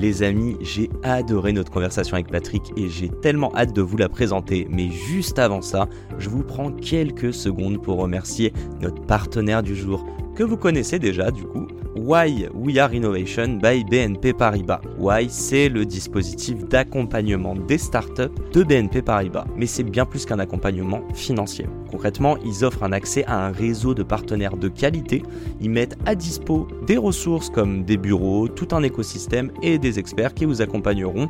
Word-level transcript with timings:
Les 0.00 0.22
amis, 0.22 0.56
j'ai 0.62 0.88
adoré 1.02 1.52
notre 1.52 1.70
conversation 1.70 2.14
avec 2.14 2.28
Patrick 2.28 2.72
et 2.74 2.88
j'ai 2.88 3.10
tellement 3.20 3.54
hâte 3.54 3.74
de 3.74 3.82
vous 3.82 3.98
la 3.98 4.08
présenter. 4.08 4.66
Mais 4.70 4.88
juste 4.90 5.38
avant 5.38 5.60
ça, 5.60 5.90
je 6.16 6.30
vous 6.30 6.42
prends 6.42 6.72
quelques 6.72 7.34
secondes 7.34 7.82
pour 7.82 7.98
remercier 7.98 8.54
notre 8.80 9.02
partenaire 9.02 9.62
du 9.62 9.76
jour, 9.76 10.06
que 10.36 10.42
vous 10.42 10.56
connaissez 10.56 10.98
déjà 10.98 11.30
du 11.30 11.44
coup, 11.44 11.66
Why 12.02 12.48
We 12.54 12.78
Are 12.78 12.94
Innovation 12.94 13.58
by 13.58 13.84
BNP 13.84 14.32
Paribas. 14.32 14.80
Why, 14.98 15.28
c'est 15.28 15.68
le 15.68 15.84
dispositif 15.84 16.64
d'accompagnement 16.64 17.54
des 17.54 17.76
startups 17.76 18.32
de 18.54 18.62
BNP 18.62 19.02
Paribas. 19.02 19.44
Mais 19.54 19.66
c'est 19.66 19.82
bien 19.82 20.06
plus 20.06 20.24
qu'un 20.24 20.38
accompagnement 20.38 21.02
financier. 21.12 21.66
Concrètement, 21.90 22.38
ils 22.38 22.64
offrent 22.64 22.84
un 22.84 22.92
accès 22.92 23.24
à 23.26 23.44
un 23.44 23.52
réseau 23.52 23.92
de 23.92 24.02
partenaires 24.02 24.56
de 24.56 24.68
qualité. 24.68 25.22
Ils 25.60 25.68
mettent 25.68 25.98
à 26.06 26.14
dispo 26.14 26.66
des 26.86 26.96
ressources 26.96 27.50
comme 27.50 27.84
des 27.84 27.98
bureaux, 27.98 28.48
tout 28.48 28.68
un 28.72 28.82
écosystème 28.82 29.52
et 29.62 29.76
des 29.76 29.98
experts 29.98 30.32
qui 30.32 30.46
vous 30.46 30.62
accompagneront 30.62 31.28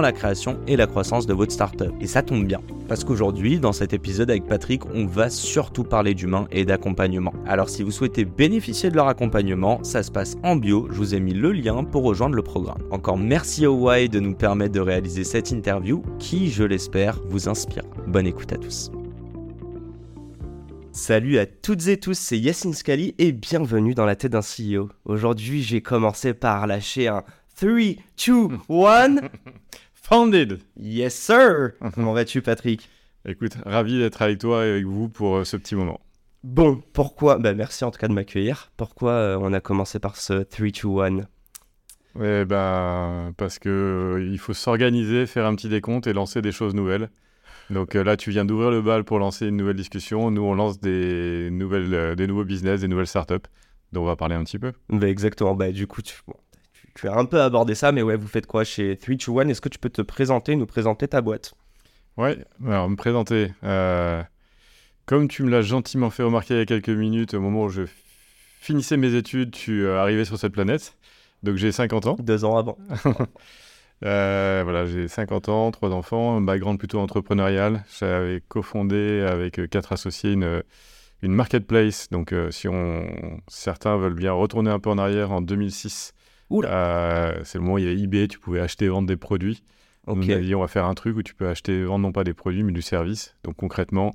la 0.00 0.12
création 0.12 0.58
et 0.66 0.76
la 0.76 0.86
croissance 0.86 1.26
de 1.26 1.34
votre 1.34 1.52
startup. 1.52 1.92
Et 2.00 2.06
ça 2.06 2.22
tombe 2.22 2.44
bien, 2.44 2.60
parce 2.88 3.04
qu'aujourd'hui, 3.04 3.58
dans 3.58 3.72
cet 3.72 3.92
épisode 3.92 4.30
avec 4.30 4.46
Patrick, 4.46 4.86
on 4.94 5.06
va 5.06 5.30
surtout 5.30 5.84
parler 5.84 6.14
d'humain 6.14 6.46
et 6.50 6.64
d'accompagnement. 6.64 7.32
Alors 7.46 7.68
si 7.68 7.82
vous 7.82 7.90
souhaitez 7.90 8.24
bénéficier 8.24 8.90
de 8.90 8.96
leur 8.96 9.08
accompagnement, 9.08 9.82
ça 9.82 10.02
se 10.02 10.10
passe 10.10 10.36
en 10.42 10.56
bio, 10.56 10.88
je 10.90 10.96
vous 10.96 11.14
ai 11.14 11.20
mis 11.20 11.34
le 11.34 11.52
lien 11.52 11.84
pour 11.84 12.04
rejoindre 12.04 12.34
le 12.34 12.42
programme. 12.42 12.82
Encore 12.90 13.18
merci 13.18 13.66
au 13.66 13.90
Y 13.92 14.08
de 14.08 14.20
nous 14.20 14.34
permettre 14.34 14.72
de 14.72 14.80
réaliser 14.80 15.24
cette 15.24 15.50
interview 15.50 16.02
qui, 16.18 16.50
je 16.50 16.64
l'espère, 16.64 17.20
vous 17.28 17.48
inspire. 17.48 17.84
Bonne 18.06 18.26
écoute 18.26 18.52
à 18.52 18.56
tous. 18.56 18.90
Salut 20.94 21.38
à 21.38 21.46
toutes 21.46 21.88
et 21.88 21.96
tous, 21.96 22.18
c'est 22.18 22.38
Yacine 22.38 22.74
Scali 22.74 23.14
et 23.18 23.32
bienvenue 23.32 23.94
dans 23.94 24.04
la 24.04 24.14
tête 24.14 24.32
d'un 24.32 24.40
CEO. 24.40 24.90
Aujourd'hui, 25.06 25.62
j'ai 25.62 25.80
commencé 25.80 26.34
par 26.34 26.66
lâcher 26.66 27.08
un 27.08 27.24
3, 27.62 27.94
2, 28.16 28.48
1. 28.68 29.16
Founded 29.94 30.58
Yes 30.76 31.14
sir 31.14 31.70
Comment 31.94 32.12
vas-tu 32.12 32.42
Patrick? 32.42 32.90
Écoute, 33.24 33.52
ravi 33.64 34.00
d'être 34.00 34.20
avec 34.20 34.38
toi 34.38 34.66
et 34.66 34.70
avec 34.70 34.84
vous 34.84 35.08
pour 35.08 35.36
euh, 35.36 35.44
ce 35.44 35.56
petit 35.56 35.76
moment. 35.76 36.00
Bon, 36.42 36.82
pourquoi 36.92 37.38
bah, 37.38 37.54
Merci 37.54 37.84
en 37.84 37.92
tout 37.92 38.00
cas 38.00 38.08
de 38.08 38.14
m'accueillir. 38.14 38.72
Pourquoi 38.76 39.12
euh, 39.12 39.38
on 39.40 39.52
a 39.52 39.60
commencé 39.60 40.00
par 40.00 40.16
ce 40.16 40.42
3, 40.42 40.70
2, 40.70 41.20
1 42.16 42.20
Ouais, 42.20 42.44
ben, 42.44 43.32
parce 43.36 43.60
que 43.60 43.68
euh, 44.18 44.28
il 44.28 44.40
faut 44.40 44.54
s'organiser, 44.54 45.26
faire 45.26 45.46
un 45.46 45.54
petit 45.54 45.68
décompte 45.68 46.08
et 46.08 46.12
lancer 46.12 46.42
des 46.42 46.50
choses 46.50 46.74
nouvelles. 46.74 47.10
Donc 47.70 47.94
euh, 47.94 48.02
là, 48.02 48.16
tu 48.16 48.30
viens 48.30 48.44
d'ouvrir 48.44 48.72
le 48.72 48.82
bal 48.82 49.04
pour 49.04 49.20
lancer 49.20 49.46
une 49.46 49.56
nouvelle 49.56 49.76
discussion. 49.76 50.32
Nous, 50.32 50.42
on 50.42 50.54
lance 50.54 50.80
des, 50.80 51.48
nouvelles, 51.52 52.16
des 52.16 52.26
nouveaux 52.26 52.44
business, 52.44 52.80
des 52.80 52.88
nouvelles 52.88 53.06
startups 53.06 53.36
dont 53.92 54.02
on 54.02 54.06
va 54.06 54.16
parler 54.16 54.34
un 54.34 54.42
petit 54.42 54.58
peu. 54.58 54.72
bah, 54.88 55.06
Exactement. 55.08 55.54
Bah, 55.54 55.70
du 55.70 55.86
coup, 55.86 56.02
tu, 56.02 56.16
bon, 56.26 56.34
tu, 56.94 57.08
as 57.08 57.14
un 57.14 57.24
peu 57.24 57.40
abordé 57.40 57.74
ça, 57.74 57.92
mais 57.92 58.02
ouais, 58.02 58.16
vous 58.16 58.28
faites 58.28 58.46
quoi 58.46 58.64
chez 58.64 58.96
3, 58.96 59.14
2, 59.14 59.40
1 59.40 59.48
Est-ce 59.48 59.60
que 59.60 59.68
tu 59.68 59.78
peux 59.78 59.90
te 59.90 60.02
présenter, 60.02 60.56
nous 60.56 60.66
présenter 60.66 61.08
ta 61.08 61.20
boîte? 61.20 61.54
Ouais, 62.16 62.38
alors 62.66 62.88
me 62.88 62.96
présenter. 62.96 63.52
Euh, 63.64 64.22
comme 65.06 65.28
tu 65.28 65.42
me 65.42 65.50
l'as 65.50 65.62
gentiment 65.62 66.10
fait 66.10 66.22
remarquer 66.22 66.54
il 66.54 66.58
y 66.58 66.62
a 66.62 66.66
quelques 66.66 66.88
minutes, 66.90 67.34
au 67.34 67.40
moment 67.40 67.64
où 67.64 67.68
je 67.68 67.82
finissais 68.60 68.96
mes 68.96 69.14
études, 69.14 69.50
tu 69.50 69.86
es 69.86 69.90
arrivé 69.90 70.24
sur 70.24 70.38
cette 70.38 70.52
planète. 70.52 70.96
Donc 71.42 71.56
j'ai 71.56 71.72
50 71.72 72.06
ans. 72.06 72.16
Deux 72.20 72.44
ans 72.44 72.56
avant. 72.56 72.78
Euh, 74.04 74.62
voilà, 74.64 74.84
j'ai 74.84 75.06
50 75.06 75.48
ans, 75.48 75.70
trois 75.70 75.90
enfants, 75.90 76.36
un 76.36 76.40
background 76.40 76.78
plutôt 76.78 76.98
entrepreneurial. 76.98 77.84
J'avais 78.00 78.42
cofondé 78.48 79.20
avec 79.20 79.60
euh, 79.60 79.68
quatre 79.68 79.92
associés 79.92 80.32
une, 80.32 80.62
une 81.22 81.32
marketplace. 81.32 82.08
Donc, 82.10 82.32
euh, 82.32 82.50
si 82.50 82.68
on, 82.68 83.06
certains 83.48 83.96
veulent 83.96 84.14
bien 84.14 84.32
retourner 84.32 84.70
un 84.70 84.80
peu 84.80 84.90
en 84.90 84.98
arrière, 84.98 85.30
en 85.30 85.40
2006, 85.40 86.14
euh, 86.64 87.32
c'est 87.44 87.58
le 87.58 87.62
moment 87.62 87.74
où 87.74 87.78
il 87.78 87.84
y 87.84 87.88
avait 87.88 88.00
eBay, 88.00 88.28
tu 88.28 88.38
pouvais 88.38 88.60
acheter 88.60 88.84
et 88.86 88.88
vendre 88.88 89.08
des 89.08 89.16
produits. 89.16 89.62
On 90.06 90.20
a 90.20 90.36
dit, 90.40 90.54
on 90.54 90.60
va 90.60 90.66
faire 90.68 90.86
un 90.86 90.94
truc 90.94 91.16
où 91.16 91.22
tu 91.22 91.34
peux 91.34 91.46
acheter 91.48 91.78
et 91.80 91.84
vendre 91.84 92.02
non 92.02 92.12
pas 92.12 92.24
des 92.24 92.34
produits, 92.34 92.62
mais 92.64 92.72
du 92.72 92.82
service. 92.82 93.36
Donc, 93.44 93.56
concrètement, 93.56 94.12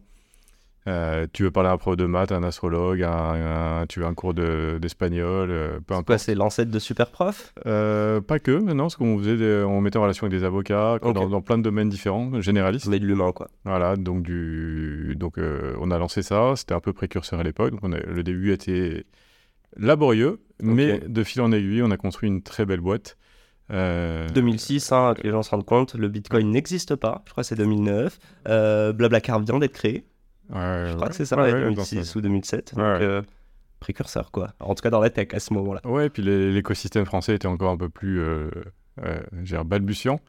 euh, 0.87 1.27
tu 1.33 1.43
veux 1.43 1.51
parler 1.51 1.69
à 1.69 1.73
un 1.73 1.77
prof 1.77 1.97
de 1.97 2.05
maths, 2.05 2.31
un 2.31 2.43
astrologue, 2.43 3.03
un, 3.03 3.81
un- 3.81 3.85
tu 3.87 3.99
veux 3.99 4.05
un 4.05 4.13
cours 4.13 4.33
de- 4.33 4.79
d'espagnol, 4.81 5.49
euh, 5.51 5.69
peu 5.79 5.83
C'est 5.87 5.93
importe. 5.93 6.05
quoi, 6.07 6.17
c'est 6.17 6.35
l'ancêtre 6.35 6.71
de 6.71 6.79
Superprof 6.79 7.53
Euh, 7.65 8.21
pas 8.21 8.39
que, 8.39 8.51
non, 8.51 8.83
parce 8.85 8.95
qu'on 8.97 9.17
faisait 9.17 9.35
des- 9.37 9.63
on 9.67 9.81
mettait 9.81 9.97
en 9.97 10.01
relation 10.03 10.27
avec 10.27 10.37
des 10.39 10.45
avocats 10.45 10.97
dans, 11.01 11.27
dans 11.29 11.41
plein 11.41 11.57
de 11.57 11.63
domaines 11.63 11.89
différents, 11.89 12.41
généralistes. 12.41 12.87
Mais 12.87 12.99
de 12.99 13.05
l'humain, 13.05 13.31
quoi. 13.33 13.49
Voilà, 13.65 13.95
donc, 13.97 14.23
du, 14.23 15.15
donc 15.17 15.37
on 15.79 15.91
a 15.91 15.97
lancé 15.97 16.21
ça, 16.21 16.53
c'était 16.55 16.73
un 16.73 16.79
peu 16.81 16.93
précurseur 16.93 17.39
à 17.39 17.43
l'époque, 17.43 17.73
a- 17.83 17.87
le 17.87 18.23
début 18.23 18.51
était 18.53 19.05
laborieux, 19.75 20.39
mais 20.61 20.99
de 20.99 21.23
fil 21.23 21.41
en 21.41 21.51
aiguille, 21.51 21.81
on 21.83 21.91
a 21.91 21.97
construit 21.97 22.29
une 22.29 22.41
très 22.41 22.65
belle 22.65 22.81
boîte. 22.81 23.17
Euh, 23.71 24.27
2006, 24.29 24.91
hein, 24.93 25.13
que 25.15 25.23
les 25.23 25.29
gens 25.31 25.43
se 25.43 25.49
rendent 25.51 25.65
compte, 25.65 25.93
le 25.95 26.07
Bitcoin 26.07 26.49
n'existe 26.51 26.95
pas. 26.95 27.21
Je 27.25 27.31
crois 27.31 27.43
que 27.43 27.47
c'est 27.49 27.55
2009. 27.55 28.17
Euh, 28.47 28.93
Blablacar 28.93 29.39
vient 29.41 29.59
d'être 29.59 29.73
créé. 29.73 30.05
ouais, 30.49 30.85
Je 30.87 30.93
crois 30.93 31.03
ouais. 31.03 31.09
que 31.09 31.15
c'est 31.15 31.25
ça, 31.25 31.35
Ouais, 31.35 31.43
ouais, 31.51 31.53
ouais, 31.53 31.61
dans 31.65 31.69
2006 31.83 32.03
ça. 32.05 32.17
ou 32.17 32.21
2007. 32.21 32.73
Ouais, 32.77 32.81
Donc, 32.83 32.99
ouais. 33.01 33.05
euh, 33.05 33.21
précurseur, 33.81 34.31
quoi. 34.31 34.53
En 34.61 34.73
tout 34.73 34.81
cas, 34.81 34.89
dans 34.89 35.01
la 35.01 35.09
tech 35.09 35.27
à 35.33 35.39
ce 35.39 35.53
moment-là. 35.53 35.81
Ouais, 35.85 36.05
et 36.07 36.09
puis 36.09 36.23
l'écosystème 36.23 37.05
français 37.05 37.35
était 37.35 37.47
encore 37.47 37.71
un 37.71 37.77
peu 37.77 37.89
plus 37.89 38.19
euh, 38.21 38.49
euh, 39.03 39.63
balbutiant. 39.65 40.19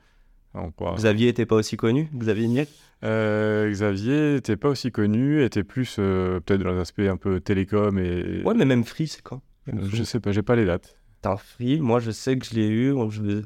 Pourra- 0.77 0.97
Xavier 0.97 1.29
était 1.29 1.47
pas 1.47 1.55
aussi 1.57 1.77
connu 1.77 2.11
Xavier 2.15 2.49
Niel? 2.49 2.67
Euh, 3.05 3.71
Xavier 3.71 4.35
n'était 4.35 4.57
pas 4.57 4.69
aussi 4.69 4.91
connu, 4.91 5.43
était 5.45 5.63
plus 5.65 5.97
euh, 5.99 6.41
peut-être 6.41 6.63
dans 6.63 6.73
l'aspect 6.73 7.09
un 7.09 7.17
peu 7.17 7.41
télécom 7.41 7.99
et. 7.99 8.43
Ouais, 8.45 8.55
mais 8.55 8.65
même 8.65 8.85
Free, 8.85 9.07
c'est 9.07 9.23
quand? 9.23 9.41
Je 9.73 10.03
sais 10.03 10.19
pas, 10.21 10.33
j'ai 10.33 10.43
pas 10.43 10.57
les 10.57 10.65
dates. 10.65 10.97
Putain, 11.17 11.37
Free, 11.37 11.81
moi 11.81 12.01
je 12.01 12.11
sais 12.11 12.37
que 12.39 12.45
je 12.47 12.55
l'ai 12.55 12.69
eu. 12.69 12.95
Je, 13.11 13.43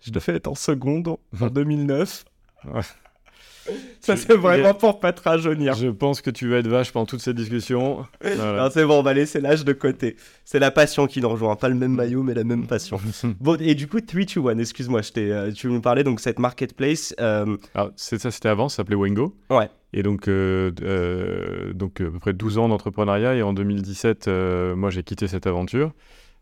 je 0.00 0.18
fais 0.20 0.34
être 0.36 0.46
en 0.48 0.54
seconde 0.54 1.08
en- 1.08 1.20
en 1.40 1.48
2009. 1.48 2.24
Ça, 4.00 4.16
c'est 4.16 4.34
vraiment 4.36 4.74
pour 4.74 5.00
pas 5.00 5.12
te 5.12 5.22
rajeunir. 5.22 5.74
Je 5.74 5.88
pense 5.88 6.20
que 6.20 6.30
tu 6.30 6.48
vas 6.48 6.58
être 6.58 6.68
vache 6.68 6.92
pendant 6.92 7.06
toute 7.06 7.20
cette 7.20 7.36
discussion. 7.36 8.04
Voilà. 8.22 8.70
C'est 8.70 8.84
bon, 8.84 9.00
on 9.00 9.02
va 9.02 9.14
laisser 9.14 9.40
l'âge 9.40 9.64
de 9.64 9.72
côté. 9.72 10.16
C'est 10.44 10.58
la 10.58 10.70
passion 10.70 11.06
qui 11.06 11.20
nous 11.20 11.28
rejoint. 11.28 11.56
Pas 11.56 11.68
le 11.68 11.74
même 11.74 11.92
maillot, 11.94 12.22
mais 12.22 12.34
la 12.34 12.44
même 12.44 12.66
passion. 12.66 12.98
bon, 13.40 13.58
et 13.60 13.74
du 13.74 13.88
coup, 13.88 13.98
3-2-1, 13.98 14.58
excuse-moi, 14.60 15.00
euh, 15.16 15.52
tu 15.52 15.68
nous 15.68 15.80
parlais 15.80 16.04
donc 16.04 16.20
cette 16.20 16.38
marketplace. 16.38 17.14
euh, 17.20 17.56
Alors, 17.74 17.90
c'est 17.96 18.20
ça, 18.20 18.30
c'était 18.30 18.48
avant, 18.48 18.68
ça 18.68 18.76
s'appelait 18.78 18.96
Wengo. 18.96 19.36
Ouais. 19.50 19.68
Et 19.92 20.02
donc, 20.02 20.28
euh, 20.28 20.70
euh, 20.82 21.72
donc 21.72 22.00
euh, 22.00 22.08
à 22.08 22.10
peu 22.10 22.18
près 22.18 22.32
12 22.32 22.58
ans 22.58 22.68
d'entrepreneuriat. 22.68 23.34
Et 23.34 23.42
en 23.42 23.52
2017, 23.52 24.28
euh, 24.28 24.76
moi, 24.76 24.90
j'ai 24.90 25.02
quitté 25.02 25.26
cette 25.28 25.46
aventure. 25.46 25.92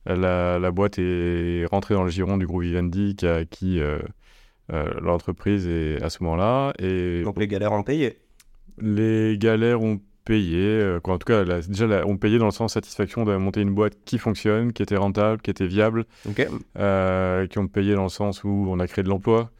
La, 0.06 0.58
la 0.58 0.70
boîte 0.70 0.98
est 0.98 1.64
rentrée 1.70 1.94
dans 1.94 2.04
le 2.04 2.10
giron 2.10 2.36
du 2.36 2.46
groupe 2.46 2.62
Vivendi 2.62 3.16
qui 3.16 3.26
a 3.26 3.36
acquis 3.36 3.80
euh, 3.80 3.98
l'entreprise 4.70 5.66
et, 5.66 5.98
à 6.02 6.10
ce 6.10 6.22
moment-là. 6.24 6.72
Et 6.78 7.22
donc 7.22 7.38
les 7.38 7.46
galères 7.48 7.72
ont 7.72 7.82
payé. 7.82 8.18
les 8.78 9.36
galères 9.38 9.82
ont 9.82 10.00
payé. 10.24 10.58
euh, 10.58 11.00
quoi, 11.00 11.14
en 11.14 11.18
tout 11.18 11.26
cas, 11.26 11.44
la- 11.44 11.60
déjà, 11.60 11.86
la- 11.86 12.06
ont 12.06 12.16
payé 12.16 12.38
dans 12.38 12.46
le 12.46 12.50
sens 12.50 12.72
satisfaction 12.72 13.24
de 13.24 13.36
monter 13.36 13.60
une 13.60 13.74
boîte 13.74 13.92
qui 14.06 14.16
fonctionne, 14.18 14.72
qui 14.72 14.82
était 14.82 14.96
rentable, 14.96 15.42
qui 15.42 15.50
était 15.50 15.66
viable. 15.66 16.06
Euh, 16.78 17.46
qui 17.46 17.58
ont 17.58 17.66
payé 17.68 17.94
dans 17.94 18.04
le 18.04 18.08
sens 18.08 18.42
où 18.42 18.66
on 18.70 18.80
a 18.80 18.86
créé 18.86 19.04
de 19.04 19.10
l'emploi, 19.10 19.50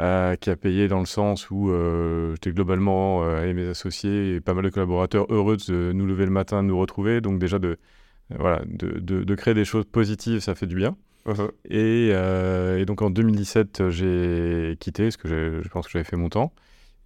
euh, 0.00 0.34
qui 0.36 0.48
a 0.48 0.56
payé 0.56 0.88
dans 0.88 1.00
le 1.00 1.06
sens 1.06 1.50
où 1.50 1.70
euh, 1.70 2.32
j'étais 2.34 2.52
globalement, 2.52 3.22
euh, 3.24 3.44
et 3.44 3.52
mes 3.52 3.68
associés 3.68 4.36
et 4.36 4.40
pas 4.40 4.54
mal 4.54 4.64
de 4.64 4.70
collaborateurs 4.70 5.26
heureux 5.28 5.58
de 5.68 5.92
nous 5.92 6.06
lever 6.06 6.24
le 6.24 6.30
matin, 6.30 6.62
de 6.62 6.68
nous 6.68 6.78
retrouver. 6.78 7.20
Donc 7.20 7.38
déjà 7.38 7.58
de, 7.58 7.68
euh, 8.32 8.36
voilà, 8.38 8.62
de, 8.66 8.98
de- 9.00 9.24
de 9.24 9.34
créer 9.34 9.52
des 9.54 9.66
choses 9.66 9.84
positives, 9.84 10.40
ça 10.40 10.54
fait 10.54 10.66
du 10.66 10.76
bien. 10.76 10.96
Et, 11.68 12.10
euh, 12.12 12.78
et 12.78 12.84
donc 12.86 13.02
en 13.02 13.10
2017, 13.10 13.90
j'ai 13.90 14.76
quitté, 14.80 15.04
parce 15.04 15.16
que 15.18 15.60
je 15.62 15.68
pense 15.68 15.86
que 15.86 15.92
j'avais 15.92 16.04
fait 16.04 16.16
mon 16.16 16.28
temps. 16.30 16.52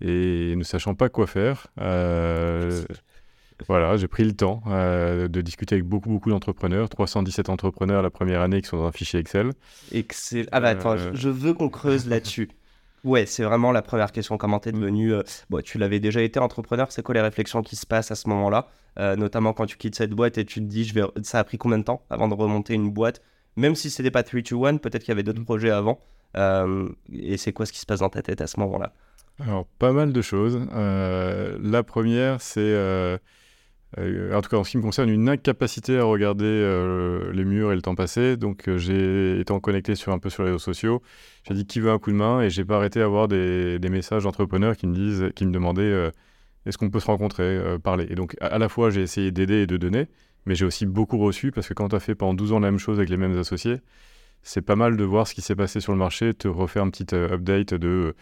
Et 0.01 0.55
ne 0.57 0.65
sachant 0.65 0.95
pas 0.95 1.09
quoi 1.09 1.27
faire, 1.27 1.69
euh, 1.81 2.85
voilà, 3.69 3.97
j'ai 3.97 4.09
pris 4.09 4.25
le 4.25 4.33
temps 4.35 4.63
euh, 4.67 5.29
de 5.29 5.41
discuter 5.41 5.77
avec 5.77 5.85
beaucoup, 5.87 6.09
beaucoup 6.11 6.31
d'entrepreneurs, 6.31 6.89
317 6.89 7.49
entrepreneurs 7.49 8.03
la 8.03 8.11
première 8.11 8.41
année 8.41 8.63
qui 8.63 8.69
sont 8.69 8.79
dans 8.79 8.87
un 8.87 8.93
fichier 8.93 9.21
Excel. 9.21 9.53
Excellent. 9.93 10.49
Ah 10.53 10.61
bah 10.61 10.71
attends, 10.71 10.97
Euh, 10.97 11.11
je, 11.13 11.13
je 11.13 11.29
veux 11.29 11.55
qu'on 11.55 11.69
creuse 11.69 12.07
là-dessus. 12.09 12.51
Ouais, 13.05 13.27
c'est 13.27 13.43
vraiment 13.43 13.73
la 13.73 13.83
première 13.83 14.13
question. 14.13 14.39
Comment 14.39 14.61
t'es 14.61 14.71
devenu 14.73 15.13
euh, 15.13 15.23
Bon, 15.51 15.61
tu 15.63 15.79
l'avais 15.79 15.99
déjà 16.01 16.23
été 16.23 16.39
entrepreneur. 16.39 16.93
C'est 16.93 17.03
quoi 17.03 17.15
les 17.15 17.21
réflexions 17.21 17.63
qui 17.63 17.75
se 17.77 17.85
passent 17.87 18.13
à 18.13 18.15
ce 18.15 18.29
moment-là? 18.29 18.69
Euh, 18.99 19.17
Notamment 19.17 19.53
quand 19.55 19.67
tu 19.67 19.77
quittes 19.77 19.97
cette 19.97 20.11
boîte 20.13 20.39
et 20.39 20.45
tu 20.45 20.61
te 20.61 20.65
dis, 20.67 20.85
je 20.85 20.95
vais... 20.95 21.03
ça 21.23 21.41
a 21.41 21.45
pris 21.45 21.59
combien 21.59 21.79
de 21.79 21.85
temps 21.85 22.05
avant 22.11 22.29
de 22.29 22.35
remonter 22.35 22.75
une 22.75 22.91
boîte? 22.93 23.21
Même 23.57 23.75
si 23.75 23.91
c'était 23.91 24.11
pas 24.11 24.23
3 24.23 24.41
2 24.43 24.65
1, 24.67 24.77
peut-être 24.79 25.03
qu'il 25.03 25.11
y 25.11 25.13
avait 25.13 25.23
d'autres 25.23 25.41
Mm. 25.41 25.45
projets 25.45 25.71
avant. 25.71 26.01
Euh, 26.37 26.89
et 27.13 27.37
c'est 27.37 27.53
quoi 27.53 27.67
ce 27.67 27.73
qui 27.73 27.79
se 27.81 27.87
passe 27.87 28.01
dans 28.01 28.09
ta 28.09 28.23
tête 28.23 28.41
à 28.41 28.47
ce 28.47 28.59
moment-là? 28.61 28.93
Alors, 29.39 29.67
pas 29.79 29.93
mal 29.93 30.13
de 30.13 30.23
choses. 30.23 30.61
Euh, 30.73 31.59
la 31.63 31.83
première, 31.83 32.41
c'est, 32.41 32.61
euh, 32.61 33.19
en 33.99 34.41
tout 34.41 34.49
cas 34.49 34.57
en 34.57 34.65
ce 34.65 34.71
qui 34.71 34.77
me 34.79 34.83
concerne, 34.83 35.09
une 35.11 35.29
incapacité 35.29 35.99
à 35.99 36.05
regarder 36.05 36.45
les 37.33 37.45
murs 37.45 37.73
et 37.73 37.75
le 37.75 37.83
temps 37.83 37.95
passé. 37.95 38.37
Donc, 38.37 38.71
j'ai 38.77 39.41
étant 39.41 39.61
connecté 39.61 39.95
sur 39.95 40.13
un 40.13 40.19
peu 40.19 40.31
sur 40.31 40.43
les 40.45 40.51
réseaux 40.51 40.59
sociaux, 40.59 41.03
j'ai 41.47 41.55
dit 41.55 41.67
qui 41.67 41.81
veut 41.81 41.91
un 41.91 41.99
coup 41.99 42.11
de 42.11 42.17
main 42.17 42.41
et 42.43 42.51
j'ai 42.51 42.65
pas 42.65 42.77
arrêté 42.77 43.01
d'avoir 43.01 43.29
des, 43.29 43.79
des 43.79 43.89
messages 43.91 44.23
d'entrepreneurs 44.25 44.77
qui 44.77 44.87
me 44.87 44.95
disent, 44.95 45.31
qui 45.35 45.45
me 45.45 45.53
demandaient 45.53 46.11
est-ce 46.65 46.79
qu'on 46.79 46.91
peut 46.91 47.01
se 47.01 47.07
rencontrer, 47.07 47.61
parler? 47.83 48.07
Et 48.09 48.15
donc, 48.15 48.37
à, 48.41 48.47
à 48.47 48.59
la 48.59 48.69
fois, 48.69 48.91
j'ai 48.91 49.03
essayé 49.03 49.31
d'aider 49.33 49.63
et 49.63 49.67
de 49.67 49.77
donner, 49.77 50.07
mais 50.47 50.55
j'ai 50.55 50.65
aussi 50.65 50.87
beaucoup 50.87 51.19
reçu 51.19 51.51
parce 51.53 51.69
que 51.69 51.75
quand 51.75 51.89
tu 51.91 51.97
as 51.97 52.01
fait 52.01 52.15
pendant 52.15 52.35
12 52.35 52.53
ans 52.53 52.61
la 52.61 52.71
même 52.71 52.79
chose 52.81 52.99
avec 52.99 53.09
les 53.11 53.17
mêmes 53.17 53.37
associés, 53.39 53.81
c'est 54.43 54.63
pas 54.63 54.75
mal 54.77 54.97
de 54.97 55.05
voir 55.05 55.29
ce 55.29 55.35
qui 55.35 55.41
s'est 55.43 55.55
passé 55.55 55.79
sur 55.81 55.93
le 55.93 55.99
marché, 55.99 56.35
te 56.35 56.49
refaire 56.49 56.83
un 56.83 56.91
petit 56.91 57.07
euh, 57.15 57.33
update 57.35 57.75
de 57.75 58.15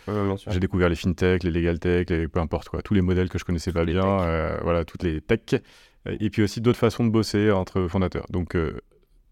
j'ai 0.52 0.60
découvert 0.60 0.88
les 0.90 0.94
fintech, 0.96 1.42
les 1.44 1.50
legal 1.50 1.78
tech, 1.78 2.10
les, 2.10 2.28
peu 2.28 2.40
importe 2.40 2.68
quoi, 2.68 2.82
tous 2.82 2.92
les 2.94 3.00
modèles 3.00 3.28
que 3.30 3.38
je 3.38 3.44
connaissais 3.44 3.72
pas 3.72 3.84
les 3.84 3.92
bien, 3.94 4.20
euh, 4.20 4.58
voilà, 4.62 4.84
toutes 4.84 5.02
les 5.02 5.20
tech, 5.20 5.60
Euh, 6.08 6.16
et 6.18 6.30
puis 6.30 6.42
aussi 6.42 6.60
d'autres 6.62 6.78
façons 6.78 7.04
de 7.04 7.10
bosser 7.10 7.50
entre 7.50 7.86
fondateurs. 7.88 8.26
Donc 8.30 8.54
euh, 8.56 8.80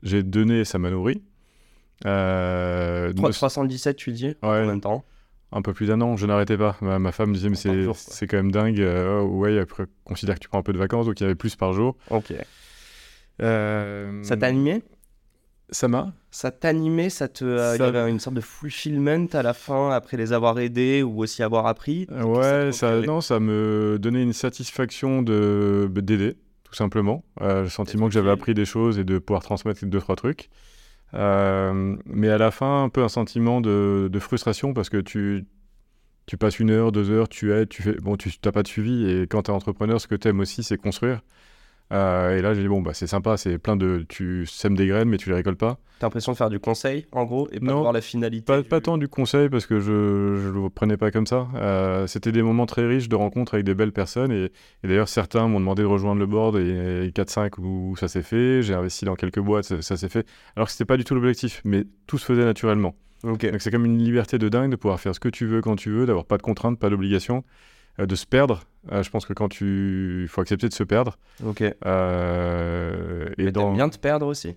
j'ai 0.03 0.23
donné, 0.23 0.65
ça 0.67 0.79
m'a 0.79 0.91
nourri. 0.91 1.23
Euh, 2.07 3.13
Trois- 3.15 3.29
me- 3.31 3.35
317, 3.35 3.97
tu 3.97 4.13
dis 4.13 4.35
En 4.43 4.51
ouais, 4.51 4.67
même 4.67 4.81
temps. 4.81 5.05
un 5.53 5.63
peu 5.63 5.73
plus 5.73 5.87
d'un 5.87 6.01
an, 6.01 6.17
je 6.17 6.27
n'arrêtais 6.27 6.57
pas. 6.57 6.77
Ma, 6.81 6.99
ma 6.99 7.13
femme 7.13 7.31
me 7.31 7.35
disait 7.35 7.49
mais 7.49 7.57
c'est 7.95 8.27
quand 8.27 8.37
même 8.37 8.53
dingue. 8.53 8.81
euh, 8.81 9.21
oh, 9.23 9.39
ouais, 9.39 9.59
après 9.59 9.85
considère 10.05 10.35
que 10.37 10.41
tu 10.41 10.49
prends 10.49 10.59
un 10.59 10.63
peu 10.63 10.73
de 10.73 10.79
vacances, 10.79 11.07
donc 11.07 11.19
il 11.21 11.25
y 11.25 11.27
avait 11.27 11.35
plus 11.35 11.57
par 11.57 11.73
jour. 11.73 11.97
Ok. 12.11 12.33
Euh, 13.43 14.23
Ça 14.23 14.37
t'a 14.37 14.47
animé 14.47 14.83
Ça 15.71 15.87
m'a. 15.89 16.13
Ça 16.31 16.51
t'animait 16.51 17.11
Ça 17.11 17.29
te. 17.29 17.45
euh, 17.45 17.73
Il 17.73 17.75
y 17.77 17.79
Ça- 17.79 17.87
avait 17.87 18.11
une 18.11 18.21
sorte 18.21 18.37
de 18.37 18.41
fulfillment 18.41 19.29
à 19.33 19.43
la 19.43 19.55
fin 19.55 19.91
après 19.91 20.17
les 20.17 20.33
avoir 20.33 20.59
aidés 20.59 21.03
ou 21.03 21.23
aussi 21.23 21.43
avoir 21.43 21.67
appris? 21.67 22.07
Euh, 22.11 22.23
Ouais, 22.23 22.73
ça, 22.73 23.01
non, 23.01 23.21
ça 23.21 23.39
me 23.41 23.99
donnait 24.01 24.23
une 24.23 24.33
satisfaction 24.33 25.23
de 25.23 25.91
d'aider, 25.95 26.37
tout 26.65 26.75
simplement. 26.75 27.25
Euh, 27.41 27.63
le 27.63 27.69
sentiment 27.69 28.07
que 28.09 28.13
j'avais 28.15 28.31
appris 28.31 28.55
des 28.55 28.65
choses 28.65 28.99
et 28.99 29.05
de 29.05 29.19
pouvoir 29.19 29.43
transmettre 29.43 29.85
deux 29.87 30.01
trois 30.01 30.17
trucs. 30.17 30.49
Euh, 31.15 31.97
mais 32.05 32.29
à 32.29 32.37
la 32.39 32.51
fin, 32.51 32.85
un 32.85 32.89
peu 32.91 33.03
un 33.03 33.09
sentiment 33.09 33.61
de, 33.63 34.09
de 34.13 34.19
frustration 34.19 34.75
parce 34.75 34.91
que 34.91 34.99
tu 34.99 35.47
tu 36.27 36.37
passes 36.37 36.59
une 36.59 36.71
heure, 36.71 36.93
deux 36.93 37.11
heures, 37.11 37.31
tu 37.31 37.53
aides, 37.55 37.71
tu 37.71 37.83
fais 37.83 37.95
bon, 37.95 38.17
tu 38.19 38.31
n'as 38.45 38.53
pas 38.53 38.63
de 38.63 38.69
suivi 38.69 39.09
et 39.11 39.27
quand 39.27 39.45
tu 39.45 39.51
es 39.51 39.55
entrepreneur, 39.55 39.99
ce 39.99 40.07
que 40.07 40.15
tu 40.15 40.29
aimes 40.29 40.41
aussi, 40.41 40.63
c'est 40.63 40.77
construire. 40.77 41.23
Euh, 41.93 42.37
et 42.37 42.43
là, 42.43 42.53
j'ai 42.55 42.61
dit 42.63 42.69
bon 42.69 42.83
bah 42.83 42.93
c'est 42.95 43.07
sympa, 43.07 43.37
c'est 43.39 43.57
plein 43.59 43.75
de 43.77 44.05
tu 44.09 44.45
sèmes 44.47 44.77
des 44.77 44.87
graines 44.87 45.09
mais 45.09 45.17
tu 45.17 45.31
les 45.31 45.35
récoltes 45.37 45.59
pas. 45.59 45.79
T'as 46.01 46.07
l'impression 46.07 46.31
de 46.33 46.37
faire 46.37 46.51
du 46.51 46.61
conseil, 46.61 47.07
en 47.13 47.25
gros, 47.25 47.49
et 47.51 47.59
pas 47.59 47.67
Non, 47.67 47.75
de 47.77 47.81
voir 47.81 47.93
la 47.93 48.01
finalité. 48.01 48.45
Pas, 48.45 48.63
du- 48.63 48.69
pas 48.69 48.81
tant 48.81 48.99
du 48.99 49.09
conseil 49.09 49.49
parce 49.49 49.67
que 49.67 49.81
je 49.81 49.91
ne 49.91 50.51
le 50.63 50.71
prenais 50.71 50.97
pas 50.97 51.11
comme 51.11 51.27
ça. 51.27 51.49
Euh, 51.57 52.07
C'était 52.07 52.31
des 52.31 52.43
moments 52.43 52.67
très 52.67 52.87
riches 52.87 53.09
de 53.09 53.17
rencontres 53.17 53.55
avec 53.55 53.65
des 53.67 53.75
belles 53.75 53.91
personnes. 53.93 54.31
Et, 54.31 54.45
et 54.85 54.89
d'ailleurs, 54.89 55.09
certains 55.09 55.49
m'ont 55.49 55.59
demandé 55.59 55.83
de 55.83 55.87
rejoindre 55.89 56.21
le 56.21 56.27
board 56.27 56.57
et, 56.57 57.07
et 57.07 57.11
4-5 57.11 57.59
où 57.59 57.97
ça 57.97 58.07
s'est 58.07 58.23
fait. 58.23 58.63
J'ai 58.63 58.75
investi 58.75 59.07
dans 59.07 59.17
quelques 59.17 59.41
boîtes, 59.41 59.65
ça, 59.65 59.83
ça 59.83 59.97
s'est 59.97 60.09
fait. 60.09 60.25
Alors 60.55 60.69
que 60.69 60.73
ce 60.75 60.85
pas 60.85 60.97
du 60.99 61.03
tout 61.05 61.15
l'objectif, 61.17 61.63
mais 61.65 61.85
tout 62.07 62.17
se 62.19 62.25
faisait 62.27 62.45
naturellement. 62.45 62.95
Ok. 63.25 63.51
Donc 63.51 63.61
c'est 63.61 63.73
comme 63.73 63.85
une 63.87 63.99
liberté 63.99 64.39
de 64.39 64.49
dingue 64.49 64.71
de 64.71 64.77
pouvoir 64.77 65.01
faire 65.01 65.15
ce 65.17 65.21
que 65.21 65.29
tu 65.29 65.47
veux 65.47 65.63
quand 65.63 65.75
tu 65.75 65.91
veux, 65.91 66.07
d'avoir 66.07 66.27
pas 66.27 66.37
de 66.37 66.43
contraintes, 66.43 66.79
pas 66.79 66.91
d'obligations, 66.91 67.43
de 68.07 68.15
se 68.15 68.27
perdre. 68.27 68.63
Euh, 68.93 69.03
je 69.03 69.11
pense 69.11 69.27
que 69.27 69.33
quand 69.33 69.49
tu... 69.49 70.23
Il 70.23 70.29
faut 70.29 70.41
accepter 70.41 70.69
de 70.69 70.75
se 70.75 70.85
perdre. 70.85 71.19
Ok. 71.45 71.63
Euh, 71.63 73.29
et 73.39 73.45
Mais 73.45 73.53
dans... 73.53 73.73
bien 73.73 73.89
te 73.89 73.99
perdre 73.99 74.27
aussi. 74.27 74.57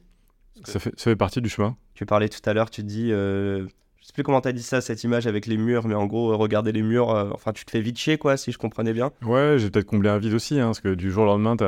ça, 0.64 0.80
fait, 0.80 0.92
ça 0.98 1.12
fait 1.12 1.16
partie 1.16 1.42
du 1.42 1.50
chemin. 1.50 1.76
Tu 1.94 2.06
parlais 2.06 2.30
tout 2.30 2.42
à 2.50 2.54
l'heure, 2.54 2.70
tu 2.70 2.84
dis, 2.84 3.12
euh, 3.12 3.66
je 4.00 4.08
sais 4.08 4.14
plus 4.14 4.24
comment 4.24 4.42
t'as 4.42 4.52
dit 4.52 4.64
ça, 4.64 4.82
cette 4.82 5.04
image 5.04 5.28
avec 5.28 5.46
les 5.46 5.58
murs, 5.58 5.86
mais 5.86 5.96
en 5.96 6.08
gros, 6.08 6.32
euh, 6.32 6.36
regarder 6.36 6.72
les 6.72 6.82
murs, 6.82 7.12
euh, 7.12 7.30
enfin, 7.34 7.52
tu 7.52 7.66
te 7.66 7.72
fais 7.72 7.82
vite 7.82 7.98
chier, 7.98 8.18
quoi, 8.18 8.38
si 8.38 8.52
je 8.52 8.58
comprenais 8.58 8.94
bien. 8.94 9.12
Ouais, 9.22 9.58
j'ai 9.58 9.70
peut-être 9.70 9.86
comblé 9.86 10.10
un 10.10 10.18
vide 10.18 10.34
aussi, 10.34 10.60
hein, 10.60 10.68
parce 10.68 10.80
que 10.80 10.94
du 10.96 11.12
jour 11.12 11.24
au 11.24 11.28
lendemain, 11.28 11.58
tu 11.58 11.64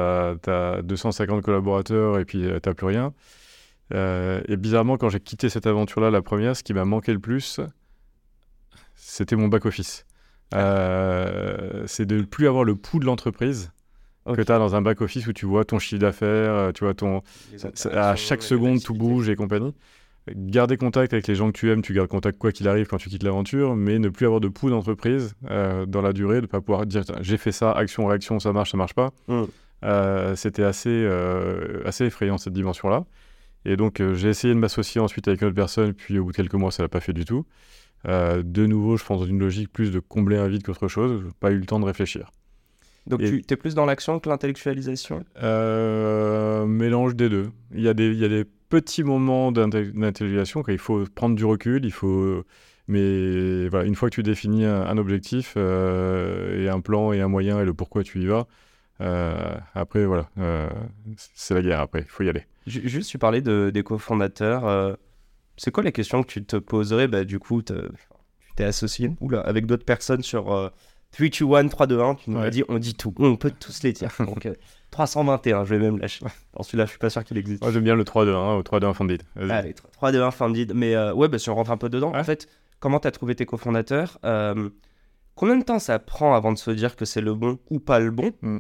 as, 0.50 0.82
250 0.82 1.44
collaborateurs 1.44 2.20
et 2.20 2.26
puis 2.26 2.42
tu 2.42 2.70
n'as 2.70 2.74
plus 2.74 2.88
rien. 2.88 3.14
Euh, 3.94 4.42
et 4.48 4.58
bizarrement, 4.58 4.98
quand 4.98 5.10
j'ai 5.10 5.20
quitté 5.20 5.50
cette 5.50 5.68
aventure-là, 5.68 6.10
la 6.10 6.22
première, 6.22 6.56
ce 6.56 6.64
qui 6.64 6.74
m'a 6.74 6.86
manqué 6.86 7.14
le 7.14 7.20
plus, 7.20 7.60
c'était 8.96 9.36
mon 9.36 9.48
back-office. 9.48 10.06
Euh, 10.54 11.84
c'est 11.88 12.06
de 12.06 12.18
ne 12.18 12.22
plus 12.24 12.48
avoir 12.48 12.64
le 12.64 12.76
pouls 12.76 13.00
de 13.00 13.06
l'entreprise 13.06 13.72
que 14.26 14.42
tu 14.42 14.52
as 14.52 14.58
dans 14.58 14.76
un 14.76 14.82
back-office 14.82 15.28
où 15.28 15.34
tu 15.34 15.46
vois 15.46 15.66
ton 15.66 15.80
chiffre 15.80 16.00
d'affaires, 16.00 16.54
euh, 16.54 16.72
tu 16.72 16.86
vois 16.86 16.94
ton, 16.94 17.22
à 17.92 18.16
chaque 18.16 18.42
seconde, 18.42 18.82
tout 18.82 18.94
bouge 18.94 19.28
et 19.28 19.36
compagnie. 19.36 19.74
Garder 20.34 20.78
contact 20.78 21.12
avec 21.12 21.28
les 21.28 21.36
gens 21.36 21.52
que 21.52 21.58
tu 21.58 21.70
aimes, 21.70 21.82
tu 21.82 21.94
gardes 21.94 22.08
contact 22.08 22.38
quoi 22.38 22.54
qu'il 22.54 22.70
arrive 22.70 22.88
quand 22.88 22.98
tu 22.98 23.10
quittes 23.10 23.24
l'aventure, 23.24 23.76
mais 23.76 24.00
ne 24.00 24.08
plus 24.08 24.26
avoir 24.26 24.40
de 24.40 24.48
pouls 24.48 24.70
d'entreprise 24.70 25.36
euh, 25.50 25.86
dans 25.86 26.02
la 26.02 26.14
durée, 26.14 26.38
de 26.38 26.42
ne 26.42 26.46
pas 26.46 26.62
pouvoir 26.62 26.86
dire 26.86 27.04
j'ai 27.20 27.36
fait 27.38 27.52
ça, 27.52 27.74
action, 27.74 28.06
réaction, 28.06 28.40
ça 28.40 28.54
marche, 28.54 28.72
ça 28.72 28.78
marche 28.78 28.94
pas. 28.94 29.12
Mm. 29.28 29.44
Euh, 29.84 30.36
C'était 30.38 30.64
assez, 30.64 31.06
assez 31.84 32.06
effrayant 32.06 32.38
cette 32.38 32.54
dimension-là. 32.54 33.04
Et 33.66 33.76
donc 33.76 34.02
j'ai 34.14 34.30
essayé 34.30 34.54
de 34.54 34.60
m'associer 34.60 35.02
ensuite 35.02 35.28
avec 35.28 35.42
une 35.42 35.48
autre 35.48 35.56
personne, 35.56 35.94
puis 35.94 36.18
au 36.20 36.26
bout 36.26 36.32
de 36.32 36.38
quelques 36.38 36.54
mois, 36.54 36.72
ça 36.72 36.84
l'a 36.84 36.90
pas 36.90 37.02
fait 37.02 37.14
du 37.14 37.26
tout. 37.26 37.46
Euh, 38.08 38.44
de 38.44 38.66
nouveau, 38.66 38.98
je 38.98 39.06
pense 39.06 39.20
dans 39.22 39.26
une 39.26 39.40
logique 39.40 39.72
plus 39.72 39.92
de 39.92 40.00
combler 40.00 40.38
un 40.38 40.48
vide 40.48 40.64
qu'autre 40.64 40.88
chose, 40.88 41.22
j'ai 41.24 41.32
pas 41.40 41.52
eu 41.52 41.58
le 41.58 41.66
temps 41.66 41.80
de 41.80 41.86
réfléchir. 41.86 42.32
Donc, 43.08 43.22
Et- 43.22 43.42
tu 43.42 43.54
es 43.54 43.58
plus 43.58 43.76
dans 43.76 43.86
l'action 43.86 44.20
que 44.20 44.30
l'intellectualisation? 44.30 45.26
Euh, 45.42 46.66
mélange 46.66 47.16
des 47.16 47.30
deux. 47.30 47.50
Il 47.74 47.82
y 47.82 47.88
a 47.90 47.94
des, 47.94 48.08
il 48.08 48.18
y 48.18 48.26
a 48.26 48.30
des 48.30 48.46
petits 48.70 49.04
moments 49.04 49.52
d'intellectualisation 49.52 50.64
quand 50.64 50.72
il 50.72 50.78
faut 50.78 51.04
prendre 51.14 51.36
du 51.36 51.46
recul, 51.46 51.86
il 51.86 51.92
faut. 51.92 52.44
Mais 52.88 53.68
voilà, 53.70 53.86
une 53.86 53.96
fois 53.96 54.10
que 54.10 54.16
tu 54.16 54.24
définis 54.24 54.66
un, 54.66 54.82
un 54.84 54.98
objectif 54.98 55.54
euh, 55.56 56.62
et 56.66 56.70
un 56.70 56.82
plan 56.82 57.14
et 57.14 57.22
un 57.22 57.30
moyen 57.30 57.60
et 57.62 57.66
le 57.66 57.74
pourquoi 57.74 58.04
tu 58.04 58.22
y 58.22 58.26
vas, 58.26 58.46
euh, 59.02 59.56
après 59.74 60.06
voilà, 60.06 60.30
c'est 61.18 61.54
la 61.54 61.62
guerre. 61.62 61.80
Après, 61.82 62.02
il 62.02 62.08
faut 62.10 62.24
y 62.24 62.30
aller. 62.30 62.44
Ju- 62.68 62.88
Juste, 62.88 63.10
tu 63.10 63.18
parlais 63.18 63.42
de, 63.42 63.70
des 63.74 63.84
cofondateurs. 63.84 64.98
C'est 65.58 65.72
quoi 65.72 65.84
les 65.84 65.92
questions 65.92 66.24
que 66.24 66.28
tu 66.28 66.44
te 66.44 66.56
poserais 66.58 67.08
bah, 67.08 67.24
Du 67.24 67.40
coup, 67.40 67.62
tu 67.62 67.74
t'es 68.56 68.64
associé 68.64 69.12
oula, 69.22 69.42
avec 69.42 69.66
d'autres 69.66 69.86
personnes 69.86 70.22
sur 70.24 70.52
euh, 70.54 70.70
3, 71.12 71.28
2, 71.30 71.56
1, 71.56 71.68
3, 71.68 71.88
2, 71.88 72.00
1. 72.02 72.16
Tu 72.16 72.30
nous 72.32 72.38
as 72.38 72.42
Ouais. 72.44 72.50
dit, 72.50 72.64
on 72.70 72.78
dit 72.80 72.94
tout. 72.96 73.14
On 73.20 73.36
peut 73.36 73.52
tous 73.60 73.84
les 73.84 73.94
dire. 73.94 74.12
Donc, 74.20 74.46
euh, 74.46 74.54
321, 74.92 75.64
je 75.66 75.76
vais 75.76 75.80
même 75.80 75.98
lâcher. 75.98 76.26
Dans 76.56 76.64
celui-là, 76.64 76.86
je 76.86 76.92
suis 76.92 77.00
pas 77.00 77.10
sûr 77.10 77.24
qu'il 77.24 77.38
existe. 77.38 77.62
Moi, 77.64 77.72
j'aime 77.72 77.84
bien 77.84 77.96
le 77.96 78.04
3-2-1 78.04 78.36
hein, 78.36 78.54
au 78.56 78.62
3-2-1 78.64 78.94
funded. 78.94 79.24
Allez, 79.36 79.74
3, 79.94 80.12
2, 80.12 80.22
1, 80.22 80.32
funded. 80.32 80.74
Mais 80.76 80.96
euh, 80.96 81.14
ouais, 81.14 81.28
bah, 81.28 81.40
si 81.40 81.50
on 81.50 81.56
rentre 81.56 81.72
un 81.72 81.78
peu 81.78 81.90
dedans, 81.90 82.10
en 82.12 82.16
Ouais. 82.16 82.24
fait, 82.24 82.48
comment 82.80 83.00
tu 83.00 83.08
as 83.08 83.12
trouvé 83.12 83.36
tes 83.36 83.46
cofondateurs 83.46 84.20
Euh, 84.26 84.70
Combien 85.36 85.56
de 85.58 85.64
temps 85.64 85.80
ça 85.80 85.98
prend 85.98 86.36
avant 86.36 86.52
de 86.54 86.60
se 86.60 86.70
dire 86.70 86.96
que 86.96 87.06
c'est 87.06 87.22
le 87.22 87.34
bon 87.34 87.58
ou 87.72 87.80
pas 87.80 88.00
le 88.00 88.12
bon? 88.12 88.32
Mm. 88.44 88.60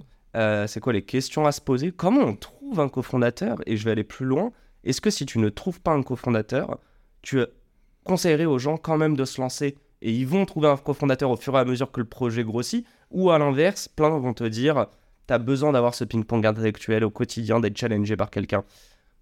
C'est 0.65 0.79
quoi 0.79 0.91
les 0.91 1.03
questions 1.03 1.45
à 1.45 1.51
se 1.51 1.61
poser? 1.61 1.91
Comment 1.91 2.21
on 2.21 2.35
trouve 2.35 2.79
un 2.79 2.89
cofondateur? 2.89 3.59
Et 3.67 3.77
je 3.77 3.85
vais 3.85 3.91
aller 3.91 4.03
plus 4.03 4.25
loin. 4.25 4.51
Est-ce 4.83 5.01
que 5.01 5.09
si 5.09 5.25
tu 5.25 5.39
ne 5.39 5.49
trouves 5.49 5.81
pas 5.81 5.91
un 5.91 6.03
cofondateur, 6.03 6.79
tu 7.21 7.39
conseillerais 8.03 8.45
aux 8.45 8.59
gens 8.59 8.77
quand 8.77 8.97
même 8.97 9.15
de 9.15 9.25
se 9.25 9.39
lancer 9.39 9.77
et 10.01 10.11
ils 10.11 10.27
vont 10.27 10.45
trouver 10.45 10.67
un 10.67 10.77
cofondateur 10.77 11.29
au 11.29 11.37
fur 11.37 11.55
et 11.55 11.59
à 11.59 11.65
mesure 11.65 11.91
que 11.91 12.01
le 12.01 12.07
projet 12.07 12.43
grossit? 12.43 12.85
Ou 13.11 13.31
à 13.31 13.37
l'inverse, 13.37 13.87
plein 13.87 14.09
vont 14.17 14.33
te 14.33 14.43
dire 14.43 14.87
tu 15.27 15.33
as 15.33 15.39
besoin 15.39 15.71
d'avoir 15.71 15.95
ce 15.95 16.03
ping-pong 16.03 16.45
intellectuel 16.45 17.03
au 17.03 17.09
quotidien, 17.09 17.59
d'être 17.59 17.77
challengé 17.77 18.17
par 18.17 18.29
quelqu'un 18.29 18.63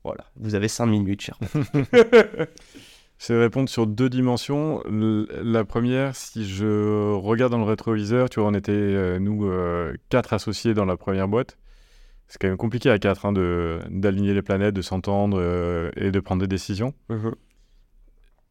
Voilà, 0.03 0.25
vous 0.37 0.55
avez 0.55 0.67
5 0.67 0.87
minutes, 0.87 1.21
cher. 1.21 1.37
C'est 3.21 3.37
répondre 3.37 3.69
sur 3.69 3.85
deux 3.85 4.09
dimensions. 4.09 4.81
La 4.89 5.63
première, 5.63 6.15
si 6.15 6.43
je 6.43 7.13
regarde 7.13 7.51
dans 7.51 7.59
le 7.59 7.65
rétroviseur, 7.65 8.31
tu 8.31 8.39
vois, 8.39 8.49
on 8.49 8.55
était, 8.55 8.71
euh, 8.71 9.19
nous, 9.19 9.45
euh, 9.45 9.93
quatre 10.09 10.33
associés 10.33 10.73
dans 10.73 10.85
la 10.85 10.97
première 10.97 11.27
boîte. 11.27 11.59
C'est 12.31 12.39
quand 12.39 12.47
même 12.47 12.55
compliqué 12.55 12.89
à 12.89 12.97
quatre 12.97 13.25
hein, 13.25 13.33
d'aligner 13.89 14.33
les 14.33 14.41
planètes, 14.41 14.73
de 14.73 14.81
s'entendre 14.81 15.37
euh, 15.37 15.91
et 15.97 16.11
de 16.11 16.19
prendre 16.21 16.39
des 16.39 16.47
décisions. 16.47 16.93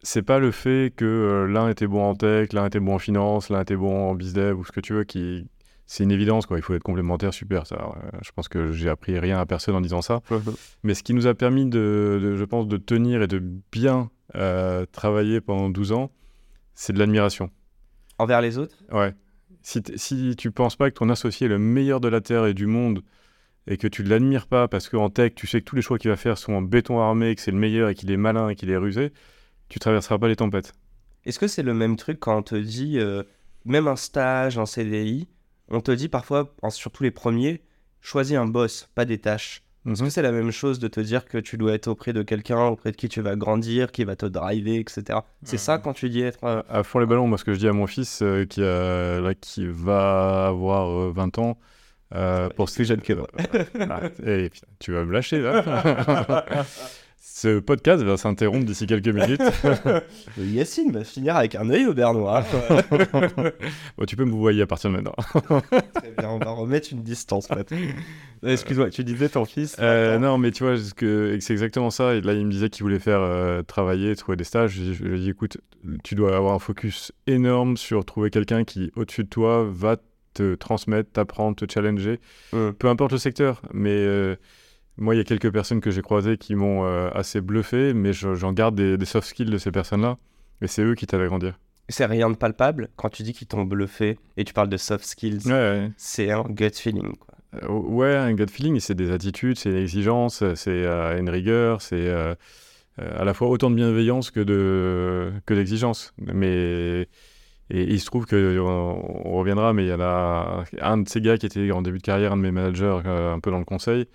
C'est 0.03 0.21
pas 0.21 0.37
le 0.37 0.51
fait 0.51 0.93
que 0.95 1.03
euh, 1.05 1.47
l'un 1.47 1.67
était 1.67 1.87
bon 1.87 2.03
en 2.03 2.13
tech, 2.13 2.53
l'un 2.53 2.67
était 2.67 2.79
bon 2.79 2.93
en 2.93 2.99
finance, 2.99 3.49
l'un 3.49 3.61
était 3.61 3.75
bon 3.75 4.09
en 4.11 4.13
bizdev 4.13 4.57
ou 4.59 4.63
ce 4.65 4.71
que 4.71 4.81
tu 4.81 4.93
veux, 4.93 5.03
qui 5.03 5.47
c'est 5.87 6.03
une 6.03 6.11
évidence 6.11 6.45
quoi. 6.45 6.57
Il 6.57 6.61
faut 6.61 6.75
être 6.75 6.83
complémentaire, 6.83 7.33
super. 7.33 7.65
Ça, 7.65 7.75
Euh, 7.75 8.09
je 8.21 8.29
pense 8.35 8.47
que 8.47 8.71
j'ai 8.71 8.87
appris 8.87 9.17
rien 9.17 9.39
à 9.39 9.47
personne 9.47 9.73
en 9.75 9.81
disant 9.81 10.03
ça. 10.03 10.21
Mais 10.83 10.93
ce 10.93 11.01
qui 11.01 11.15
nous 11.15 11.25
a 11.25 11.33
permis, 11.33 11.65
de, 11.65 12.19
de- 12.21 12.35
je 12.35 12.45
pense, 12.45 12.67
de 12.67 12.77
tenir 12.77 13.23
et 13.23 13.27
de 13.27 13.41
bien 13.71 14.11
travailler 14.91 15.41
pendant 15.41 15.69
12 15.71 15.91
ans, 15.91 16.11
c'est 16.75 16.93
de 16.93 16.99
l'admiration. 16.99 17.49
Envers 18.19 18.41
les 18.41 18.57
autres? 18.59 18.77
Ouais. 18.91 19.13
Si, 19.63 19.81
si 19.95 20.35
tu 20.37 20.51
penses 20.51 20.75
pas 20.75 20.89
que 20.89 20.95
ton 20.95 21.09
associé 21.09 21.45
est 21.45 21.49
le 21.49 21.59
meilleur 21.59 21.99
de 21.99 22.07
la 22.07 22.21
Terre 22.21 22.45
et 22.45 22.53
du 22.53 22.65
monde, 22.67 23.01
et 23.71 23.77
que 23.77 23.87
tu 23.87 24.03
ne 24.03 24.09
l'admires 24.09 24.47
pas 24.47 24.67
parce 24.67 24.89
qu'en 24.89 25.09
tech, 25.09 25.33
tu 25.35 25.47
sais 25.47 25.61
que 25.61 25.65
tous 25.65 25.75
les 25.75 25.81
choix 25.81 25.97
qu'il 25.97 26.09
va 26.09 26.17
faire 26.17 26.37
sont 26.37 26.53
en 26.53 26.61
béton 26.61 26.99
armé, 26.99 27.33
que 27.35 27.41
c'est 27.41 27.51
le 27.51 27.57
meilleur 27.57 27.89
et 27.89 27.95
qu'il 27.95 28.11
est 28.11 28.17
malin 28.17 28.49
et 28.49 28.55
qu'il 28.55 28.69
est 28.69 28.77
rusé, 28.77 29.13
tu 29.69 29.79
traverseras 29.79 30.17
pas 30.19 30.27
les 30.27 30.35
tempêtes. 30.35 30.73
Est-ce 31.25 31.39
que 31.39 31.47
c'est 31.47 31.63
le 31.63 31.73
même 31.73 31.95
truc 31.95 32.19
quand 32.19 32.37
on 32.37 32.41
te 32.43 32.55
dit, 32.55 32.99
euh, 32.99 33.23
même 33.65 33.87
un 33.87 33.95
stage, 33.95 34.57
un 34.57 34.65
CDI, 34.65 35.27
on 35.69 35.79
te 35.79 35.91
dit 35.91 36.09
parfois, 36.09 36.53
surtout 36.69 37.03
les 37.03 37.11
premiers, 37.11 37.61
choisis 38.01 38.35
un 38.35 38.45
boss, 38.45 38.89
pas 38.95 39.05
des 39.05 39.19
tâches. 39.19 39.63
Est-ce 39.89 40.03
que 40.03 40.09
c'est 40.09 40.21
la 40.21 40.31
même 40.31 40.51
chose 40.51 40.77
de 40.77 40.87
te 40.87 40.99
dire 40.99 41.25
que 41.25 41.39
tu 41.39 41.57
dois 41.57 41.73
être 41.73 41.87
auprès 41.87 42.13
de 42.13 42.21
quelqu'un 42.21 42.65
auprès 42.67 42.91
de 42.91 42.95
qui 42.97 43.09
tu 43.09 43.21
vas 43.21 43.35
grandir, 43.35 43.91
qui 43.91 44.03
va 44.03 44.15
te 44.15 44.27
driver, 44.27 44.77
etc. 44.77 45.19
C'est 45.41 45.57
ça 45.57 45.79
quand 45.79 45.93
tu 45.93 46.07
dis 46.09 46.21
être. 46.21 46.37
euh, 46.43 46.61
À 46.69 46.83
fond 46.83 46.99
les 46.99 47.07
ballons, 47.07 47.27
moi 47.27 47.39
ce 47.39 47.43
que 47.43 47.53
je 47.53 47.59
dis 47.59 47.67
à 47.67 47.73
mon 47.73 47.87
fils 47.87 48.21
euh, 48.21 48.45
qui, 48.45 48.61
a, 48.61 49.19
là, 49.21 49.33
qui 49.33 49.65
va 49.65 50.47
avoir 50.49 50.89
euh, 50.89 51.11
20 51.15 51.39
ans. 51.39 51.57
Euh, 52.13 52.49
pour. 52.49 52.67
Ah, 52.69 54.01
eh, 54.25 54.49
putain, 54.49 54.67
tu 54.79 54.91
vas 54.91 55.05
me 55.05 55.13
lâcher 55.13 55.39
là. 55.39 56.45
Ce 57.23 57.59
podcast 57.59 58.03
va 58.03 58.17
s'interrompre 58.17 58.65
d'ici 58.65 58.85
quelques 58.85 59.07
minutes. 59.07 59.41
Yacine 60.37 60.91
va 60.91 61.03
finir 61.03 61.35
avec 61.35 61.55
un 61.55 61.69
œil 61.69 61.87
au 61.87 61.93
bernois. 61.93 62.43
Bon, 63.97 64.05
tu 64.05 64.15
peux 64.15 64.25
me 64.25 64.31
voyer 64.31 64.61
à 64.61 64.67
partir 64.67 64.91
de 64.91 64.95
maintenant. 64.95 65.15
Très 65.93 66.11
bien, 66.17 66.29
on 66.29 66.39
va 66.39 66.51
remettre 66.51 66.89
une 66.91 67.01
distance 67.01 67.49
maintenant. 67.49 67.77
Excuse-moi, 68.43 68.89
tu 68.89 69.03
disais 69.03 69.29
ton 69.29 69.45
fils 69.45 69.75
Euh, 69.79 70.19
non, 70.19 70.37
mais 70.37 70.51
tu 70.51 70.63
vois, 70.63 70.75
c'est 70.77 71.51
exactement 71.51 71.89
ça. 71.89 72.15
Et 72.15 72.21
là, 72.21 72.33
il 72.33 72.45
me 72.45 72.51
disait 72.51 72.69
qu'il 72.69 72.83
voulait 72.83 72.99
faire 72.99 73.21
euh, 73.21 73.63
travailler, 73.63 74.15
trouver 74.15 74.35
des 74.35 74.43
stages. 74.43 74.73
Je, 74.73 74.93
je 74.93 75.03
lui 75.03 75.17
ai 75.17 75.21
dit, 75.21 75.29
écoute, 75.29 75.57
tu 76.03 76.15
dois 76.15 76.35
avoir 76.35 76.53
un 76.53 76.59
focus 76.59 77.11
énorme 77.27 77.77
sur 77.77 78.05
trouver 78.05 78.29
quelqu'un 78.29 78.63
qui, 78.63 78.91
au-dessus 78.95 79.23
de 79.23 79.29
toi, 79.29 79.67
va 79.67 79.97
te 80.33 80.55
transmettre, 80.55 81.11
t'apprendre, 81.11 81.55
te 81.55 81.65
challenger. 81.71 82.19
Peu 82.51 82.87
importe 82.87 83.11
le 83.11 83.17
secteur. 83.17 83.61
Mais 83.73 83.91
euh, 83.95 84.35
moi, 84.97 85.15
il 85.15 85.17
y 85.17 85.21
a 85.21 85.23
quelques 85.23 85.51
personnes 85.51 85.81
que 85.81 85.91
j'ai 85.91 86.01
croisées 86.01 86.37
qui 86.37 86.55
m'ont 86.55 86.85
euh, 86.85 87.09
assez 87.13 87.41
bluffé, 87.41 87.93
mais 87.93 88.13
je- 88.13 88.35
j'en 88.35 88.53
garde 88.53 88.75
des, 88.75 88.97
des 88.97 89.05
soft 89.05 89.27
skills 89.27 89.49
de 89.49 89.57
ces 89.57 89.71
personnes-là. 89.71 90.17
Et 90.61 90.67
c'est 90.67 90.83
eux 90.83 90.95
qui 90.95 91.07
t'aident 91.07 91.21
à 91.21 91.27
grandir. 91.27 91.59
C'est 91.89 92.05
rien 92.05 92.29
de 92.29 92.35
palpable 92.35 92.89
quand 92.95 93.09
tu 93.09 93.23
dis 93.23 93.33
qu'ils 93.33 93.47
t'ont 93.47 93.65
bluffé 93.65 94.17
et 94.37 94.43
tu 94.43 94.53
parles 94.53 94.69
de 94.69 94.77
soft 94.77 95.03
skills. 95.03 95.39
Ouais, 95.47 95.51
ouais. 95.51 95.91
C'est 95.97 96.31
un 96.31 96.43
gut 96.43 96.69
feeling. 96.73 97.15
Quoi. 97.17 97.35
Euh, 97.63 97.67
ouais, 97.67 98.15
un 98.15 98.33
gut 98.33 98.45
feeling, 98.49 98.79
c'est 98.79 98.95
des 98.95 99.11
attitudes, 99.11 99.57
c'est 99.57 99.71
une 99.71 99.77
exigence, 99.77 100.43
c'est 100.55 100.85
une 100.85 101.29
rigueur, 101.29 101.81
c'est 101.81 102.09
à 102.97 103.23
la 103.25 103.33
fois 103.33 103.49
autant 103.49 103.69
de 103.71 103.75
bienveillance 103.75 104.31
que 104.31 104.39
de 104.39 105.33
que 105.45 105.53
d'exigence. 105.53 106.13
Mais 106.17 107.07
et, 107.71 107.83
il 107.83 107.99
se 107.99 108.05
trouve 108.05 108.25
que 108.25 108.59
on, 108.59 109.29
on 109.29 109.39
reviendra, 109.39 109.73
mais 109.73 109.85
il 109.85 109.89
y 109.89 109.93
en 109.93 110.01
a 110.01 110.63
un 110.81 110.97
de 110.97 111.09
ces 111.09 111.21
gars 111.21 111.37
qui 111.37 111.45
était 111.45 111.71
en 111.71 111.81
début 111.81 111.97
de 111.97 112.03
carrière, 112.03 112.33
un 112.33 112.37
de 112.37 112.41
mes 112.41 112.51
managers, 112.51 112.99
euh, 113.05 113.33
un 113.33 113.39
peu 113.39 113.49
dans 113.51 113.59
le 113.59 113.65
conseil, 113.65 114.05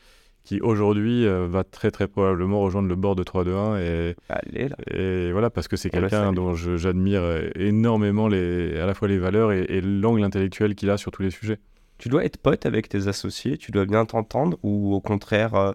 qui 0.44 0.60
aujourd'hui 0.60 1.26
euh, 1.26 1.46
va 1.48 1.64
très 1.64 1.90
très 1.90 2.06
probablement 2.06 2.60
rejoindre 2.60 2.88
le 2.88 2.94
bord 2.94 3.16
de 3.16 3.25
3-2-1 3.25 3.80
et, 3.80 4.14
Allez 4.28 4.68
là. 4.68 4.76
et 4.92 5.32
voilà 5.32 5.50
parce 5.50 5.66
que 5.66 5.76
c'est 5.76 5.92
On 5.92 6.00
le 6.00 6.08
quelqu'un 6.08 6.32
dont 6.32 6.54
j'admire 6.54 7.22
euh, 7.22 7.48
énormément 7.56 8.28
les 8.28 8.78
à 8.78 8.86
la 8.86 8.94
fois 8.94 9.08
les 9.08 9.18
valeurs 9.18 9.50
et, 9.52 9.62
et 9.68 9.80
l'angle 9.80 10.22
intellectuel 10.22 10.75
qu'il 10.76 10.88
a 10.90 10.96
sur 10.98 11.10
tous 11.10 11.22
les 11.22 11.30
sujets. 11.30 11.58
Tu 11.98 12.08
dois 12.10 12.25
être 12.25 12.36
pote 12.36 12.66
avec 12.66 12.88
tes 12.88 13.08
associés, 13.08 13.56
tu 13.56 13.72
dois 13.72 13.86
bien 13.86 14.04
t'entendre 14.04 14.58
ou 14.62 14.94
au 14.94 15.00
contraire, 15.00 15.54
euh, 15.54 15.72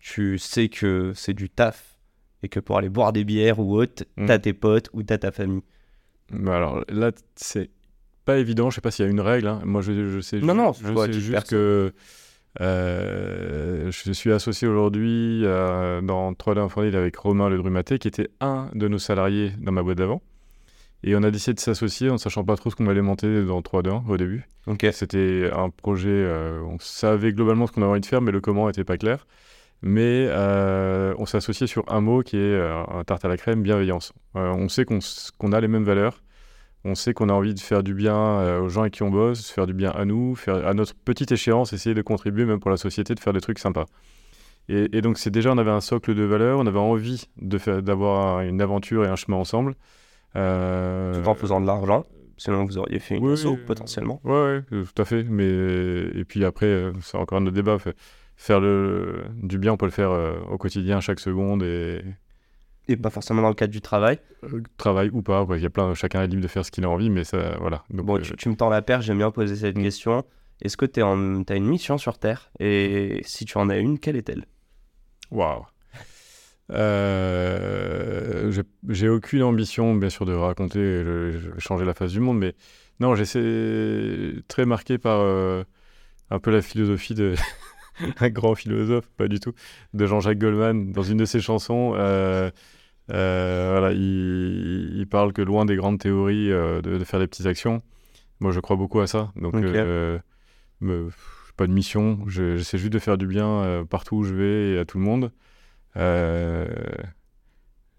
tu 0.00 0.36
sais 0.38 0.68
que 0.68 1.12
c'est 1.14 1.34
du 1.34 1.48
taf 1.48 1.96
et 2.42 2.48
que 2.48 2.58
pour 2.60 2.76
aller 2.76 2.88
boire 2.88 3.12
des 3.12 3.22
bières 3.24 3.60
ou 3.60 3.76
autre, 3.76 4.02
Mm. 4.16 4.26
t'as 4.26 4.38
tes 4.40 4.52
potes 4.52 4.90
ou 4.92 5.02
t'as 5.04 5.18
ta 5.18 5.30
famille? 5.30 5.62
Alors 6.46 6.84
là, 6.88 7.10
c'est 7.36 7.70
pas 8.24 8.38
évident. 8.38 8.70
Je 8.70 8.76
sais 8.76 8.80
pas 8.80 8.90
s'il 8.90 9.04
y 9.04 9.08
a 9.08 9.10
une 9.10 9.20
règle. 9.20 9.46
hein. 9.48 9.60
Moi, 9.64 9.80
je, 9.82 9.92
je 10.08 10.20
sais, 10.20 10.38
Non, 10.40 10.54
non, 10.54 10.72
je 10.72 10.92
toi, 10.92 11.06
sais 11.06 11.12
juste 11.12 11.48
que 11.50 11.92
euh, 12.60 13.90
je 13.90 14.12
suis 14.12 14.32
associé 14.32 14.68
aujourd'hui 14.68 15.42
euh, 15.44 16.00
dans 16.00 16.32
3D 16.32 16.58
Infonil 16.58 16.94
avec 16.96 17.16
Romain 17.16 17.48
Le 17.48 17.56
Drumaté, 17.58 17.98
qui 17.98 18.08
était 18.08 18.28
un 18.40 18.68
de 18.74 18.88
nos 18.88 18.98
salariés 18.98 19.52
dans 19.60 19.72
ma 19.72 19.82
boîte 19.82 19.98
d'avant. 19.98 20.22
Et 21.04 21.16
on 21.16 21.22
a 21.24 21.30
décidé 21.32 21.54
de 21.54 21.60
s'associer 21.60 22.10
en 22.10 22.12
ne 22.12 22.18
sachant 22.18 22.44
pas 22.44 22.56
trop 22.56 22.70
ce 22.70 22.76
qu'on 22.76 22.86
allait 22.86 23.02
monter 23.02 23.44
dans 23.44 23.60
3D1 23.60 24.06
au 24.08 24.16
début. 24.16 24.44
Ok. 24.68 24.86
C'était 24.92 25.50
un 25.52 25.68
projet, 25.70 26.08
euh, 26.10 26.60
on 26.62 26.78
savait 26.78 27.32
globalement 27.32 27.66
ce 27.66 27.72
qu'on 27.72 27.82
avait 27.82 27.90
envie 27.90 28.00
de 28.00 28.06
faire, 28.06 28.20
mais 28.20 28.30
le 28.30 28.40
comment 28.40 28.68
n'était 28.68 28.84
pas 28.84 28.96
clair. 28.98 29.26
Mais 29.82 30.26
euh, 30.28 31.14
on 31.18 31.26
s'est 31.26 31.38
associé 31.38 31.66
sur 31.66 31.84
un 31.92 32.00
mot 32.00 32.22
qui 32.22 32.36
est 32.36 32.40
euh, 32.40 32.82
un 32.88 33.02
tarte 33.04 33.24
à 33.24 33.28
la 33.28 33.36
crème, 33.36 33.62
bienveillance. 33.62 34.12
Euh, 34.36 34.50
on 34.52 34.68
sait 34.68 34.84
qu'on 34.84 35.52
a 35.52 35.60
les 35.60 35.66
mêmes 35.68 35.82
valeurs, 35.84 36.22
on 36.84 36.94
sait 36.94 37.14
qu'on 37.14 37.28
a 37.28 37.32
envie 37.32 37.54
de 37.54 37.60
faire 37.60 37.82
du 37.82 37.92
bien 37.94 38.58
aux 38.60 38.68
gens 38.68 38.82
avec 38.82 38.94
qui 38.94 39.02
on 39.02 39.10
bosse, 39.10 39.50
faire 39.50 39.66
du 39.66 39.74
bien 39.74 39.90
à 39.90 40.04
nous, 40.04 40.34
faire 40.36 40.66
à 40.66 40.74
notre 40.74 40.94
petite 40.94 41.32
échéance, 41.32 41.72
essayer 41.72 41.94
de 41.94 42.02
contribuer 42.02 42.44
même 42.44 42.60
pour 42.60 42.70
la 42.70 42.76
société, 42.76 43.14
de 43.14 43.20
faire 43.20 43.32
des 43.32 43.40
trucs 43.40 43.58
sympas. 43.58 43.86
Et, 44.68 44.96
et 44.96 45.00
donc 45.00 45.18
c'est 45.18 45.30
déjà, 45.30 45.50
on 45.52 45.58
avait 45.58 45.70
un 45.72 45.80
socle 45.80 46.14
de 46.14 46.22
valeurs, 46.22 46.60
on 46.60 46.66
avait 46.66 46.78
envie 46.78 47.26
d'avoir 47.36 48.38
un- 48.38 48.48
une 48.48 48.60
aventure 48.62 49.04
et 49.04 49.08
un 49.08 49.16
chemin 49.16 49.36
ensemble. 49.36 49.74
Euh, 50.36 51.20
Tout 51.22 51.28
en 51.28 51.34
faisant 51.34 51.60
de 51.60 51.66
l'argent, 51.66 52.06
sinon 52.36 52.64
vous 52.64 52.78
auriez 52.78 53.00
fait 53.00 53.16
une 53.16 53.26
Oui, 53.26 53.32
asso, 53.32 53.46
oui, 53.46 53.58
potentiellement. 53.66 54.20
Ouais, 54.24 54.32
ouais, 54.32 54.62
tout 54.70 55.02
à 55.02 55.04
fait. 55.04 55.24
Mais 55.24 55.44
et 56.14 56.24
puis 56.24 56.44
après, 56.44 56.92
c'est 57.02 57.16
encore 57.18 57.38
un 57.38 57.42
autre 57.46 57.54
débat. 57.54 57.78
Fait- 57.78 57.96
Faire 58.42 58.58
le, 58.58 59.22
du 59.40 59.56
bien, 59.58 59.72
on 59.72 59.76
peut 59.76 59.84
le 59.86 59.92
faire 59.92 60.10
euh, 60.10 60.40
au 60.50 60.58
quotidien, 60.58 61.00
chaque 61.00 61.20
seconde, 61.20 61.62
et 61.62 62.02
Et 62.88 62.96
pas 62.96 63.08
forcément 63.10 63.40
dans 63.40 63.48
le 63.48 63.54
cadre 63.54 63.72
du 63.72 63.80
travail. 63.80 64.18
euh, 64.42 64.60
travail 64.76 65.10
ou 65.12 65.22
pas. 65.22 65.46
Il 65.54 65.62
y 65.62 65.66
a 65.66 65.70
plein, 65.70 65.94
chacun 65.94 66.22
est 66.22 66.26
libre 66.26 66.42
de 66.42 66.48
faire 66.48 66.64
ce 66.66 66.72
qu'il 66.72 66.84
a 66.84 66.88
envie, 66.90 67.08
mais 67.08 67.22
ça, 67.22 67.56
voilà. 67.60 67.84
Donc, 67.90 68.04
Bon, 68.04 68.16
euh, 68.18 68.20
tu, 68.20 68.34
tu 68.34 68.48
me 68.48 68.56
tends 68.56 68.68
la 68.68 68.82
perche, 68.82 69.04
j'aime 69.04 69.18
bien 69.18 69.30
poser 69.30 69.54
cette 69.54 69.78
Mm. 69.78 69.82
question. 69.84 70.24
Est-ce 70.60 70.76
que 70.76 70.86
tu 70.86 71.00
as 71.00 71.56
une 71.56 71.64
mission 71.66 71.98
sur 71.98 72.18
Terre? 72.18 72.50
Et 72.58 73.20
si 73.24 73.44
tu 73.44 73.56
en 73.58 73.68
as 73.70 73.78
une, 73.78 74.00
quelle 74.00 74.16
est-elle? 74.16 74.44
Waouh. 75.30 75.64
J'ai- 78.88 79.08
aucune 79.08 79.44
ambition, 79.44 79.94
bien 79.94 80.08
sûr, 80.10 80.26
de 80.26 80.32
raconter, 80.32 80.80
je- 80.80 81.38
je 81.54 81.60
changer 81.60 81.84
la 81.84 81.94
face 81.94 82.10
du 82.10 82.18
monde, 82.18 82.38
mais 82.40 82.54
non, 82.98 83.14
j'essaie 83.14 84.34
très 84.48 84.66
marqué 84.66 84.98
par 84.98 85.20
euh, 85.20 85.62
un 86.30 86.40
peu 86.40 86.50
la 86.50 86.60
philosophie 86.62 87.14
de 87.14 87.34
un 88.20 88.28
grand 88.30 88.54
philosophe, 88.54 89.08
pas 89.16 89.28
du 89.28 89.40
tout, 89.40 89.52
de 89.94 90.06
Jean-Jacques 90.06 90.38
Goldman 90.38 90.92
dans 90.92 91.02
une 91.02 91.18
de 91.18 91.24
ses 91.24 91.40
chansons. 91.40 91.94
euh, 91.96 92.50
euh, 93.10 93.68
voilà, 93.78 93.92
il, 93.92 94.92
il 94.96 95.06
parle 95.08 95.32
que 95.32 95.42
loin 95.42 95.64
des 95.64 95.76
grandes 95.76 95.98
théories, 95.98 96.50
euh, 96.52 96.80
de, 96.82 96.98
de 96.98 97.04
faire 97.04 97.20
des 97.20 97.26
petites 97.26 97.46
actions. 97.46 97.82
Moi, 98.40 98.52
je 98.52 98.60
crois 98.60 98.76
beaucoup 98.76 99.00
à 99.00 99.06
ça. 99.06 99.32
Donc, 99.36 99.54
me- 100.80 101.08
pas 101.56 101.66
de 101.66 101.72
mission. 101.72 102.20
je- 102.26 102.56
J'essaie 102.56 102.78
juste 102.78 102.92
de 102.92 102.98
faire 102.98 103.18
du 103.18 103.26
bien 103.26 103.84
partout 103.90 104.16
où 104.16 104.24
je 104.24 104.34
vais 104.34 104.70
et 104.74 104.78
à 104.78 104.84
tout 104.84 104.98
le 104.98 105.04
monde. 105.04 105.30
Euh, 105.96 106.66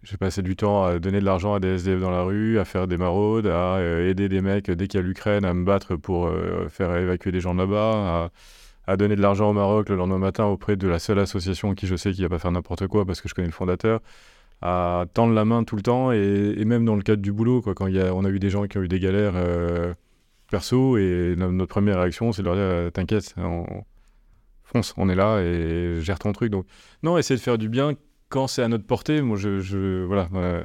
j'ai 0.03 0.17
passé 0.17 0.41
du 0.41 0.55
temps 0.57 0.83
à 0.83 0.99
donner 0.99 1.19
de 1.21 1.25
l'argent 1.25 1.53
à 1.53 1.59
des 1.61 1.75
SDF 1.75 2.01
dans 2.01 2.09
la 2.11 2.23
rue, 2.23 2.59
à 2.59 2.65
faire 2.65 2.87
des 2.87 2.97
maraudes, 2.97 3.47
à 3.47 3.79
aider 3.81 4.27
des 4.27 4.41
mecs 4.41 4.69
dès 4.69 4.87
qu'il 4.87 4.99
y 4.99 5.03
a 5.03 5.05
l'Ukraine, 5.05 5.45
à 5.45 5.53
me 5.53 5.63
battre 5.63 5.95
pour 5.95 6.29
faire 6.69 6.93
évacuer 6.97 7.31
des 7.31 7.39
gens 7.39 7.53
là-bas, 7.53 8.31
à, 8.87 8.97
donner 8.97 9.15
de 9.15 9.21
l'argent 9.21 9.49
au 9.49 9.53
Maroc 9.53 9.89
le 9.89 9.95
lendemain 9.95 10.17
matin 10.17 10.45
auprès 10.45 10.75
de 10.75 10.87
la 10.87 10.99
seule 10.99 11.19
association 11.19 11.73
qui 11.75 11.87
je 11.87 11.95
sais 11.95 12.11
qui 12.11 12.21
va 12.23 12.29
pas 12.29 12.39
faire 12.39 12.51
n'importe 12.51 12.87
quoi 12.87 13.05
parce 13.05 13.21
que 13.21 13.29
je 13.29 13.33
connais 13.33 13.47
le 13.47 13.53
fondateur, 13.53 14.01
à 14.61 15.05
tendre 15.13 15.33
la 15.33 15.45
main 15.45 15.63
tout 15.63 15.75
le 15.75 15.81
temps 15.81 16.11
et, 16.11 16.55
et 16.57 16.65
même 16.65 16.85
dans 16.85 16.95
le 16.95 17.01
cadre 17.01 17.21
du 17.21 17.31
boulot, 17.33 17.61
quoi, 17.61 17.73
quand 17.73 17.87
y 17.87 17.99
a, 17.99 18.13
on 18.13 18.23
a 18.25 18.29
eu 18.29 18.39
des 18.39 18.49
gens 18.49 18.65
qui 18.67 18.77
ont 18.77 18.81
eu 18.81 18.87
des 18.87 18.99
galères 18.99 19.33
euh, 19.35 19.93
perso 20.51 20.97
et 20.97 21.35
no- 21.37 21.51
notre 21.51 21.69
première 21.69 21.99
réaction 21.99 22.31
c'est 22.31 22.41
de 22.41 22.47
leur 22.47 22.55
dire 22.55 22.63
euh, 22.63 22.89
t'inquiète, 22.89 23.33
on 23.37 23.65
fonce, 24.63 24.93
on 24.97 25.09
est 25.09 25.15
là 25.15 25.39
et 25.41 25.99
gère 26.01 26.19
ton 26.19 26.31
truc. 26.31 26.49
Donc 26.51 26.65
non, 27.03 27.17
essayer 27.17 27.37
de 27.37 27.41
faire 27.43 27.57
du 27.57 27.69
bien 27.69 27.93
quand 28.29 28.47
c'est 28.47 28.63
à 28.63 28.67
notre 28.67 28.85
portée. 28.85 29.21
Moi, 29.21 29.37
je, 29.37 29.59
je 29.59 30.03
voilà. 30.05 30.27
euh, 30.33 30.63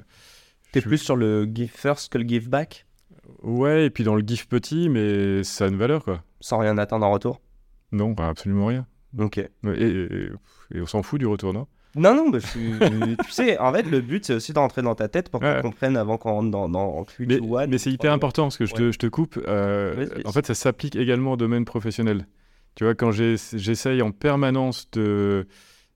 T'es 0.73 0.81
je- 0.81 0.87
plus 0.87 0.99
sur 0.99 1.17
le 1.17 1.45
give 1.53 1.71
first 1.71 2.11
que 2.13 2.19
le 2.19 2.27
give 2.27 2.49
back? 2.49 2.87
Ouais, 3.43 3.87
et 3.87 3.91
puis 3.91 4.05
dans 4.05 4.15
le 4.15 4.23
gif 4.27 4.49
petit, 4.49 4.89
mais 4.89 5.43
ça 5.45 5.67
a 5.67 5.69
une 5.69 5.77
valeur, 5.77 6.05
quoi. 6.05 6.23
Sans 6.41 6.59
rien 6.59 6.79
attendre 6.79 7.05
en 7.05 7.11
retour? 7.13 7.41
Non, 7.93 8.11
bah, 8.13 8.29
absolument 8.29 8.67
rien. 8.67 8.87
Ok. 9.19 9.39
Et, 9.39 9.49
et- 9.67 10.29
et 10.75 10.81
on 10.81 10.87
s'en 10.87 11.03
fout 11.03 11.19
du 11.19 11.27
retour, 11.27 11.53
non? 11.55 11.67
Non, 11.97 12.15
non, 12.15 12.31
mais 12.31 12.39
je 12.41 12.47
suis... 12.47 13.17
tu 13.25 13.31
sais, 13.31 13.59
en 13.59 13.73
fait, 13.73 13.83
le 13.85 14.03
but, 14.03 14.25
c'est 14.25 14.35
aussi 14.35 14.53
d'entrer 14.53 14.83
dans 14.83 14.95
ta 14.95 15.09
tête 15.09 15.31
pour 15.31 15.41
Ouais. 15.43 15.57
qu'on 15.57 15.71
comprenne 15.71 15.97
avant 15.97 16.19
qu'on 16.19 16.33
rentre 16.33 16.51
dans, 16.51 16.69
dans 16.69 17.07
Mais, 17.21 17.41
one. 17.41 17.71
mais 17.71 17.79
c'est 17.79 17.91
hyper 17.91 18.13
important 18.13 18.43
parce 18.45 18.59
que 18.59 18.67
je, 18.67 18.75
te, 18.75 18.93
je 18.93 18.99
te 18.99 19.07
coupe. 19.07 19.39
euh, 19.49 20.07
en 20.27 20.33
fait, 20.33 20.47
ça 20.47 20.55
s'applique 20.55 20.97
également 20.97 21.33
au 21.33 21.37
domaine 21.39 21.65
professionnel. 21.65 22.27
Tu 22.75 22.85
vois, 22.85 22.95
quand 22.95 23.11
j'essaye 23.11 24.03
en 24.03 24.13
permanence 24.13 24.89
de. 24.93 25.49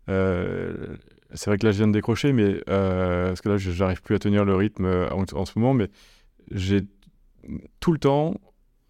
euh, 0.09 0.97
c'est 1.35 1.51
vrai 1.51 1.59
que 1.59 1.67
là, 1.67 1.73
je 1.73 1.77
viens 1.79 1.89
de 1.89 1.93
décrocher, 1.93 2.33
mais. 2.33 2.61
euh, 2.69 3.29
parce 3.29 3.43
que 3.43 3.51
là, 3.51 3.57
je- 3.59 3.71
j'arrive 3.71 4.03
plus 4.03 4.15
à 4.15 4.19
tenir 4.19 4.45
le 4.45 4.55
rythme 4.57 4.87
en, 4.87 5.25
en 5.39 5.45
ce 5.45 5.59
moment, 5.59 5.75
mais 5.75 5.89
j'ai 6.51 6.81
tout 7.81 7.93
le 7.93 7.99
temps 7.99 8.35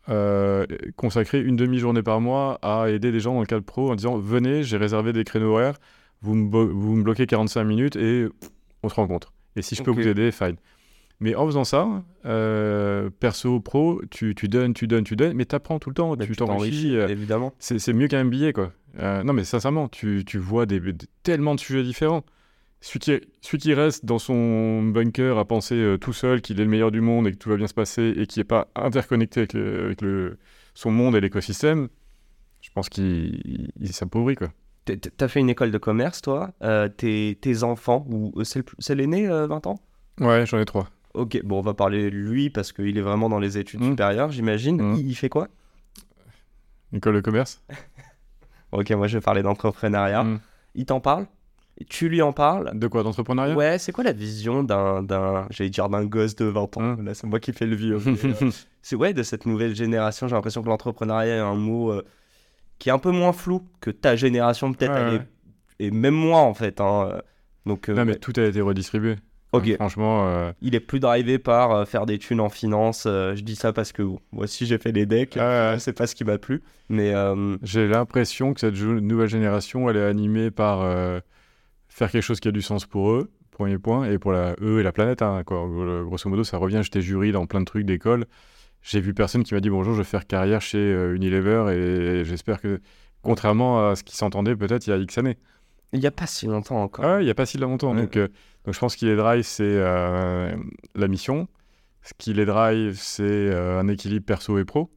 euh, 0.08 0.66
consacré 0.96 1.40
une 1.40 1.56
demi-journée 1.56 2.02
par 2.02 2.20
mois 2.20 2.58
à 2.62 2.88
aider 2.90 3.12
des 3.12 3.20
gens 3.20 3.34
dans 3.34 3.40
le 3.40 3.46
cadre 3.46 3.64
pro 3.64 3.90
en 3.90 3.94
disant 3.94 4.18
Venez, 4.18 4.62
j'ai 4.64 4.76
réservé 4.76 5.12
des 5.12 5.24
créneaux 5.24 5.52
horaires, 5.52 5.78
vous 6.22 6.34
me, 6.34 6.64
vous 6.64 6.94
me 6.96 7.02
bloquez 7.02 7.26
45 7.26 7.64
minutes 7.64 7.96
et 7.96 8.26
on 8.82 8.88
se 8.88 8.94
rencontre. 8.94 9.32
Et 9.56 9.62
si 9.62 9.74
je 9.74 9.82
peux 9.82 9.90
vous 9.90 10.00
aider, 10.10 10.32
fine. 10.32 10.56
Mais 11.20 11.36
en 11.36 11.46
faisant 11.46 11.62
ça, 11.62 11.86
euh, 12.24 13.10
perso, 13.20 13.60
pro, 13.60 14.02
tu, 14.10 14.34
tu 14.34 14.48
donnes, 14.48 14.74
tu 14.74 14.88
donnes, 14.88 15.04
tu 15.04 15.14
donnes, 15.14 15.34
mais 15.36 15.44
tu 15.44 15.54
apprends 15.54 15.78
tout 15.78 15.88
le 15.90 15.94
temps, 15.94 16.16
Mais 16.16 16.26
tu 16.26 16.34
t'enrichis. 16.34 16.96
euh, 16.96 17.06
évidemment. 17.08 17.52
c'est 17.60 17.92
mieux 17.92 18.08
qu'un 18.08 18.24
billet, 18.24 18.52
quoi. 18.52 18.72
Non, 19.00 19.32
mais 19.32 19.44
sincèrement, 19.44 19.88
tu, 19.88 20.24
tu 20.26 20.38
vois 20.38 20.66
des, 20.66 20.80
des- 20.80 21.06
tellement 21.22 21.54
de 21.54 21.60
sujets 21.60 21.84
différents. 21.84 22.24
Celui 22.84 22.98
qui, 22.98 23.20
celui 23.40 23.58
qui 23.58 23.74
reste 23.74 24.04
dans 24.04 24.18
son 24.18 24.82
bunker 24.82 25.38
à 25.38 25.44
penser 25.44 25.76
euh, 25.76 25.96
tout 25.98 26.12
seul 26.12 26.40
qu'il 26.42 26.60
est 26.60 26.64
le 26.64 26.68
meilleur 26.70 26.90
du 26.90 27.00
monde 27.00 27.28
et 27.28 27.32
que 27.32 27.36
tout 27.36 27.48
va 27.48 27.56
bien 27.56 27.68
se 27.68 27.74
passer 27.74 28.12
et 28.16 28.26
qui 28.26 28.40
n'est 28.40 28.44
pas 28.44 28.68
interconnecté 28.74 29.40
avec, 29.40 29.52
le- 29.52 29.84
avec 29.84 30.00
le, 30.02 30.36
son 30.74 30.90
monde 30.90 31.14
et 31.14 31.20
l'écosystème, 31.20 31.88
je 32.60 32.70
pense 32.74 32.88
qu'il 32.88 33.40
il- 33.44 33.70
il 33.80 33.92
s'appauvrit, 33.92 34.34
quoi. 34.34 34.48
t'as 35.16 35.28
fait 35.28 35.38
une 35.38 35.48
école 35.50 35.70
de 35.70 35.78
commerce, 35.78 36.22
toi. 36.22 36.50
Euh, 36.64 36.88
tes, 36.88 37.38
tes 37.40 37.62
enfants, 37.62 38.04
ou 38.10 38.32
euh, 38.36 38.42
c'est 38.44 38.94
l'aîné, 38.96 39.28
euh, 39.28 39.46
20 39.46 39.64
ans? 39.68 39.78
Ouais, 40.20 40.44
j'en 40.44 40.58
ai 40.58 40.64
trois. 40.64 40.88
Ok, 41.14 41.40
bon, 41.44 41.58
on 41.58 41.62
va 41.62 41.74
parler 41.74 42.04
de 42.04 42.08
lui 42.16 42.50
parce 42.50 42.72
qu'il 42.72 42.98
est 42.98 43.02
vraiment 43.02 43.28
dans 43.28 43.38
les 43.38 43.58
études 43.58 43.80
Mm. 43.80 43.90
supérieures, 43.90 44.32
j'imagine. 44.32 44.82
Mm. 44.82 44.94
Il, 44.98 45.08
il 45.10 45.14
fait 45.14 45.28
quoi? 45.28 45.46
École 46.92 47.14
de 47.14 47.20
commerce? 47.20 47.62
Ok, 48.72 48.90
moi 48.92 49.06
je 49.06 49.18
vais 49.18 49.20
parler 49.22 49.42
d'entrepreneuriat. 49.42 50.24
Mm. 50.24 50.40
Il 50.76 50.86
t'en 50.86 50.98
parle? 51.00 51.26
Tu 51.88 52.08
lui 52.08 52.22
en 52.22 52.32
parles 52.32 52.70
De 52.78 52.86
quoi 52.86 53.02
D'entrepreneuriat? 53.02 53.54
Ouais, 53.56 53.78
c'est 53.78 53.92
quoi 53.92 54.04
la 54.04 54.12
vision 54.12 54.62
d'un, 54.62 55.02
d'un 55.02 55.46
j'allais 55.50 55.70
dire 55.70 55.88
d'un 55.88 56.04
gosse 56.04 56.36
de 56.36 56.44
20 56.44 56.76
ans? 56.76 56.80
Mm. 56.96 57.04
Là, 57.04 57.14
c'est 57.14 57.26
moi 57.26 57.40
qui 57.40 57.52
fais 57.52 57.66
le 57.66 57.74
vieux. 57.76 57.98
euh, 58.06 58.50
c'est 58.82 58.94
ouais, 58.96 59.14
de 59.14 59.22
cette 59.22 59.46
nouvelle 59.46 59.74
génération. 59.74 60.28
J'ai 60.28 60.34
l'impression 60.34 60.62
que 60.62 60.68
l'entrepreneuriat 60.68 61.36
est 61.36 61.40
un 61.40 61.54
mot 61.54 61.90
euh, 61.92 62.02
qui 62.78 62.88
est 62.88 62.92
un 62.92 62.98
peu 62.98 63.10
moins 63.10 63.32
flou 63.32 63.62
que 63.80 63.90
ta 63.90 64.16
génération, 64.16 64.72
peut-être, 64.72 64.92
Ouais, 64.92 65.18
ouais. 65.18 65.26
et 65.80 65.90
même 65.90 66.14
moi 66.14 66.40
en 66.40 66.54
fait. 66.54 66.80
hein, 66.80 67.08
euh, 67.12 67.20
Donc, 67.66 67.88
euh, 67.88 67.94
Non, 67.94 68.04
mais 68.04 68.16
tout 68.16 68.32
a 68.36 68.42
été 68.42 68.60
redistribué. 68.60 69.16
ok. 69.52 69.74
Franchement, 69.76 70.52
Il 70.60 70.74
est 70.74 70.80
plus 70.80 71.00
drivé 71.00 71.38
par 71.38 71.88
faire 71.88 72.06
des 72.06 72.18
thunes 72.18 72.40
en 72.40 72.48
finance. 72.50 73.04
je 73.06 73.40
dis 73.40 73.56
ça 73.56 73.72
parce 73.72 73.92
que 73.92 74.02
moi 74.02 74.18
aussi 74.44 74.66
j'ai 74.66 74.78
fait 74.78 74.92
des 74.92 75.06
decks. 75.06 75.38
C'est 75.78 75.92
pas 75.96 76.06
ce 76.06 76.14
qui 76.14 76.24
m'a 76.24 76.38
plu. 76.38 76.62
Mais 76.90 77.12
j'ai 77.62 77.88
l'impression 77.88 78.52
que 78.54 78.60
cette 78.60 78.74
nouvelle 78.78 79.28
génération, 79.28 79.88
elle 79.88 79.96
est 79.96 80.04
animée 80.04 80.50
par 80.50 80.80
faire 81.94 82.10
quelque 82.10 82.22
chose 82.22 82.40
qui 82.40 82.48
a 82.48 82.52
du 82.52 82.62
sens 82.62 82.86
pour 82.86 83.10
eux, 83.12 83.30
premier 83.50 83.78
point, 83.78 84.04
et 84.10 84.18
pour 84.18 84.32
la, 84.32 84.54
eux 84.60 84.80
et 84.80 84.82
la 84.82 84.92
planète. 84.92 85.22
hein, 85.22 85.42
quoi. 85.44 85.66
Grosso 86.04 86.28
modo, 86.28 86.44
ça 86.44 86.56
revient. 86.58 86.80
J'étais 86.82 87.00
jury 87.02 87.32
dans 87.32 87.46
plein 87.46 87.60
de 87.60 87.64
trucs 87.66 87.84
d'école. 87.86 88.26
J'ai 88.82 89.00
vu 89.00 89.14
personne 89.14 89.44
qui 89.44 89.54
m'a 89.54 89.60
dit 89.60 89.70
bonjour, 89.70 89.92
je 89.92 89.98
vais 89.98 90.04
faire 90.04 90.26
carrière 90.26 90.60
chez 90.60 90.78
euh, 90.78 91.14
Unilever, 91.14 91.72
et 91.72 92.24
j'espère 92.24 92.60
que, 92.60 92.80
contrairement 93.22 93.90
à 93.90 93.94
ce 93.96 94.02
qui 94.02 94.16
s'entendait 94.16 94.56
peut-être 94.56 94.86
il 94.86 94.90
y 94.90 94.92
a 94.92 94.96
X 94.96 95.18
années. 95.18 95.38
il 95.92 96.00
y 96.00 96.06
a 96.06 96.10
pas 96.10 96.26
si 96.26 96.46
longtemps 96.46 96.82
encore. 96.82 97.04
Ah, 97.04 97.20
il 97.20 97.24
n'y 97.24 97.30
a 97.30 97.34
pas 97.34 97.46
si 97.46 97.58
longtemps. 97.58 97.94
Ouais. 97.94 98.00
Donc, 98.02 98.16
euh, 98.16 98.26
donc 98.64 98.74
je 98.74 98.80
pense 98.80 98.96
qu'il 98.96 99.06
les 99.08 99.14
drive, 99.16 99.44
c'est 99.44 99.62
euh, 99.64 100.52
la 100.96 101.06
mission. 101.08 101.46
Ce 102.02 102.12
qui 102.18 102.32
les 102.34 102.44
drive, 102.46 102.96
c'est 102.98 103.22
euh, 103.22 103.78
un 103.78 103.86
équilibre 103.86 104.26
perso 104.26 104.58
et 104.58 104.64
pro. 104.64 104.90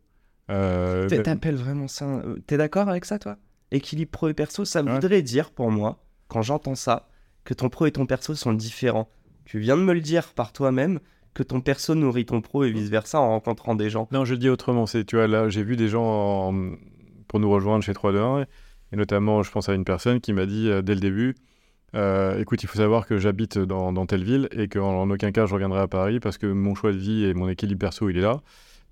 Ben- 0.47 1.07
T'appelles 1.23 1.55
vraiment 1.55 1.87
ça 1.87 2.21
T'es 2.47 2.57
d'accord 2.57 2.89
avec 2.89 3.05
ça, 3.05 3.19
toi? 3.19 3.37
Équilibre 3.71 4.11
pro 4.11 4.29
et 4.29 4.33
perso, 4.33 4.65
ça 4.65 4.81
Ouais. 4.83 4.91
voudrait 4.91 5.21
dire 5.21 5.51
pour 5.51 5.69
moi, 5.71 6.03
quand 6.27 6.41
j'entends 6.41 6.75
ça, 6.75 7.07
que 7.43 7.53
ton 7.53 7.69
pro 7.69 7.85
et 7.85 7.91
ton 7.91 8.05
perso 8.05 8.35
sont 8.35 8.53
différents. 8.53 9.09
Tu 9.45 9.59
viens 9.59 9.77
de 9.77 9.83
me 9.83 9.93
le 9.93 10.01
dire 10.01 10.33
par 10.33 10.51
toi-même, 10.53 10.99
que 11.33 11.43
ton 11.43 11.61
perso 11.61 11.95
nourrit 11.95 12.25
ton 12.25 12.41
pro 12.41 12.63
et 12.63 12.71
vice-versa 12.71 13.19
en 13.19 13.29
rencontrant 13.29 13.75
des 13.75 13.89
gens. 13.89 14.07
Non, 14.11 14.25
je 14.25 14.35
dis 14.35 14.49
autrement. 14.49 14.85
C'est, 14.85 15.03
tu 15.05 15.17
vois, 15.17 15.27
là, 15.27 15.49
j'ai 15.49 15.63
vu 15.63 15.75
des 15.75 15.89
gens 15.89 16.05
en- 16.49 16.75
pour 17.27 17.39
nous 17.39 17.49
rejoindre 17.49 17.83
chez 17.83 17.93
321, 17.93 18.45
et 18.91 18.95
notamment, 18.95 19.43
je 19.43 19.51
pense 19.51 19.67
à 19.69 19.73
une 19.73 19.85
personne 19.85 20.21
qui 20.21 20.31
m'a 20.33 20.45
dit 20.45 20.69
euh, 20.69 20.81
dès 20.81 20.95
le 20.95 21.01
début 21.01 21.35
euh, 21.95 22.39
écoute, 22.39 22.61
il 22.61 22.67
faut 22.67 22.77
savoir 22.77 23.07
que 23.07 23.17
j'habite 23.17 23.57
dans, 23.57 24.05
telle 24.05 24.23
ville 24.23 24.49
et 24.51 24.67
qu'en 24.67 25.01
en 25.01 25.09
aucun 25.09 25.31
cas 25.31 25.45
je 25.45 25.53
reviendrai 25.53 25.79
à 25.79 25.87
Paris 25.87 26.19
parce 26.19 26.37
que 26.37 26.45
mon 26.47 26.75
choix 26.75 26.91
de 26.91 26.97
vie 26.97 27.23
et 27.23 27.33
mon 27.33 27.47
équilibre 27.47 27.79
perso, 27.79 28.09
il 28.09 28.17
est 28.17 28.21
là. 28.21 28.41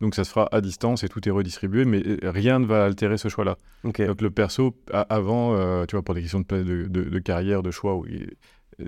Donc 0.04 0.16
ça 0.16 0.24
se 0.26 0.32
fera 0.32 0.50
à 0.52 0.60
distance 0.62 1.04
et 1.04 1.08
tout 1.10 1.26
est 1.28 1.32
redistribué, 1.32 1.86
mais 1.86 2.04
euh, 2.06 2.18
rien 2.30 2.60
ne 2.60 2.66
va 2.66 2.84
altérer 2.86 3.18
ce 3.18 3.30
choix-là. 3.30 3.58
Donc 3.84 3.98
le 4.22 4.30
perso, 4.30 4.76
avant, 5.10 5.56
euh, 5.56 5.86
tu 5.86 5.96
vois, 5.96 6.04
pour 6.04 6.14
des 6.14 6.22
questions 6.22 6.42
de, 6.42 6.46
pla- 6.46 6.62
de, 6.64 6.88
de- 6.88 7.04
de 7.10 7.20
carrière, 7.20 7.64
de 7.64 7.72
choix, 7.72 7.96
où 7.96 8.06
il- 8.06 8.34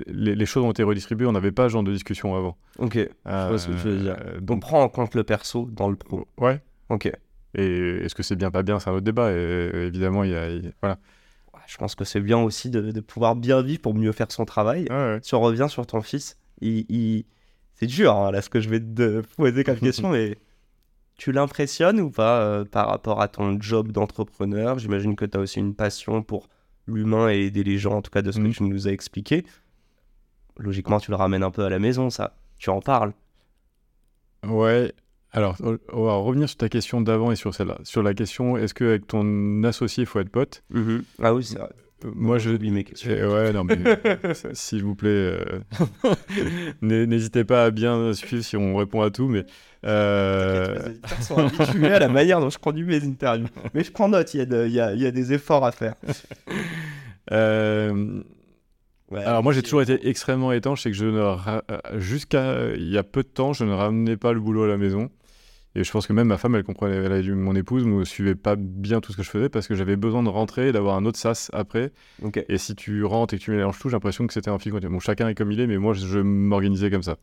les, 0.08 0.36
les 0.36 0.46
choses 0.46 0.64
ont 0.64 0.72
été 0.72 0.84
redistribuées, 0.84 1.26
on 1.28 1.32
n'avait 1.32 1.52
pas 1.54 1.70
ce 1.70 1.74
genre 1.74 1.84
de 1.84 1.92
discussion 1.94 2.36
avant. 2.36 2.58
Ok. 2.80 2.98
vois 3.24 3.58
ce 3.58 3.68
que 3.68 3.72
tu 3.74 3.88
veux 3.88 3.98
dire. 3.98 4.18
Euh, 4.26 4.40
On 4.40 4.42
donc, 4.42 4.62
prend 4.62 4.82
en 4.84 4.90
compte 4.90 5.16
le 5.16 5.24
perso 5.24 5.70
dans 5.72 5.90
le 5.90 5.96
pro. 5.96 6.28
ouais. 6.40 6.62
Ok. 6.90 7.10
Et 7.58 7.78
est-ce 8.04 8.14
que 8.14 8.22
c'est 8.24 8.36
bien, 8.36 8.52
pas 8.52 8.62
bien, 8.64 8.80
c'est 8.80 8.90
un 8.90 8.94
autre 8.94 9.06
débat. 9.06 9.32
Et, 9.32 9.70
évidemment, 9.88 10.24
il 10.26 10.32
y 10.32 10.36
a. 10.36 10.50
il- 10.50 10.74
voilà. 10.82 10.98
Je 11.68 11.78
pense 11.78 11.96
que 11.96 12.04
c'est 12.04 12.20
bien 12.20 12.40
aussi 12.40 12.70
de, 12.70 12.92
de 12.92 13.00
pouvoir 13.00 13.36
bien 13.38 13.62
vivre 13.62 13.82
pour 13.82 13.94
mieux 13.96 14.12
faire 14.12 14.28
son 14.32 14.44
travail. 14.44 14.84
Ouais, 14.90 14.96
ouais. 14.96 15.20
Si 15.24 15.34
on 15.34 15.40
revient 15.42 15.68
sur 15.70 15.88
ton 15.88 16.02
fils, 16.02 16.38
il, 16.62 16.86
il- 16.90 17.26
c'est 17.76 17.88
dur 17.88 18.14
hein, 18.14 18.32
là 18.32 18.42
ce 18.42 18.50
que 18.50 18.60
je 18.60 18.70
vais 18.70 18.80
te 18.82 19.22
poser 19.38 19.64
comme 19.64 19.78
question, 19.80 20.10
mais 20.10 20.36
tu 21.18 21.32
l'impressionnes 21.32 22.00
ou 22.02 22.10
pas 22.12 22.42
euh, 22.42 22.66
par 22.66 22.88
rapport 22.88 23.22
à 23.22 23.28
ton 23.28 23.60
job 23.62 23.92
d'entrepreneur? 23.92 24.80
J'imagine 24.80 25.16
que 25.16 25.26
tu 25.26 25.38
as 25.38 25.42
aussi 25.42 25.60
une 25.60 25.74
passion 25.76 26.22
pour 26.24 26.48
l'humain 26.88 27.30
et 27.30 27.40
aider 27.46 27.64
les 27.64 27.78
gens, 27.78 27.94
en 27.94 28.02
tout 28.02 28.12
cas 28.12 28.22
de 28.22 28.32
ce 28.32 28.40
que 28.40 28.48
tu 28.50 28.64
nous 28.64 28.88
as 28.88 28.92
expliqué. 28.92 29.46
Logiquement, 30.58 31.00
tu 31.00 31.12
le 31.12 31.18
ramènes 31.18 31.44
un 31.44 31.52
peu 31.52 31.64
à 31.64 31.70
la 31.70 31.80
maison, 31.80 32.10
ça. 32.10 32.36
Tu 32.58 32.70
en 32.70 32.80
parles. 32.80 33.14
Ouais. 34.46 34.94
Alors, 35.32 35.58
on 35.92 36.04
va 36.06 36.14
revenir 36.16 36.48
sur 36.48 36.58
ta 36.58 36.70
question 36.70 37.02
d'avant 37.02 37.32
et 37.32 37.36
sur 37.36 37.54
celle-là. 37.54 37.78
Sur 37.84 38.04
la 38.04 38.14
question, 38.14 38.56
est-ce 38.56 38.74
qu'avec 38.74 39.06
ton 39.08 39.64
associé, 39.64 40.04
il 40.04 40.06
faut 40.06 40.20
être 40.20 40.30
pote? 40.30 40.64
Ah 41.22 41.34
oui, 41.34 41.44
c'est 41.44 41.58
vrai. 41.58 41.70
Euh, 42.06 42.12
Moi, 42.16 42.38
je. 42.38 42.52
Mes 42.52 42.84
questions. 42.86 43.12
Eh 43.14 43.26
ouais, 43.26 43.52
non, 43.52 43.66
mais 43.66 43.78
s'il 44.54 44.84
vous 44.84 44.96
plaît, 44.96 45.10
euh, 45.10 45.60
n'hé- 46.82 47.06
n'hésitez 47.08 47.44
pas 47.44 47.66
à 47.66 47.72
bien 47.72 48.14
suivre 48.14 48.44
si 48.44 48.56
on 48.56 48.78
répond 48.78 49.02
à 49.02 49.10
tout. 49.12 49.28
Mais 49.28 49.46
euh, 49.86 50.88
auditeurs 50.88 51.22
sont 51.22 51.38
habitués 51.38 51.92
à 51.94 52.00
la 52.00 52.08
manière 52.08 52.40
dont 52.40 52.50
je 52.50 52.58
conduis 52.58 52.84
mes 52.86 53.04
interviews. 53.04 53.48
Mais 53.74 53.84
je 53.84 53.92
prends 53.92 54.08
note, 54.10 54.34
il 54.34 54.38
y, 54.38 54.42
a 54.42 54.46
de- 54.46 54.66
il 54.68 54.74
y 54.74 54.80
a- 54.80 54.94
il 54.94 55.02
y 55.02 55.06
a 55.06 55.12
des 55.12 55.34
efforts 55.34 55.66
à 55.66 55.72
faire. 55.72 55.96
euh, 57.32 58.22
Ouais, 59.12 59.24
Alors 59.24 59.44
moi 59.44 59.54
j'ai 59.54 59.62
toujours 59.62 59.84
été 59.84 60.08
extrêmement 60.10 60.52
étanche, 60.52 60.82
c'est 60.82 60.90
que 60.90 60.98
je 60.98 61.06
ne 61.06 61.20
ra- 61.20 61.64
euh, 61.70 61.78
jusqu'à 62.00 62.74
il 62.76 62.90
y 62.90 62.98
a 62.98 63.04
peu 63.04 63.22
de 63.22 63.28
temps, 63.28 63.54
je 63.54 63.64
ne 63.64 63.72
ramenais 63.72 64.18
pas 64.18 64.34
le 64.34 64.40
boulot 64.40 64.64
à 64.64 64.68
la 64.68 64.78
maison. 64.78 65.12
Et 65.76 65.84
je 65.84 65.92
pense 65.92 66.08
que 66.08 66.14
même 66.14 66.28
ma 66.30 66.38
femme, 66.40 66.56
elle 66.56 66.64
comprenait, 66.64 66.96
elle 66.96 67.12
a 67.12 67.22
dû- 67.22 67.36
mon 67.36 67.54
épouse 67.56 67.86
ne 67.86 68.04
suivait 68.04 68.34
pas 68.34 68.56
bien 68.58 69.02
tout 69.02 69.12
ce 69.12 69.18
que 69.18 69.22
je 69.24 69.30
faisais 69.30 69.50
parce 69.50 69.68
que 69.68 69.76
j'avais 69.76 69.96
besoin 69.96 70.24
de 70.24 70.30
rentrer 70.30 70.70
et 70.70 70.72
d'avoir 70.72 70.96
un 70.96 71.06
autre 71.06 71.20
sas 71.20 71.52
après. 71.54 71.92
Et 72.50 72.58
si 72.58 72.74
tu 72.76 73.04
rentres 73.04 73.36
et 73.36 73.38
que 73.38 73.44
tu 73.44 73.52
mélanges 73.52 73.78
tout, 73.78 73.90
j'ai 73.90 73.96
l'impression 73.96 74.26
que 74.26 74.34
c'était 74.34 74.50
un 74.50 74.58
fil. 74.58 74.72
Bon, 74.72 75.00
chacun 75.00 75.28
est 75.28 75.36
comme 75.36 75.52
il 75.52 75.60
est, 75.60 75.68
mais 75.68 75.78
moi 75.78 75.94
je, 75.94 76.08
je 76.08 76.18
m'organisais 76.20 76.90
comme 76.90 77.04
ça. 77.04 77.18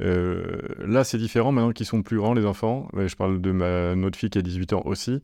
Euh, 0.00 0.60
là 0.86 1.04
c'est 1.04 1.18
différent 1.18 1.52
maintenant 1.52 1.72
qu'ils 1.72 1.86
sont 1.86 2.02
plus 2.02 2.16
grands 2.18 2.34
les 2.34 2.46
enfants. 2.46 2.88
Je 2.96 3.14
parle 3.16 3.40
de 3.40 3.52
ma 3.52 3.94
notre 3.94 4.18
fille 4.18 4.30
qui 4.30 4.38
a 4.38 4.42
18 4.42 4.72
ans 4.72 4.82
aussi. 4.84 5.22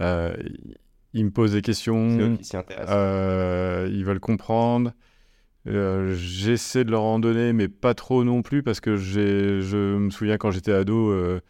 Euh, 0.00 0.34
ils 1.12 1.24
me 1.24 1.30
posent 1.30 1.52
des 1.52 1.62
questions. 1.62 2.36
Euh, 2.90 3.88
ils 3.90 4.04
veulent 4.04 4.20
comprendre. 4.20 4.92
Euh, 5.66 6.14
J'essaie 6.14 6.84
de 6.84 6.90
leur 6.90 7.02
en 7.02 7.18
donner, 7.18 7.52
mais 7.52 7.68
pas 7.68 7.94
trop 7.94 8.22
non 8.22 8.42
plus, 8.42 8.62
parce 8.62 8.80
que 8.80 8.96
je 8.96 9.96
me 9.96 10.10
souviens 10.10 10.36
quand 10.36 10.50
j'étais 10.50 10.72
ado, 10.72 11.10
euh, 11.10 11.40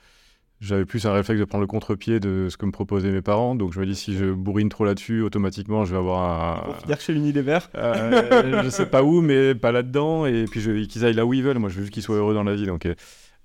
j'avais 0.61 0.85
plus 0.87 1.05
un 1.07 1.13
réflexe 1.13 1.39
de 1.39 1.45
prendre 1.45 1.61
le 1.63 1.67
contre-pied 1.67 2.19
de 2.19 2.49
ce 2.51 2.57
que 2.57 2.65
me 2.67 2.71
proposaient 2.73 3.11
mes 3.11 3.21
parents. 3.23 3.55
Donc 3.55 3.73
je 3.75 3.81
me 3.81 3.87
dis, 3.87 3.95
si 3.95 4.17
je 4.17 4.33
bourrine 4.33 4.69
trop 4.71 4.85
là-dessus, 4.85 5.21
automatiquement, 5.23 5.85
je 5.85 5.93
vais 5.93 5.99
avoir 5.99 6.65
Pour 6.65 6.75
un. 6.75 6.79
finir 6.79 7.01
chez 7.01 7.13
Unilever 7.15 7.59
Euh, 7.75 8.63
je 8.63 8.69
sais 8.71 8.87
pas 8.87 9.03
où, 9.03 9.21
mais 9.21 9.55
pas 9.55 9.71
là-dedans. 9.73 10.25
Et 10.27 10.47
puis 10.51 10.61
je- 10.61 10.85
qu'ils 10.87 11.05
aillent 11.05 11.13
là 11.15 11.27
où 11.27 11.35
ils 11.35 11.43
veulent. 11.43 11.59
Moi, 11.59 11.69
je 11.69 11.75
veux 11.77 11.83
juste 11.83 11.93
qu'ils 11.93 12.03
soient 12.03 12.17
heureux 12.17 12.35
dans 12.35 12.43
la 12.45 12.55
vie. 12.55 12.67
Donc, 12.67 12.87
euh, 12.87 12.95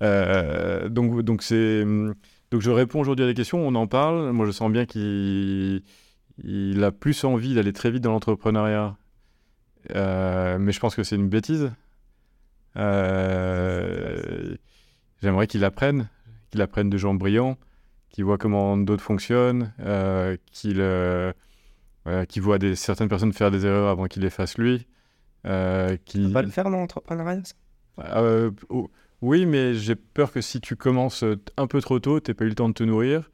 euh, 0.02 0.88
donc, 0.88 1.20
donc 1.22 1.42
c'est. 1.42 1.84
Donc 1.84 2.60
je 2.60 2.70
réponds 2.70 3.00
aujourd'hui 3.00 3.24
à 3.24 3.28
des 3.28 3.34
questions, 3.34 3.66
on 3.66 3.74
en 3.74 3.86
parle. 3.86 4.32
Moi, 4.32 4.46
je 4.46 4.50
sens 4.52 4.70
bien 4.72 4.84
qu'il 4.86 5.82
il 6.44 6.82
a 6.84 6.90
plus 6.92 7.24
envie 7.24 7.54
d'aller 7.54 7.72
très 7.74 7.90
vite 7.90 8.02
dans 8.02 8.12
l'entrepreneuriat. 8.12 8.96
Euh, 9.96 10.58
mais 10.58 10.72
je 10.72 10.80
pense 10.80 10.94
que 10.94 11.02
c'est 11.02 11.16
une 11.16 11.28
bêtise. 11.28 11.70
J'aimerais 15.22 15.46
qu'il 15.46 15.64
apprenne, 15.64 16.08
qu'il 16.52 16.60
apprenne 16.62 16.90
de 16.90 16.98
gens 16.98 17.14
brillants, 17.14 17.58
qu'il 18.10 18.24
voit 18.24 18.38
comment 18.38 18.76
d'autres 18.76 19.02
fonctionnent, 19.02 19.72
euh, 19.80 20.36
qu'il 20.52 20.80
euh, 20.80 21.32
voilà, 22.04 22.26
qu'il 22.26 22.42
voit 22.42 22.58
des, 22.58 22.76
certaines 22.76 23.08
personnes 23.08 23.32
faire 23.32 23.50
des 23.50 23.66
erreurs 23.66 23.88
avant 23.88 24.06
qu'il 24.06 24.22
les 24.22 24.30
fasse 24.30 24.58
lui. 24.58 24.86
Euh, 25.46 25.96
Tu 25.96 25.98
qu'il- 26.04 26.26
peux 26.28 26.32
pas 26.34 26.42
le 26.42 26.50
faire 26.50 26.64
dans 26.64 26.70
l'entrepreneuriat 26.78 27.42
euh, 27.98 28.50
oh, 28.68 28.90
oui, 29.22 29.46
mais 29.46 29.74
j'ai 29.74 29.94
peur 29.96 30.32
que 30.32 30.40
si 30.40 30.60
tu 30.60 30.76
commences 30.76 31.24
un 31.56 31.66
peu 31.66 31.80
trop 31.80 31.98
tôt, 31.98 32.20
t'aies 32.20 32.34
pas 32.34 32.44
eu 32.44 32.48
le 32.48 32.54
temps 32.54 32.68
de 32.68 32.74
te 32.74 32.82
nourrir, 32.84 33.30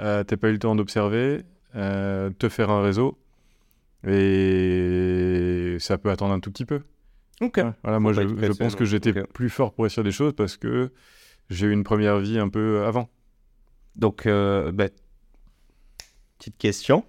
euh, 0.00 0.24
t'aies 0.24 0.36
pas 0.36 0.48
eu 0.48 0.52
le 0.52 0.58
temps 0.58 0.74
d'observer, 0.74 1.42
euh, 1.74 2.30
te 2.30 2.48
faire 2.48 2.70
un 2.70 2.82
réseau, 2.82 3.18
et 4.06 5.76
ça 5.80 5.98
peut 5.98 6.10
attendre 6.10 6.32
un 6.34 6.40
tout 6.40 6.50
petit 6.50 6.64
peu. 6.64 6.80
Ok. 7.40 7.58
Ouais, 7.58 7.72
Voilà, 7.82 8.00
moi 8.00 8.12
je, 8.12 8.52
pense 8.52 8.74
que 8.74 8.84
j'étais 8.84 9.12
plus 9.12 9.50
fort 9.50 9.72
pour 9.72 9.84
réussir 9.84 10.02
des 10.02 10.12
choses 10.12 10.32
parce 10.34 10.56
que 10.56 10.92
j'ai 11.50 11.66
eu 11.66 11.72
une 11.72 11.84
première 11.84 12.18
vie 12.18 12.38
un 12.38 12.48
peu 12.48 12.84
avant. 12.84 13.08
Donc, 13.96 14.26
euh, 14.26 14.70
bah, 14.72 14.88
petite 16.38 16.56
question. 16.58 17.04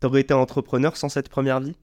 T'aurais 0.00 0.22
été 0.22 0.32
entrepreneur 0.34 0.96
sans 0.96 1.08
cette 1.08 1.28
première 1.28 1.60
vie? 1.60 1.76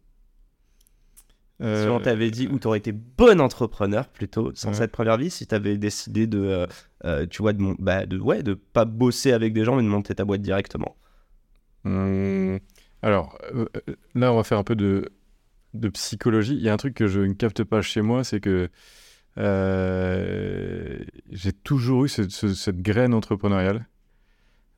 Si 1.60 1.64
Euh, 1.66 1.90
on 1.90 2.00
t'avait 2.00 2.30
dit, 2.30 2.48
ou 2.48 2.60
t'aurais 2.60 2.78
été 2.78 2.92
bon 2.92 3.42
entrepreneur 3.42 4.08
plutôt 4.10 4.52
sans 4.54 4.70
Ouais. 4.70 4.74
cette 4.76 4.92
première 4.92 5.18
vie, 5.18 5.32
si 5.32 5.48
t'avais 5.48 5.78
décidé 5.78 6.28
de, 6.28 6.40
euh, 6.40 6.68
euh, 7.06 7.26
tu 7.26 7.42
vois, 7.42 7.54
de, 7.54 7.62
mon- 7.62 7.76
bah, 7.80 8.06
de, 8.06 8.20
ouais, 8.20 8.44
de 8.44 8.54
pas 8.54 8.86
bosser 8.86 9.32
avec 9.32 9.54
des 9.54 9.64
gens, 9.64 9.76
mais 9.76 9.82
de 9.82 9.88
monter 9.88 10.14
ta 10.14 10.24
boîte 10.24 10.42
directement. 10.44 10.96
Hum, 11.86 12.60
alors, 13.02 13.38
euh, 13.54 13.66
euh, 13.90 13.96
là, 14.14 14.32
on 14.34 14.36
va 14.36 14.44
faire 14.44 14.58
un 14.60 14.64
peu 14.64 14.76
de, 14.76 15.10
de 15.74 15.90
psychologie. 15.90 16.56
Il 16.56 16.62
y 16.62 16.70
a 16.70 16.74
un 16.74 16.78
truc 16.78 16.94
que 16.94 17.08
je 17.08 17.22
ne 17.22 17.34
capte 17.34 17.64
pas 17.64 17.82
chez 17.82 18.02
moi, 18.02 18.24
c'est 18.24 18.40
que 18.40 18.70
euh, 19.38 20.98
j'ai 21.32 21.52
toujours 21.54 22.06
eu 22.06 22.10
ce- 22.10 22.30
ce- 22.30 22.54
cette 22.54 22.82
graine 22.82 23.14
entrepreneuriale. 23.14 23.88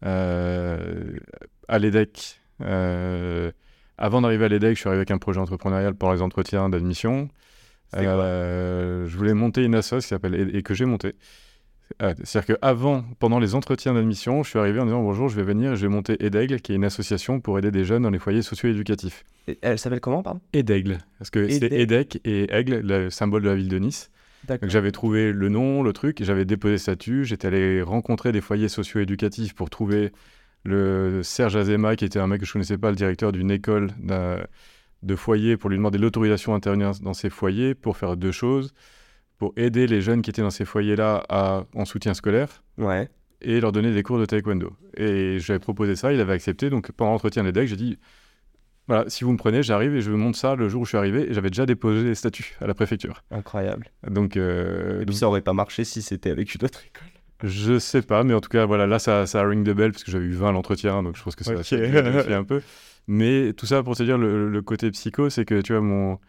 Euh, 0.06 1.18
à 1.68 1.80
l'EDEC, 1.80 2.40
euh, 2.62 3.52
Avant 4.02 4.22
d'arriver 4.22 4.46
à 4.46 4.48
l'EDEC, 4.48 4.76
je 4.76 4.80
suis 4.80 4.88
arrivé 4.88 5.00
avec 5.00 5.12
un 5.12 5.18
projet 5.18 5.42
entrepreneurial 5.42 5.94
pour 5.94 6.14
les 6.14 6.22
entretiens 6.22 6.70
d'admission. 6.70 7.28
Je 7.94 9.18
voulais 9.18 9.34
monter 9.34 9.66
une 9.66 9.76
assoce 9.76 10.04
qui 10.06 10.10
s'appelle 10.10 10.56
et 10.56 10.64
que 10.64 10.74
j'ai 10.74 10.86
monté. 10.86 11.16
C'est-à-dire 12.00 12.56
qu'avant, 12.56 13.04
pendant 13.20 13.40
les 13.40 13.56
entretiens 13.56 13.94
d'admission, 13.96 14.42
je 14.44 14.50
suis 14.52 14.60
arrivé 14.60 14.80
en 14.80 14.86
disant 14.86 15.02
bonjour, 15.02 15.28
je 15.28 15.36
vais 15.36 15.44
venir, 15.44 15.76
je 15.76 15.82
vais 15.82 15.92
monter 15.92 16.24
EDEGLE, 16.24 16.62
qui 16.62 16.72
est 16.72 16.76
une 16.76 16.86
association 16.86 17.42
pour 17.42 17.58
aider 17.60 17.72
des 17.72 17.84
jeunes 17.84 18.04
dans 18.04 18.10
les 18.10 18.20
foyers 18.20 18.42
socio-éducatifs. 18.42 19.26
Elle 19.62 19.78
s'appelle 19.80 20.00
comment, 20.00 20.24
pardon? 20.24 20.40
EDEGLE, 20.54 21.00
parce 21.18 21.30
que 21.30 21.50
c'est 21.50 21.70
EDEC 21.74 22.22
et 22.24 22.48
Aigle, 22.54 22.80
le 22.82 23.10
symbole 23.10 23.42
de 23.42 23.50
la 23.50 23.56
ville 23.56 23.68
de 23.70 23.80
Nice. 23.80 24.12
J'avais 24.64 24.92
trouvé 24.92 25.32
le 25.32 25.50
nom, 25.50 25.84
le 25.84 25.94
truc, 25.94 26.24
j'avais 26.24 26.46
déposé 26.46 26.78
statut, 26.78 27.26
j'étais 27.26 27.48
allé 27.48 27.82
rencontrer 27.82 28.32
des 28.32 28.42
foyers 28.42 28.70
socio-éducatifs 28.70 29.54
pour 29.54 29.70
trouver 29.70 30.12
le 30.64 31.22
Serge 31.24 31.56
Azema, 31.56 31.96
qui 31.96 32.06
était 32.06 32.20
un 32.20 32.28
mec 32.28 32.42
que 32.42 32.46
je 32.46 32.54
connaissais 32.54 32.78
pas, 32.78 32.90
le 32.90 32.96
directeur 32.96 33.32
d'une 33.32 33.52
école 33.52 33.90
de 35.04 35.16
foyer, 35.16 35.58
pour 35.58 35.70
lui 35.70 35.78
demander 35.78 35.98
l'autorisation 35.98 36.54
d'intervenir 36.54 36.92
dans 37.02 37.14
ces 37.14 37.30
foyers 37.30 37.76
pour 37.76 37.98
faire 37.98 38.18
deux 38.18 38.32
choses 38.32 38.74
pour 39.40 39.54
aider 39.56 39.88
les 39.88 40.02
jeunes 40.02 40.22
qui 40.22 40.30
étaient 40.30 40.42
dans 40.42 40.50
ces 40.50 40.66
foyers-là 40.66 41.24
en 41.74 41.86
soutien 41.86 42.14
scolaire. 42.14 42.62
Ouais. 42.78 43.10
Et 43.42 43.62
leur 43.62 43.72
donner 43.72 43.94
des 43.94 44.04
cours 44.04 44.20
de 44.20 44.26
taekwondo. 44.26 44.76
Et 44.98 45.40
j'avais 45.40 45.60
proposé 45.60 45.96
ça, 45.96 46.12
il 46.12 46.20
avait 46.20 46.34
accepté. 46.34 46.70
Donc 46.70 46.92
pendant 46.92 47.12
l'entretien 47.12 47.46
des 47.46 47.54
decks, 47.54 47.70
j'ai 47.70 47.78
dit 47.78 47.98
voilà, 48.90 49.06
si 49.08 49.24
vous 49.24 49.32
me 49.32 49.38
prenez, 49.38 49.64
j'arrive 49.64 49.96
et 49.96 50.02
je 50.02 50.12
vous 50.12 50.18
montre 50.18 50.38
ça 50.38 50.56
le 50.56 50.68
jour 50.68 50.82
où 50.82 50.86
je 50.86 50.90
suis 50.90 50.98
arrivé. 50.98 51.30
Et 51.30 51.34
j'avais 51.34 51.50
déjà 51.50 51.66
déposé 51.66 52.04
les 52.04 52.16
statuts 52.16 52.58
à 52.60 52.68
la 52.68 52.74
préfecture. 52.74 53.24
Incroyable. 53.32 53.90
Donc, 54.10 54.36
euh, 54.36 55.06
ça 55.12 55.28
aurait 55.28 55.42
pas 55.42 55.54
marché 55.54 55.86
si 55.86 56.02
c'était 56.02 56.32
avec 56.32 56.54
une 56.56 56.66
autre 56.66 56.82
école. 56.86 57.08
Je 57.42 57.80
sais 57.80 58.02
pas, 58.02 58.26
mais 58.26 58.34
en 58.34 58.42
tout 58.42 58.50
cas, 58.50 58.66
voilà, 58.66 58.86
là, 58.86 59.00
ça, 59.00 59.26
ça 59.26 59.48
ring 59.48 59.64
de 59.64 59.72
bell 59.72 59.94
parce 59.94 60.04
que 60.04 60.12
j'avais 60.12 60.26
eu 60.26 60.34
20 60.34 60.50
à 60.50 60.52
l'entretien, 60.52 61.02
donc 61.04 61.16
je 61.16 61.24
pense 61.24 61.38
que 61.38 61.46
ça 61.46 61.54
okay. 61.54 62.34
un 62.34 62.44
peu. 62.44 62.62
Mais 63.08 63.54
tout 63.54 63.66
ça 63.66 63.82
pour 63.82 63.96
te 63.96 64.04
dire, 64.04 64.18
le 64.18 64.62
côté 64.62 64.92
psycho, 64.92 65.30
c'est 65.30 65.46
que 65.46 65.62
tu 65.62 65.72
vois, 65.72 65.82
mon, 65.82 66.20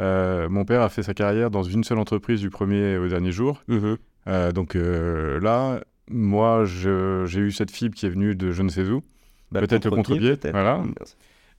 euh, 0.00 0.48
mon 0.48 0.64
père 0.64 0.82
a 0.82 0.88
fait 0.88 1.02
sa 1.02 1.14
carrière 1.14 1.50
dans 1.50 1.62
une 1.62 1.82
seule 1.84 1.98
entreprise 1.98 2.40
du 2.40 2.50
premier 2.50 2.96
au 2.96 3.08
dernier 3.08 3.32
jour. 3.32 3.62
Mhm. 3.68 3.96
Euh, 4.28 4.52
donc 4.52 4.76
euh, 4.76 5.40
là, 5.40 5.80
moi, 6.10 6.64
j'ai 6.64 7.40
eu 7.40 7.50
cette 7.50 7.70
fibre 7.70 7.94
qui 7.94 8.06
est 8.06 8.10
venue 8.10 8.34
de 8.34 8.52
je 8.52 8.62
ne 8.62 8.68
sais 8.68 8.82
où. 8.82 9.02
Bah, 9.50 9.60
peut-être 9.60 9.86
le 9.86 9.90
contre-pied. 9.90 10.36
Voilà. 10.50 10.82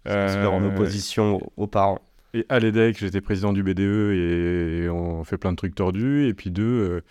En 0.07 0.63
opposition 0.65 1.39
aux 1.57 1.67
parents. 1.67 1.99
Et 2.33 2.45
à 2.49 2.59
l'EDEC, 2.59 2.97
j'étais 2.99 3.21
président 3.21 3.53
du 3.53 3.63
BDE 3.63 3.79
et, 4.13 4.89
on 4.89 5.23
fait 5.23 5.37
plein 5.37 5.51
de 5.51 5.57
trucs 5.57 5.75
tordus. 5.75 6.27
Et 6.27 6.33
puis 6.33 6.51
deux, 6.51 7.01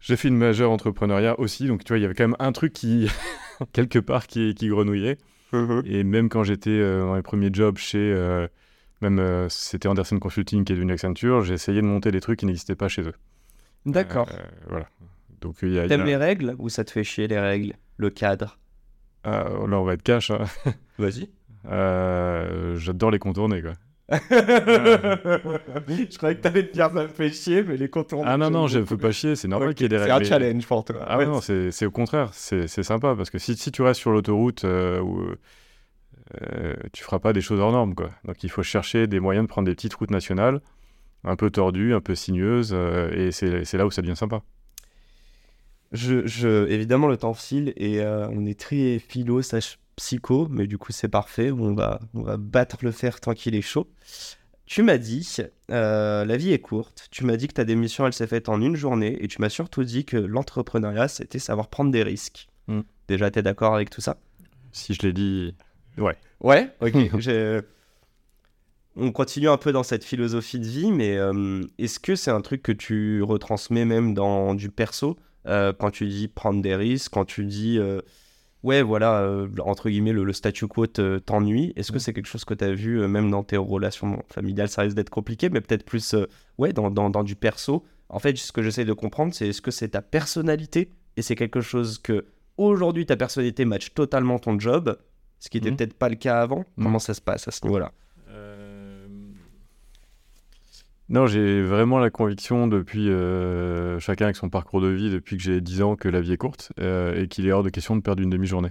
j'ai 0.00 0.16
fait 0.16 0.28
une 0.28 0.36
majeure 0.36 0.70
entrepreneuriat 0.70 1.38
aussi. 1.40 1.66
Donc 1.66 1.84
tu 1.84 1.88
vois, 1.88 1.98
il 1.98 2.02
y 2.02 2.04
avait 2.04 2.14
quand 2.14 2.24
même 2.24 2.36
un 2.38 2.52
truc 2.52 2.72
qui, 2.72 3.08
quelque 3.72 3.98
part, 3.98 4.26
qui, 4.26 4.54
qui 4.54 4.68
grenouillait. 4.68 5.18
Mhm. 5.52 5.82
Et 5.86 6.04
même 6.04 6.28
quand 6.28 6.42
j'étais 6.42 6.80
dans 6.80 7.14
mes 7.14 7.22
premiers 7.22 7.50
jobs 7.52 7.78
chez 7.78 8.48
même 9.02 9.18
euh, 9.18 9.48
c'était 9.48 9.88
Anderson 9.88 10.18
Consulting 10.18 10.64
qui 10.64 10.72
est 10.72 10.76
devenu 10.76 10.92
Accenture, 10.92 11.42
j'ai 11.42 11.54
essayé 11.54 11.80
de 11.80 11.86
monter 11.86 12.10
des 12.10 12.20
trucs 12.20 12.38
qui 12.38 12.46
n'existaient 12.46 12.76
pas 12.76 12.88
chez 12.88 13.02
eux. 13.02 13.14
D'accord. 13.84 14.28
Euh, 14.32 14.42
voilà. 14.68 14.88
Donc 15.40 15.56
il 15.62 15.72
y 15.72 15.78
a. 15.78 15.86
T'aimes 15.86 16.04
les 16.04 16.16
règles 16.16 16.54
ou 16.58 16.68
ça 16.68 16.84
te 16.84 16.90
fait 16.90 17.04
chier 17.04 17.28
les 17.28 17.38
règles, 17.38 17.74
le 17.98 18.10
cadre? 18.10 18.58
Ah, 19.24 19.48
Là 19.68 19.78
on 19.78 19.84
va 19.84 19.94
être 19.94 20.02
cash. 20.02 20.30
Hein. 20.30 20.44
Vas-y. 20.98 21.28
Euh, 21.68 22.76
j'adore 22.76 23.10
les 23.10 23.18
contourner 23.18 23.62
quoi. 23.62 23.72
je 24.30 26.16
croyais 26.16 26.36
que 26.36 26.40
t'allais 26.40 26.68
te 26.68 26.72
dire 26.72 26.90
ça 26.94 27.02
me 27.02 27.08
fait 27.08 27.30
chier, 27.30 27.64
mais 27.64 27.76
les 27.76 27.88
contourner. 27.88 28.24
Ah 28.28 28.36
non, 28.36 28.50
non, 28.50 28.68
je 28.68 28.78
ne 28.78 28.84
veux 28.84 28.96
pas 28.96 29.10
chier, 29.10 29.34
c'est 29.34 29.48
normal 29.48 29.74
qu'il 29.74 29.82
y 29.82 29.86
ait 29.86 29.88
des 29.88 29.96
règles. 29.96 30.24
C'est 30.24 30.32
un 30.32 30.38
challenge 30.38 30.64
pour 30.64 30.84
toi. 30.84 31.04
Ah 31.08 31.18
ouais. 31.18 31.26
non, 31.26 31.40
c'est 31.40 31.86
au 31.86 31.90
contraire, 31.90 32.30
c'est 32.32 32.68
sympa 32.68 33.16
parce 33.16 33.30
que 33.30 33.38
si, 33.38 33.56
si 33.56 33.72
tu 33.72 33.82
restes 33.82 34.00
sur 34.00 34.12
l'autoroute 34.12 34.64
ou 34.64 35.34
euh, 36.42 36.74
tu 36.92 37.04
feras 37.04 37.18
pas 37.18 37.32
des 37.32 37.40
choses 37.40 37.60
hors 37.60 37.72
normes. 37.72 37.94
Quoi. 37.94 38.10
Donc 38.24 38.42
il 38.42 38.50
faut 38.50 38.62
chercher 38.62 39.06
des 39.06 39.20
moyens 39.20 39.46
de 39.46 39.48
prendre 39.48 39.66
des 39.66 39.74
petites 39.74 39.94
routes 39.94 40.10
nationales, 40.10 40.60
un 41.24 41.36
peu 41.36 41.50
tordues, 41.50 41.94
un 41.94 42.00
peu 42.00 42.14
sinueuses, 42.14 42.72
euh, 42.72 43.10
et 43.12 43.32
c'est 43.32 43.74
là 43.74 43.86
où 43.86 43.90
ça 43.90 44.02
devient 44.02 44.16
sympa. 44.16 44.42
Je, 45.92 46.26
je, 46.26 46.68
évidemment, 46.68 47.06
le 47.06 47.16
temps 47.16 47.34
file 47.34 47.72
et 47.76 48.00
euh, 48.00 48.28
on 48.30 48.44
est 48.44 48.58
très 48.58 48.98
philo, 48.98 49.40
sage 49.40 49.78
psycho, 49.96 50.46
mais 50.50 50.66
du 50.66 50.78
coup, 50.78 50.92
c'est 50.92 51.08
parfait. 51.08 51.50
On 51.50 51.74
va, 51.74 52.00
on 52.14 52.22
va 52.22 52.36
battre 52.36 52.78
le 52.82 52.92
fer 52.92 53.20
tant 53.20 53.34
qu'il 53.34 53.54
est 53.54 53.62
chaud. 53.62 53.90
Tu 54.66 54.82
m'as 54.82 54.98
dit, 54.98 55.36
la 55.68 56.36
vie 56.36 56.52
est 56.52 56.58
courte. 56.58 57.08
Tu 57.10 57.24
m'as 57.24 57.36
dit 57.36 57.48
que 57.48 57.54
ta 57.54 57.64
démission, 57.64 58.06
elle 58.06 58.12
s'est 58.12 58.26
faite 58.26 58.48
en 58.48 58.60
une 58.60 58.76
journée. 58.76 59.16
Et 59.22 59.28
tu 59.28 59.40
m'as 59.40 59.48
surtout 59.48 59.84
dit 59.84 60.04
que 60.04 60.16
l'entrepreneuriat, 60.16 61.08
c'était 61.08 61.38
savoir 61.38 61.68
prendre 61.68 61.90
des 61.90 62.02
risques. 62.02 62.48
Hmm. 62.66 62.82
Déjà, 63.08 63.30
tu 63.30 63.38
es 63.38 63.42
d'accord 63.42 63.74
avec 63.74 63.90
tout 63.90 64.00
ça? 64.00 64.18
Si 64.72 64.92
je 64.92 65.02
l'ai 65.02 65.12
dit, 65.12 65.54
Ouais. 65.98 66.16
Ouais, 66.40 66.70
ok. 66.80 66.94
On 68.98 69.12
continue 69.12 69.50
un 69.50 69.58
peu 69.58 69.72
dans 69.72 69.82
cette 69.82 70.04
philosophie 70.04 70.58
de 70.58 70.66
vie, 70.66 70.90
mais 70.90 71.18
euh, 71.18 71.60
est-ce 71.76 72.00
que 72.00 72.16
c'est 72.16 72.30
un 72.30 72.40
truc 72.40 72.62
que 72.62 72.72
tu 72.72 73.22
retransmets 73.22 73.84
même 73.84 74.14
dans 74.14 74.54
du 74.54 74.70
perso 74.70 75.18
euh, 75.46 75.74
Quand 75.78 75.90
tu 75.90 76.06
dis 76.06 76.28
prendre 76.28 76.62
des 76.62 76.74
risques, 76.74 77.12
quand 77.12 77.26
tu 77.26 77.44
dis, 77.44 77.78
euh, 77.78 78.00
ouais, 78.66 78.82
voilà, 78.82 79.26
entre 79.60 79.88
guillemets, 79.88 80.12
le, 80.12 80.32
statu 80.32 80.66
quo 80.66 80.86
t'ennuie, 80.86 81.72
est-ce 81.76 81.92
que 81.92 81.98
c'est 81.98 82.12
quelque 82.12 82.26
chose 82.26 82.44
que 82.44 82.54
tu 82.54 82.64
as 82.64 82.72
vu 82.72 83.06
même 83.08 83.30
dans 83.30 83.42
tes 83.42 83.56
relations 83.56 84.22
familiales 84.28 84.68
Ça 84.68 84.82
risque 84.82 84.96
d'être 84.96 85.10
compliqué, 85.10 85.48
mais 85.48 85.60
peut-être 85.60 85.84
plus, 85.84 86.14
ouais, 86.58 86.72
dans, 86.72 86.90
dans, 86.90 87.10
dans, 87.10 87.24
du 87.24 87.36
perso? 87.36 87.84
En 88.08 88.18
fait, 88.18 88.36
ce 88.36 88.52
que 88.52 88.62
j'essaie 88.62 88.84
de 88.84 88.92
comprendre, 88.92 89.34
c'est 89.34 89.48
est-ce 89.48 89.62
que 89.62 89.70
c'est 89.70 89.90
ta 89.90 90.02
personnalité? 90.02 90.90
Et 91.16 91.22
c'est 91.22 91.34
quelque 91.34 91.60
chose 91.60 91.98
que 91.98 92.26
aujourd'hui 92.56 93.06
ta 93.06 93.16
personnalité 93.16 93.64
match 93.64 93.94
totalement 93.94 94.38
ton 94.38 94.58
job 94.58 94.96
ce 95.38 95.48
qui 95.48 95.58
n'était 95.58 95.70
mhm. 95.70 95.76
peut-être 95.76 95.94
pas 95.94 96.08
le 96.08 96.16
cas 96.16 96.40
avant? 96.40 96.64
Mhm. 96.76 96.84
Comment 96.84 96.98
ça 96.98 97.14
se 97.14 97.20
passe 97.20 97.46
à 97.48 97.50
ce 97.50 97.64
niveau-là 97.64 97.92
euh, 98.30 99.06
Non, 101.08 101.26
j'ai 101.26 101.62
vraiment 101.62 101.98
la 101.98 102.10
conviction 102.10 102.66
depuis 102.66 103.08
euh, 103.10 103.98
chacun 104.00 104.24
avec 104.24 104.36
son 104.36 104.48
parcours 104.48 104.80
de 104.80 104.88
vie, 104.88 105.10
depuis 105.10 105.36
que 105.36 105.42
j'ai 105.42 105.60
10 105.60 105.82
ans, 105.82 105.96
que 105.96 106.08
la 106.08 106.20
vie 106.20 106.32
est 106.32 106.36
courte 106.36 106.72
euh, 106.80 107.22
et 107.22 107.28
qu'il 107.28 107.46
est 107.46 107.52
hors 107.52 107.62
de 107.62 107.70
question 107.70 107.94
de 107.94 108.00
perdre 108.00 108.22
une 108.22 108.30
demi-journée. 108.30 108.70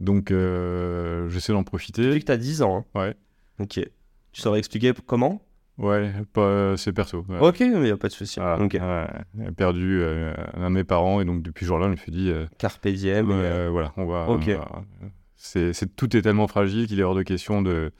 Donc, 0.00 0.30
j'essaie 0.30 1.52
d'en 1.52 1.64
profiter. 1.64 2.02
Depuis 2.02 2.20
que 2.20 2.26
tu 2.26 2.32
as 2.32 2.36
10 2.36 2.62
ans. 2.62 2.86
Hein. 2.94 3.00
Ouais. 3.00 3.16
Ok. 3.60 3.80
Tu 4.32 4.40
saurais 4.40 4.58
expliquer 4.58 4.92
comment? 5.06 5.42
Ouais, 5.76 6.12
c'est 6.76 6.92
perso. 6.92 7.26
Ok, 7.40 7.60
mais 7.60 7.66
il 7.66 7.80
n'y 7.82 7.90
a 7.90 7.96
pas 7.96 8.08
de 8.08 8.12
souci. 8.12 8.38
Ah, 8.40 8.58
okay. 8.60 8.80
perdu 9.56 10.02
un 10.02 10.70
de 10.70 10.74
mes 10.74 10.84
parents 10.84 11.20
et 11.20 11.24
donc 11.24 11.42
depuis 11.42 11.64
ce 11.64 11.68
jour-là, 11.68 11.86
je 11.86 11.92
me 11.92 11.96
suis 11.96 12.12
dit. 12.12 12.32
Carpe 12.58 12.88
diem. 12.88 13.26
voilà, 13.70 13.92
on 13.96 14.06
va. 14.06 14.28
Ok 14.28 14.50
c'est 15.44 15.94
tout 15.94 16.16
est 16.16 16.22
tellement 16.22 16.46
fragile 16.46 16.86
qu'il 16.86 16.98
est 17.00 17.02
hors 17.02 17.14
de 17.14 17.22
question 17.22 17.62
de, 17.62 17.92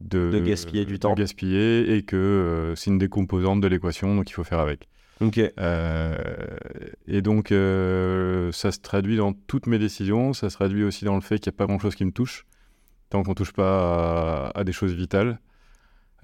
de, 0.00 0.38
gaspiller 0.40 0.84
du 0.84 0.98
temps. 0.98 1.14
gaspiller 1.14 1.94
et 1.94 2.02
que 2.02 2.16
euh, 2.16 2.74
c'est 2.74 2.90
une 2.90 2.98
des 2.98 3.08
composantes 3.08 3.60
de 3.60 3.68
l'équation, 3.68 4.14
donc 4.14 4.30
il 4.30 4.32
faut 4.32 4.44
faire 4.44 4.60
avec. 4.60 4.88
Ok. 5.20 5.38
Euh, 5.38 6.16
et 7.06 7.20
donc, 7.20 7.52
euh, 7.52 8.50
ça 8.52 8.72
se 8.72 8.80
traduit 8.80 9.16
dans 9.16 9.32
toutes 9.32 9.66
mes 9.66 9.78
décisions, 9.78 10.32
ça 10.32 10.48
se 10.48 10.54
traduit 10.54 10.82
aussi 10.82 11.04
dans 11.04 11.14
le 11.14 11.20
fait 11.20 11.38
qu'il 11.38 11.50
n'y 11.50 11.56
a 11.56 11.58
pas 11.58 11.66
grand-chose 11.66 11.94
qui 11.94 12.04
me 12.04 12.12
touche, 12.12 12.46
tant 13.10 13.22
qu'on 13.22 13.30
ne 13.30 13.34
touche 13.34 13.52
pas 13.52 14.48
à, 14.54 14.64
des 14.64 14.72
choses 14.72 14.94
vitales. 14.94 15.38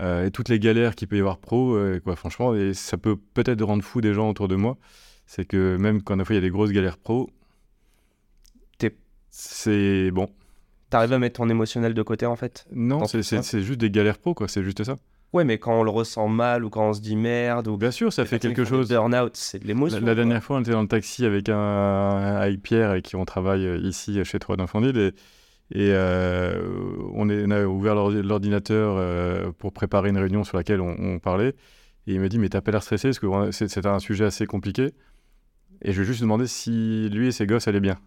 et 0.01 0.31
toutes 0.33 0.49
les 0.49 0.59
galères 0.59 0.95
qu'il 0.95 1.09
peut 1.09 1.17
y 1.17 1.21
avoir 1.21 1.39
pro, 1.39 1.79
quoi, 2.03 2.17
franchement, 2.17 2.55
et 2.55 2.73
ça 2.73 2.97
peut 2.97 3.17
peut-être 3.35 3.63
rendre 3.63 3.85
fou 3.85 4.01
des 4.01 4.15
gens 4.15 4.31
autour 4.31 4.49
de 4.49 4.57
moi, 4.57 4.79
c'est 5.27 5.45
que 5.45 5.77
même 5.77 6.03
quand 6.03 6.17
des 6.17 6.25
fois 6.25 6.35
il 6.35 6.39
y 6.39 6.43
a 6.43 6.43
des 6.43 6.51
grosses 6.51 6.73
galères 6.73 6.99
pro, 6.99 7.29
c'est 9.39 10.11
bon. 10.13 10.31
T'arrives 10.97 11.13
à 11.13 11.19
mettre 11.19 11.37
ton 11.37 11.49
émotionnel 11.51 11.93
de 11.93 12.03
côté 12.03 12.25
en 12.25 12.37
fait 12.37 12.67
Non, 12.73 13.05
c'est 13.05 13.61
juste 13.61 13.81
des 13.81 13.91
galères 13.91 14.19
pro, 14.19 14.33
quoi. 14.35 14.49
C'est 14.49 14.63
juste 14.63 14.83
ça. 14.83 14.97
Ouais, 15.33 15.45
mais 15.45 15.59
quand 15.59 15.79
on 15.79 15.83
le 15.83 15.91
ressent 15.91 16.29
mal 16.29 16.65
ou 16.65 16.71
quand 16.71 16.89
on 16.89 16.93
se 16.95 17.01
dit 17.01 17.17
merde 17.17 17.69
ou. 17.69 17.77
Bien 17.77 17.91
sûr, 17.91 18.13
ça 18.13 18.25
fait 18.25 18.39
quelque 18.39 18.65
chose. 18.65 18.89
Burn-out, 18.89 19.37
c'est 19.37 19.59
de 19.59 19.67
l'émotion. 19.67 20.01
La, 20.03 20.15
dernière 20.15 20.43
fois, 20.43 20.57
on 20.57 20.61
était 20.61 20.71
dans 20.71 20.81
le 20.81 20.89
taxi 20.89 21.27
avec 21.27 21.51
un, 21.51 22.37
avec 22.37 22.63
Pierre 22.63 22.95
et 22.95 23.03
qui 23.03 23.17
on 23.17 23.27
travaille 23.27 23.67
euh, 23.67 23.77
ici 23.79 24.25
chez 24.25 24.39
Trois 24.39 24.57
d'Infondil 24.57 24.97
et, 24.97 25.09
et 25.73 25.91
euh, 25.93 26.63
on, 27.13 27.29
est, 27.29 27.53
a 27.53 27.67
ouvert 27.69 27.95
l'ordinateur 27.95 28.97
euh, 28.97 29.51
pour 29.59 29.73
préparer 29.73 30.09
une 30.09 30.19
réunion 30.19 30.45
sur 30.45 30.57
laquelle 30.57 30.81
on, 30.81 31.19
parlait. 31.19 31.55
Et 32.07 32.15
il 32.15 32.21
me 32.21 32.29
dit, 32.29 32.39
mais 32.39 32.49
t'as 32.49 32.61
pas 32.63 32.71
l'air 32.71 32.83
stressé 32.83 33.09
parce 33.09 33.19
que 33.19 33.51
c'était 33.51 33.87
un 33.87 33.99
sujet 33.99 34.25
assez 34.25 34.47
compliqué. 34.47 34.95
Et 35.83 35.93
je 35.93 35.99
lui 35.99 36.05
ai 36.05 36.07
juste 36.07 36.23
demandé 36.23 36.47
si 36.47 37.11
lui 37.11 37.27
et 37.27 37.33
ses 37.33 37.47
gosses 37.47 37.69
allaient 37.69 37.81
bien. 37.81 37.99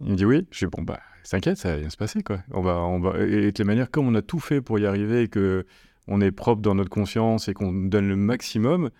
Il 0.00 0.12
me 0.12 0.16
dit 0.16 0.24
oui. 0.24 0.46
Je 0.50 0.66
dis 0.66 0.70
bon, 0.70 0.82
bah, 0.82 1.00
t'inquiète, 1.28 1.58
ça 1.58 1.72
va 1.72 1.80
bien 1.80 1.90
se 1.90 1.96
passer, 1.96 2.22
quoi. 2.22 2.40
On 2.50 2.60
va, 2.60 2.78
on 2.78 3.00
va... 3.00 3.18
Et 3.18 3.46
de 3.46 3.50
toute 3.50 3.66
manière, 3.66 3.90
comme 3.90 4.06
on 4.06 4.14
a 4.14 4.22
tout 4.22 4.40
fait 4.40 4.60
pour 4.60 4.78
y 4.78 4.86
arriver 4.86 5.22
et 5.22 5.28
que 5.28 5.66
on 6.06 6.20
est 6.20 6.32
propre 6.32 6.62
dans 6.62 6.74
notre 6.74 6.90
conscience 6.90 7.48
et 7.48 7.54
qu'on 7.54 7.72
donne 7.72 8.08
le 8.08 8.16
maximum, 8.16 8.90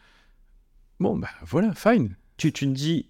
bon, 1.01 1.17
bah 1.17 1.29
voilà, 1.47 1.73
fine. 1.75 2.17
Tu, 2.37 2.53
tu 2.53 2.67
te 2.67 2.73
dis, 2.73 3.09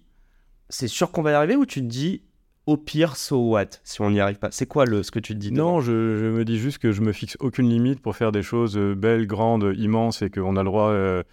c'est 0.69 0.87
sûr 0.87 1.11
qu'on 1.11 1.21
va 1.21 1.31
y 1.31 1.33
arriver 1.33 1.57
ou 1.57 1.65
tu 1.65 1.81
te 1.81 1.85
dis, 1.85 2.23
au 2.65 2.77
pire, 2.77 3.17
so 3.17 3.49
what, 3.49 3.65
si 3.83 4.01
on 4.01 4.11
n'y 4.11 4.21
arrive 4.21 4.37
pas? 4.37 4.51
C'est 4.51 4.67
quoi 4.67 4.85
le, 4.85 5.03
ce 5.03 5.11
que 5.11 5.19
tu 5.19 5.33
te 5.33 5.39
dis 5.39 5.51
Non, 5.51 5.81
je, 5.81 6.17
je, 6.17 6.25
me 6.27 6.45
dis 6.45 6.57
juste 6.57 6.77
que 6.77 6.91
je 6.91 7.01
me 7.01 7.11
fixe 7.11 7.35
aucune 7.39 7.69
limite 7.69 8.01
pour 8.01 8.15
faire 8.15 8.31
des 8.31 8.43
choses 8.43 8.77
euh, 8.77 8.95
belles, 8.95 9.27
grandes, 9.27 9.73
immenses 9.77 10.21
et 10.21 10.29
qu'on 10.29 10.55
a 10.55 10.63
le 10.63 10.69
droit. 10.69 10.89
Euh, 10.89 11.23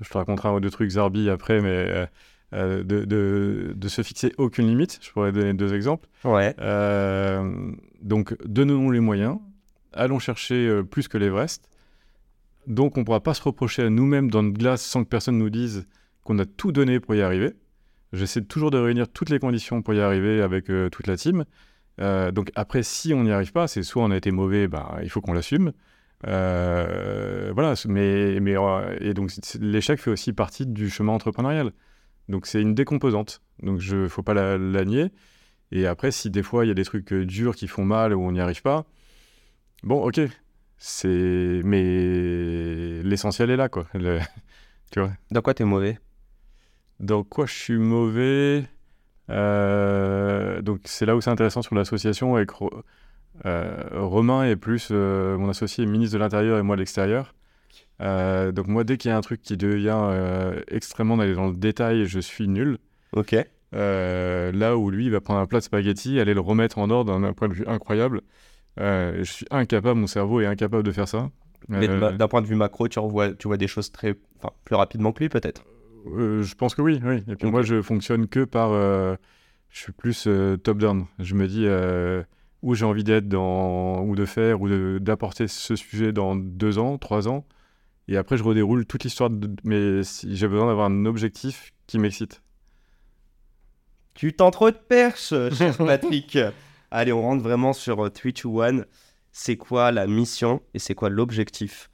je 0.00 0.08
te 0.08 0.18
raconterai 0.18 0.50
un 0.50 0.54
ou 0.54 0.60
deux 0.60 0.70
trucs 0.70 0.90
Zarbi 0.90 1.28
après, 1.30 1.60
mais. 1.60 1.68
Euh, 1.68 2.06
de, 2.54 2.82
de, 2.82 3.72
de, 3.74 3.88
se 3.88 4.02
fixer 4.02 4.32
aucune 4.38 4.68
limite. 4.68 4.98
Je 5.02 5.10
pourrais 5.10 5.32
donner 5.32 5.54
deux 5.54 5.74
exemples. 5.74 6.08
Ouais. 6.24 6.54
donc, 8.00 8.36
donnons-nous 8.44 8.90
les 8.92 9.00
moyens, 9.00 9.38
allons 9.92 10.18
chercher 10.18 10.82
plus 10.90 11.08
que 11.08 11.18
l'Everest. 11.18 11.68
Donc, 12.66 12.96
on 12.96 13.00
ne 13.00 13.04
pourra 13.04 13.20
pas 13.20 13.34
se 13.34 13.42
reprocher 13.42 13.82
à 13.82 13.90
nous-mêmes 13.90 14.30
dans 14.30 14.42
notre 14.42 14.58
glace 14.58 14.82
sans 14.82 15.04
que 15.04 15.08
personne 15.08 15.38
nous 15.38 15.50
dise 15.50 15.86
qu'on 16.22 16.38
a 16.38 16.46
tout 16.46 16.72
donné 16.72 17.00
pour 17.00 17.14
y 17.14 17.22
arriver. 17.22 17.52
J'essaie 18.12 18.42
toujours 18.42 18.70
de 18.70 18.78
réunir 18.78 19.08
toutes 19.08 19.30
les 19.30 19.38
conditions 19.38 19.82
pour 19.82 19.92
y 19.94 20.00
arriver 20.00 20.40
avec 20.40 20.66
toute 20.66 21.06
la 21.06 21.16
team. 21.16 21.44
Euh, 22.00 22.32
donc 22.32 22.50
après, 22.54 22.82
si 22.82 23.14
on 23.14 23.24
n'y 23.24 23.32
arrive 23.32 23.52
pas, 23.52 23.68
c'est 23.68 23.82
soit 23.82 24.02
on 24.02 24.10
a 24.10 24.16
été 24.16 24.30
mauvais, 24.30 24.68
bah, 24.68 24.98
il 25.02 25.10
faut 25.10 25.20
qu'on 25.20 25.32
l'assume. 25.32 25.72
Euh, 26.26 27.50
voilà, 27.54 27.74
mais, 27.86 28.40
mais 28.40 28.56
euh, 28.56 28.96
et 29.00 29.14
donc 29.14 29.30
l'échec 29.60 30.00
fait 30.00 30.10
aussi 30.10 30.32
partie 30.32 30.66
du 30.66 30.90
chemin 30.90 31.12
entrepreneurial. 31.12 31.72
Donc 32.28 32.46
c'est 32.46 32.60
une 32.60 32.74
décomposante. 32.74 33.42
Donc 33.62 33.80
je 33.80 34.08
faut 34.08 34.22
pas 34.22 34.34
la, 34.34 34.84
nier. 34.84 35.10
Et 35.72 35.86
après, 35.86 36.10
si 36.10 36.30
des 36.30 36.42
fois 36.42 36.64
il 36.64 36.68
y 36.68 36.70
a 36.70 36.74
des 36.74 36.84
trucs 36.84 37.12
durs 37.12 37.56
qui 37.56 37.68
font 37.68 37.84
mal 37.84 38.14
ou 38.14 38.22
on 38.22 38.32
n'y 38.32 38.40
arrive 38.40 38.62
pas, 38.62 38.84
bon, 39.82 40.02
ok, 40.02 40.20
c'est 40.78 41.60
mais 41.64 43.02
l'essentiel 43.02 43.50
est 43.50 43.56
là 43.56 43.68
quoi. 43.68 43.86
tu 44.90 45.00
vois. 45.00 45.12
Dans 45.30 45.42
quoi 45.42 45.54
t'es 45.54 45.64
mauvais? 45.64 45.98
Dans 47.00 47.24
quoi 47.24 47.46
je 47.46 47.54
suis 47.54 47.78
mauvais? 47.78 48.64
Euh, 49.30 50.60
donc 50.62 50.80
c'est 50.84 51.06
là 51.06 51.16
où 51.16 51.20
c'est 51.20 51.30
intéressant 51.30 51.62
sur 51.62 51.74
l'association 51.74 52.36
avec 52.36 52.50
euh, 53.46 53.82
Romain 53.92 54.44
est 54.44 54.56
plus 54.56 54.88
euh, 54.90 55.36
mon 55.38 55.48
associé 55.48 55.86
ministre 55.86 56.14
de 56.14 56.18
l'Intérieur 56.18 56.58
et 56.58 56.62
moi 56.62 56.76
de 56.76 56.80
l'extérieur. 56.80 57.34
Donc 58.00 58.66
moi 58.66 58.84
dès 58.84 58.96
qu'il 58.96 59.10
y 59.10 59.12
a 59.12 59.16
un 59.16 59.22
truc 59.22 59.42
qui 59.42 59.56
devient 59.56 60.54
extrêmement 60.68 61.16
d'aller 61.16 61.34
dans 61.34 61.48
le 61.48 61.56
détail, 61.56 62.06
je 62.06 62.20
suis 62.20 62.48
nul. 62.48 62.78
Ok. 63.12 63.36
là 63.72 64.76
où 64.76 64.90
lui 64.90 65.06
il 65.06 65.10
va 65.10 65.20
prendre 65.20 65.40
un 65.40 65.46
plat 65.46 65.60
de 65.60 65.64
spaghettis, 65.64 66.20
aller 66.20 66.34
le 66.34 66.40
remettre 66.40 66.78
en 66.78 66.90
ordre 66.90 67.18
d'un 67.18 67.32
point 67.32 67.48
de 67.48 67.54
vue 67.54 67.66
incroyable. 67.66 68.22
je 68.78 69.22
suis 69.24 69.46
incapable, 69.50 70.00
mon 70.00 70.06
cerveau 70.06 70.40
est 70.40 70.46
incapable 70.46 70.82
de 70.82 70.92
faire 70.92 71.08
ça. 71.08 71.30
Mais 71.68 71.88
d'un 71.88 72.28
point 72.28 72.42
de 72.42 72.46
vue 72.46 72.56
macro, 72.56 72.88
tu, 72.88 72.98
revois, 72.98 73.32
tu 73.32 73.48
vois 73.48 73.56
des 73.56 73.68
choses 73.68 73.90
très, 73.90 74.14
plus 74.64 74.74
rapidement 74.74 75.12
que 75.12 75.20
lui 75.20 75.28
peut-être 75.28 75.64
euh, 76.06 76.42
je 76.42 76.54
pense 76.54 76.74
que 76.74 76.82
oui, 76.82 77.00
oui. 77.02 77.22
Et 77.28 77.36
puis 77.36 77.50
moi, 77.50 77.62
je 77.62 77.82
fonctionne 77.82 78.28
que 78.28 78.44
par. 78.44 78.72
Euh, 78.72 79.16
je 79.70 79.80
suis 79.80 79.92
plus 79.92 80.26
euh, 80.26 80.56
top-down. 80.56 81.06
Je 81.18 81.34
me 81.34 81.48
dis 81.48 81.66
où 82.62 82.74
j'ai 82.74 82.84
envie 82.84 83.04
d'être 83.04 83.28
dans, 83.28 84.02
ou 84.02 84.14
de 84.14 84.24
faire, 84.24 84.60
ou 84.60 84.98
d'apporter 84.98 85.48
ce 85.48 85.76
sujet 85.76 86.12
dans 86.12 86.36
deux 86.36 86.78
ans, 86.78 86.98
trois 86.98 87.28
ans. 87.28 87.44
Et 88.08 88.16
après, 88.16 88.36
je 88.36 88.42
redéroule 88.42 88.86
toute 88.86 89.04
l'histoire. 89.04 89.30
Mais 89.64 90.02
j'ai 90.02 90.48
besoin 90.48 90.66
d'avoir 90.66 90.86
un 90.86 91.06
objectif 91.06 91.72
qui 91.86 91.98
m'excite. 91.98 92.42
Tu 94.14 94.32
tends 94.32 94.50
trop 94.50 94.70
de 94.70 94.76
perches, 94.76 95.34
cher 95.52 95.76
Patrick. 95.78 96.38
Allez, 96.90 97.12
on 97.12 97.22
rentre 97.22 97.42
vraiment 97.42 97.72
sur 97.72 98.10
3 98.12 98.32
to 98.32 98.62
1. 98.62 98.84
C'est 99.32 99.56
quoi 99.56 99.90
la 99.90 100.06
mission 100.06 100.62
et 100.74 100.78
c'est 100.78 100.94
quoi 100.94 101.08
l'objectif? 101.08 101.90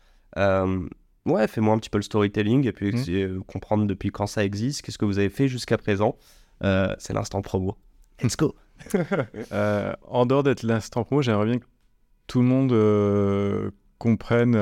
Ouais, 1.26 1.46
fais-moi 1.46 1.74
un 1.74 1.78
petit 1.78 1.90
peu 1.90 1.98
le 1.98 2.02
storytelling 2.02 2.66
et 2.66 2.72
puis 2.72 2.92
mmh. 2.92 3.04
euh, 3.08 3.40
comprendre 3.46 3.86
depuis 3.86 4.10
quand 4.10 4.26
ça 4.26 4.44
existe, 4.44 4.82
qu'est-ce 4.82 4.98
que 4.98 5.04
vous 5.04 5.18
avez 5.18 5.28
fait 5.28 5.48
jusqu'à 5.48 5.76
présent. 5.76 6.16
Euh, 6.64 6.94
c'est 6.98 7.12
l'instant 7.12 7.42
promo. 7.42 7.76
Let's 8.22 8.36
go. 8.36 8.54
Euh, 9.52 9.92
en 10.02 10.24
dehors 10.24 10.42
d'être 10.42 10.62
l'instant 10.62 11.04
promo, 11.04 11.20
j'aimerais 11.20 11.44
bien 11.44 11.58
que 11.58 11.66
tout 12.26 12.40
le 12.40 12.46
monde 12.46 13.72
comprenne. 13.98 14.56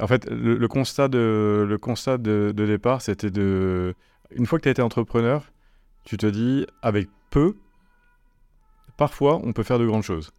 En 0.00 0.06
fait, 0.06 0.28
le, 0.28 0.66
constat 0.66 1.08
de, 1.08 1.64
le 1.68 1.78
constat 1.78 2.18
de, 2.18 2.52
de 2.54 2.66
départ, 2.66 3.02
c'était 3.02 3.30
de. 3.30 3.94
Une 4.30 4.46
fois 4.46 4.58
que 4.58 4.64
tu 4.64 4.68
as 4.68 4.72
été 4.72 4.82
entrepreneur, 4.82 5.44
tu 6.04 6.16
te 6.16 6.26
dis, 6.26 6.66
avec 6.82 7.08
peu, 7.30 7.56
parfois, 8.96 9.40
on 9.42 9.52
peut 9.52 9.62
faire 9.62 9.78
de 9.78 9.86
grandes 9.86 10.02
choses. 10.02 10.32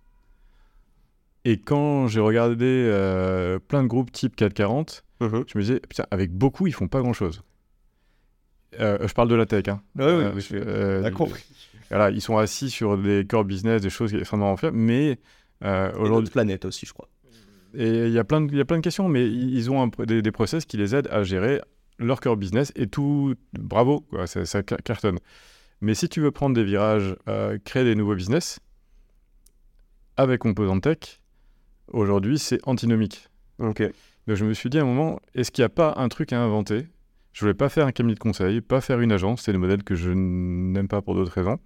Et 1.44 1.58
quand 1.58 2.08
j'ai 2.08 2.20
regardé 2.20 2.66
euh, 2.66 3.60
plein 3.60 3.84
de 3.84 3.88
groupes 3.88 4.12
type 4.12 4.36
440, 4.36 5.04
uh-huh. 5.22 5.44
je 5.48 5.58
me 5.58 5.64
disais, 5.64 5.80
putain, 5.80 6.06
avec 6.10 6.32
beaucoup, 6.32 6.66
ils 6.68 6.74
font 6.74 6.88
pas 6.88 7.02
grand-chose. 7.02 7.44
Euh, 8.80 9.08
je 9.08 9.14
parle 9.14 9.30
de 9.30 9.36
la 9.36 9.46
tech. 9.46 9.68
Hein. 9.68 9.82
Oui, 9.96 10.06
oui, 10.06 10.44
euh, 10.54 11.02
d'accord. 11.02 11.30
Voilà, 11.90 12.10
ils 12.10 12.22
sont 12.22 12.38
assis 12.38 12.72
sur 12.72 12.98
des 12.98 13.26
core 13.30 13.46
business, 13.46 13.82
des 13.82 13.92
choses 13.92 14.14
extrêmement 14.16 14.58
faire, 14.58 14.72
mais 14.74 15.20
aujourd'hui. 15.62 16.32
planète 16.32 16.66
aussi, 16.66 16.86
je 16.86 16.94
crois. 16.94 17.08
Et 17.76 18.08
il 18.08 18.12
y, 18.12 18.20
a 18.20 18.24
plein 18.24 18.42
de, 18.42 18.78
questions, 18.80 19.08
mais 19.10 19.26
ils 19.28 19.70
ont 19.70 19.90
des, 20.00 20.22
des, 20.22 20.32
process 20.32 20.66
qui 20.66 20.78
les 20.78 20.96
aident 20.96 21.10
à 21.12 21.24
gérer 21.24 21.62
leur 22.00 22.22
core 22.22 22.38
business 22.38 22.72
et 22.76 22.88
tout. 22.88 23.36
Bravo, 23.54 24.02
quoi, 24.02 24.28
ça, 24.28 24.46
ça 24.46 24.64
cartonne. 24.64 25.20
Mais 25.82 25.94
si 25.94 26.08
tu 26.08 26.22
veux 26.22 26.32
prendre 26.32 26.56
des 26.56 26.64
virages, 26.64 27.16
créer 27.66 27.84
des 27.84 27.96
nouveaux 27.96 28.16
business, 28.16 28.60
avec 30.18 30.40
Composant 30.40 30.80
Tech, 30.80 31.20
Aujourd'hui, 31.88 32.40
c'est 32.40 32.60
antinomique. 32.68 33.30
Ok. 33.60 33.82
Donc 34.28 34.38
je 34.38 34.46
me 34.46 34.54
suis 34.54 34.70
dit 34.70 34.80
à 34.80 34.82
un 34.82 34.86
moment, 34.86 35.20
est-ce 35.36 35.52
qu'il 35.52 35.62
n'y 35.62 35.68
a 35.68 35.70
pas 35.70 35.94
un 35.98 36.10
truc 36.10 36.34
à 36.34 36.42
inventer? 36.42 36.88
Je 37.32 37.42
voulais 37.42 37.54
pas 37.54 37.70
faire 37.70 37.86
un 37.86 37.92
cabinet 37.92 38.16
de 38.16 38.20
conseil, 38.20 38.62
pas 38.62 38.82
faire 38.82 39.00
une 39.02 39.12
agence, 39.12 39.44
c'est 39.44 39.52
le 39.52 39.60
modèle 39.60 39.84
que 39.84 39.94
je 39.94 40.10
n'aime 40.12 40.88
pas 40.88 41.02
pour 41.02 41.16
d'autres 41.16 41.34
raisons. 41.34 41.60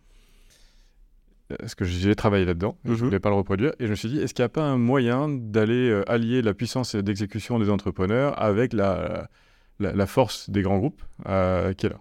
Parce 1.58 1.74
que 1.74 1.84
j'ai 1.84 2.16
travaillé 2.16 2.46
là-dedans, 2.46 2.78
je 2.86 2.92
ne 2.92 2.96
mhm. 2.96 3.04
voulais 3.06 3.20
pas 3.20 3.30
le 3.30 3.36
reproduire. 3.36 3.72
Et 3.80 3.86
je 3.86 3.92
me 3.92 3.96
suis 3.96 4.10
dit, 4.10 4.20
est-ce 4.20 4.34
qu'il 4.34 4.44
n'y 4.44 4.48
a 4.48 4.50
pas 4.50 4.64
un 4.64 4.78
moyen 4.78 5.28
d'aller 5.30 5.90
euh, 5.90 6.10
allier 6.10 6.42
la 6.42 6.54
puissance 6.54 6.96
d'exécution 6.96 7.58
des 7.58 7.70
entrepreneurs 7.70 8.40
avec 8.42 8.72
la, 8.72 9.30
la, 9.80 10.06
force 10.06 10.50
des 10.50 10.62
grands 10.62 10.78
groupes 10.78 11.02
euh, 11.28 11.74
qui 11.74 11.88
est 11.88 11.90
là 11.90 12.00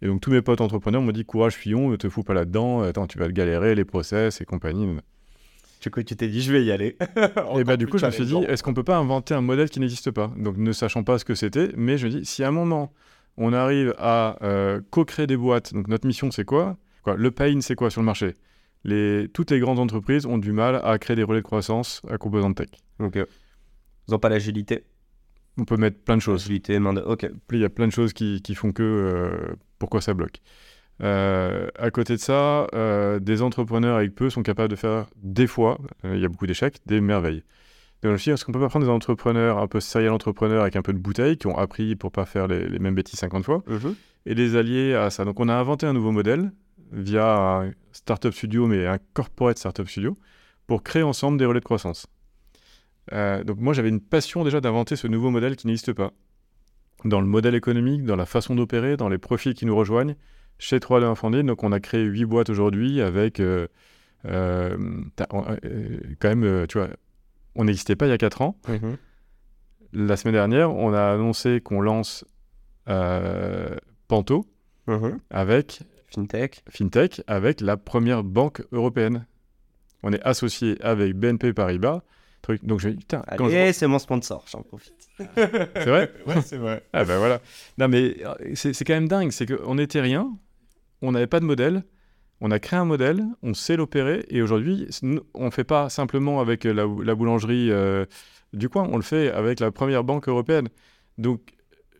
Et 0.00 0.06
donc 0.06 0.22
tous 0.22 0.30
mes 0.30 0.40
potes 0.40 0.62
entrepreneurs 0.62 1.02
m'ont 1.02 1.12
dit, 1.12 1.26
courage 1.26 1.54
Fillon, 1.54 1.90
ne 1.90 1.96
te 1.96 2.08
fous 2.08 2.22
pas 2.22 2.32
là-dedans, 2.32 2.80
attends, 2.80 3.06
tu 3.06 3.18
vas 3.18 3.28
galérer, 3.28 3.74
les 3.74 3.84
process 3.84 4.40
et 4.40 4.46
compagnie. 4.46 4.88
Du 5.80 5.90
coup, 5.90 6.02
tu 6.02 6.16
t'es 6.16 6.28
dit, 6.28 6.40
je 6.40 6.52
vais 6.52 6.64
y 6.64 6.72
aller. 6.72 6.96
et 7.56 7.64
bah, 7.64 7.76
du 7.76 7.86
coup, 7.86 7.98
je 7.98 8.06
me 8.06 8.10
suis 8.10 8.24
dit, 8.24 8.36
est-ce 8.36 8.62
qu'on 8.62 8.74
peut 8.74 8.84
pas 8.84 8.96
inventer 8.96 9.34
un 9.34 9.40
modèle 9.42 9.70
qui 9.70 9.80
n'existe 9.80 10.10
pas? 10.10 10.32
Donc, 10.36 10.56
ne 10.56 10.72
sachant 10.72 11.04
pas 11.04 11.18
ce 11.18 11.24
que 11.24 11.34
c'était, 11.34 11.70
mais 11.76 11.98
je 11.98 12.06
me 12.06 12.12
dis, 12.12 12.24
si 12.24 12.42
à 12.42 12.48
un 12.48 12.52
moment, 12.52 12.92
on 13.36 13.52
arrive 13.52 13.94
à 13.98 14.36
euh, 14.42 14.80
co-créer 14.90 15.26
des 15.26 15.36
boîtes, 15.36 15.72
donc 15.74 15.88
notre 15.88 16.06
mission, 16.06 16.30
c'est 16.30 16.44
quoi, 16.44 16.76
quoi? 17.02 17.16
Le 17.16 17.30
pain, 17.30 17.60
c'est 17.60 17.76
quoi 17.76 17.90
sur 17.90 18.00
le 18.00 18.06
marché? 18.06 18.34
Les... 18.88 19.28
Toutes 19.28 19.50
les 19.50 19.60
grandes 19.60 19.78
entreprises 19.78 20.26
ont 20.26 20.38
du 20.38 20.52
mal 20.52 20.80
à 20.82 20.98
créer 20.98 21.16
des 21.16 21.22
relais 21.22 21.40
de 21.40 21.44
croissance 21.44 22.02
à 22.08 22.18
composante 22.18 22.56
tech. 22.56 22.68
Ok. 22.98 23.16
Ils 23.16 24.10
n'ont 24.10 24.18
pas 24.18 24.28
l'agilité 24.28 24.84
On 25.58 25.64
peut 25.64 25.76
mettre 25.76 25.98
plein 25.98 26.16
de 26.16 26.22
choses. 26.22 26.42
Agilité, 26.44 26.78
main 26.78 26.94
de... 26.94 27.00
Ok. 27.00 27.28
Il 27.52 27.58
y 27.58 27.64
a 27.64 27.70
plein 27.70 27.86
de 27.86 27.92
choses 27.92 28.12
qui, 28.12 28.42
qui 28.42 28.54
font 28.54 28.72
que. 28.72 28.82
Euh, 28.82 29.56
pourquoi 29.78 30.00
ça 30.00 30.14
bloque 30.14 30.40
euh, 31.02 31.68
à 31.78 31.90
côté 31.90 32.14
de 32.14 32.20
ça, 32.20 32.66
euh, 32.74 33.20
des 33.20 33.42
entrepreneurs 33.42 33.96
avec 33.96 34.14
peu 34.14 34.30
sont 34.30 34.42
capables 34.42 34.70
de 34.70 34.76
faire 34.76 35.06
des 35.16 35.46
fois, 35.46 35.78
euh, 36.04 36.16
il 36.16 36.20
y 36.20 36.24
a 36.24 36.28
beaucoup 36.28 36.46
d'échecs, 36.46 36.78
des 36.86 37.00
merveilles. 37.00 37.44
Donc 38.02 38.16
je 38.16 38.30
me 38.30 38.34
est-ce 38.34 38.44
qu'on 38.44 38.52
peut 38.52 38.60
pas 38.60 38.68
prendre 38.68 38.84
des 38.84 38.90
entrepreneurs 38.90 39.58
un 39.58 39.66
peu 39.66 39.80
serial 39.80 40.12
entrepreneurs 40.12 40.62
avec 40.62 40.76
un 40.76 40.82
peu 40.82 40.92
de 40.92 40.98
bouteille, 40.98 41.36
qui 41.36 41.46
ont 41.46 41.56
appris 41.56 41.96
pour 41.96 42.12
pas 42.12 42.26
faire 42.26 42.46
les, 42.46 42.78
mêmes 42.78 42.94
bêtises 42.94 43.18
50 43.18 43.44
fois, 43.44 43.62
mhm. 43.66 43.94
et 44.26 44.34
les 44.34 44.56
allier 44.56 44.94
à 44.94 45.10
ça? 45.10 45.24
Donc 45.24 45.40
on 45.40 45.48
a 45.48 45.54
inventé 45.54 45.86
un 45.86 45.92
nouveau 45.92 46.12
modèle 46.12 46.52
via 46.92 47.36
un 47.36 47.72
startup 47.92 48.32
studio, 48.32 48.66
mais 48.66 48.86
un 48.86 48.98
corporate 49.14 49.58
startup 49.58 49.88
studio, 49.88 50.16
pour 50.66 50.82
créer 50.82 51.02
ensemble 51.02 51.38
des 51.38 51.44
relais 51.44 51.60
de 51.60 51.64
croissance. 51.64 52.06
donc 53.10 53.58
moi 53.58 53.72
j'avais 53.72 53.88
une 53.88 54.00
passion 54.00 54.44
déjà 54.44 54.60
d'inventer 54.60 54.96
ce 54.96 55.06
nouveau 55.06 55.30
modèle 55.30 55.56
qui 55.56 55.66
n'existe 55.66 55.92
pas. 55.92 56.12
Dans 57.04 57.20
le 57.20 57.26
modèle 57.26 57.54
économique, 57.54 58.04
dans 58.04 58.16
la 58.16 58.26
façon 58.26 58.56
d'opérer, 58.56 58.96
dans 58.96 59.08
les 59.08 59.18
profils 59.18 59.54
qui 59.54 59.66
nous 59.66 59.76
rejoignent, 59.76 60.16
chez 60.58 60.80
3 60.80 61.04
Infondé. 61.04 61.42
Donc, 61.42 61.62
on 61.62 61.72
a 61.72 61.80
créé 61.80 62.02
8 62.02 62.24
boîtes 62.24 62.50
aujourd'hui 62.50 63.00
avec. 63.00 63.40
Euh, 63.40 63.68
euh, 64.24 64.76
euh, 65.32 65.98
quand 66.18 66.34
même, 66.34 66.66
tu 66.66 66.78
vois, 66.78 66.88
on 67.54 67.64
n'existait 67.64 67.96
pas 67.96 68.06
il 68.06 68.10
y 68.10 68.12
a 68.12 68.18
4 68.18 68.42
ans. 68.42 68.56
Mhm. 68.68 68.96
La 69.92 70.16
semaine 70.16 70.34
dernière, 70.34 70.74
on 70.74 70.92
a 70.92 71.12
annoncé 71.12 71.60
qu'on 71.60 71.80
lance 71.80 72.24
Panto 74.08 74.44
mhm. 74.86 75.18
avec. 75.30 75.82
FinTech. 76.08 76.62
FinTech 76.68 77.22
avec 77.26 77.60
la 77.60 77.76
première 77.76 78.24
banque 78.24 78.62
européenne. 78.72 79.26
On 80.02 80.12
est 80.12 80.22
associé 80.22 80.76
avec 80.82 81.14
BNP 81.14 81.52
Paribas. 81.52 82.02
Truc. 82.42 82.64
Donc 82.64 82.80
je 82.80 82.88
me 82.88 82.92
dis, 82.92 82.98
putain. 82.98 83.22
Allez, 83.26 83.72
c'est 83.72 83.86
mon 83.86 83.98
sponsor, 83.98 84.44
j'en 84.50 84.62
profite. 84.62 84.94
c'est 85.34 85.86
vrai 85.86 86.12
Ouais, 86.26 86.40
c'est 86.42 86.56
vrai. 86.56 86.84
Ah 86.92 87.04
ben 87.04 87.18
voilà. 87.18 87.40
Non 87.78 87.88
mais 87.88 88.16
c'est 88.54 88.84
quand 88.84 88.94
même 88.94 89.08
dingue, 89.08 89.32
c'est 89.32 89.46
qu'on 89.46 89.74
n'était 89.74 90.00
rien, 90.00 90.32
on 91.02 91.12
n'avait 91.12 91.26
pas 91.26 91.40
de 91.40 91.44
modèle. 91.44 91.82
On 92.40 92.52
a 92.52 92.60
créé 92.60 92.78
un 92.78 92.84
modèle, 92.84 93.24
on 93.42 93.52
sait 93.52 93.76
l'opérer, 93.76 94.24
et 94.28 94.42
aujourd'hui, 94.42 94.86
on 95.34 95.46
ne 95.46 95.50
fait 95.50 95.64
pas 95.64 95.90
simplement 95.90 96.40
avec 96.40 96.62
la, 96.62 96.86
boulangerie 96.86 97.68
euh, 97.72 98.06
du 98.52 98.68
coin, 98.68 98.88
on 98.92 98.96
le 98.96 99.02
fait 99.02 99.32
avec 99.32 99.58
la 99.58 99.72
première 99.72 100.04
banque 100.04 100.28
européenne. 100.28 100.68
Donc, 101.16 101.40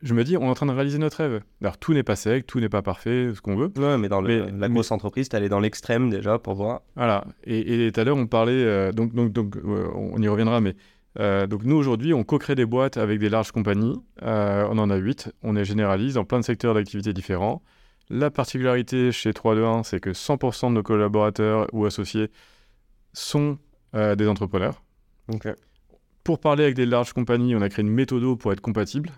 je 0.03 0.15
me 0.15 0.25
dis, 0.25 0.37
on 0.37 0.43
est 0.43 0.49
en 0.49 0.55
train 0.55 0.67
de 0.67 0.73
réaliser 0.73 0.99
notre 0.99 1.19
rêve. 1.19 1.43
Alors, 1.61 1.79
tout 1.79 1.93
n'est 1.93 2.03
pas 2.03 2.17
sec, 2.17 2.47
tout 2.47 2.61
n'est 2.61 2.69
pas 2.69 2.83
parfait, 2.83 3.33
ce 3.35 3.41
qu'on 3.41 3.57
veut. 3.57 3.73
Ouais, 3.77 3.99
mais 3.99 4.09
dans 4.09 4.21
la 4.21 4.69
grosse 4.69 4.91
entreprise, 4.91 5.29
tu 5.29 5.37
allé 5.37 5.49
dans 5.49 5.61
l'extrême 5.61 6.11
déjà 6.11 6.39
pour 6.39 6.55
voir. 6.55 6.83
Voilà. 6.97 7.25
Et, 7.45 7.91
tout 7.93 8.01
à 8.01 8.05
l'heure, 8.05 8.17
on 8.17 8.27
parlait, 8.27 8.53
euh, 8.53 8.93
donc, 8.93 9.15
donc, 9.15 9.33
donc 9.33 9.57
on 9.65 10.21
y 10.21 10.29
reviendra, 10.29 10.61
mais 10.61 10.75
Euh, 11.21 11.47
donc 11.47 11.65
nous 11.65 11.77
aujourd'hui, 11.77 12.15
on 12.15 12.23
co-crée 12.23 12.55
des 12.55 12.67
boîtes 12.67 12.97
avec 12.97 13.19
des 13.19 13.29
larges 13.29 13.53
compagnies. 13.53 13.97
Euh, 14.23 14.67
on 14.71 14.79
en 14.79 14.91
a 14.91 14.97
8. 14.97 15.33
On 15.43 15.57
est 15.57 15.65
généraliste 15.65 16.15
dans 16.15 16.25
plein 16.25 16.41
de 16.41 16.45
secteurs 16.45 16.75
d'activité 16.75 17.13
différents. 17.13 17.63
La 18.11 18.31
particularité 18.31 19.13
chez 19.13 19.33
321, 19.33 19.83
c'est 19.83 20.01
que 20.01 20.11
100% 20.11 20.69
de 20.69 20.75
nos 20.75 20.83
collaborateurs 20.83 21.67
ou 21.73 21.85
associés 21.85 22.31
sont 23.13 23.59
euh, 23.95 24.15
des 24.15 24.29
entrepreneurs. 24.29 24.83
Pour 26.25 26.39
parler 26.39 26.65
avec 26.65 26.75
des 26.75 26.87
larges 26.87 27.13
compagnies, 27.13 27.55
on 27.55 27.61
a 27.61 27.69
créé 27.69 27.85
une 27.85 27.93
méthode 27.93 28.39
pour 28.39 28.53
être 28.53 28.61
compatible, 28.61 29.11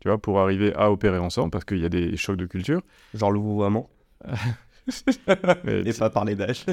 tu 0.00 0.08
vois, 0.08 0.18
pour 0.18 0.40
arriver 0.40 0.74
à 0.74 0.90
opérer 0.90 1.18
ensemble, 1.18 1.50
parce 1.50 1.64
qu'il 1.64 1.78
y 1.78 1.84
a 1.84 1.88
des 1.88 2.16
chocs 2.16 2.36
de 2.36 2.46
culture. 2.46 2.82
Genre 3.14 3.30
le 3.30 3.38
vouvoiement 3.38 3.88
Et 5.68 5.92
pas 5.92 6.10
parler 6.10 6.34
d'âge. 6.34 6.64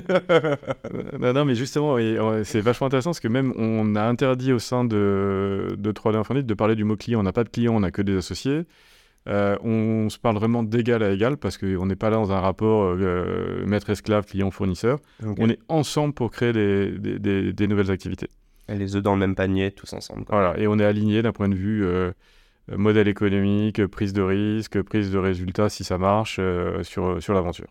non, 1.19 1.33
non, 1.33 1.45
mais 1.45 1.55
justement, 1.55 1.97
c'est 2.43 2.61
vachement 2.61 2.87
intéressant 2.87 3.11
parce 3.11 3.19
que 3.19 3.27
même 3.27 3.53
on 3.57 3.95
a 3.95 4.01
interdit 4.01 4.53
au 4.53 4.59
sein 4.59 4.85
de, 4.85 5.75
de 5.77 5.91
3D 5.91 6.15
Infinite 6.15 6.45
de 6.45 6.53
parler 6.53 6.75
du 6.75 6.83
mot 6.83 6.95
client. 6.95 7.19
On 7.19 7.23
n'a 7.23 7.33
pas 7.33 7.43
de 7.43 7.49
client, 7.49 7.75
on 7.75 7.81
n'a 7.81 7.91
que 7.91 8.01
des 8.01 8.17
associés. 8.17 8.65
Euh, 9.27 9.57
on 9.61 10.09
se 10.09 10.17
parle 10.17 10.37
vraiment 10.37 10.63
d'égal 10.63 11.03
à 11.03 11.11
égal 11.11 11.35
parce 11.37 11.57
qu'on 11.57 11.85
n'est 11.85 11.97
pas 11.97 12.09
là 12.09 12.15
dans 12.15 12.31
un 12.31 12.39
rapport 12.39 12.83
euh, 12.83 13.65
maître-esclave, 13.65 14.25
client-fournisseur. 14.25 14.99
On 15.37 15.49
est 15.49 15.59
ensemble 15.67 16.13
pour 16.13 16.31
créer 16.31 16.53
des, 16.53 17.19
des, 17.19 17.67
nouvelles 17.67 17.91
activités. 17.91 18.29
Et 18.69 18.75
les 18.75 18.95
œufs 18.95 19.03
dans 19.03 19.13
le 19.13 19.19
même 19.19 19.35
panier, 19.35 19.71
tous 19.71 19.91
ensemble. 19.93 20.23
Voilà, 20.29 20.57
et 20.57 20.67
on 20.67 20.79
est 20.79 20.85
aligné 20.85 21.21
d'un 21.21 21.33
point 21.33 21.49
de 21.49 21.55
vue 21.55 21.85
euh, 21.85 22.11
modèle 22.75 23.07
économique, 23.07 23.85
prise 23.87 24.13
de 24.13 24.21
risque, 24.21 24.81
prise 24.81 25.11
de 25.11 25.17
résultat 25.17 25.69
si 25.69 25.83
ça 25.83 25.97
marche 25.97 26.39
sur, 26.83 27.21
sur 27.21 27.33
l'aventure. 27.33 27.67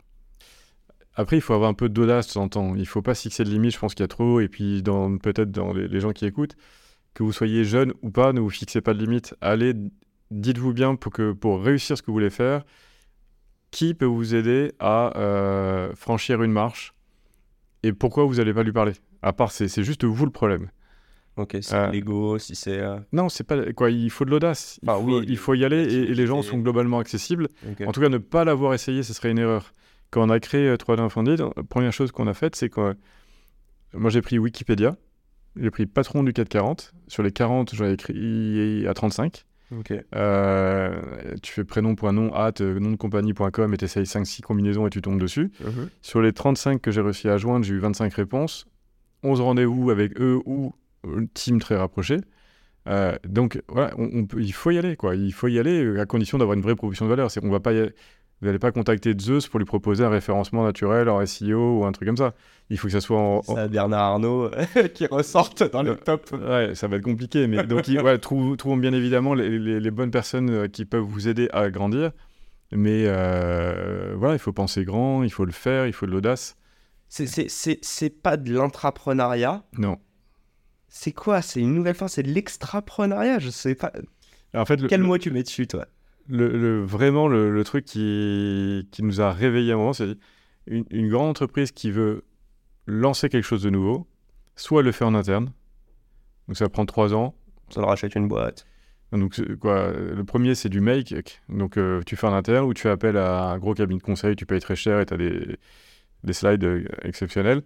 Après, 1.16 1.36
il 1.38 1.40
faut 1.40 1.54
avoir 1.54 1.70
un 1.70 1.74
peu 1.74 1.88
d'audace 1.88 2.28
de 2.28 2.32
temps 2.34 2.42
en 2.42 2.48
temps. 2.48 2.74
Il 2.74 2.80
ne 2.80 2.84
faut 2.84 3.00
pas 3.00 3.14
fixer 3.14 3.42
de 3.42 3.48
limite, 3.48 3.72
je 3.72 3.78
pense 3.78 3.94
qu'il 3.94 4.02
y 4.02 4.04
a 4.04 4.08
trop. 4.08 4.40
Et 4.40 4.48
puis, 4.48 4.82
peut-être 5.22 5.50
dans 5.50 5.72
les, 5.72 6.00
gens 6.00 6.12
qui 6.12 6.26
écoutent, 6.26 6.56
que 7.14 7.22
vous 7.22 7.32
soyez 7.32 7.64
jeune 7.64 7.94
ou 8.02 8.10
pas, 8.10 8.34
ne 8.34 8.40
vous 8.40 8.50
fixez 8.50 8.82
pas 8.82 8.92
de 8.92 8.98
limite. 8.98 9.34
Allez 9.40 9.72
dites-vous 10.30 10.74
bien 10.74 10.94
pour, 10.94 11.12
que, 11.12 11.32
pour 11.32 11.62
réussir 11.62 11.96
ce 11.96 12.02
que 12.02 12.08
vous 12.08 12.14
voulez 12.14 12.30
faire, 12.30 12.64
qui 13.70 13.94
peut 13.94 14.04
vous 14.04 14.34
aider 14.34 14.72
à 14.78 15.16
euh, 15.18 15.94
franchir 15.94 16.42
une 16.42 16.52
marche? 16.52 16.92
Et 17.82 17.92
pourquoi 17.92 18.24
vous 18.24 18.34
n'allez 18.34 18.52
pas 18.52 18.62
lui 18.62 18.72
parler? 18.72 18.92
À 19.22 19.32
part, 19.32 19.52
c'est 19.52 19.82
juste 19.82 20.04
vous 20.04 20.24
le 20.26 20.30
problème. 20.30 20.68
Ok, 21.36 21.56
c'est 21.60 21.74
euh, 21.74 21.90
l'ego, 21.90 22.38
si 22.38 22.54
c'est. 22.54 22.78
Euh, 22.80 22.98
non, 23.12 23.28
c'est 23.28 23.44
pas 23.44 23.72
quoi. 23.72 23.90
Il 23.90 24.10
faut 24.10 24.24
de 24.24 24.30
l'audace. 24.30 24.80
Il, 24.82 24.90
oui, 25.02 25.24
il 25.28 25.36
faut 25.36 25.54
y 25.54 25.64
aller 25.64 25.82
et, 25.82 26.14
les 26.14 26.26
gens 26.26 26.40
sont 26.42 26.58
globalement 26.58 26.98
accessibles. 26.98 27.48
En 27.86 27.92
tout 27.92 28.00
cas, 28.00 28.08
ne 28.08 28.18
pas 28.18 28.44
l'avoir 28.44 28.72
essayé, 28.72 29.02
ce 29.02 29.12
serait 29.12 29.30
une 29.30 29.38
erreur. 29.38 29.72
Quand 30.10 30.26
on 30.26 30.30
a 30.30 30.40
créé 30.40 30.72
3D 30.74 31.00
Infondi, 31.00 31.36
la 31.36 31.50
première 31.62 31.92
chose 31.92 32.10
qu'on 32.10 32.26
a 32.26 32.34
faite, 32.34 32.56
c'est 32.56 32.70
que 32.70 32.94
moi 33.92 34.08
j'ai 34.08 34.22
pris 34.22 34.38
Wikipédia, 34.38 34.96
j'ai 35.60 35.70
pris 35.70 35.86
patron 35.86 36.22
du 36.22 36.32
440. 36.32 36.94
Sur 37.08 37.22
les 37.22 37.32
40, 37.32 37.74
j'en 37.74 37.84
ai 37.84 37.92
écrit 37.92 38.86
à 38.86 38.94
35. 38.94 39.44
Euh, 40.14 40.94
tu 41.42 41.52
fais 41.52 41.64
prénom.nom, 41.64 42.34
hâte, 42.34 42.60
nom 42.60 42.92
de 42.92 42.96
compagnie.com 42.96 43.74
et 43.74 43.76
tu 43.76 43.84
essayes 43.84 44.04
5-6 44.04 44.42
combinaisons 44.42 44.86
et 44.86 44.90
tu 44.90 45.02
tombes 45.02 45.20
dessus. 45.20 45.50
Mhm. 45.60 45.90
Sur 46.02 46.22
les 46.22 46.32
35 46.32 46.80
que 46.80 46.90
j'ai 46.90 47.00
réussi 47.00 47.28
à 47.28 47.36
joindre, 47.36 47.64
j'ai 47.64 47.74
eu 47.74 47.78
25 47.78 48.12
réponses, 48.14 48.66
11 49.22 49.40
rendez-vous 49.40 49.90
avec 49.90 50.20
eux 50.20 50.40
ou 50.46 50.72
team 51.34 51.60
très 51.60 51.76
rapproché. 51.76 52.18
Euh, 52.88 53.16
donc 53.26 53.60
voilà, 53.68 53.92
on, 53.98 54.26
il 54.38 54.52
faut 54.52 54.70
y 54.70 54.78
aller, 54.78 54.96
quoi. 54.96 55.16
Il 55.16 55.32
faut 55.32 55.48
y 55.48 55.58
aller 55.58 55.98
à 55.98 56.06
condition 56.06 56.38
d'avoir 56.38 56.56
une 56.56 56.62
vraie 56.62 56.76
proposition 56.76 57.06
de 57.06 57.10
valeur. 57.10 57.30
C'est 57.30 57.40
qu'on 57.40 57.50
va 57.50 57.60
pas 57.60 57.72
y 57.72 57.78
aller 57.78 57.92
vous 58.40 58.46
n'allez 58.46 58.58
pas 58.58 58.70
contacter 58.70 59.14
Zeus 59.18 59.48
pour 59.48 59.58
lui 59.58 59.64
proposer 59.64 60.04
un 60.04 60.10
référencement 60.10 60.62
naturel 60.64 61.08
en 61.08 61.24
SEO 61.24 61.78
ou 61.78 61.84
un 61.86 61.92
truc 61.92 62.06
comme 62.06 62.18
ça. 62.18 62.34
Il 62.68 62.78
faut 62.78 62.86
que 62.86 62.92
ça 62.92 63.00
soit 63.00 63.18
en. 63.18 63.42
Ça, 63.42 63.66
Bernard 63.66 64.12
Arnault 64.12 64.50
qui 64.94 65.06
ressorte 65.06 65.62
dans 65.72 65.82
le 65.82 65.96
top. 65.96 66.30
Ouais, 66.32 66.74
ça 66.74 66.86
va 66.86 66.96
être 66.96 67.02
compliqué. 67.02 67.46
Mais 67.46 67.64
donc, 67.64 67.86
ouais, 67.88 68.18
trouvons, 68.18 68.76
bien 68.76 68.92
évidemment 68.92 69.32
les, 69.32 69.90
bonnes 69.90 70.10
personnes 70.10 70.50
euh, 70.50 70.68
qui 70.68 70.84
peuvent 70.84 71.02
vous 71.02 71.28
aider 71.28 71.48
à 71.52 71.70
grandir. 71.70 72.10
Mais 72.72 73.04
euh, 73.06 74.14
voilà, 74.16 74.34
il 74.34 74.38
faut 74.38 74.52
penser 74.52 74.84
grand, 74.84 75.22
il 75.22 75.30
faut 75.30 75.46
le 75.46 75.52
faire, 75.52 75.86
il 75.86 75.94
faut 75.94 76.04
de 76.04 76.10
l'audace. 76.10 76.56
C'est 77.08 78.22
pas 78.22 78.36
de 78.36 78.52
l'intrapreneuriat 78.52 79.62
Non. 79.78 79.98
C'est 80.88 81.12
quoi? 81.12 81.42
C'est 81.42 81.60
une 81.60 81.74
nouvelle 81.74 81.94
forme, 81.94 82.08
c'est 82.08 82.22
de 82.22 82.30
l'extrapreneuriat? 82.30 83.38
Je 83.38 83.50
sais 83.50 83.74
pas. 83.74 83.92
En 84.54 84.64
fait, 84.64 84.86
Quel 84.86 85.02
mot 85.02 85.18
tu 85.18 85.30
mets 85.30 85.42
dessus, 85.42 85.66
toi? 85.66 85.86
Le, 86.28 86.82
vraiment, 86.84 87.28
le, 87.28 87.62
truc 87.64 87.84
qui, 87.84 88.88
qui, 88.90 89.02
nous 89.02 89.20
a 89.20 89.30
réveillé 89.30 89.72
un 89.72 89.76
moment, 89.76 89.92
c'est 89.92 90.16
une, 90.66 90.84
une, 90.90 91.08
grande 91.08 91.28
entreprise 91.28 91.70
qui 91.70 91.92
veut 91.92 92.24
lancer 92.86 93.28
quelque 93.28 93.44
chose 93.44 93.62
de 93.62 93.70
nouveau, 93.70 94.08
soit 94.56 94.82
le 94.82 94.90
fait 94.90 95.04
en 95.04 95.14
interne, 95.14 95.52
donc 96.48 96.56
ça 96.56 96.68
prend 96.68 96.84
trois 96.84 97.14
ans. 97.14 97.34
Ça 97.68 97.80
leur 97.80 97.90
achète 97.90 98.14
une 98.16 98.28
boîte. 98.28 98.66
Donc, 99.12 99.40
quoi, 99.60 99.92
le 99.92 100.24
premier, 100.24 100.54
c'est 100.54 100.68
du 100.68 100.80
make, 100.80 101.14
donc 101.48 101.78
euh, 101.78 102.02
tu 102.04 102.16
fais 102.16 102.26
en 102.26 102.32
interne 102.32 102.66
ou 102.66 102.74
tu 102.74 102.82
fais 102.82 102.90
appel 102.90 103.16
à 103.16 103.50
un 103.50 103.58
gros 103.58 103.74
cabinet 103.74 103.98
de 103.98 104.04
conseil, 104.04 104.34
tu 104.34 104.46
payes 104.46 104.60
très 104.60 104.74
cher 104.74 105.00
et 105.00 105.06
tu 105.06 105.14
as 105.14 105.16
des, 105.16 105.56
des 106.24 106.32
slides 106.32 106.64
euh, 106.64 106.84
exceptionnels. 107.02 107.62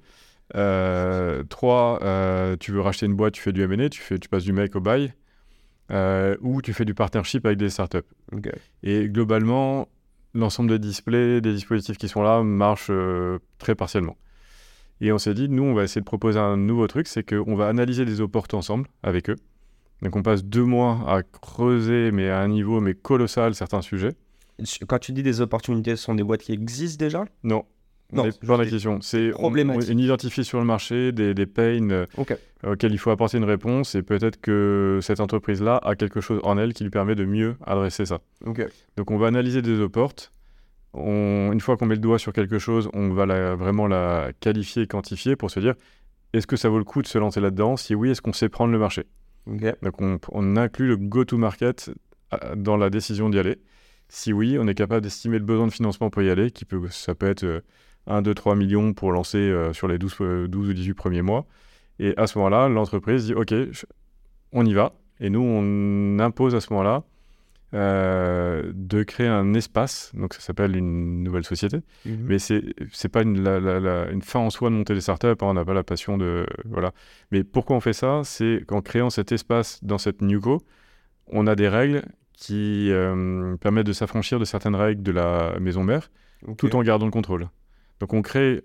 Euh, 0.57 1.43
trois, 1.45 1.99
tu 2.59 2.73
veux 2.73 2.81
racheter 2.81 3.07
une 3.07 3.15
boîte, 3.15 3.35
tu 3.35 3.43
fais 3.43 3.53
du 3.53 3.63
M&A, 3.63 3.89
tu, 3.89 4.01
fais, 4.01 4.19
tu 4.19 4.29
passes 4.29 4.45
du 4.45 4.53
make 4.53 4.75
au 4.77 4.81
buy. 4.81 5.13
Euh, 5.91 6.37
ou 6.41 6.63
tu 6.63 6.73
fais 6.73 6.85
du 6.85 6.95
partnership 6.95 7.45
avec 7.47 7.59
des 7.59 7.69
startups. 7.69 7.99
Et 8.83 9.09
globalement, 9.09 9.89
l'ensemble 10.35 10.71
des 10.71 10.79
displays, 10.79 11.41
des 11.41 11.53
dispositifs 11.53 11.99
qui 11.99 12.09
sont 12.09 12.23
là 12.23 12.43
marchent 12.43 12.91
euh, 12.91 13.39
très 13.59 13.75
partiellement. 13.75 14.17
Et 15.01 15.11
on 15.13 15.19
s'est 15.19 15.35
dit, 15.35 15.49
nous, 15.49 15.65
on 15.65 15.75
va 15.75 15.83
essayer 15.83 16.01
de 16.01 16.07
proposer 16.07 16.39
un 16.39 16.57
nouveau 16.57 16.87
truc, 16.87 17.09
c'est 17.09 17.25
qu'on 17.25 17.57
va 17.57 17.69
analyser 17.69 18.05
des 18.05 18.21
opportunités 18.21 18.57
ensemble 18.57 18.87
avec 19.03 19.31
eux. 19.31 19.37
Donc 20.03 20.15
on 20.15 20.23
passe 20.23 20.45
deux 20.45 20.65
mois 20.65 21.01
à 21.09 21.23
creuser, 21.23 22.11
mais 22.13 22.31
à 22.31 22.39
un 22.39 22.49
niveau 22.49 22.81
mais 22.81 22.95
colossal, 22.95 23.55
certains 23.55 23.83
sujets. 23.83 24.13
Quand 24.87 24.99
tu 24.99 25.13
dis 25.13 25.23
des 25.23 25.41
opportunités, 25.41 25.97
ce 25.97 26.05
sont 26.05 26.15
des 26.15 26.23
boîtes 26.23 26.43
qui 26.43 26.53
existent 26.53 27.05
déjà? 27.05 27.25
Non, 27.43 27.65
non, 28.13 28.25
c'est 28.25 28.47
pas 28.47 28.57
la 28.57 28.67
question. 28.67 29.01
C'est 29.01 29.33
on, 29.39 29.55
identifier 29.55 30.45
sur 30.45 30.59
le 30.59 30.65
marché 30.65 31.13
des, 31.13 31.35
des 31.35 31.47
pains 31.47 31.91
euh, 31.91 32.07
auxquels 32.67 32.93
il 32.93 32.99
faut 32.99 33.11
apporter 33.11 33.39
une 33.39 33.45
réponse 33.45 33.95
et 33.95 34.03
peut-être 34.03 34.41
que 34.41 34.99
cette 35.03 35.21
entreprise-là 35.21 35.81
a 35.83 35.95
quelque 35.95 36.21
chose 36.21 36.41
en 36.43 36.59
elle 36.59 36.73
qui 36.73 36.85
lui 36.85 36.91
permet 36.91 37.15
de 37.15 37.25
mieux 37.25 37.57
adresser 37.67 38.07
ça. 38.07 38.21
Donc 38.97 39.11
on 39.11 39.19
va 39.19 39.29
analyser 39.29 39.63
des 39.63 39.81
opportes. 39.81 40.33
On, 40.93 41.51
une 41.53 41.61
fois 41.61 41.77
qu'on 41.77 41.87
met 41.87 41.95
le 41.95 42.01
doigt 42.01 42.19
sur 42.19 42.33
quelque 42.33 42.59
chose, 42.59 42.91
on 42.95 43.11
va 43.11 43.55
vraiment 43.55 43.87
la 43.87 44.31
qualifier, 44.41 44.87
quantifier 44.87 45.37
pour 45.37 45.51
se 45.51 45.61
dire 45.61 45.75
est-ce 46.33 46.47
que 46.47 46.57
ça 46.57 46.69
vaut 46.69 46.79
le 46.79 46.85
coup 46.85 47.03
de 47.03 47.07
se 47.07 47.19
lancer 47.19 47.41
là-dedans? 47.41 47.77
Si 47.77 47.95
oui, 47.95 48.11
est-ce 48.11 48.23
qu'on 48.23 48.33
sait 48.33 48.49
prendre 48.49 48.73
le 48.73 48.79
marché? 48.79 49.07
Donc 49.47 50.01
on, 50.01 50.19
on, 50.31 50.57
inclut 50.57 50.87
le 50.87 50.97
go-to-market 50.97 51.91
euh, 52.33 52.55
dans 52.55 52.77
la 52.77 52.91
décision 52.91 53.31
d'y 53.31 53.39
aller. 53.39 53.59
Si 54.09 54.33
oui, 54.33 54.57
on 54.59 54.67
est 54.67 54.75
capable 54.75 55.03
d'estimer 55.03 55.39
le 55.39 55.45
besoin 55.45 55.67
de 55.67 55.73
financement 55.73 56.11
pour 56.11 56.23
y 56.23 56.31
aller, 56.31 56.51
qui 56.51 56.65
peut, 56.65 56.89
ça 56.91 57.15
peut 57.15 57.29
être 57.29 57.45
euh, 57.45 57.61
1, 58.07 58.23
2, 58.23 58.35
3 58.35 58.55
millions 58.57 58.93
pour 58.93 59.13
lancer 59.13 59.39
euh, 59.39 59.73
sur 59.73 59.89
les 59.89 59.99
12, 59.99 60.17
12 60.19 60.21
euh, 60.21 60.71
ou 60.71 60.73
18 60.73 60.95
premiers 60.95 61.23
mois. 61.23 61.47
Et 61.99 62.15
à 62.17 62.27
ce 62.27 62.39
moment-là, 62.39 62.69
l'entreprise 62.69 63.27
dit 63.27 63.35
OK, 63.35 63.55
on 64.53 64.65
y 64.65 64.73
va. 64.73 64.93
Et 65.21 65.31
nous, 65.31 65.41
on 65.41 66.19
impose 66.19 66.55
à 66.55 66.61
ce 66.61 66.73
moment-là 66.73 67.05
euh, 67.75 68.73
de 68.75 69.03
créer 69.03 69.29
un 69.29 69.53
espace. 69.53 70.11
Donc, 70.15 70.35
ça 70.35 70.41
s'appelle 70.41 70.77
une 70.77 71.23
nouvelle 71.23 71.45
société. 71.45 71.79
Mhm. 72.07 72.17
Mais 72.23 72.39
c'est 72.39 72.63
n'est 72.63 73.11
pas 73.13 73.23
une, 73.23 73.47
une, 73.47 74.23
fin 74.23 74.41
en 74.41 74.51
soi 74.51 74.71
de 74.71 74.75
monter 74.75 74.95
des 74.95 75.03
startups. 75.03 75.27
Hein, 75.27 75.37
on 75.43 75.55
n'a 75.55 75.65
pas 75.65 75.75
la 75.75 75.85
passion 75.85 76.17
de. 76.17 76.47
Voilà. 76.65 76.93
Mais 77.31 77.45
pourquoi 77.45 77.77
on 77.77 77.81
fait 77.81 77.93
ça? 77.93 78.23
C'est 78.25 78.65
qu'en 78.67 78.81
créant 78.81 79.11
cet 79.11 79.31
espace 79.31 79.85
dans 79.85 79.99
cette 79.99 80.23
Newco, 80.23 80.63
on 81.27 81.47
a 81.47 81.55
des 81.55 81.69
règles 81.69 82.03
qui 82.33 82.91
permettent 83.61 83.87
de 83.87 83.93
s'affranchir 83.93 84.39
de 84.39 84.47
certaines 84.47 84.75
règles 84.75 85.03
de 85.03 85.13
la 85.13 85.59
maison 85.61 85.85
mère, 85.85 86.11
tout 86.57 86.75
en 86.75 86.83
gardant 86.83 87.05
le 87.05 87.13
contrôle. 87.13 87.51
Donc 88.01 88.13
on 88.13 88.23
crée... 88.23 88.65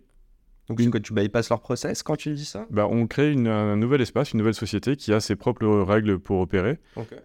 Donc 0.67 0.79
une... 0.79 0.89
que 0.89 0.97
tu 0.97 1.13
bypasses 1.13 1.49
leur 1.49 1.61
process 1.61 2.01
quand 2.01 2.15
tu 2.15 2.33
dis 2.33 2.45
ça? 2.45 2.65
Bah, 2.71 2.87
On 2.89 3.05
crée 3.05 3.33
un 3.33 3.75
nouvel 3.75 4.01
espace, 4.01 4.33
une 4.33 4.39
nouvelle 4.39 4.55
société 4.55 4.95
qui 4.95 5.13
a 5.13 5.19
ses 5.19 5.35
propres 5.35 5.67
règles 5.67 6.17
pour 6.17 6.39
opérer, 6.39 6.79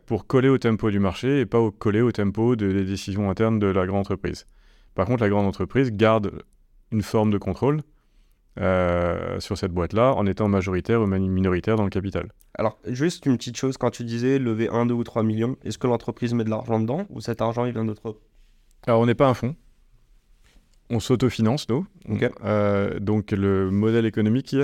pour 0.04 0.26
coller 0.26 0.48
au 0.48 0.58
tempo 0.58 0.90
du 0.90 0.98
marché 0.98 1.40
et 1.40 1.46
pas 1.46 1.58
au, 1.58 1.70
coller 1.70 2.02
au 2.02 2.12
tempo 2.12 2.54
des 2.56 2.84
décisions 2.84 3.30
internes 3.30 3.58
de 3.58 3.66
la 3.66 3.86
grande 3.86 4.00
entreprise. 4.00 4.46
Par 4.94 5.06
contre, 5.06 5.22
la 5.22 5.30
grande 5.30 5.46
entreprise 5.46 5.90
garde 5.92 6.42
une 6.92 7.02
forme 7.02 7.30
de 7.30 7.38
contrôle 7.38 7.82
euh, 8.58 9.38
sur 9.38 9.56
cette 9.56 9.72
boîte-là 9.72 10.12
en 10.14 10.26
étant 10.26 10.48
majoritaire 10.48 11.00
ou 11.00 11.06
minoritaire 11.06 11.76
dans 11.76 11.84
le 11.84 11.90
capital. 11.90 12.32
Alors, 12.54 12.78
juste 12.86 13.24
une 13.24 13.38
petite 13.38 13.56
chose, 13.56 13.76
quand 13.76 13.90
tu 13.90 14.04
disais 14.04 14.38
lever 14.38 14.68
1, 14.68 14.86
2 14.86 14.94
ou 14.94 15.04
3 15.04 15.22
millions, 15.22 15.56
est-ce 15.64 15.78
que 15.78 15.86
l'entreprise 15.86 16.34
met 16.34 16.44
de 16.44 16.50
l'argent 16.50 16.80
dedans 16.80 17.06
ou 17.10 17.20
cet 17.20 17.40
argent 17.40 17.64
il 17.64 17.72
vient 17.72 17.84
d'autre 17.84 18.16
Alors, 18.86 19.00
on 19.00 19.06
n'est 19.06 19.14
pas 19.14 19.28
un 19.28 19.34
fonds 19.34 19.54
on 20.90 21.00
s'autofinance, 21.00 21.68
nous. 21.68 21.86
Euh, 22.44 22.98
donc, 22.98 23.30
le 23.30 23.70
modèle 23.70 24.06
économique, 24.06 24.56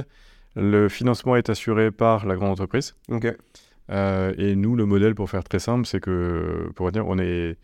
le 0.57 0.89
financement 0.89 1.37
est 1.37 1.49
assuré 1.49 1.91
par 1.91 2.27
la 2.27 2.35
grande 2.35 2.51
entreprise. 2.51 2.97
Euh, 3.91 4.35
et 4.37 4.57
nous, 4.57 4.75
le 4.75 4.85
modèle, 4.85 5.15
pour 5.15 5.31
faire 5.31 5.45
très 5.45 5.61
simple, 5.61 5.87
c'est 5.87 6.01
que, 6.01 6.71
pour 6.75 6.91
dire, 6.93 7.07
on 7.07 7.19
est 7.19 7.57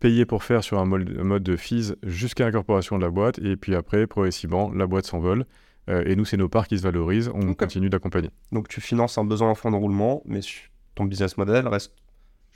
payé 0.00 0.24
pour 0.24 0.42
faire 0.42 0.64
sur 0.64 0.78
un 0.78 0.86
mode, 0.86 1.42
de 1.42 1.56
fees 1.56 1.94
jusqu'à 2.02 2.46
l'incorporation 2.46 2.96
de 2.98 3.04
la 3.04 3.10
boîte. 3.10 3.38
Et 3.38 3.56
puis 3.56 3.74
après, 3.74 4.06
progressivement, 4.06 4.72
la 4.72 4.86
boîte 4.86 5.06
s'envole. 5.06 5.44
Euh, 5.88 6.02
et 6.06 6.16
nous, 6.16 6.24
c'est 6.24 6.38
nos 6.38 6.48
parts 6.48 6.66
qui 6.66 6.78
se 6.78 6.82
valorisent. 6.82 7.30
On 7.34 7.54
continue 7.54 7.90
d'accompagner. 7.90 8.30
Donc 8.52 8.68
tu 8.68 8.80
finances 8.80 9.18
un 9.18 9.24
besoin 9.24 9.50
en 9.50 9.54
fonds 9.54 9.70
de 9.70 9.76
roulement, 9.76 10.22
mais 10.24 10.40
ton 10.94 11.04
business 11.04 11.36
model 11.36 11.68
reste, 11.68 11.94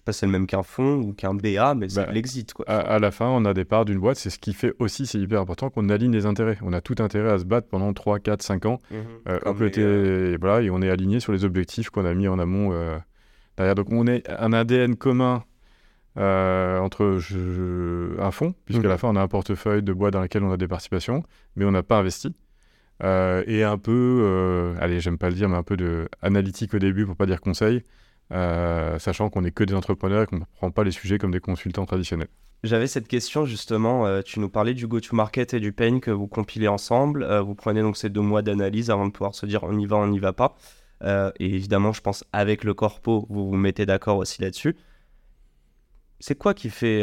pas 0.05 0.13
si 0.13 0.21
c'est 0.21 0.27
le 0.27 0.33
même 0.33 0.47
qu'un 0.47 0.63
fonds 0.63 0.97
ou 0.97 1.13
qu'un 1.13 1.35
BA, 1.35 1.75
mais 1.75 1.89
c'est 1.89 2.05
Bah, 2.07 2.13
l'exit 2.13 2.53
quoi. 2.53 2.65
À, 2.69 2.79
à 2.79 2.99
la 2.99 3.11
fin, 3.11 3.27
on 3.29 3.45
a 3.45 3.55
des 3.55 3.65
parts 3.65 3.85
d'une 3.85 3.99
boîte. 3.99 4.17
C'est 4.17 4.31
ce 4.31 4.39
qui 4.39 4.53
fait 4.53 4.75
aussi, 4.79 5.07
c'est 5.07 5.19
hyper 5.19 5.41
important, 5.41 5.71
qu'on 5.71 5.89
aligne 5.89 6.13
les 6.13 6.27
intérêts. 6.27 6.59
On 6.63 6.73
a 6.73 6.81
tout 6.81 6.97
intérêt 6.99 7.31
à 7.31 7.39
se 7.39 7.45
battre 7.45 7.69
pendant 7.69 7.93
3, 7.93 8.19
4, 8.19 8.43
5 8.43 8.67
ans. 8.67 8.81
Euh, 8.93 9.39
un 9.45 9.55
peu 9.55 9.65
les, 9.65 9.69
été- 9.71 9.83
euh, 9.83 10.37
voilà, 10.41 10.63
et 10.63 10.71
on 10.71 10.83
est 10.83 10.91
aligné 10.91 11.21
sur 11.21 11.33
les 11.33 11.45
objectifs 11.45 11.91
qu'on 11.91 12.05
a 12.05 12.15
mis 12.15 12.29
en 12.29 12.39
amont 12.39 12.71
euh, 12.73 12.97
derrière. 13.57 13.75
Donc 13.75 13.89
on 13.91 14.07
est 14.07 14.29
un 14.31 14.53
ADN 14.53 14.97
commun 14.97 15.43
euh, 16.17 16.79
entre 16.79 17.17
je- 17.19 18.21
un 18.21 18.31
fonds, 18.31 18.55
puisqu'à 18.67 18.85
Mhm. 18.85 18.89
la 18.91 18.99
fin 18.99 19.09
on 19.09 19.17
a 19.17 19.21
un 19.23 19.29
portefeuille 19.29 19.83
de 19.83 19.93
boîtes 19.93 20.13
dans 20.13 20.23
lesquelles 20.23 20.45
on 20.45 20.53
a 20.53 20.57
des 20.57 20.69
participations, 20.69 21.25
mais 21.57 21.65
on 21.65 21.73
n'a 21.73 21.83
pas 21.83 21.99
investi. 21.99 22.35
Euh, 23.03 23.43
et 23.49 23.65
un 23.65 23.77
peu, 23.77 24.21
euh, 24.23 24.75
allez, 24.81 25.01
j'aime 25.01 25.19
pas 25.19 25.29
le 25.29 25.35
dire, 25.35 25.49
mais 25.49 25.57
un 25.57 25.65
peu 25.65 25.77
de 25.77 26.09
analytique 26.23 26.73
au 26.75 26.79
début 26.79 27.05
pour 27.07 27.17
pas 27.17 27.27
dire 27.27 27.41
conseil, 27.41 27.83
euh, 28.33 28.99
sachant 28.99 29.29
qu'on 29.29 29.45
est 29.45 29.51
que 29.51 29.64
des 29.64 29.75
entrepreneurs 29.75 30.22
et 30.22 30.27
qu'on 30.27 30.39
ne 30.39 30.45
prend 30.57 30.70
pas 30.70 30.83
les 30.83 30.91
sujets 30.91 31.18
comme 31.18 31.31
des 31.31 31.41
consultants 31.41 31.85
traditionnels. 31.85 32.29
J'avais 32.62 32.87
cette 32.87 33.07
question 33.07 33.45
justement, 33.45 34.07
euh, 34.07 34.22
tu 34.22 34.41
nous 34.41 34.49
parlais 34.49 34.72
du 34.72 34.87
go-to-market 34.87 35.53
et 35.53 35.61
du 35.61 35.72
pain 35.72 36.01
que 36.01 36.11
vous 36.11 36.27
compilez 36.27 36.68
ensemble. 36.68 37.22
Euh, 37.22 37.43
vous 37.43 37.55
prenez 37.55 37.83
donc 37.83 37.99
ces 37.99 38.09
deux 38.09 38.22
mois 38.22 38.41
d'analyse 38.41 38.91
avant 38.91 39.07
de 39.07 39.12
pouvoir 39.12 39.35
se 39.35 39.45
dire 39.45 39.62
on 39.64 39.79
y 39.79 39.85
va, 39.85 39.97
on 39.97 40.07
n'y 40.07 40.18
va 40.18 40.33
pas. 40.33 40.57
Et 41.39 41.55
évidemment, 41.55 41.93
je 41.93 42.01
pense 42.01 42.25
avec 42.33 42.64
le 42.64 42.72
corpo, 42.72 43.27
vous 43.29 43.51
vous 43.51 43.57
mettez 43.57 43.85
d'accord 43.85 44.16
aussi 44.16 44.41
là-dessus. 44.41 44.75
C'est 46.18 46.39
quoi 46.39 46.55
qui 46.55 46.70
fait 46.70 47.03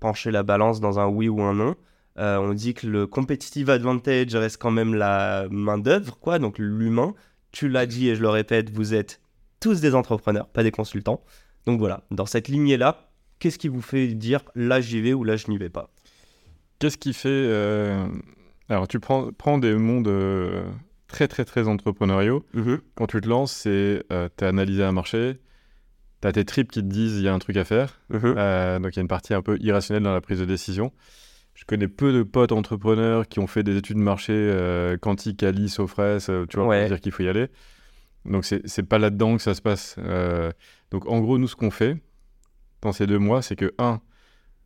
pencher 0.00 0.30
la 0.30 0.42
balance 0.42 0.80
dans 0.80 0.98
un 0.98 1.06
oui 1.06 1.30
ou 1.30 1.40
un 1.40 1.54
non? 1.54 1.74
On 2.18 2.52
dit 2.52 2.74
que 2.74 2.86
le 2.86 3.06
competitive 3.06 3.70
advantage 3.70 4.34
reste 4.34 4.60
quand 4.60 4.70
même 4.70 4.92
la 4.94 5.46
main-d'œuvre, 5.50 6.18
donc 6.38 6.58
l'humain. 6.58 7.14
Tu 7.52 7.70
l'as 7.70 7.86
dit 7.86 8.10
et 8.10 8.16
je 8.16 8.20
le 8.20 8.28
répète, 8.28 8.68
vous 8.68 8.92
êtes 8.92 9.18
tous 9.60 9.80
des 9.80 9.94
entrepreneurs, 9.94 10.48
pas 10.48 10.62
des 10.62 10.70
consultants. 10.70 11.22
Donc 11.66 11.78
voilà, 11.78 12.04
dans 12.10 12.26
cette 12.26 12.48
lignée-là, 12.48 13.10
qu'est-ce 13.38 13.58
qui 13.58 13.68
vous 13.68 13.82
fait 13.82 14.08
dire 14.08 14.42
là 14.54 14.80
j'y 14.80 15.00
vais 15.00 15.12
ou 15.12 15.24
là 15.24 15.36
je 15.36 15.48
n'y 15.50 15.58
vais 15.58 15.68
pas? 15.70 15.90
Qu'est-ce 16.78 16.96
qui 16.98 17.12
fait 17.12 17.28
euh, 17.28 18.06
Alors 18.68 18.86
tu 18.88 19.00
prends, 19.00 19.30
prends 19.32 19.58
des 19.58 19.74
mondes 19.74 20.08
euh, 20.08 20.64
très 21.08 21.26
très 21.28 21.44
très 21.44 21.66
entrepreneuriaux. 21.68 22.44
Quand 22.94 23.06
tu 23.06 23.20
te 23.20 23.28
lances, 23.28 23.52
c'est 23.52 24.02
euh, 24.12 24.28
tu 24.36 24.44
as 24.44 24.48
analysé 24.48 24.84
un 24.84 24.92
marché, 24.92 25.38
tu 26.22 26.28
as 26.28 26.32
tes 26.32 26.44
tripes 26.44 26.70
qui 26.70 26.80
te 26.80 26.86
disent 26.86 27.16
il 27.18 27.24
y 27.24 27.28
a 27.28 27.34
un 27.34 27.38
truc 27.40 27.56
à 27.56 27.64
faire. 27.64 28.00
Euh, 28.12 28.78
donc 28.78 28.92
il 28.94 28.96
y 28.96 29.00
a 29.00 29.02
une 29.02 29.08
partie 29.08 29.34
un 29.34 29.42
peu 29.42 29.58
irrationnelle 29.60 30.04
dans 30.04 30.14
la 30.14 30.20
prise 30.20 30.38
de 30.38 30.44
décision. 30.44 30.92
Je 31.54 31.64
connais 31.64 31.88
peu 31.88 32.12
de 32.12 32.22
potes 32.22 32.52
entrepreneurs 32.52 33.26
qui 33.26 33.40
ont 33.40 33.48
fait 33.48 33.64
des 33.64 33.76
études 33.76 33.96
de 33.96 34.02
marché 34.02 34.96
quantique, 35.02 35.42
Ali, 35.42 35.68
Sofres, 35.68 36.18
tu 36.48 36.56
vois, 36.56 36.66
Ouais. 36.68 36.80
pour 36.82 36.88
dire 36.90 37.00
qu'il 37.00 37.10
faut 37.10 37.24
y 37.24 37.28
aller. 37.28 37.48
Donc 38.28 38.44
c'est 38.44 38.82
pas 38.82 38.98
là-dedans 38.98 39.36
que 39.36 39.42
ça 39.42 39.54
se 39.54 39.62
passe. 39.62 39.96
Euh, 39.98 40.52
donc 40.90 41.06
en 41.06 41.20
gros, 41.20 41.38
nous, 41.38 41.48
ce 41.48 41.56
qu'on 41.56 41.70
fait 41.70 41.96
dans 42.82 42.92
ces 42.92 43.06
deux 43.06 43.18
mois, 43.18 43.42
c'est 43.42 43.56
que, 43.56 43.74
un, 43.78 44.00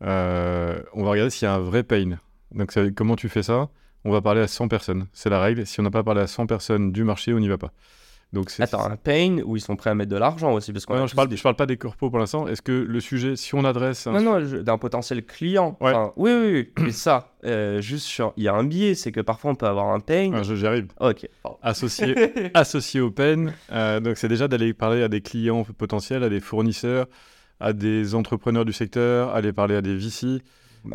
euh, 0.03 0.81
on 0.93 1.03
va 1.03 1.11
regarder 1.11 1.29
s'il 1.29 1.45
y 1.45 1.49
a 1.49 1.55
un 1.55 1.59
vrai 1.59 1.83
pain. 1.83 2.19
Donc 2.51 2.77
comment 2.95 3.15
tu 3.15 3.29
fais 3.29 3.43
ça? 3.43 3.69
On 4.05 4.11
va 4.11 4.21
parler 4.21 4.41
à 4.41 4.47
100 4.47 4.67
personnes. 4.67 5.07
C'est 5.13 5.29
la 5.29 5.39
règle. 5.39 5.65
Si 5.65 5.79
on 5.79 5.83
n'a 5.83 5.91
pas 5.91 6.03
parlé 6.03 6.21
à 6.21 6.27
100 6.27 6.45
personnes 6.45 6.91
du 6.91 7.03
marché, 7.03 7.33
on 7.33 7.39
n'y 7.39 7.47
va 7.47 7.57
pas. 7.57 7.71
Donc 8.33 8.49
c'est 8.49 8.63
Attends, 8.63 8.89
un 8.89 8.95
pain 8.97 9.37
où 9.45 9.55
ils 9.55 9.61
sont 9.61 9.75
prêts 9.75 9.91
à 9.91 9.95
mettre 9.95 10.09
de 10.09 10.17
l'argent 10.17 10.51
aussi 10.53 10.73
parce 10.73 10.85
qu'on 10.87 10.93
Ouais, 10.93 10.99
a 10.99 11.01
non, 11.03 11.07
je 11.07 11.13
parle, 11.15 11.35
je 11.37 11.41
parle 11.43 11.55
pas 11.55 11.67
des 11.67 11.77
corpos 11.77 12.09
pour 12.09 12.17
l'instant. 12.17 12.47
Est-ce 12.47 12.63
que 12.63 12.71
le 12.71 12.99
sujet, 12.99 13.35
si 13.35 13.53
on 13.53 13.63
adresse 13.63 14.07
un 14.07 14.13
Non, 14.13 14.21
non, 14.21 14.45
je- 14.45 14.57
d'un 14.57 14.79
potentiel 14.79 15.23
client. 15.23 15.77
Ouais. 15.79 15.91
Enfin, 15.91 16.13
oui, 16.17 16.31
oui, 16.33 16.51
oui. 16.77 16.83
Mais 16.85 16.91
ça, 16.91 17.31
euh, 17.45 17.79
juste 17.79 18.07
sur. 18.07 18.33
Il 18.37 18.43
y 18.43 18.47
a 18.47 18.55
un 18.55 18.63
biais, 18.63 18.95
c'est 18.95 19.11
que 19.11 19.21
parfois 19.21 19.51
on 19.51 19.55
peut 19.55 19.67
avoir 19.67 19.89
un 19.93 19.99
pain. 19.99 20.31
Ah, 20.33 20.41
je- 20.43 20.55
J'y 20.55 20.65
arrive. 20.65 20.87
Ok. 20.99 21.27
Associé, 21.61 22.15
associé 22.55 23.01
au 23.01 23.11
PEN, 23.11 23.53
euh, 23.71 23.99
donc 23.99 24.17
c'est 24.17 24.27
déjà 24.27 24.47
d'aller 24.47 24.73
parler 24.73 25.03
à 25.03 25.07
des 25.09 25.21
clients 25.21 25.63
potentiels, 25.77 26.23
à 26.23 26.29
des 26.29 26.39
fournisseurs, 26.39 27.05
à 27.59 27.71
des 27.71 28.15
entrepreneurs 28.15 28.65
du 28.65 28.73
secteur, 28.73 29.29
aller 29.35 29.53
parler 29.53 29.75
à 29.75 29.81
des 29.81 29.95
VC. 29.95 30.41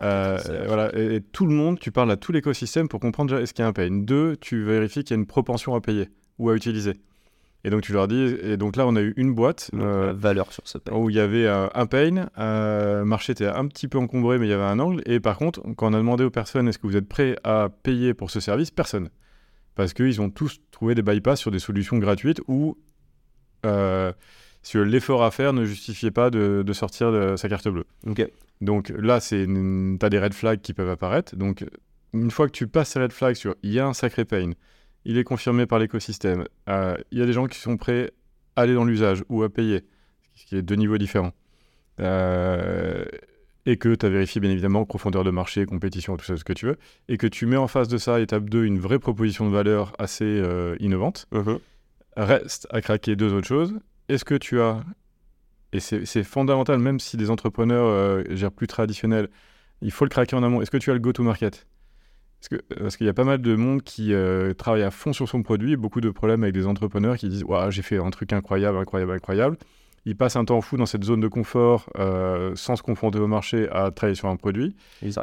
euh, 0.03 0.39
voilà, 0.67 0.91
et, 0.99 1.15
et 1.17 1.21
tout 1.21 1.47
le 1.47 1.53
monde, 1.55 1.79
tu 1.79 1.91
parles 1.93 2.11
à 2.11 2.17
tout 2.17 2.33
l'écosystème 2.33 2.89
pour 2.89 3.01
comprendre 3.01 3.31
déjà 3.31 3.41
est-ce 3.43 3.55
qu'il 3.55 3.63
y 3.63 3.67
a 3.67 3.69
un 3.69 3.73
pain? 3.73 3.89
Deux, 3.91 4.37
tu 4.41 4.65
vérifies 4.65 5.05
qu'il 5.05 5.15
y 5.17 5.19
a 5.19 5.21
une 5.21 5.27
propension 5.27 5.75
à 5.75 5.81
payer 5.81 6.09
ou 6.39 6.51
à 6.51 6.55
utiliser. 6.57 6.95
Et 7.65 7.71
donc 7.71 7.83
tu 7.83 7.93
leur 7.93 8.07
dis, 8.07 8.37
et 8.43 8.57
donc 8.57 8.77
là 8.77 8.87
on 8.87 8.95
a 8.95 9.03
eu 9.03 9.15
une 9.17 9.35
boîte 9.35 9.71
Donc, 9.73 9.83
euh, 9.83 10.13
valeur 10.17 10.53
sur 10.53 10.67
ce 10.67 10.79
pain. 10.79 10.95
où 10.95 11.11
il 11.11 11.17
y 11.17 11.21
avait 11.21 11.47
euh, 11.47 11.67
un 11.75 11.87
pain, 11.87 12.29
euh, 12.39 13.01
le 13.01 13.05
marché 13.05 13.33
était 13.33 13.47
un 13.47 13.67
petit 13.67 13.89
peu 13.89 13.99
encombré, 13.99 14.39
mais 14.39 14.47
il 14.47 14.51
y 14.51 14.53
avait 14.53 14.63
un 14.63 14.79
angle. 14.79 15.03
Et 15.07 15.19
par 15.19 15.37
contre, 15.37 15.61
quand 15.77 15.91
on 15.91 15.95
a 15.95 15.99
demandé 15.99 16.23
aux 16.23 16.31
personnes 16.31 16.69
est-ce 16.69 16.79
que 16.79 16.87
vous 16.87 16.97
êtes 16.97 17.09
prêts 17.09 17.37
à 17.43 17.69
payer 17.83 18.15
pour 18.15 18.31
ce 18.31 18.39
service, 18.39 18.71
personne. 18.71 19.11
Parce 19.75 19.93
qu'ils 19.93 20.21
ont 20.21 20.31
tous 20.31 20.61
trouvé 20.71 20.95
des 20.95 21.03
bypass 21.03 21.41
sur 21.41 21.51
des 21.51 21.59
solutions 21.59 21.99
gratuites 21.99 22.41
où 22.47 22.79
euh, 23.67 24.13
l'effort 24.75 25.25
à 25.25 25.31
faire 25.33 25.53
ne 25.53 25.65
justifiait 25.65 26.11
pas 26.11 26.31
de, 26.31 26.63
de 26.65 26.73
sortir 26.73 27.11
de 27.11 27.35
sa 27.37 27.49
carte 27.49 27.69
bleue. 27.69 27.87
Donc 28.61 28.93
là, 28.97 29.21
tu 29.21 29.99
as 30.01 30.09
des 30.09 30.19
red 30.19 30.35
flags 30.35 30.61
qui 30.61 30.75
peuvent 30.75 30.91
apparaître. 30.91 31.35
Donc 31.37 31.65
une 32.13 32.31
fois 32.31 32.47
que 32.47 32.53
tu 32.53 32.67
passes 32.67 32.91
ces 32.91 33.01
red 33.01 33.13
flags 33.13 33.37
sur 33.37 33.55
il 33.63 33.73
y 33.73 33.81
a 33.81 33.87
un 33.87 33.95
sacré 33.95 34.25
pain, 34.25 34.53
il 35.05 35.17
est 35.19 35.25
confirmé 35.25 35.67
par 35.67 35.79
l'écosystème, 35.79 36.45
euh, 36.69 36.97
il 37.11 37.19
y 37.19 37.23
a 37.23 37.27
des 37.27 37.33
gens 37.33 37.47
qui 37.47 37.59
sont 37.59 37.77
prêts 37.77 38.11
à 38.57 38.63
aller 38.63 38.75
dans 38.75 38.85
l'usage 38.85 39.23
ou 39.29 39.43
à 39.43 39.49
payer, 39.49 39.85
ce 40.35 40.45
qui 40.47 40.57
est 40.57 40.63
deux 40.63 40.75
niveaux 40.75 40.99
différents. 40.99 41.33
Euh, 42.01 43.05
et 43.67 43.77
que 43.77 43.95
tu 43.95 44.07
as 44.07 44.09
vérifié 44.09 44.41
bien 44.41 44.51
évidemment 44.51 44.85
profondeur 44.87 45.25
de 45.25 45.31
marché, 45.31 45.67
compétition, 45.67 46.17
tout 46.17 46.25
ça, 46.25 46.37
ce 46.37 46.45
que 46.45 46.53
tu 46.55 46.67
veux, 46.67 46.77
et 47.09 47.19
que 47.19 47.27
tu 47.27 47.45
mets 47.47 47.57
en 47.57 47.69
face 47.69 47.89
de 47.89 47.99
ça, 47.99 48.21
étape 48.21 48.49
2, 48.49 48.65
une 48.65 48.79
vraie 48.79 48.99
proposition 48.99 49.47
de 49.49 49.53
valeur 49.55 49.93
assez 49.99 50.25
euh, 50.25 50.75
innovante, 50.81 51.27
Mhm. 51.33 51.59
reste 52.17 52.67
à 52.71 52.81
craquer 52.81 53.15
deux 53.17 53.33
autres 53.35 53.47
choses. 53.49 53.75
Est-ce 54.09 54.25
que 54.25 54.35
tu 54.37 54.61
as, 54.61 54.83
et 55.75 55.81
c'est 55.81 56.25
fondamental, 56.25 56.79
même 56.79 56.99
si 56.99 57.17
des 57.19 57.29
entrepreneurs 57.31 58.25
gèrent 58.35 58.53
plus 58.53 58.67
traditionnels, 58.69 59.29
il 59.83 59.91
faut 59.91 60.05
le 60.07 60.11
craquer 60.11 60.35
en 60.35 60.43
amont. 60.43 60.63
Est-ce 60.63 60.71
que 60.71 60.79
tu 60.79 60.91
as 60.91 60.95
le 60.95 61.01
go-to-market? 61.01 61.67
Parce 62.79 62.97
qu'il 62.97 63.07
y 63.07 63.11
a 63.11 63.15
pas 63.15 63.25
mal 63.25 63.43
de 63.43 63.57
monde 63.57 63.83
qui 63.83 64.13
euh, 64.13 64.55
travaille 64.55 64.83
à 64.83 64.91
fond 64.91 65.13
sur 65.13 65.29
son 65.29 65.43
produit, 65.43 65.77
beaucoup 65.77 66.01
de 66.01 66.11
problèmes 66.11 66.45
avec 66.45 66.55
des 66.55 66.67
entrepreneurs 66.67 67.17
qui 67.17 67.29
disent 67.29 67.43
Ouah, 67.45 67.71
j'ai 67.71 67.83
fait 67.83 67.99
un 67.99 68.11
truc 68.11 68.33
incroyable, 68.33 68.79
incroyable, 68.79 69.13
incroyable. 69.13 69.57
Ils 70.05 70.17
passent 70.17 70.37
un 70.37 70.45
temps 70.45 70.61
fou 70.61 70.77
dans 70.77 70.87
cette 70.87 71.05
zone 71.05 71.21
de 71.21 71.29
confort 71.29 71.91
euh, 71.99 72.53
sans 72.55 72.77
se 72.77 72.83
confronter 72.83 73.19
au 73.19 73.27
marché 73.27 73.69
à 73.71 73.91
travailler 73.91 74.15
sur 74.15 74.29
un 74.29 74.37
produit. 74.37 74.77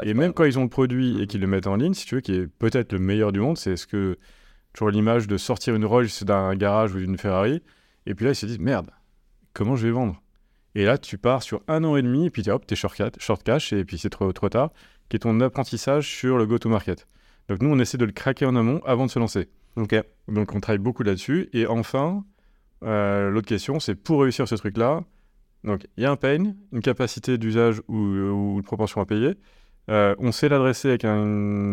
Et 0.04 0.14
même 0.14 0.34
quand 0.34 0.44
ils 0.44 0.60
ont 0.60 0.64
le 0.64 0.70
produit 0.70 1.22
et 1.22 1.28
qu'ils 1.28 1.42
le 1.42 1.48
mettent 1.48 1.68
en 1.68 1.78
ligne, 1.78 1.94
si 1.94 2.06
tu 2.06 2.16
veux, 2.16 2.22
qui 2.22 2.34
est 2.34 2.48
peut-être 2.48 2.92
le 2.92 3.00
meilleur 3.00 3.32
du 3.32 3.40
monde, 3.40 3.58
c'est 3.58 3.78
ce 3.78 3.88
que 3.88 4.18
toujours 4.74 4.90
l'image 4.92 5.28
de 5.28 5.38
sortir 5.38 5.74
une 5.74 5.86
Rolls 5.86 6.10
d'un 6.24 6.54
garage 6.56 6.94
ou 6.94 7.00
d'une 7.00 7.18
Ferrari, 7.18 7.64
et 8.06 8.14
puis 8.14 8.26
là 8.26 8.32
ils 8.32 8.36
se 8.36 8.46
disent 8.46 8.60
merde, 8.60 8.92
comment 9.54 9.76
je 9.76 9.88
vais 9.88 9.94
vendre? 9.94 10.22
Et 10.76 10.86
là 10.86 10.98
tu 10.98 11.18
pars 11.18 11.42
sur 11.42 11.62
un 11.68 11.84
an 11.84 11.96
et 11.96 12.02
demi, 12.02 12.26
et 12.26 12.30
puis 12.30 12.48
hop, 12.50 12.68
t'es 12.68 12.76
short, 12.76 12.96
cash, 13.44 13.74
et 13.74 13.86
puis 13.86 13.98
c'est 13.98 14.10
trop, 14.10 14.32
trop 14.34 14.50
tard, 14.50 14.72
qui 15.10 15.16
est 15.16 15.20
ton 15.20 15.40
apprentissage 15.40 16.08
sur 16.08 16.38
le 16.38 16.46
go-to-market. 16.46 17.08
Donc 17.48 17.62
nous 17.62 17.70
on 17.70 17.80
essaie 17.80 17.98
de 17.98 18.06
le 18.06 18.12
craquer 18.12 18.46
en 18.46 18.56
amont 18.56 18.82
avant 18.86 19.06
de 19.06 19.12
se 19.12 19.20
lancer. 19.20 19.50
Donc 19.78 19.94
on 20.28 20.60
travaille 20.60 20.80
beaucoup 20.80 21.04
là-dessus. 21.04 21.50
Et 21.54 21.66
enfin, 21.68 22.24
euh, 22.84 23.30
l'autre 23.30 23.48
question, 23.48 23.80
c'est 23.80 23.96
pour 23.96 24.22
réussir 24.22 24.48
ce 24.48 24.56
truc-là, 24.56 25.04
donc 25.64 25.88
il 25.98 26.04
y 26.04 26.06
a 26.06 26.12
un 26.12 26.16
pain, 26.16 26.54
une 26.72 26.82
capacité 26.82 27.38
d'usage 27.38 27.82
ou, 27.88 27.98
ou 27.98 28.58
une 28.58 28.64
propension 28.64 29.02
à 29.02 29.06
payer. 29.06 29.36
Euh, 29.90 30.16
on 30.18 30.32
sait 30.32 30.50
l'adresser 30.50 30.90
avec 30.90 31.06
un- 31.06 31.24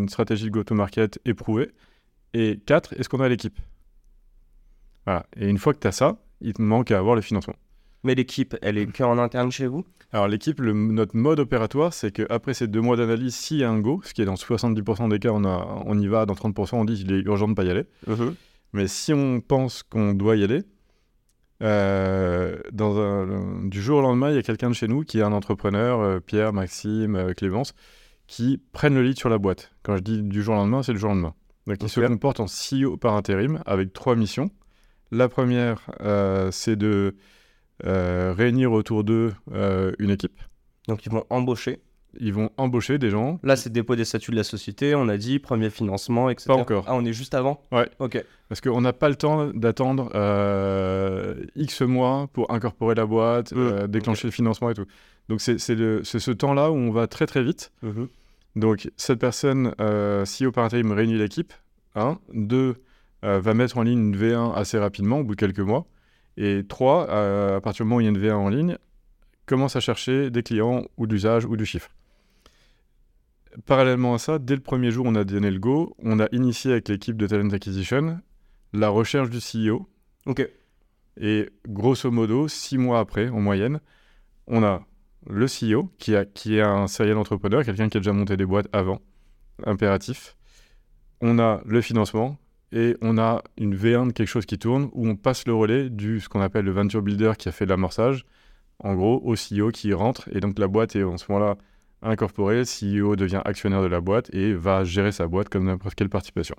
une 0.03 0.09
stratégie 0.09 0.45
de 0.45 0.51
go-to-market 0.51 1.19
éprouvée. 1.25 1.71
Et 2.35 2.61
quatre, 2.67 2.93
est-ce 2.99 3.09
qu'on 3.09 3.21
a 3.21 3.29
l'équipe? 3.29 3.59
Voilà. 5.07 5.27
Et 5.37 5.49
une 5.49 5.59
fois 5.59 5.75
que 5.75 5.79
tu 5.79 5.87
as 5.87 5.93
ça, 5.93 6.19
il 6.41 6.53
te 6.53 6.63
manque 6.63 6.91
à 6.91 6.99
avoir 6.99 7.15
le 7.15 7.23
financement. 7.23 7.57
Mais 8.05 8.15
l'équipe, 8.15 8.57
elle 8.63 8.79
est 8.79 8.87
que 8.87 9.03
en 9.05 9.19
interne 9.19 9.51
chez 9.53 9.67
vous? 9.67 9.85
Alors 10.13 10.29
l'équipe, 10.29 10.61
notre 10.61 11.17
mode 11.17 11.41
opératoire, 11.41 11.95
c'est 11.95 12.11
qu'après 12.13 12.53
ces 12.55 12.67
deux 12.67 12.81
mois 12.81 12.97
d'analyse, 12.97 13.35
s'il 13.35 13.59
y 13.59 13.65
a 13.65 13.71
un 13.71 13.79
go, 13.81 14.01
ce 14.05 14.13
qui 14.13 14.21
est 14.23 14.27
dans 14.27 14.35
70% 14.35 15.09
des 15.09 15.19
cas, 15.19 15.31
on, 15.33 15.45
a, 15.45 15.83
on 15.87 15.99
y 15.99 16.07
va, 16.07 16.27
dans 16.27 16.35
30% 16.35 16.77
on 16.77 16.85
dit 16.85 16.97
qu'il 16.97 17.13
est 17.13 17.21
urgent 17.23 17.47
de 17.47 17.51
ne 17.53 17.55
pas 17.57 17.65
y 17.65 17.71
aller. 17.71 17.85
Mais 18.75 18.89
si 18.89 19.13
on 19.15 19.41
pense 19.41 19.83
qu'on 19.83 20.13
doit 20.15 20.37
y 20.37 20.45
aller, 20.45 20.63
euh, 21.63 22.59
dans 22.73 22.99
un- 22.99 23.67
du 23.67 23.81
jour 23.81 23.99
au 23.99 24.03
lendemain, 24.03 24.31
il 24.31 24.35
y 24.35 24.39
a 24.39 24.43
quelqu'un 24.43 24.69
de 24.71 24.75
chez 24.75 24.89
nous 24.89 25.03
qui 25.05 25.19
est 25.19 25.23
un 25.23 25.33
entrepreneur, 25.33 26.01
euh, 26.01 26.21
Pierre, 26.21 26.53
Maxime, 26.53 27.15
euh, 27.15 27.33
Clémence, 27.35 27.73
qui 28.27 28.61
prennent 28.73 28.95
le 28.95 29.03
lead 29.03 29.19
sur 29.19 29.29
la 29.29 29.39
boîte. 29.39 29.73
Quand 29.83 29.97
je 29.97 30.03
dis 30.03 30.23
du 30.23 30.43
jour 30.43 30.55
au 30.55 30.59
lendemain, 30.59 30.83
c'est 30.83 30.93
le 30.93 30.99
jour 30.99 31.11
au 31.11 31.15
lendemain. 31.15 31.35
Donc 31.67 31.77
ils 31.83 31.89
se 31.89 32.01
comportent 32.09 32.41
en 32.41 32.47
CEO 32.49 32.97
par 32.97 33.15
intérim 33.15 33.63
avec 33.67 33.93
trois 33.93 34.17
missions. 34.17 34.51
La 35.13 35.29
première, 35.29 35.91
c'est 36.51 36.75
de 36.77 37.15
réunir 37.85 38.73
autour 38.73 39.05
d'eux 39.05 39.33
euh, 39.53 39.93
une 39.99 40.11
équipe. 40.11 40.41
Donc 40.89 41.05
ils 41.07 41.13
vont 41.13 41.25
embaucher. 41.31 41.81
Ils 42.21 42.35
vont 42.35 42.51
embaucher 42.59 42.99
des 42.99 43.09
gens. 43.09 43.41
Là, 43.43 43.57
c'est 43.57 43.73
dépôt 43.73 43.97
des 43.97 44.05
statuts 44.05 44.33
de 44.33 44.37
la 44.37 44.45
société, 44.45 44.95
on 44.95 45.09
a 45.09 45.17
dit, 45.17 45.39
premier 45.39 45.71
financement, 45.71 46.29
etc. 46.29 46.49
Pas 46.49 46.55
encore. 46.55 46.85
Ah, 46.87 46.95
on 46.95 47.05
est 47.07 47.15
juste 47.15 47.33
avant 47.33 47.65
Ouais. 47.73 47.89
Ok. 48.01 48.23
Parce 48.51 48.61
qu'on 48.61 48.83
n'a 48.83 48.93
pas 48.93 49.09
le 49.09 49.15
temps 49.17 49.47
d'attendre 49.47 50.11
euh, 50.15 51.35
X 51.57 51.81
mois 51.81 52.29
pour 52.35 52.51
incorporer 52.53 52.95
la 52.95 53.07
boîte, 53.07 53.53
Mm. 53.53 53.57
euh, 53.59 53.87
déclencher 53.87 54.27
le 54.29 54.33
financement 54.33 54.69
et 54.69 54.75
tout. 54.75 54.85
Donc 55.31 55.41
c'est 55.41 55.57
ce 55.59 56.31
temps-là 56.33 56.71
où 56.71 56.75
on 56.75 56.91
va 56.91 57.07
très 57.07 57.25
très 57.27 57.43
vite. 57.43 57.73
Donc 58.57 58.91
cette 58.99 59.19
personne, 59.19 59.75
euh, 59.81 60.25
CEO 60.27 60.53
par 60.53 60.65
intérim, 60.65 60.93
réunit 60.93 61.17
l'équipe. 61.17 61.55
Un. 61.95 62.19
Deux, 62.35 62.75
euh, 63.25 63.41
va 63.41 63.55
mettre 63.55 63.79
en 63.79 63.83
ligne 63.83 63.99
une 63.99 64.17
V1 64.17 64.53
assez 64.55 64.79
rapidement, 64.79 65.21
au 65.21 65.25
bout 65.25 65.35
de 65.35 65.41
quelques 65.41 65.61
mois. 65.61 65.87
Et 66.37 66.65
3, 66.67 67.57
à 67.57 67.61
partir 67.61 67.85
du 67.85 67.89
moment 67.89 67.97
où 67.97 68.01
il 68.01 68.05
y 68.05 68.07
a 68.07 68.11
une 68.11 68.19
V1 68.19 68.33
en 68.33 68.49
ligne, 68.49 68.79
commence 69.47 69.77
à 69.77 69.81
chercher 69.81 70.31
des 70.31 70.43
clients 70.43 70.85
ou 70.97 71.07
d'usage 71.07 71.45
ou 71.45 71.57
du 71.57 71.67
chiffre. 71.67 71.91
Parallèlement 73.67 74.15
à 74.15 74.19
ça, 74.19 74.39
dès 74.39 74.55
le 74.55 74.63
premier 74.63 74.91
jour, 74.91 75.05
on 75.07 75.15
a 75.15 75.25
donné 75.25 75.51
le 75.51 75.59
go. 75.59 75.95
On 75.99 76.21
a 76.21 76.29
initié 76.33 76.73
avec 76.73 76.89
l'équipe 76.89 77.17
de 77.17 77.27
Talent 77.27 77.51
Acquisition 77.51 78.19
la 78.73 78.89
recherche 78.89 79.29
du 79.29 79.39
CEO. 79.39 79.87
Ok. 80.27 80.49
Et 81.21 81.51
grosso 81.69 82.11
modo, 82.11 82.49
six 82.49 82.79
mois 82.79 82.99
après, 82.99 83.29
en 83.29 83.41
moyenne, 83.41 83.81
on 84.47 84.63
a 84.63 84.87
le 85.29 85.47
CEO, 85.47 85.91
qui, 85.99 86.17
a, 86.17 86.25
qui 86.25 86.57
est 86.57 86.63
un 86.63 86.89
serial 86.89 87.19
entrepreneur, 87.19 87.65
quelqu'un 87.65 87.89
qui 87.89 87.99
a 87.99 88.01
déjà 88.01 88.13
monté 88.13 88.37
des 88.37 88.47
boîtes 88.47 88.69
avant, 88.73 89.01
impératif. 89.65 90.37
On 91.21 91.39
a 91.39 91.61
le 91.67 91.81
financement 91.81 92.39
et 92.73 92.97
on 93.03 93.19
a 93.19 93.43
une 93.59 93.77
V1 93.77 94.09
de 94.09 94.13
quelque 94.13 94.29
chose 94.29 94.47
qui 94.47 94.59
tourne 94.59 94.89
où 94.93 95.07
on 95.07 95.17
passe 95.17 95.47
le 95.47 95.55
relais 95.55 95.91
du 95.91 96.21
ce 96.21 96.29
qu'on 96.29 96.41
appelle 96.41 96.65
le 96.65 96.73
venture 96.73 97.03
builder 97.03 97.33
qui 97.39 97.49
a 97.49 97.53
fait 97.53 97.67
de 97.67 97.71
l'amorçage, 97.71 98.25
en 98.79 98.95
gros, 98.95 99.21
au 99.25 99.35
CEO 99.35 99.71
qui 99.71 99.93
rentre. 99.93 100.29
Et 100.33 100.41
donc 100.41 100.59
la 100.59 100.69
boîte 100.69 100.97
est 100.97 101.03
en 101.03 101.19
ce 101.19 101.31
moment-là 101.31 101.57
incorporée, 102.01 102.57
le 102.57 102.65
CEO 102.65 103.15
devient 103.15 103.43
actionnaire 103.45 103.83
de 103.83 103.87
la 103.87 104.01
boîte 104.01 104.35
et 104.35 104.55
va 104.55 104.85
gérer 104.85 105.13
sa 105.13 105.29
boîte 105.29 105.49
comme 105.49 105.67
n'importe 105.67 105.95
quelle 105.95 106.09
participation. 106.09 106.57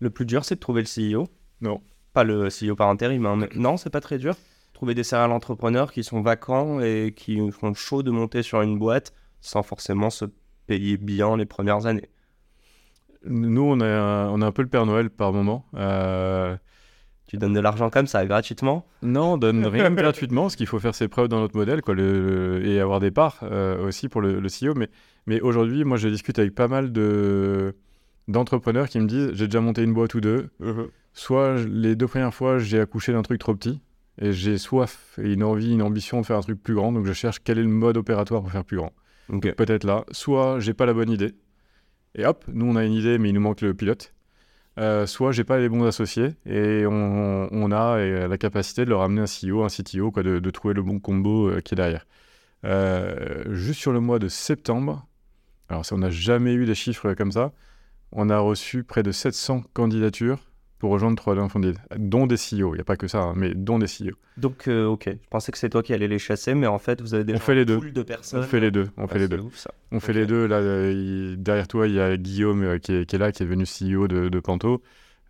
Le 0.00 0.10
plus 0.10 0.26
dur, 0.26 0.44
c'est 0.44 0.56
de 0.56 0.60
trouver 0.60 0.82
le 0.82 1.18
CEO 1.18 1.28
Non. 1.60 1.80
Pas 2.12 2.24
le 2.24 2.48
CEO 2.48 2.74
par 2.74 2.88
intérim, 2.88 3.24
hein, 3.24 3.36
mais 3.36 3.48
non, 3.54 3.76
c'est 3.76 3.88
pas 3.88 4.00
très 4.00 4.18
dur. 4.18 4.34
Trouver 4.72 4.94
des 4.94 5.04
serial 5.04 5.30
entrepreneurs 5.30 5.92
qui 5.92 6.02
sont 6.02 6.20
vacants 6.22 6.80
et 6.80 7.14
qui 7.16 7.50
font 7.52 7.72
chaud 7.72 8.02
de 8.02 8.10
monter 8.10 8.42
sur 8.42 8.60
une 8.62 8.78
boîte 8.78 9.14
sans 9.40 9.62
forcément 9.62 10.10
se 10.10 10.24
payer 10.66 10.96
bien 10.96 11.36
les 11.36 11.46
premières 11.46 11.86
années. 11.86 12.10
Nous, 13.26 13.62
on 13.62 13.80
a, 13.80 14.28
on 14.30 14.40
a 14.42 14.46
un 14.46 14.52
peu 14.52 14.62
le 14.62 14.68
Père 14.68 14.86
Noël 14.86 15.10
par 15.10 15.32
moment. 15.32 15.66
Euh, 15.74 16.56
Tu 17.26 17.36
donnes 17.38 17.52
de 17.54 17.60
l'argent 17.60 17.88
comme 17.90 18.06
ça, 18.06 18.26
gratuitement 18.26 18.86
Non, 19.02 19.34
on 19.34 19.38
donne 19.38 19.64
rien 19.66 19.90
gratuitement, 19.90 20.42
parce 20.42 20.56
qu'il 20.56 20.66
faut 20.66 20.78
faire 20.80 20.94
ses 20.94 21.08
preuves 21.08 21.28
dans 21.28 21.40
notre 21.40 21.56
modèle 21.56 21.80
quoi, 21.82 21.94
le, 21.94 22.58
le- 22.58 22.66
et 22.66 22.80
avoir 22.80 23.00
des 23.00 23.10
parts 23.10 23.38
euh, 23.42 23.86
aussi 23.86 24.08
pour 24.08 24.20
le, 24.20 24.40
le 24.40 24.48
CEO. 24.48 24.74
Mais, 24.74 24.88
mais 25.26 25.40
aujourd'hui, 25.40 25.84
moi, 25.84 25.96
je 25.96 26.08
discute 26.08 26.38
avec 26.38 26.54
pas 26.54 26.68
mal 26.68 26.92
de 26.92 27.74
d'entrepreneurs 28.28 28.88
qui 28.88 29.00
me 29.00 29.06
disent 29.06 29.30
j'ai 29.34 29.46
déjà 29.46 29.60
monté 29.60 29.82
une 29.82 29.92
boîte 29.94 30.14
ou 30.14 30.20
deux. 30.20 30.50
Soit 31.14 31.56
je- 31.56 31.68
les 31.68 31.96
deux 31.96 32.06
premières 32.06 32.34
fois, 32.34 32.58
j'ai 32.58 32.80
accouché 32.80 33.12
d'un 33.12 33.22
truc 33.22 33.38
trop 33.40 33.54
petit 33.54 33.80
et 34.20 34.32
j'ai 34.32 34.58
soif 34.58 35.18
et 35.22 35.32
une 35.32 35.42
envie, 35.42 35.72
une 35.72 35.82
ambition 35.82 36.20
de 36.20 36.26
faire 36.26 36.36
un 36.36 36.40
truc 36.42 36.62
plus 36.62 36.74
grand. 36.74 36.92
Donc 36.92 37.04
je 37.06 37.12
cherche 37.12 37.38
quel 37.42 37.58
est 37.58 37.62
le 37.62 37.68
mode 37.68 37.96
opératoire 37.96 38.42
pour 38.42 38.50
faire 38.52 38.64
plus 38.64 38.76
grand. 38.76 38.92
Ok. 39.28 39.54
Peut-être 39.54 39.84
là. 39.84 40.04
Soit 40.12 40.60
j'ai 40.60 40.74
pas 40.74 40.86
la 40.86 40.92
bonne 40.94 41.10
idée 41.10 41.34
et 42.14 42.26
hop, 42.26 42.44
nous 42.48 42.66
on 42.66 42.76
a 42.76 42.84
une 42.84 42.92
idée 42.92 43.18
mais 43.18 43.30
il 43.30 43.34
nous 43.34 43.40
manque 43.40 43.60
le 43.60 43.74
pilote. 43.74 44.12
Euh, 44.78 45.06
soit 45.06 45.32
j'ai 45.32 45.44
pas 45.44 45.58
les 45.58 45.68
bons 45.68 45.84
associés 45.84 46.34
et 46.46 46.86
on, 46.86 47.70
a 47.72 47.98
euh, 47.98 48.26
la 48.26 48.38
capacité 48.38 48.84
de 48.86 48.90
leur 48.90 49.02
amener 49.02 49.20
un 49.20 49.24
CEO, 49.26 49.62
un 49.64 49.68
CTO, 49.68 50.10
quoi, 50.10 50.22
de, 50.22 50.50
trouver 50.50 50.72
le 50.72 50.82
bon 50.82 50.98
combo 50.98 51.48
euh, 51.48 51.60
qui 51.60 51.74
est 51.74 51.76
derrière. 51.76 52.06
Euh, 52.64 53.44
juste 53.54 53.80
sur 53.80 53.92
le 53.92 54.00
mois 54.00 54.18
de 54.18 54.28
septembre, 54.28 55.06
alors 55.68 55.84
on 55.92 55.98
n'a 55.98 56.10
jamais 56.10 56.54
eu 56.54 56.64
des 56.64 56.74
chiffres 56.74 57.12
comme 57.14 57.32
ça, 57.32 57.52
on 58.12 58.30
a 58.30 58.38
reçu 58.38 58.84
près 58.84 59.02
de 59.02 59.12
700 59.12 59.64
candidatures 59.74 60.38
pour 60.82 60.90
rejoindre 60.90 61.16
3D 61.16 61.38
Unfounded, 61.38 61.76
dont 61.96 62.26
des 62.26 62.34
CEO, 62.34 62.72
il 62.72 62.78
n'y 62.78 62.80
a 62.80 62.84
pas 62.84 62.96
que 62.96 63.06
ça, 63.06 63.20
hein, 63.22 63.34
mais 63.36 63.54
dont 63.54 63.78
des 63.78 63.86
CEO. 63.86 64.16
Donc, 64.36 64.66
euh, 64.66 64.84
ok. 64.86 65.04
Je 65.10 65.28
pensais 65.30 65.52
que 65.52 65.58
c'est 65.58 65.68
toi 65.70 65.80
qui 65.80 65.94
allais 65.94 66.08
les 66.08 66.18
chasser, 66.18 66.54
mais 66.56 66.66
en 66.66 66.80
fait, 66.80 67.00
vous 67.00 67.14
avez 67.14 67.22
des 67.22 67.34
On 67.34 67.38
fait 67.38 67.54
les 67.54 67.64
deux. 67.64 67.78
pool 67.78 67.92
de 67.92 68.02
personnes. 68.02 68.40
On 68.40 68.42
fait 68.42 68.58
les 68.58 68.72
deux, 68.72 68.88
on 68.96 69.04
Ah, 69.04 69.06
fait 69.06 69.20
les 69.20 69.28
deux. 69.28 69.38
ouf, 69.38 69.56
ça. 69.56 69.70
On 69.92 70.00
fait 70.00 70.12
les 70.12 70.26
deux. 70.26 70.46
Là, 70.46 70.56
euh, 70.56 71.36
derrière 71.38 71.68
toi, 71.68 71.86
il 71.86 71.94
y 71.94 72.00
a 72.00 72.16
Guillaume 72.16 72.64
euh, 72.64 72.78
qui, 72.78 72.94
est, 72.96 73.06
qui 73.06 73.14
est 73.14 73.18
là, 73.20 73.30
qui 73.30 73.44
est 73.44 73.46
devenu 73.46 73.62
CEO 73.62 74.08
de, 74.08 74.28
de 74.28 74.40
Panto. 74.40 74.82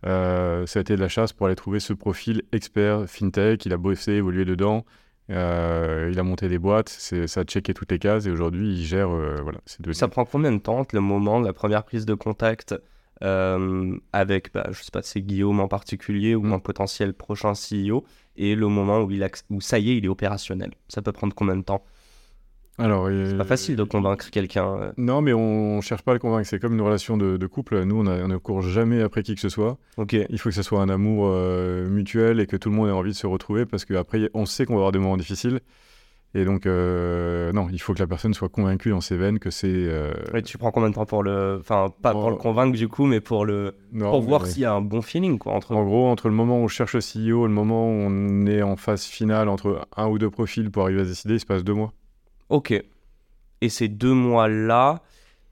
Euh, 0.07 0.65
ça 0.65 0.79
a 0.79 0.81
été 0.81 0.95
de 0.95 1.01
la 1.01 1.07
chasse 1.07 1.33
pour 1.33 1.45
aller 1.45 1.55
trouver 1.55 1.79
ce 1.79 1.93
profil 1.93 2.41
expert 2.51 3.07
fintech. 3.07 3.63
Il 3.67 3.73
a 3.73 3.77
bossé, 3.77 4.13
évolué 4.13 4.45
dedans. 4.45 4.85
Il 5.29 5.35
a 5.35 6.23
monté 6.23 6.47
des 6.49 6.57
boîtes. 6.57 6.89
Ça 6.89 7.41
a 7.41 7.43
checké 7.43 7.75
toutes 7.75 7.91
les 7.91 7.99
cases 7.99 8.25
et 8.25 8.31
aujourd'hui, 8.31 8.73
il 8.73 8.83
gère. 8.85 9.09
voilà, 9.09 9.59
devenu- 9.79 9.93
Ça 9.93 10.07
prend 10.07 10.25
combien 10.25 10.51
de 10.51 10.57
temps 10.59 10.85
le 10.91 10.99
moment 10.99 11.39
de 11.41 11.45
la 11.45 11.53
première 11.53 11.83
prise 11.83 12.05
de 12.07 12.15
contact 12.15 12.75
euh, 13.21 13.95
avec, 14.11 14.51
bah, 14.53 14.67
je 14.71 14.81
sais 14.81 14.91
pas, 14.91 15.01
c'est 15.03 15.21
Guillaume 15.21 15.59
en 15.59 15.67
particulier 15.67 16.35
ou 16.35 16.43
Mm. 16.43 16.53
un 16.53 16.59
potentiel 16.59 17.13
prochain 17.13 17.53
CEO 17.53 18.03
et 18.35 18.55
le 18.55 18.67
moment 18.67 19.01
où, 19.01 19.11
il 19.11 19.25
où 19.49 19.61
ça 19.61 19.77
y 19.79 19.91
est, 19.91 19.97
il 19.97 20.05
est 20.05 20.09
opérationnel 20.09 20.71
Ça 20.87 21.01
peut 21.01 21.11
prendre 21.11 21.33
combien 21.35 21.55
de 21.55 21.61
temps? 21.63 21.83
Alors, 22.79 23.07
C'est 23.07 23.37
pas 23.37 23.43
facile 23.43 23.75
de 23.75 23.83
convaincre 23.83 24.31
quelqu'un. 24.31 24.65
euh. 24.81 24.91
Non, 24.97 25.21
mais 25.21 25.31
on, 25.31 25.79
cherche 25.81 26.01
pas 26.01 26.11
à 26.11 26.15
le 26.15 26.19
convaincre. 26.19 26.47
C'est 26.49 26.57
comme 26.57 26.73
une 26.73 26.81
relation 26.81 27.17
de, 27.17 27.37
de 27.37 27.45
couple. 27.47 27.83
Nous, 27.83 27.95
on, 27.99 28.07
a- 28.07 28.23
on 28.23 28.27
ne 28.27 28.37
court 28.37 28.63
jamais 28.63 28.99
après 29.03 29.21
qui 29.21 29.35
que 29.35 29.41
ce 29.41 29.49
soit. 29.49 29.77
Ok. 29.97 30.13
Il 30.27 30.39
faut 30.39 30.49
que 30.49 30.55
ce 30.55 30.63
soit 30.63 30.81
un 30.81 30.89
amour 30.89 31.27
euh, 31.27 31.87
mutuel 31.87 32.39
et 32.39 32.47
que 32.47 32.57
tout 32.57 32.71
le 32.71 32.75
monde 32.75 32.89
ait 32.89 32.91
envie 32.91 33.11
de 33.11 33.15
se 33.15 33.27
retrouver 33.27 33.67
parce 33.67 33.85
qu'après, 33.85 34.27
on 34.33 34.47
sait 34.47 34.65
qu'on 34.65 34.73
va 34.73 34.77
avoir 34.79 34.91
des 34.91 34.97
moments 34.97 35.17
difficiles. 35.17 35.59
Et 36.35 36.45
donc, 36.45 36.65
euh, 36.65 37.51
non, 37.53 37.67
il 37.71 37.79
faut 37.79 37.93
que 37.93 37.99
la 37.99 38.07
personne 38.07 38.33
soit 38.33 38.49
convaincue 38.49 38.89
dans 38.89 39.01
ses 39.01 39.17
veines 39.17 39.37
que 39.37 39.51
c'est. 39.51 39.67
euh, 39.67 40.11
Et 40.33 40.41
tu 40.41 40.57
prends 40.57 40.71
combien 40.71 40.89
de 40.89 40.95
temps 40.95 41.05
pour 41.05 41.21
le. 41.21 41.57
Enfin, 41.59 41.93
pas 42.01 42.11
pour 42.11 42.31
le 42.31 42.37
convaincre 42.37 42.75
du 42.75 42.87
coup, 42.87 43.05
mais 43.05 43.19
pour 43.19 43.45
le. 43.45 43.75
non, 43.91 44.09
pour 44.09 44.21
voir 44.21 44.41
ouais. 44.41 44.49
s'il 44.49 44.63
y 44.63 44.65
a 44.65 44.73
un 44.73 44.81
bon 44.81 45.03
feeling 45.03 45.37
quoi, 45.37 45.53
entre 45.53 45.75
En 45.75 45.83
gros, 45.83 46.07
entre 46.07 46.29
le 46.29 46.33
moment 46.33 46.59
où 46.59 46.63
on 46.63 46.67
cherche 46.67 46.95
le 46.95 47.01
CEO 47.01 47.45
et 47.45 47.47
le 47.47 47.53
moment 47.53 47.85
où 47.87 47.91
on 47.91 48.47
est 48.47 48.63
en 48.63 48.75
phase 48.77 49.03
finale 49.03 49.47
entre 49.47 49.87
un 49.95 50.07
ou 50.07 50.17
deux 50.17 50.31
profils 50.31 50.71
pour 50.71 50.83
arriver 50.83 51.01
à 51.01 51.03
se 51.03 51.09
décider, 51.09 51.35
il 51.35 51.39
se 51.39 51.45
passe 51.45 51.63
deux 51.63 51.73
mois. 51.75 51.93
Ok. 52.49 52.73
Et 53.61 53.69
ces 53.69 53.87
deux 53.87 54.13
mois-là, 54.13 55.01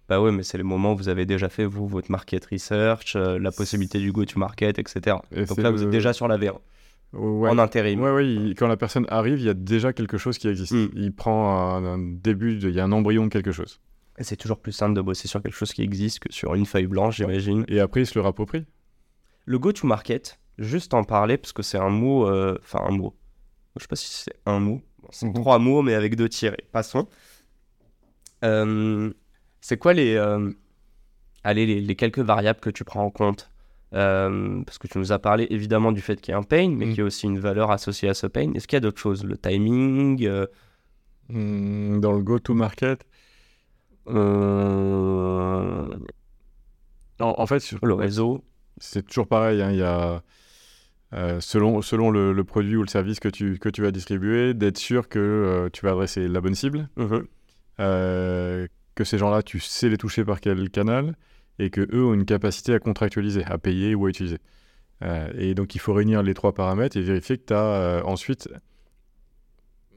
bah 0.10 0.20
ouais, 0.20 0.32
mais 0.32 0.42
c'est 0.44 0.58
les 0.58 0.64
moments 0.64 0.94
où 0.94 0.98
vous 0.98 1.10
avez 1.10 1.26
déjà 1.28 1.48
fait, 1.48 1.64
vous, 1.64 1.88
votre 1.88 2.12
market 2.12 2.44
research, 2.46 3.16
euh, 3.16 3.38
la 3.40 3.52
possibilité 3.52 4.00
du 4.00 4.12
go-to-market, 4.12 4.80
etc. 4.80 5.18
Et 5.32 5.46
Donc 5.46 5.60
là, 5.60 5.70
vous 5.70 5.84
êtes 5.84 5.90
déjà 5.92 6.12
sur 6.12 6.28
la 6.28 6.38
V1, 6.38 6.56
Ouais. 7.14 7.50
en 7.50 7.58
intérim. 7.58 8.00
Ouais, 8.02 8.12
ouais, 8.12 8.26
il- 8.34 8.56
quand 8.56 8.68
la 8.68 8.78
personne 8.78 9.06
arrive, 9.10 9.38
il 9.40 9.46
y 9.46 9.50
a 9.50 9.54
déjà 9.54 9.92
quelque 9.94 10.18
chose 10.18 10.38
qui 10.38 10.48
existe. 10.48 10.72
Mm. 10.74 10.90
Il 10.96 11.14
prend 11.14 11.76
un, 11.76 11.86
un 11.86 11.98
début, 12.00 12.58
de- 12.58 12.70
il 12.70 12.76
y 12.76 12.80
a 12.80 12.86
un 12.86 12.92
embryon 12.92 13.26
de 13.26 13.30
quelque 13.30 13.52
chose. 13.52 13.82
Et 14.18 14.24
c'est 14.24 14.38
toujours 14.38 14.60
plus 14.60 14.72
simple 14.72 14.94
de 14.96 15.02
bosser 15.02 15.28
sur 15.28 15.42
quelque 15.42 15.56
chose 15.56 15.74
qui 15.74 15.82
existe 15.82 16.20
que 16.20 16.32
sur 16.32 16.54
une 16.56 16.66
feuille 16.66 16.88
blanche, 16.88 17.18
j'imagine. 17.18 17.66
Et 17.68 17.80
après, 17.80 18.02
il 18.02 18.06
se 18.06 18.16
le 18.18 18.22
rapproprie. 18.22 18.66
Le 19.46 19.60
go-to-market, 19.60 20.40
juste 20.58 20.94
en 20.94 21.04
parler, 21.04 21.38
parce 21.38 21.52
que 21.54 21.64
c'est 21.64 21.78
un 21.80 21.90
mot, 21.90 22.28
euh, 22.30 22.58
enfin 22.62 22.82
un 22.88 22.92
mot. 22.92 23.16
Je 23.78 23.82
sais 23.82 23.88
pas 23.88 23.96
si 23.96 24.08
c'est 24.10 24.36
un 24.46 24.60
mot. 24.60 24.82
Bon, 25.02 25.08
c'est 25.12 25.26
Mhm. 25.26 25.34
trois 25.34 25.60
mots, 25.60 25.82
mais 25.82 25.96
avec 25.96 26.16
deux 26.16 26.30
tirés. 26.30 26.64
Passons. 26.72 27.08
Euh, 28.44 29.12
c'est 29.62 29.78
quoi 29.78 29.94
les, 29.94 30.16
euh, 30.16 30.52
allez, 31.44 31.66
les, 31.66 31.82
les 31.82 31.96
quelques 31.96 32.20
variables 32.20 32.60
que 32.60 32.70
tu 32.70 32.84
prends 32.84 33.04
en 33.04 33.12
compte 33.12 33.51
Euh, 33.94 34.62
Parce 34.66 34.78
que 34.78 34.88
tu 34.88 34.98
nous 35.00 35.12
as 35.12 35.20
parlé 35.20 35.48
évidemment 35.50 35.92
du 35.92 36.02
fait 36.02 36.20
qu'il 36.22 36.32
y 36.32 36.36
a 36.36 36.38
un 36.38 36.44
pain, 36.44 36.70
mais 36.70 36.86
Mhm. 36.86 36.92
qu'il 36.92 37.00
y 37.00 37.02
a 37.02 37.06
aussi 37.06 37.26
une 37.26 37.40
valeur 37.40 37.72
associée 37.72 38.08
à 38.10 38.14
ce 38.14 38.26
pain. 38.28 38.52
Est-ce 38.54 38.68
qu'il 38.68 38.78
y 38.78 38.82
a 38.82 38.82
d'autres 38.82 39.02
choses? 39.02 39.24
Le 39.26 39.38
timing 39.38 40.26
euh, 40.26 40.46
Mm, 41.30 42.00
Dans 42.02 42.12
le 42.14 42.22
go-to-market, 42.24 43.06
euh, 44.08 45.86
en, 47.20 47.36
en 47.38 47.46
fait, 47.46 47.60
sur- 47.60 47.80
Le 47.84 47.94
réseau 47.94 48.44
c'est 48.80 49.06
toujours 49.06 49.28
pareil. 49.28 49.62
hein, 49.62 49.72
il 49.72 49.78
y 49.78 49.84
a, 49.84 50.24
euh, 51.14 51.40
selon, 51.40 51.82
selon 51.82 52.10
le, 52.10 52.34
le 52.34 52.44
produit 52.44 52.76
ou 52.76 52.82
le 52.82 52.88
service 52.88 53.20
que 53.20 53.28
tu, 53.30 53.60
que 53.60 53.70
tu 53.70 53.82
vas 53.82 53.92
distribuer, 53.92 54.54
d'être 54.54 54.78
sûr 54.78 55.08
que 55.08 55.70
tu 55.72 55.86
vas 55.86 55.92
adresser 55.92 56.28
la 56.28 56.42
bonne 56.42 56.56
cible, 56.56 56.90
Mhm. 56.98 57.26
euh, 57.80 58.68
que 58.96 59.04
ces 59.04 59.18
gens-là, 59.18 59.44
tu 59.44 59.60
sais 59.60 59.88
les 59.90 59.98
toucher 59.98 60.26
par 60.26 60.42
quel 60.42 60.70
canal, 60.70 61.16
et 61.60 61.70
que 61.70 61.88
eux 61.94 62.06
ont 62.06 62.14
une 62.14 62.26
capacité 62.26 62.74
à 62.74 62.80
contractualiser, 62.80 63.44
à 63.46 63.58
payer 63.58 63.96
ou 63.96 64.06
à 64.06 64.10
utiliser. 64.10 64.40
Euh, 65.04 65.32
et 65.38 65.54
donc, 65.54 65.76
il 65.76 65.80
faut 65.80 65.94
réunir 65.94 66.24
les 66.24 66.34
trois 66.34 66.54
paramètres 66.54 66.98
et 66.98 67.02
vérifier 67.02 67.38
que 67.38 67.46
tu 67.46 67.54
as 67.54 68.04
ensuite 68.06 68.50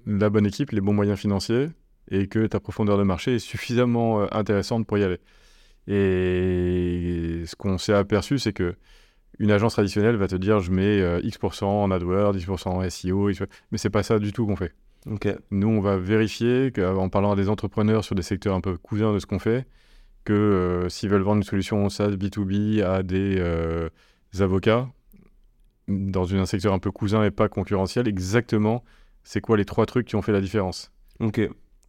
la 0.06 0.30
bonne 0.30 0.46
équipe, 0.46 0.70
les 0.70 0.80
bons 0.80 0.92
moyens 0.92 1.18
financiers, 1.18 1.68
et 2.10 2.26
que 2.26 2.46
ta 2.46 2.60
profondeur 2.60 2.98
de 2.98 3.02
marché 3.02 3.36
est 3.36 3.38
suffisamment 3.38 4.22
euh, 4.22 4.26
intéressante 4.32 4.86
pour 4.86 4.98
y 4.98 5.04
aller. 5.04 5.20
Et 5.86 7.44
ce 7.46 7.56
qu'on 7.56 7.78
s'est 7.78 7.92
aperçu, 7.92 8.38
c'est 8.38 8.52
que 8.52 8.74
une 9.38 9.50
agence 9.50 9.74
traditionnelle 9.74 10.16
va 10.16 10.28
te 10.28 10.36
dire 10.36 10.60
je 10.60 10.70
mets 10.70 11.00
euh, 11.00 11.20
X% 11.22 11.64
en 11.64 11.90
AdWords, 11.90 12.36
X% 12.36 12.68
en 12.68 12.88
SEO, 12.88 13.30
X%, 13.30 13.46
mais 13.70 13.78
c'est 13.78 13.90
pas 13.90 14.02
ça 14.02 14.18
du 14.18 14.32
tout 14.32 14.46
qu'on 14.46 14.56
fait. 14.56 14.72
Ok. 15.10 15.28
Nous, 15.50 15.68
on 15.68 15.80
va 15.80 15.96
vérifier 15.98 16.72
qu'en 16.72 17.08
parlant 17.08 17.32
à 17.32 17.36
des 17.36 17.48
entrepreneurs 17.48 18.04
sur 18.04 18.14
des 18.14 18.22
secteurs 18.22 18.54
un 18.54 18.60
peu 18.60 18.78
cousins 18.78 19.12
de 19.12 19.18
ce 19.18 19.26
qu'on 19.26 19.38
fait, 19.38 19.66
que 20.24 20.32
euh, 20.32 20.88
s'ils 20.88 21.08
veulent 21.10 21.22
vendre 21.22 21.38
une 21.38 21.42
solution 21.42 21.88
SaaS 21.88 22.10
B2B 22.16 22.82
à 22.82 23.02
des 23.02 23.36
euh, 23.38 23.88
avocats, 24.40 24.88
dans 25.88 26.34
un 26.34 26.46
secteur 26.46 26.72
un 26.72 26.78
peu 26.78 26.90
cousin 26.90 27.24
et 27.24 27.30
pas 27.30 27.48
concurrentiel, 27.48 28.08
exactement, 28.08 28.84
c'est 29.22 29.40
quoi 29.40 29.56
les 29.56 29.64
trois 29.64 29.86
trucs 29.86 30.06
qui 30.06 30.16
ont 30.16 30.22
fait 30.22 30.32
la 30.32 30.40
différence? 30.40 30.90
Ok. 31.20 31.40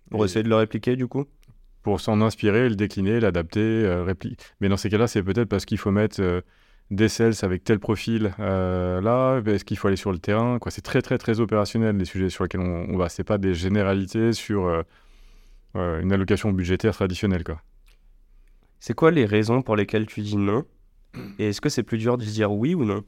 Pour 0.09 0.21
Et- 0.23 0.25
essayer 0.25 0.43
de 0.43 0.49
le 0.49 0.55
répliquer, 0.55 0.95
du 0.95 1.07
coup? 1.07 1.25
Pour 1.81 2.01
s'en 2.01 2.19
inspirer, 2.21 2.67
le 2.67 2.75
décliner, 2.75 3.19
l'adapter, 3.19 3.59
euh, 3.61 4.03
répliquer. 4.03 4.37
Mais 4.59 4.69
dans 4.69 4.77
ces 4.77 4.89
cas-là, 4.89 5.07
c'est 5.07 5.23
peut-être 5.23 5.47
parce 5.47 5.65
qu'il 5.65 5.77
faut 5.77 5.91
mettre 5.91 6.19
euh, 6.19 6.41
des 6.91 7.09
sales 7.09 7.33
avec 7.43 7.63
tel 7.63 7.79
profil 7.79 8.33
euh, 8.39 9.01
là, 9.01 9.39
est-ce 9.45 9.63
qu'il 9.63 9.77
faut 9.77 9.87
aller 9.87 9.95
sur 9.97 10.11
le 10.11 10.17
terrain 10.19 10.59
quoi. 10.59 10.71
C'est 10.71 10.81
très 10.81 11.01
très 11.01 11.17
très 11.17 11.39
opérationnel 11.39 11.95
les 11.97 12.05
sujets 12.05 12.29
sur 12.29 12.43
lesquels 12.43 12.61
on, 12.61 12.87
on 12.89 12.97
va. 12.97 13.09
C'est 13.09 13.23
pas 13.23 13.37
des 13.37 13.53
généralités 13.53 14.33
sur 14.33 14.83
une 15.75 16.11
allocation 16.13 16.51
budgétaire 16.51 16.93
traditionnelle. 16.93 17.43
Quoi. 17.43 17.61
C'est 18.79 18.93
quoi 18.93 19.11
les 19.11 19.25
raisons 19.25 19.61
pour 19.61 19.75
lesquelles 19.75 20.05
tu 20.05 20.21
dis 20.21 20.37
non? 20.37 20.63
Et 21.39 21.49
est-ce 21.49 21.61
que 21.61 21.69
c'est 21.69 21.83
plus 21.83 21.97
dur 21.97 22.17
de 22.17 22.25
dire 22.25 22.51
oui 22.51 22.75
ou 22.75 22.83
non? 22.85 23.03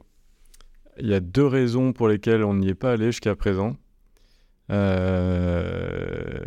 Il 0.98 1.06
y 1.06 1.14
a 1.14 1.20
deux 1.20 1.46
raisons 1.46 1.92
pour 1.92 2.08
lesquelles 2.08 2.42
on 2.42 2.54
n'y 2.54 2.70
est 2.70 2.74
pas 2.74 2.92
allé 2.92 3.06
jusqu'à 3.06 3.36
présent. 3.36 3.76
Euh, 4.70 6.40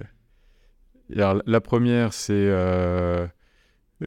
alors, 1.16 1.42
la 1.46 1.62
première, 1.62 2.14
c'est 2.14 2.34
euh, 2.34 3.28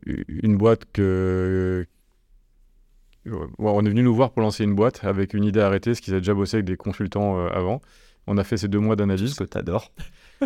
une 0.06 0.56
boîte 0.56 0.84
que. 0.92 1.86
On 3.58 3.86
est 3.86 3.88
venu 3.88 4.02
nous 4.02 4.14
voir 4.14 4.32
pour 4.32 4.42
lancer 4.42 4.64
une 4.64 4.74
boîte 4.74 5.02
avec 5.04 5.32
une 5.32 5.44
idée 5.44 5.60
arrêtée, 5.60 5.94
ce 5.94 6.02
qu'ils 6.02 6.12
avaient 6.12 6.20
déjà 6.20 6.34
bossé 6.34 6.58
avec 6.58 6.66
des 6.66 6.76
consultants 6.76 7.38
euh, 7.38 7.48
avant. 7.48 7.80
On 8.26 8.36
a 8.36 8.44
fait 8.44 8.58
ces 8.58 8.68
deux 8.68 8.80
mois 8.80 8.96
d'analyse. 8.96 9.32
Ce 9.32 9.44
que 9.44 9.44
t'adores. 9.44 9.92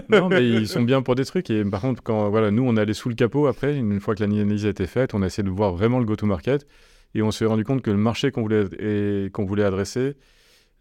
Non, 0.08 0.28
mais 0.28 0.48
ils 0.48 0.68
sont 0.68 0.82
bien 0.82 1.02
pour 1.02 1.14
des 1.14 1.24
trucs. 1.24 1.50
Et 1.50 1.64
par 1.64 1.80
contre, 1.80 2.02
quand 2.02 2.28
voilà, 2.30 2.50
nous, 2.50 2.62
on 2.66 2.76
allé 2.76 2.94
sous 2.94 3.08
le 3.08 3.14
capot 3.14 3.46
après, 3.46 3.76
une 3.76 4.00
fois 4.00 4.14
que 4.14 4.22
l'analyse 4.22 4.66
a 4.66 4.70
été 4.70 4.86
faite, 4.86 5.14
on 5.14 5.22
a 5.22 5.26
essayé 5.26 5.42
de 5.42 5.50
voir 5.50 5.72
vraiment 5.72 5.98
le 5.98 6.04
go-to-market. 6.04 6.66
Et 7.14 7.22
on 7.22 7.30
s'est 7.30 7.46
rendu 7.46 7.64
compte 7.64 7.82
que 7.82 7.90
le 7.90 7.96
marché 7.96 8.30
qu'on 8.30 8.42
voulait, 8.42 8.64
et, 8.78 9.30
qu'on 9.30 9.46
voulait 9.46 9.64
adresser 9.64 10.16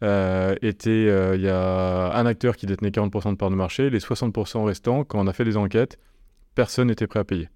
euh, 0.03 0.55
était. 0.61 0.89
euh, 0.89 1.36
Il 1.36 1.41
y 1.41 1.49
a 1.49 2.13
un 2.13 2.26
acteur 2.26 2.57
qui 2.57 2.65
détenait 2.65 2.89
40% 2.89 3.32
de 3.32 3.38
part 3.38 3.49
de 3.49 3.55
marché. 3.55 3.89
Les 3.89 3.99
60% 3.99 4.65
restants, 4.65 5.03
quand 5.03 5.20
on 5.20 5.28
a 5.28 5.34
fait 5.34 5.45
des 5.45 5.57
enquêtes, 5.57 5.97
personne 6.55 6.88
n'était 6.88 7.07
prêt 7.07 7.20
à 7.20 7.24
payer. 7.24 7.49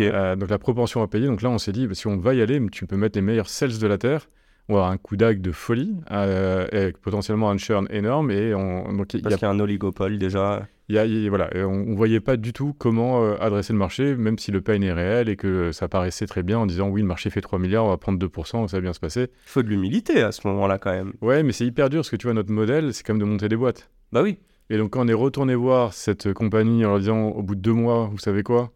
Euh, 0.00 0.36
donc 0.36 0.50
la 0.50 0.58
propension 0.58 1.02
à 1.02 1.08
payer. 1.08 1.26
Donc 1.26 1.42
là, 1.42 1.50
on 1.50 1.58
s'est 1.58 1.72
dit, 1.72 1.86
bah, 1.86 1.94
si 1.94 2.06
on 2.06 2.16
va 2.16 2.34
y 2.34 2.42
aller, 2.42 2.60
tu 2.70 2.86
peux 2.86 2.96
mettre 2.96 3.18
les 3.18 3.22
meilleurs 3.22 3.48
sales 3.48 3.78
de 3.78 3.86
la 3.86 3.98
Terre. 3.98 4.28
On 4.68 4.74
va 4.74 4.80
avoir 4.80 4.92
un 4.92 4.96
coup 4.96 5.16
d'ag 5.16 5.40
de 5.42 5.52
folie, 5.52 5.94
euh, 6.10 6.66
avec 6.72 6.98
potentiellement 6.98 7.50
un 7.50 7.58
churn 7.58 7.86
énorme. 7.90 8.30
Et 8.30 8.54
on, 8.54 8.92
donc 8.92 9.12
il 9.14 9.20
y 9.20 9.22
Parce 9.22 9.34
a 9.34 9.38
qu'il 9.38 9.46
y 9.46 9.50
a 9.50 9.52
un 9.52 9.60
oligopole 9.60 10.18
déjà. 10.18 10.66
Y 10.88 10.98
a- 10.98 11.06
y 11.06 11.28
voilà, 11.28 11.54
et 11.56 11.62
on 11.64 11.84
ne 11.86 11.94
voyait 11.96 12.20
pas 12.20 12.36
du 12.36 12.52
tout 12.52 12.74
comment 12.76 13.22
euh, 13.24 13.36
adresser 13.40 13.72
le 13.72 13.78
marché, 13.78 14.14
même 14.16 14.38
si 14.38 14.50
le 14.52 14.60
pain 14.60 14.80
est 14.80 14.92
réel 14.92 15.28
et 15.28 15.36
que 15.36 15.72
ça 15.72 15.88
paraissait 15.88 16.26
très 16.26 16.42
bien 16.42 16.58
en 16.58 16.66
disant 16.66 16.88
oui, 16.88 17.00
le 17.02 17.06
marché 17.06 17.30
fait 17.30 17.40
3 17.40 17.58
milliards, 17.58 17.84
on 17.84 17.90
va 17.90 17.96
prendre 17.96 18.18
2%, 18.18 18.68
ça 18.68 18.76
va 18.76 18.80
bien 18.80 18.92
se 18.92 19.00
passer. 19.00 19.22
Il 19.46 19.48
faut 19.50 19.62
de 19.62 19.68
l'humilité 19.68 20.22
à 20.22 20.32
ce 20.32 20.46
moment-là 20.48 20.78
quand 20.78 20.92
même. 20.92 21.12
Ouais, 21.20 21.42
mais 21.42 21.52
c'est 21.52 21.66
hyper 21.66 21.88
dur 21.90 22.00
parce 22.00 22.10
que 22.10 22.16
tu 22.16 22.26
vois, 22.26 22.34
notre 22.34 22.52
modèle, 22.52 22.92
c'est 22.94 23.02
quand 23.02 23.14
même 23.14 23.20
de 23.20 23.26
monter 23.26 23.48
des 23.48 23.56
boîtes. 23.56 23.90
Bah 24.12 24.22
oui. 24.22 24.38
Et 24.70 24.78
donc, 24.78 24.90
quand 24.92 25.04
on 25.04 25.08
est 25.08 25.12
retourné 25.14 25.54
voir 25.54 25.92
cette 25.92 26.32
compagnie 26.32 26.84
en 26.86 26.90
leur 26.90 26.98
disant 26.98 27.28
au 27.28 27.42
bout 27.42 27.54
de 27.54 27.60
deux 27.60 27.72
mois, 27.74 28.08
vous 28.10 28.18
savez 28.18 28.42
quoi, 28.42 28.72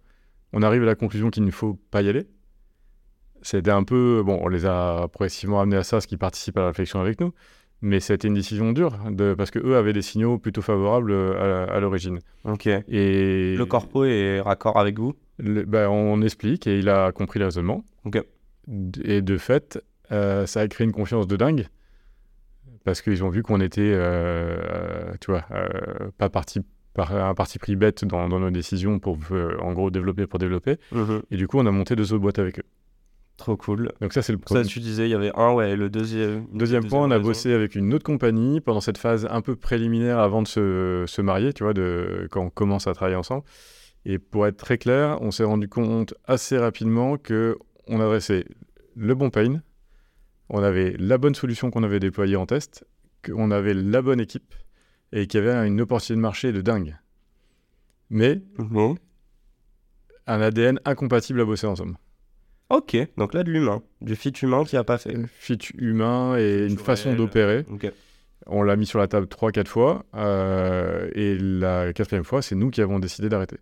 on 0.52 0.62
arrive 0.62 0.82
à 0.82 0.86
la 0.86 0.94
conclusion 0.94 1.30
qu'il 1.30 1.44
ne 1.44 1.50
faut 1.50 1.78
pas 1.90 2.02
y 2.02 2.09
aller. 2.09 2.26
C'était 3.42 3.70
un 3.70 3.84
peu. 3.84 4.22
Bon, 4.24 4.38
on 4.42 4.48
les 4.48 4.66
a 4.66 5.09
progressivement 5.09 5.61
amenés 5.61 5.76
à 5.76 5.84
ça, 5.84 6.00
ce 6.00 6.06
qui 6.06 6.16
participe 6.16 6.56
à 6.59 6.61
la 6.61 6.66
réflexion 6.68 7.00
avec 7.00 7.20
nous. 7.20 7.32
Mais 7.80 8.00
c'était 8.00 8.26
une 8.26 8.34
décision 8.34 8.72
dure 8.72 8.98
de, 9.10 9.34
parce 9.34 9.50
qu'eux 9.52 9.76
avaient 9.76 9.92
des 9.92 10.02
signaux 10.02 10.38
plutôt 10.38 10.62
favorables 10.62 11.12
euh, 11.12 11.66
à, 11.68 11.74
à 11.74 11.80
l'origine. 11.80 12.18
Ok. 12.44 12.66
Et 12.66 13.54
Le 13.56 13.64
corpo 13.66 14.04
est 14.04 14.40
raccord 14.40 14.78
avec 14.78 14.98
vous? 14.98 15.14
Le- 15.38 15.64
bah, 15.64 15.88
on 15.90 16.20
explique 16.22 16.66
et 16.66 16.78
il 16.78 16.88
a 16.88 17.12
compris 17.12 17.38
le 17.38 17.44
raisonnement. 17.44 17.84
Ok. 18.04 18.20
Et 19.04 19.22
de 19.22 19.36
fait, 19.38 19.80
euh, 20.10 20.44
ça 20.46 20.60
a 20.60 20.68
créé 20.68 20.84
une 20.86 20.92
confiance 20.92 21.28
de 21.28 21.36
dingue 21.36 21.66
parce 22.84 23.00
qu'ils 23.02 23.22
ont 23.22 23.28
vu 23.28 23.42
qu'on 23.42 23.60
était, 23.60 23.92
euh, 23.94 25.12
tu 25.20 25.30
vois, 25.30 25.44
euh, 25.52 26.10
pas 26.16 26.28
parti 26.30 26.60
par 26.94 27.14
un 27.14 27.34
parti 27.34 27.58
pris 27.60 27.76
bête 27.76 28.04
dans, 28.04 28.28
dans 28.28 28.40
nos 28.40 28.50
décisions 28.50 28.98
pour, 28.98 29.18
en 29.60 29.72
gros, 29.72 29.90
développer 29.90 30.26
pour 30.26 30.40
développer. 30.40 30.78
Et 31.30 31.36
du 31.36 31.46
coup, 31.46 31.58
on 31.58 31.66
a 31.66 31.70
monté 31.70 31.94
deux 31.94 32.12
autres 32.12 32.22
boîtes 32.22 32.40
avec 32.40 32.58
eux. 32.58 32.64
Trop 33.39 33.57
cool. 33.57 33.93
Donc 34.01 34.12
ça, 34.12 34.20
c'est 34.20 34.32
le 34.32 34.39
Ça, 34.39 34.45
premier. 34.57 34.64
tu 34.64 34.80
disais, 34.80 35.07
il 35.07 35.11
y 35.11 35.14
avait 35.14 35.30
un, 35.36 35.53
ouais, 35.55 35.76
le 35.76 35.89
deuxième. 35.89 36.47
Deuxième 36.53 36.84
point, 36.86 37.01
on 37.03 37.11
a 37.11 37.14
raison. 37.16 37.28
bossé 37.28 37.53
avec 37.55 37.76
une 37.76 37.95
autre 37.95 38.05
compagnie 38.05 38.61
pendant 38.61 38.80
cette 38.80 38.99
phase 38.99 39.26
un 39.30 39.41
peu 39.41 39.55
préliminaire 39.57 40.18
avant 40.18 40.43
de 40.43 40.49
se, 40.49 41.05
se 41.07 41.22
marier, 41.22 41.53
tu 41.53 41.62
vois, 41.62 41.72
de, 41.72 42.26
quand 42.32 42.43
on 42.43 42.51
commence 42.51 42.86
à 42.89 42.95
travailler 42.95 43.16
ensemble. 43.16 43.45
Et 44.05 44.18
pour 44.18 44.47
être 44.47 44.57
très 44.57 44.76
clair, 44.76 45.18
on 45.22 45.30
s'est 45.30 45.45
rendu 45.45 45.68
compte 45.68 46.14
assez 46.26 46.59
rapidement 46.59 47.16
que 47.16 47.57
on 47.86 48.01
adressait 48.01 48.45
le 48.97 49.14
bon 49.14 49.30
pain, 49.30 49.62
on 50.51 50.62
avait 50.62 50.97
la 50.99 51.16
bonne 51.16 51.34
solution 51.36 51.70
qu'on 51.70 51.84
avait 51.84 52.01
déployée 52.01 52.36
en 52.36 52.45
test, 52.47 52.84
qu'on 53.24 53.51
avait 53.53 53.74
la 53.74 54.03
bonne 54.03 54.20
équipe 54.20 54.55
et 55.12 55.26
qu'il 55.28 55.41
y 55.41 55.47
avait 55.49 55.66
une 55.68 55.80
opportunité 55.80 56.16
de 56.16 56.20
marché 56.20 56.53
de 56.53 56.61
dingue. 56.61 56.97
Mais 58.11 58.43
un 60.26 60.41
ADN 60.41 60.80
incompatible 60.84 61.41
à 61.41 61.45
bosser 61.45 61.66
ensemble. 61.68 61.97
Ok, 62.70 62.96
donc 63.16 63.32
là 63.32 63.44
de 63.44 63.50
l'humain, 63.50 63.82
du 64.02 64.14
fit 64.14 64.28
humain 64.42 64.64
qui 64.64 64.76
a 64.76 64.84
pas 64.84 64.98
fait. 64.98 65.16
Fit 65.38 65.58
humain 65.78 66.36
et 66.38 66.66
une 66.66 66.76
façon 66.76 67.14
d'opérer. 67.14 67.64
On 68.46 68.62
l'a 68.62 68.76
mis 68.76 68.86
sur 68.86 68.98
la 68.98 69.08
table 69.08 69.26
3-4 69.26 69.68
fois. 69.68 70.04
euh, 70.14 71.08
et 71.14 71.38
la 71.38 71.92
quatrième 71.92 72.24
fois, 72.24 72.40
c'est 72.42 72.54
nous 72.54 72.70
qui 72.70 72.80
avons 72.82 72.98
décidé 72.98 73.28
d'arrêter. 73.28 73.56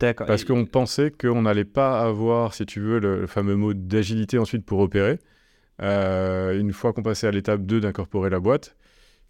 D'accord. 0.00 0.26
Parce 0.26 0.42
Et- 0.42 0.46
qu'on 0.46 0.64
pensait 0.66 1.10
qu'on 1.12 1.42
n'allait 1.42 1.64
pas 1.64 2.00
avoir, 2.00 2.54
si 2.54 2.64
tu 2.66 2.80
veux, 2.80 2.98
le, 3.00 3.20
le 3.20 3.26
fameux 3.26 3.54
mot 3.56 3.74
d'agilité 3.74 4.38
ensuite 4.38 4.64
pour 4.64 4.80
opérer. 4.80 5.18
Euh, 5.80 6.58
une 6.58 6.72
fois 6.72 6.92
qu'on 6.92 7.02
passait 7.02 7.26
à 7.26 7.30
l'étape 7.30 7.62
2 7.62 7.80
d'incorporer 7.80 8.30
la 8.30 8.40
boîte, 8.40 8.76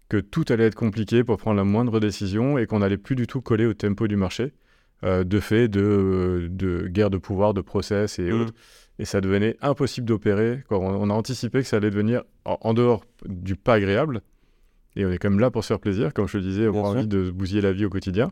que 0.09 0.17
tout 0.17 0.45
allait 0.49 0.65
être 0.65 0.75
compliqué 0.75 1.23
pour 1.23 1.37
prendre 1.37 1.57
la 1.57 1.63
moindre 1.63 1.99
décision 1.99 2.57
et 2.57 2.65
qu'on 2.67 2.79
n'allait 2.79 2.97
plus 2.97 3.15
du 3.15 3.25
tout 3.27 3.41
coller 3.41 3.65
au 3.65 3.73
tempo 3.73 4.07
du 4.07 4.15
marché, 4.15 4.53
euh, 5.03 5.23
de 5.23 5.39
fait 5.39 5.67
de, 5.67 6.47
de 6.51 6.87
guerre 6.87 7.09
de 7.09 7.17
pouvoir, 7.17 7.53
de 7.53 7.61
process 7.61 8.17
et 8.19 8.31
Mhm. 8.31 8.41
autres. 8.41 8.53
Et 8.99 9.05
ça 9.05 9.21
devenait 9.21 9.57
impossible 9.61 10.05
d'opérer. 10.07 10.63
On, 10.69 10.75
on 10.77 11.09
a 11.09 11.13
anticipé 11.13 11.61
que 11.61 11.67
ça 11.67 11.77
allait 11.77 11.89
devenir, 11.89 12.23
en, 12.45 12.57
en 12.61 12.73
dehors 12.73 13.03
du 13.25 13.55
pas 13.55 13.73
agréable, 13.75 14.21
et 14.95 15.05
on 15.05 15.11
est 15.11 15.17
quand 15.17 15.29
même 15.31 15.39
là 15.39 15.49
pour 15.49 15.63
se 15.63 15.69
faire 15.69 15.79
plaisir, 15.79 16.13
comme 16.13 16.27
je 16.27 16.37
te 16.37 16.43
disais, 16.43 16.67
on 16.67 16.71
Bien 16.73 16.81
a 16.81 16.85
sûr. 16.85 16.97
envie 16.99 17.07
de 17.07 17.31
bousiller 17.31 17.61
la 17.61 17.71
vie 17.73 17.85
au 17.85 17.89
quotidien, 17.89 18.31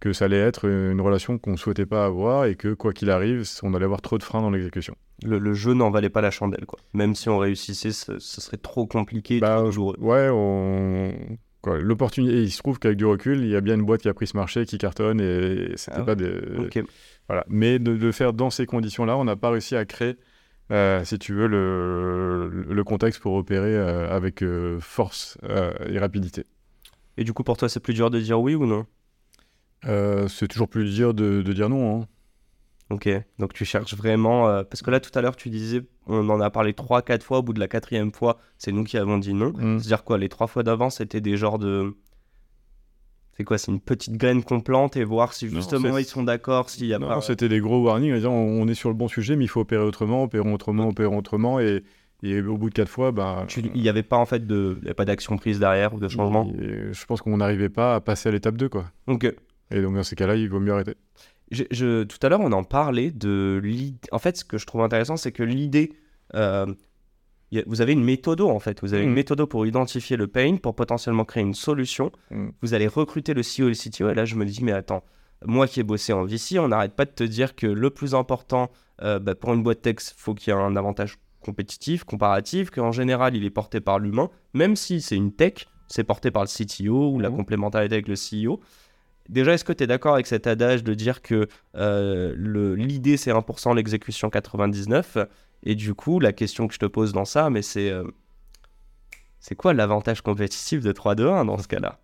que 0.00 0.12
ça 0.12 0.24
allait 0.24 0.40
être 0.40 0.68
une 0.68 1.00
relation 1.00 1.38
qu'on 1.38 1.52
ne 1.52 1.56
souhaitait 1.56 1.86
pas 1.86 2.04
avoir 2.04 2.46
et 2.46 2.56
que 2.56 2.74
quoi 2.74 2.92
qu'il 2.92 3.08
arrive, 3.10 3.44
on 3.62 3.72
allait 3.74 3.84
avoir 3.84 4.02
trop 4.02 4.18
de 4.18 4.24
freins 4.24 4.40
dans 4.42 4.50
l'exécution. 4.50 4.96
Le, 5.24 5.38
le 5.38 5.54
jeu 5.54 5.74
n'en 5.74 5.90
valait 5.90 6.10
pas 6.10 6.20
la 6.20 6.32
chandelle, 6.32 6.66
quoi. 6.66 6.80
Même 6.92 7.14
si 7.14 7.28
on 7.28 7.38
réussissait, 7.38 7.92
ce, 7.92 8.18
ce 8.18 8.40
serait 8.40 8.56
trop 8.56 8.86
compliqué, 8.86 9.38
Bah, 9.38 9.62
trop. 9.70 9.94
Ouais, 10.00 10.28
on... 10.32 11.12
l'opportunité, 11.78 12.34
et 12.38 12.42
il 12.42 12.50
se 12.50 12.58
trouve 12.58 12.80
qu'avec 12.80 12.98
du 12.98 13.04
recul, 13.06 13.38
il 13.38 13.48
y 13.50 13.54
a 13.54 13.60
bien 13.60 13.76
une 13.76 13.84
boîte 13.84 14.02
qui 14.02 14.08
a 14.08 14.14
pris 14.14 14.26
ce 14.26 14.36
marché, 14.36 14.66
qui 14.66 14.78
cartonne, 14.78 15.20
et 15.20 15.74
c'était 15.76 15.98
Ah 16.00 16.02
pas 16.02 16.16
des... 16.16 16.40
Voilà. 17.28 17.44
Mais 17.48 17.78
de, 17.78 17.92
le 17.92 18.12
faire 18.12 18.32
dans 18.32 18.50
ces 18.50 18.66
conditions-là, 18.66 19.16
on 19.16 19.24
n'a 19.24 19.36
pas 19.36 19.50
réussi 19.50 19.76
à 19.76 19.84
créer, 19.84 20.16
euh, 20.70 21.04
si 21.04 21.18
tu 21.18 21.34
veux, 21.34 21.46
le, 21.46 22.48
le 22.48 22.84
contexte 22.84 23.20
pour 23.20 23.34
opérer 23.34 23.74
euh, 23.74 24.10
avec 24.14 24.42
euh, 24.42 24.78
force 24.80 25.38
et 25.86 25.98
rapidité. 25.98 26.44
Et 27.16 27.24
du 27.24 27.32
coup, 27.32 27.42
pour 27.42 27.56
toi, 27.56 27.68
c'est 27.68 27.80
plus 27.80 27.94
dur 27.94 28.10
de 28.10 28.20
dire 28.20 28.40
oui 28.40 28.54
ou 28.54 28.66
non? 28.66 28.86
C'est 30.28 30.48
toujours 30.48 30.68
plus 30.68 30.94
dur 30.94 31.12
de, 31.12 31.42
de 31.42 31.52
dire 31.52 31.68
non. 31.68 32.02
hein. 32.02 32.06
Ok, 32.90 33.08
donc 33.38 33.54
tu 33.54 33.64
cherches 33.64 33.94
vraiment. 33.94 34.62
parce 34.64 34.82
que 34.82 34.90
là, 34.90 35.00
tout 35.00 35.10
à 35.18 35.22
l'heure, 35.22 35.34
tu 35.34 35.48
disais, 35.48 35.82
on 36.06 36.28
en 36.28 36.40
a 36.40 36.50
parlé 36.50 36.72
3-4 36.72 37.22
fois, 37.22 37.38
au 37.38 37.42
bout 37.42 37.52
de 37.54 37.60
la 37.60 37.68
quatrième 37.68 38.12
fois, 38.12 38.38
c'est 38.58 38.70
nous 38.70 38.84
qui 38.84 38.98
avons 38.98 39.18
dit 39.18 39.32
non. 39.34 39.52
Mm. 39.56 39.78
C'est-à-dire 39.78 40.04
quoi, 40.04 40.18
les 40.18 40.28
trois 40.28 40.46
fois 40.46 40.62
d'avant, 40.62 40.90
c'était 40.90 41.20
des 41.20 41.36
genres 41.36 41.58
de. 41.58 41.96
C'est 43.36 43.44
quoi, 43.44 43.56
c'est 43.58 43.72
une 43.72 43.80
petite 43.80 44.16
graine 44.18 44.42
qu'on 44.44 44.60
plante 44.60 44.96
et 44.96 45.04
voir 45.04 45.32
si 45.32 45.48
justement 45.48 45.96
ils 45.98 46.04
sont 46.04 46.22
d'accord, 46.22 46.68
s'il 46.68 46.86
y 46.86 46.94
a 46.94 46.98
Non, 46.98 47.08
pas. 47.08 47.20
c'était 47.22 47.48
des 47.48 47.60
gros 47.60 47.82
warnings 47.82 48.12
en 48.12 48.16
disant 48.16 48.32
on, 48.34 48.68
est 48.68 48.74
sur 48.74 48.88
le 48.90 48.94
bon 48.94 49.08
sujet, 49.08 49.36
mais 49.36 49.44
il 49.44 49.48
faut 49.48 49.60
opérer 49.60 49.82
autrement, 49.84 50.22
opérons 50.24 50.52
autrement, 50.54 50.88
opérons 50.88 51.18
autrement. 51.18 51.58
Et, 51.58 51.82
et 52.22 52.40
au 52.42 52.56
bout 52.58 52.68
de 52.68 52.74
quatre 52.74 52.90
fois, 52.90 53.10
bah, 53.10 53.44
Tu- 53.48 53.62
Il 53.74 53.80
n'y 53.80 53.88
avait 53.88 54.02
pas 54.02 54.16
en 54.18 54.26
fait 54.26 54.46
de, 54.46 54.76
il 54.80 54.84
y 54.84 54.86
avait 54.88 54.94
pas 54.94 55.06
d'action 55.06 55.36
prise 55.38 55.58
derrière 55.58 55.94
ou 55.94 55.98
de 55.98 56.08
changement? 56.08 56.52
je 56.58 57.04
pense 57.06 57.22
qu'on 57.22 57.38
n'arrivait 57.38 57.70
pas 57.70 57.94
à 57.96 58.00
passer 58.00 58.28
à 58.28 58.32
l'étape 58.32 58.56
2. 58.56 58.68
Quoi. 58.68 58.84
Euh, 59.08 59.16
Et 59.70 59.80
donc 59.82 59.94
dans 59.94 60.02
ces 60.02 60.14
cas-là, 60.14 60.36
il 60.36 60.48
vaut 60.50 60.60
mieux 60.60 60.72
arrêter. 60.72 60.94
je, 61.50 61.64
je- 61.70 62.02
tout 62.04 62.18
à 62.22 62.28
l'heure, 62.28 62.40
on 62.42 62.52
en 62.52 62.64
parlait 62.64 63.10
de 63.10 63.60
l'idée. 63.64 63.96
En 64.12 64.18
fait, 64.18 64.36
ce 64.36 64.44
que 64.44 64.58
je 64.58 64.66
trouve 64.66 64.82
intéressant, 64.82 65.16
c'est 65.16 65.32
que 65.32 65.42
l'idée. 65.42 65.92
euh, 66.34 66.66
a- 67.60 67.64
vous 67.66 67.80
avez 67.80 67.92
une 67.92 68.02
méthodo 68.04 68.48
en 68.48 68.58
fait. 68.60 68.80
Vous 68.82 68.94
avez 68.94 69.02
une 69.04 69.10
Mm. 69.10 69.14
méthodo 69.14 69.46
pour 69.46 69.66
identifier 69.66 70.16
le 70.16 70.26
pain, 70.26 70.56
pour 70.56 70.74
potentiellement 70.74 71.24
créer 71.24 71.42
une 71.42 71.54
solution. 71.54 72.10
Mm. 72.30 72.48
Vous 72.62 72.74
allez 72.74 72.86
recruter 72.86 73.34
le 73.34 73.42
CEO 73.42 73.66
et 73.66 73.68
le 73.70 73.74
CTO. 73.74 74.08
Et 74.10 74.14
là, 74.14 74.24
je 74.24 74.36
me 74.36 74.44
dis, 74.44 74.62
mais 74.64 74.72
attends, 74.72 75.02
moi 75.44 75.66
qui 75.66 75.80
ai 75.80 75.82
bossé 75.82 76.12
en 76.12 76.24
VC, 76.24 76.58
on 76.58 76.68
n'arrête 76.68 76.94
pas 76.94 77.04
de 77.04 77.10
te 77.10 77.24
dire 77.24 77.54
que 77.56 77.66
le 77.66 77.90
plus 77.90 78.14
important 78.14 78.70
euh, 79.02 79.18
bah, 79.18 79.34
pour 79.34 79.52
une 79.52 79.62
boîte 79.64 79.82
tech, 79.82 79.96
faut 80.16 80.32
qu'il 80.34 80.52
y 80.52 80.56
ait 80.56 80.60
un 80.60 80.76
avantage 80.76 81.16
compétitif, 81.40 82.04
comparatif, 82.04 82.70
qu'en 82.70 82.92
général, 82.92 83.34
il 83.34 83.44
est 83.44 83.50
porté 83.50 83.80
par 83.80 83.98
l'humain. 83.98 84.30
Même 84.54 84.76
si 84.76 85.00
c'est 85.00 85.16
une 85.16 85.32
tech, 85.32 85.66
c'est 85.88 86.04
porté 86.04 86.30
par 86.30 86.42
le 86.44 86.48
CTO 86.48 87.10
ou 87.10 87.18
la 87.18 87.28
Mhm. 87.30 87.36
complémentarité 87.36 87.94
avec 87.96 88.06
le 88.06 88.14
CEO. 88.14 88.60
Déjà, 89.28 89.54
est-ce 89.54 89.64
que 89.64 89.72
tu 89.72 89.82
es 89.82 89.86
d'accord 89.88 90.14
avec 90.14 90.26
cet 90.28 90.46
adage 90.46 90.84
de 90.84 90.94
dire 90.94 91.20
que 91.22 91.48
euh, 91.76 92.32
le- 92.36 92.76
l'idée 92.76 93.16
c'est 93.16 93.32
1%, 93.32 93.74
l'exécution 93.74 94.30
99 94.30 95.16
Et 95.64 95.74
du 95.74 95.94
coup, 95.94 96.18
la 96.20 96.32
question 96.32 96.66
que 96.68 96.74
je 96.74 96.78
te 96.78 96.86
pose 96.86 97.12
dans 97.12 97.24
ça, 97.24 97.50
mais 97.50 97.62
c'est 97.62 97.90
euh, 97.90 98.04
c'est 99.40 99.54
quoi 99.54 99.72
l'avantage 99.74 100.22
compétitif 100.22 100.80
de 100.82 100.92
3-2-1 100.92 101.44
dans 101.46 101.58
ce 101.58 101.68
cas-là? 101.68 101.98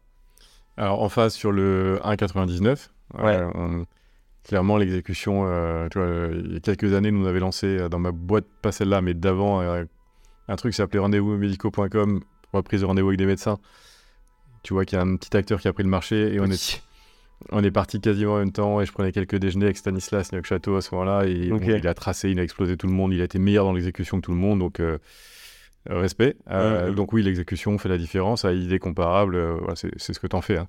Alors 0.76 1.02
en 1.02 1.08
phase 1.08 1.34
sur 1.34 1.50
le 1.52 1.98
1,99, 2.04 2.90
Ouais. 3.18 3.36
euh, 3.36 3.50
on- 3.54 3.84
clairement 4.44 4.76
l'exécution, 4.76 5.44
euh, 5.46 5.88
tu 5.90 5.98
vois, 5.98 6.28
il 6.32 6.52
y 6.54 6.56
a 6.56 6.60
quelques 6.60 6.94
années, 6.94 7.10
nous 7.10 7.24
on 7.24 7.28
avait 7.28 7.40
lancé 7.40 7.88
dans 7.90 7.98
ma 7.98 8.12
boîte, 8.12 8.46
pas 8.62 8.72
celle-là, 8.72 9.00
mais 9.02 9.12
d'avant, 9.14 9.60
un 9.60 10.56
truc 10.56 10.72
qui 10.72 10.76
s'appelait 10.76 11.00
rendez-vous-médicaux.com 11.00 12.20
pour 12.50 12.58
la 12.58 12.62
prise 12.62 12.80
de 12.80 12.86
rendez-vous 12.86 13.08
avec 13.08 13.18
des 13.18 13.26
médecins. 13.26 13.58
Tu 14.62 14.72
vois 14.72 14.84
qu'il 14.84 14.96
y 14.96 15.00
a 15.00 15.04
un 15.04 15.16
petit 15.16 15.36
acteur 15.36 15.60
qui 15.60 15.68
a 15.68 15.72
pris 15.72 15.82
le 15.82 15.88
marché 15.90 16.32
et 16.34 16.40
on, 16.40 16.46
est, 16.46 16.82
On 17.50 17.62
est 17.62 17.70
parti 17.70 18.00
quasiment 18.00 18.34
en 18.34 18.38
même 18.38 18.52
temps 18.52 18.80
et 18.80 18.86
je 18.86 18.92
prenais 18.92 19.12
quelques 19.12 19.36
déjeuners 19.36 19.66
avec 19.66 19.76
Stanislas 19.76 20.30
Château 20.42 20.76
à 20.76 20.80
ce 20.80 20.94
moment-là. 20.94 21.26
Et 21.26 21.48
bon, 21.48 21.58
il 21.60 21.86
a 21.86 21.94
tracé, 21.94 22.30
il 22.30 22.38
a 22.40 22.42
explosé 22.42 22.76
tout 22.76 22.86
le 22.86 22.92
monde. 22.92 23.12
Il 23.12 23.20
a 23.20 23.24
été 23.24 23.38
meilleur 23.38 23.64
dans 23.64 23.72
l'exécution 23.72 24.18
que 24.20 24.26
tout 24.26 24.32
le 24.32 24.38
monde. 24.38 24.58
Donc, 24.58 24.80
euh, 24.80 24.98
euh, 25.90 26.00
respect. 26.00 26.36
Euh. 26.50 26.92
Donc, 26.92 27.12
oui, 27.12 27.22
l'exécution 27.22 27.78
fait 27.78 27.88
la 27.88 27.98
différence. 27.98 28.44
À 28.44 28.52
idée 28.52 28.78
comparable, 28.78 29.40
voilà, 29.40 29.76
c'est 29.76 30.12
ce 30.12 30.18
que 30.18 30.26
t'en 30.26 30.40
fais. 30.40 30.58
hein. 30.58 30.68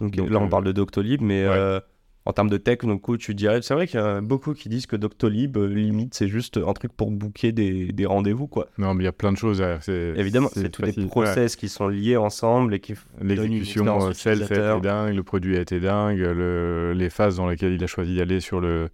Donc, 0.00 0.16
Donc, 0.16 0.30
là, 0.30 0.38
on 0.38 0.48
parle 0.48 0.64
de 0.64 0.72
Doctolib, 0.72 1.20
mais 1.20 1.46
ouais. 1.46 1.80
En 2.28 2.32
termes 2.34 2.50
de 2.50 2.58
tech, 2.58 2.80
donc, 2.82 3.02
tu 3.18 3.34
dirais, 3.34 3.60
c'est 3.62 3.72
vrai 3.72 3.86
qu'il 3.86 3.98
y 3.98 4.02
a 4.02 4.20
beaucoup 4.20 4.52
qui 4.52 4.68
disent 4.68 4.86
que 4.86 4.96
Doctolib, 4.96 5.56
euh, 5.56 5.66
limite, 5.66 6.12
c'est 6.12 6.28
juste 6.28 6.58
un 6.58 6.72
truc 6.74 6.92
pour 6.92 7.10
booker 7.10 7.52
des, 7.52 7.86
des 7.90 8.04
rendez-vous, 8.04 8.46
quoi. 8.46 8.68
Non, 8.76 8.92
mais 8.92 9.02
il 9.02 9.06
y 9.06 9.08
a 9.08 9.12
plein 9.12 9.32
de 9.32 9.38
choses. 9.38 9.64
C'est- 9.80 10.12
Évidemment, 10.16 10.50
c'est 10.52 10.68
tous 10.68 10.82
facile. 10.82 11.04
des 11.04 11.08
process 11.08 11.56
qui 11.56 11.70
sont 11.70 11.88
liés 11.88 12.18
ensemble 12.18 12.74
et 12.74 12.80
qui. 12.80 12.94
L'exécution, 13.22 14.08
euh, 14.08 14.12
celle, 14.12 14.44
ça 14.46 14.72
a 14.74 14.76
été 14.76 14.80
dingue. 14.86 15.14
Le 15.14 15.22
produit 15.22 15.56
a 15.56 15.60
été 15.62 15.80
dingue. 15.80 16.18
le- 16.18 16.92
les 16.94 17.08
phases 17.10 17.36
dans 17.36 17.48
lesquelles 17.48 17.72
il 17.72 17.82
a 17.82 17.86
choisi 17.86 18.16
d'aller 18.16 18.40
sur 18.40 18.60
le 18.60 18.90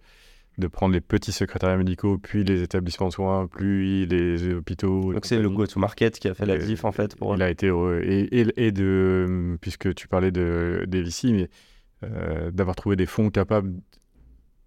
de 0.57 0.67
prendre 0.67 0.93
les 0.93 1.01
petits 1.01 1.33
secrétariats 1.33 1.75
médicaux, 1.75 2.17
puis 2.17 2.45
les 2.45 2.61
établissements 2.63 3.09
de 3.09 3.13
soins, 3.13 3.45
puis 3.53 4.05
les 4.05 4.53
hôpitaux. 4.53 5.11
Donc, 5.11 5.25
c'est 5.25 5.37
le 5.37 5.49
go-to-market 5.49 6.17
qui 6.17 6.29
a 6.29 6.33
fait 6.33 6.45
la 6.45 6.57
diff, 6.57 6.85
en 6.85 6.93
fait, 6.93 7.17
pour 7.17 7.35
Il 7.35 7.41
a 7.41 7.49
été 7.49 7.67
heureux. 7.67 7.99
Et, 8.05 8.21
et, 8.39 8.47
et 8.67 8.71
de, 8.71 9.57
puisque 9.59 9.93
tu 9.93 10.07
parlais 10.07 10.31
de, 10.31 10.85
des 10.87 11.01
VC, 11.03 11.33
mais 11.33 11.49
d'avoir 12.01 12.75
trouvé 12.75 12.95
des 12.95 13.05
fonds 13.05 13.29
capables 13.29 13.73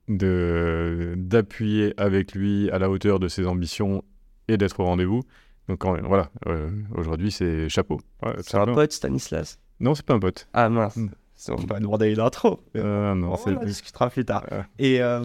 de, 0.09 1.15
d'appuyer 1.17 1.93
avec 1.99 2.33
lui 2.33 2.71
à 2.71 2.79
la 2.79 2.89
hauteur 2.91 3.19
de 3.21 3.29
ses 3.29 3.47
ambitions 3.47 4.03
et 4.49 4.57
d'être 4.57 4.81
au 4.81 4.85
rendez-vous. 4.85 5.23
Donc 5.69 5.79
quand- 5.81 6.01
voilà, 6.03 6.31
euh, 6.47 6.71
aujourd'hui 6.97 7.31
c'est 7.31 7.69
chapeau. 7.69 8.01
Ouais, 8.23 8.33
C'est 8.41 8.57
un 8.57 8.67
pote, 8.67 8.93
Stanislas. 8.93 9.59
Non, 9.81 9.95
c'est 9.95 10.05
pas 10.07 10.15
un 10.15 10.19
pote. 10.19 10.49
Ah 10.55 10.69
mince. 10.69 10.97
Mm. 10.97 11.11
On 11.51 11.55
va 11.67 11.79
demander 11.79 12.13
une 12.13 12.19
intro. 12.19 12.59
Euh, 12.75 13.15
non, 13.15 13.35
on 13.35 13.37
c'est, 13.37 13.55
en 13.55 13.63
discutera 13.65 14.11
plus 14.11 14.25
tard. 14.25 14.45
Ouais. 14.51 14.63
Et, 14.81 15.01
euh, 15.01 15.21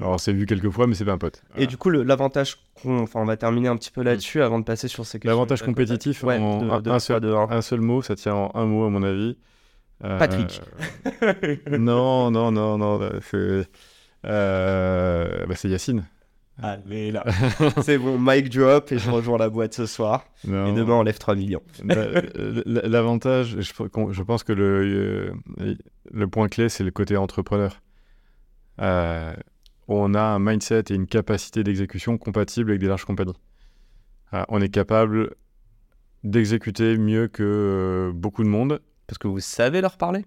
alors 0.00 0.18
c'est 0.18 0.32
vu 0.32 0.46
quelques 0.46 0.70
fois, 0.70 0.86
mais 0.86 0.94
c'est 0.94 1.04
pas 1.04 1.12
un 1.12 1.18
pote. 1.18 1.42
et 1.54 1.66
du 1.66 1.76
coup, 1.76 1.90
le- 1.90 2.02
l'avantage 2.02 2.56
qu'on. 2.80 3.00
Enfin, 3.00 3.20
on 3.20 3.26
va 3.26 3.36
terminer 3.36 3.68
un 3.68 3.76
petit 3.76 3.90
peu 3.90 4.02
là-dessus 4.02 4.40
avant 4.40 4.58
de 4.58 4.64
passer 4.64 4.88
sur 4.88 5.04
ces 5.04 5.18
questions. 5.18 5.30
L'avantage 5.36 5.62
compétitif, 5.62 6.22
Ouais, 6.24 6.38
en 6.38 6.62
de, 6.62 6.70
un- 6.70 6.80
de 6.80 6.88
un 6.88 6.96
trois, 6.96 7.00
seul- 7.00 7.20
de 7.20 7.32
un. 7.34 7.50
Un 7.50 7.60
seul 7.60 7.80
mot, 7.82 8.00
ça 8.00 8.16
tient 8.16 8.34
en 8.34 8.50
un 8.54 8.64
mot 8.64 8.84
à 8.86 8.90
mon 8.90 9.02
avis. 9.02 9.36
Euh, 10.04 10.18
Patrick. 10.18 10.60
non, 11.78 12.30
non, 12.30 12.50
non, 12.52 12.78
non. 12.78 13.00
euh, 13.02 13.20
C'est, 13.22 13.68
euh, 14.26 15.46
bah, 15.46 15.54
c'est 15.54 15.68
Yacine. 15.68 16.06
Allez 16.62 17.10
là. 17.10 17.24
c'est 17.82 17.96
bon, 17.96 18.18
mic 18.18 18.50
drop 18.50 18.92
et 18.92 18.98
je 18.98 19.10
rejoins 19.10 19.38
la 19.38 19.48
boîte 19.48 19.72
ce 19.74 19.86
soir. 19.86 20.26
Non. 20.46 20.66
Et 20.66 20.72
demain, 20.74 20.94
on 20.94 21.02
lève 21.02 21.18
3 21.18 21.34
millions. 21.34 21.62
La- 21.84 22.06
la- 22.66 22.82
L'avantage, 22.88 23.56
je, 23.60 24.22
pense 24.22 24.42
que 24.44 24.52
le, 24.52 25.32
euh, 25.60 25.74
le 26.12 26.28
point 26.28 26.48
clé, 26.48 26.68
c'est 26.68 26.84
le 26.84 26.90
côté 26.90 27.16
entrepreneur. 27.16 27.80
Euh, 28.80 29.32
on 29.88 30.12
a 30.14 30.20
un 30.20 30.38
mindset 30.38 30.84
et 30.90 30.94
une 30.94 31.06
capacité 31.06 31.64
d'exécution 31.64 32.18
compatible 32.18 32.70
avec 32.70 32.80
des 32.80 32.88
larges 32.88 33.04
compagnies. 33.06 33.36
Euh, 34.34 34.44
on 34.48 34.60
est 34.60 34.68
capable 34.68 35.34
d'exécuter 36.24 36.98
mieux 36.98 37.28
que 37.28 37.42
euh, 37.42 38.12
beaucoup 38.14 38.44
de 38.44 38.48
monde. 38.48 38.80
Parce 39.10 39.18
que 39.18 39.26
vous 39.26 39.40
savez 39.40 39.80
leur 39.80 39.96
parler? 39.96 40.24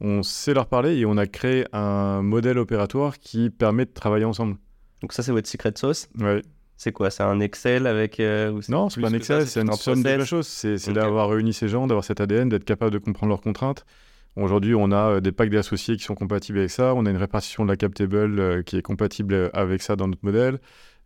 On 0.00 0.24
sait 0.24 0.52
leur 0.52 0.66
parler 0.66 0.96
et 0.96 1.06
on 1.06 1.16
a 1.16 1.28
créé 1.28 1.64
un 1.72 2.20
modèle 2.20 2.58
opératoire 2.58 3.20
qui 3.20 3.50
permet 3.50 3.84
de 3.84 3.92
travailler 3.92 4.24
ensemble. 4.24 4.56
Donc, 5.00 5.12
ça, 5.12 5.22
c'est 5.22 5.30
votre 5.30 5.46
secret 5.46 5.72
sauce? 5.76 6.08
Ouais. 6.18 6.42
C'est 6.76 6.90
quoi? 6.90 7.10
C'est 7.10 7.22
un 7.22 7.38
Excel 7.38 7.86
avec. 7.86 8.18
euh, 8.18 8.50
ou 8.50 8.60
Non, 8.68 8.90
c'est 8.90 9.00
pas 9.00 9.10
un 9.10 9.12
Excel, 9.12 9.46
c'est 9.46 9.60
une 9.60 9.72
somme 9.74 9.98
de 9.98 10.02
process? 10.02 10.18
la 10.18 10.24
chose. 10.24 10.46
C'est 10.48 10.92
d'avoir 10.92 11.28
réuni 11.30 11.52
ces 11.52 11.68
gens, 11.68 11.86
d'avoir 11.86 12.02
cet 12.04 12.20
ADN, 12.20 12.48
d'être 12.48 12.64
capable 12.64 12.90
de 12.90 12.98
comprendre 12.98 13.30
leurs 13.30 13.42
contraintes. 13.42 13.86
Aujourd'hui, 14.34 14.74
on 14.74 14.90
a 14.90 15.12
euh, 15.12 15.20
des 15.20 15.30
packs 15.30 15.50
d'associés 15.50 15.96
qui 15.96 16.02
sont 16.02 16.16
compatibles 16.16 16.58
avec 16.58 16.70
ça. 16.72 16.94
On 16.96 17.06
a 17.06 17.10
une 17.10 17.16
répartition 17.16 17.64
de 17.64 17.70
la 17.70 17.76
cap 17.76 17.94
table 17.94 18.40
euh, 18.40 18.62
qui 18.64 18.76
est 18.76 18.82
compatible 18.82 19.50
avec 19.54 19.82
ça 19.82 19.94
dans 19.94 20.08
notre 20.08 20.24
modèle. 20.24 20.58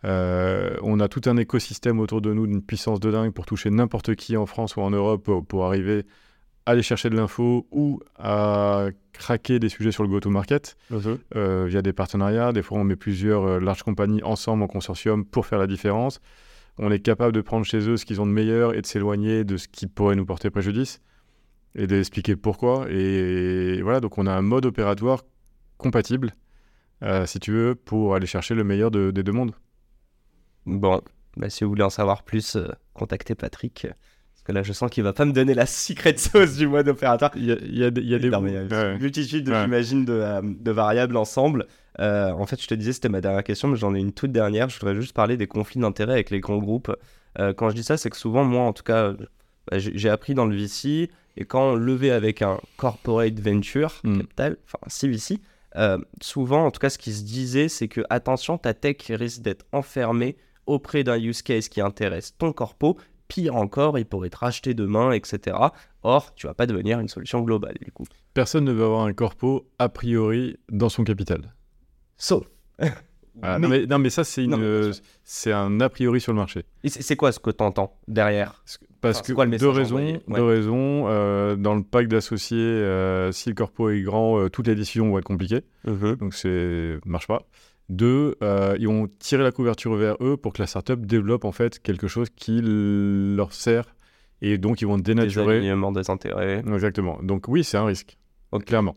Euh, 0.04 0.74
on 0.82 0.98
a 1.00 1.08
tout 1.08 1.20
un 1.26 1.36
écosystème 1.36 2.00
autour 2.00 2.22
de 2.22 2.32
nous 2.32 2.46
d'une 2.46 2.62
puissance 2.62 2.98
de 2.98 3.10
dingue 3.10 3.32
pour 3.34 3.44
toucher 3.44 3.68
n'importe 3.68 4.14
qui 4.14 4.38
en 4.38 4.46
France 4.46 4.76
ou 4.76 4.80
en 4.80 4.90
Europe 4.90 5.22
pour, 5.22 5.44
pour 5.44 5.66
arriver 5.66 6.06
aller 6.66 6.82
chercher 6.82 7.10
de 7.10 7.16
l'info 7.16 7.66
ou 7.70 8.00
à 8.18 8.88
craquer 9.12 9.58
des 9.58 9.68
sujets 9.68 9.92
sur 9.92 10.02
le 10.02 10.08
go-to-market 10.08 10.76
euh, 11.34 11.66
via 11.68 11.82
des 11.82 11.92
partenariats. 11.92 12.52
Des 12.52 12.62
fois, 12.62 12.78
on 12.78 12.84
met 12.84 12.96
plusieurs 12.96 13.44
euh, 13.44 13.60
larges 13.60 13.82
compagnies 13.82 14.22
ensemble 14.22 14.62
en 14.62 14.66
consortium 14.66 15.24
pour 15.24 15.46
faire 15.46 15.58
la 15.58 15.66
différence. 15.66 16.20
On 16.78 16.90
est 16.90 17.00
capable 17.00 17.32
de 17.32 17.40
prendre 17.40 17.66
chez 17.66 17.78
eux 17.88 17.96
ce 17.96 18.04
qu'ils 18.04 18.20
ont 18.20 18.26
de 18.26 18.32
meilleur 18.32 18.74
et 18.74 18.80
de 18.82 18.86
s'éloigner 18.86 19.44
de 19.44 19.56
ce 19.56 19.68
qui 19.68 19.86
pourrait 19.86 20.14
nous 20.16 20.24
porter 20.24 20.48
préjudice 20.50 21.00
et 21.74 21.86
d'expliquer 21.86 22.36
pourquoi. 22.36 22.86
Et 22.90 23.80
voilà, 23.82 24.00
donc 24.00 24.16
on 24.18 24.26
a 24.26 24.32
un 24.32 24.42
mode 24.42 24.64
opératoire 24.66 25.22
compatible, 25.76 26.34
euh, 27.02 27.26
si 27.26 27.38
tu 27.40 27.52
veux, 27.52 27.74
pour 27.74 28.14
aller 28.14 28.26
chercher 28.26 28.54
le 28.54 28.64
meilleur 28.64 28.90
de- 28.90 29.10
des 29.10 29.22
deux 29.22 29.32
mondes. 29.32 29.52
Bon, 30.66 31.00
bah, 31.36 31.50
si 31.50 31.64
vous 31.64 31.70
voulez 31.70 31.82
en 31.82 31.90
savoir 31.90 32.22
plus, 32.22 32.56
euh, 32.56 32.68
contactez 32.94 33.34
Patrick. 33.34 33.86
Que 34.50 34.54
là, 34.54 34.62
je 34.62 34.72
sens 34.72 34.90
qu'il 34.90 35.02
va 35.04 35.12
pas 35.12 35.24
me 35.24 35.32
donner 35.32 35.54
la 35.54 35.66
secret 35.66 36.16
sauce 36.16 36.56
du 36.56 36.66
mode 36.68 36.88
opératoire. 36.88 37.30
Il 37.36 37.44
y 37.46 37.52
a, 37.52 37.56
il 37.62 37.78
y 37.78 37.84
a 37.84 37.90
des... 37.90 38.00
il 38.02 38.08
y 38.08 38.14
a 38.14 38.18
des- 38.18 38.30
Non, 38.30 38.40
mais 38.40 38.50
il 38.50 38.54
y 38.54 38.58
a 38.58 38.62
Ouais. 38.62 38.94
une 38.94 39.00
multitude, 39.00 39.44
de- 39.46 39.52
Ouais. 39.52 39.62
j'imagine, 39.64 40.04
de, 40.04 40.12
euh, 40.12 40.40
de 40.42 40.70
variables 40.70 41.16
ensemble. 41.16 41.66
Euh, 41.98 42.30
en 42.30 42.46
fait, 42.46 42.60
je 42.60 42.66
te 42.68 42.74
disais, 42.74 42.92
c'était 42.92 43.08
ma 43.08 43.20
dernière 43.20 43.44
question, 43.44 43.68
mais 43.68 43.76
j'en 43.76 43.94
ai 43.94 43.98
une 44.00 44.12
toute 44.12 44.32
dernière. 44.32 44.68
Je 44.68 44.78
voudrais 44.78 44.94
juste 44.94 45.12
parler 45.12 45.36
des 45.36 45.46
conflits 45.46 45.80
d'intérêts 45.80 46.12
avec 46.14 46.30
les 46.30 46.40
grands 46.40 46.58
groupes. 46.58 46.94
Euh, 47.38 47.52
quand 47.52 47.68
je 47.70 47.74
dis 47.74 47.82
ça, 47.82 47.96
c'est 47.96 48.10
que 48.10 48.16
souvent, 48.16 48.44
moi, 48.44 48.62
en 48.62 48.72
tout 48.72 48.82
cas, 48.82 49.12
bah, 49.70 49.78
j'ai 49.78 50.08
appris 50.08 50.34
dans 50.34 50.46
le 50.46 50.56
VC, 50.56 51.10
et 51.36 51.44
quand 51.44 51.72
on 51.72 51.74
levait 51.74 52.10
avec 52.10 52.42
un 52.42 52.58
corporate 52.76 53.38
venture 53.38 54.00
Mm. 54.04 54.18
capital, 54.20 54.56
enfin 54.66 54.78
CVC, 54.88 55.38
euh, 55.76 55.98
souvent, 56.20 56.64
en 56.66 56.70
tout 56.70 56.80
cas, 56.80 56.90
ce 56.90 56.98
qui 56.98 57.12
se 57.12 57.22
disait, 57.22 57.68
c'est 57.68 57.86
que 57.88 58.00
attention, 58.10 58.58
ta 58.58 58.74
tech 58.74 58.96
risque 59.10 59.42
d'être 59.42 59.64
enfermée 59.72 60.36
auprès 60.66 61.04
d'un 61.04 61.18
use 61.18 61.42
case 61.42 61.68
qui 61.68 61.80
intéresse 61.80 62.36
ton 62.38 62.52
corpo. 62.52 62.96
Pire 63.30 63.54
encore, 63.56 63.96
il 63.98 64.04
pourrait 64.04 64.28
te 64.28 64.36
racheter 64.36 64.74
demain, 64.74 65.12
etc. 65.12 65.56
Or, 66.02 66.34
tu 66.34 66.46
vas 66.48 66.54
pas 66.54 66.66
devenir 66.66 66.98
une 67.00 67.08
solution 67.08 67.40
globale, 67.42 67.76
du 67.80 67.92
coup. 67.92 68.04
Personne 68.34 68.64
ne 68.64 68.72
veut 68.72 68.84
avoir 68.84 69.04
un 69.06 69.12
corpo 69.12 69.66
a 69.78 69.88
priori 69.88 70.58
dans 70.70 70.88
son 70.88 71.04
capital. 71.04 71.54
Sauf. 72.18 72.44
Voilà. 72.78 73.58
Mais- 73.58 73.58
Non, 73.60 73.68
mais, 73.68 73.86
non, 73.86 73.98
mais 74.00 74.10
ça, 74.10 74.24
c'est 74.24 74.44
une, 74.44 74.54
un 75.46 75.80
a 75.80 75.88
priori 75.88 76.20
sur 76.20 76.32
le 76.32 76.38
marché. 76.38 76.64
Et 76.82 76.88
C'est 76.88 77.14
quoi 77.16 77.30
ce 77.32 77.38
que 77.38 77.50
t'entends 77.50 77.96
derrière 78.08 78.62
Parce 79.00 79.18
Enfin, 79.20 79.26
que 79.28 79.32
quoi 79.32 79.44
le 79.46 79.52
deux 79.52 79.66
message 79.68 79.76
raisons, 79.78 79.96
Ouais. 79.96 80.20
deux 80.28 80.44
raisons. 80.44 81.04
euh, 81.08 81.56
dans 81.56 81.74
le 81.76 81.82
pack 81.82 82.08
d'associés, 82.08 82.58
euh, 82.58 83.30
si 83.32 83.48
le 83.48 83.54
corpo 83.54 83.88
est 83.90 84.02
grand, 84.02 84.38
euh, 84.40 84.48
toutes 84.50 84.66
les 84.66 84.74
décisions 84.74 85.08
vont 85.10 85.18
être 85.18 85.24
compliquées. 85.24 85.62
Donc 85.86 86.34
c'est 86.34 86.98
marche 87.06 87.28
pas. 87.28 87.42
Deux, 87.90 88.36
euh, 88.42 88.76
ils 88.78 88.86
vont 88.86 89.08
tirer 89.18 89.42
la 89.42 89.50
couverture 89.50 89.94
vers 89.96 90.16
eux 90.20 90.36
pour 90.36 90.52
que 90.52 90.62
la 90.62 90.66
startup 90.68 91.04
développe 91.04 91.44
en 91.44 91.50
fait 91.50 91.80
quelque 91.80 92.06
chose 92.06 92.28
qui 92.30 92.60
leur 92.62 93.52
sert 93.52 93.96
et 94.42 94.58
donc 94.58 94.80
ils 94.80 94.86
vont 94.86 94.96
Des 94.96 95.02
dénaturer. 95.14 95.56
alignements 95.56 95.90
des 95.90 96.08
intérêts. 96.08 96.62
Exactement. 96.66 97.18
Donc 97.22 97.48
oui, 97.48 97.64
c'est 97.64 97.76
un 97.78 97.84
risque, 97.84 98.16
clairement. 98.64 98.96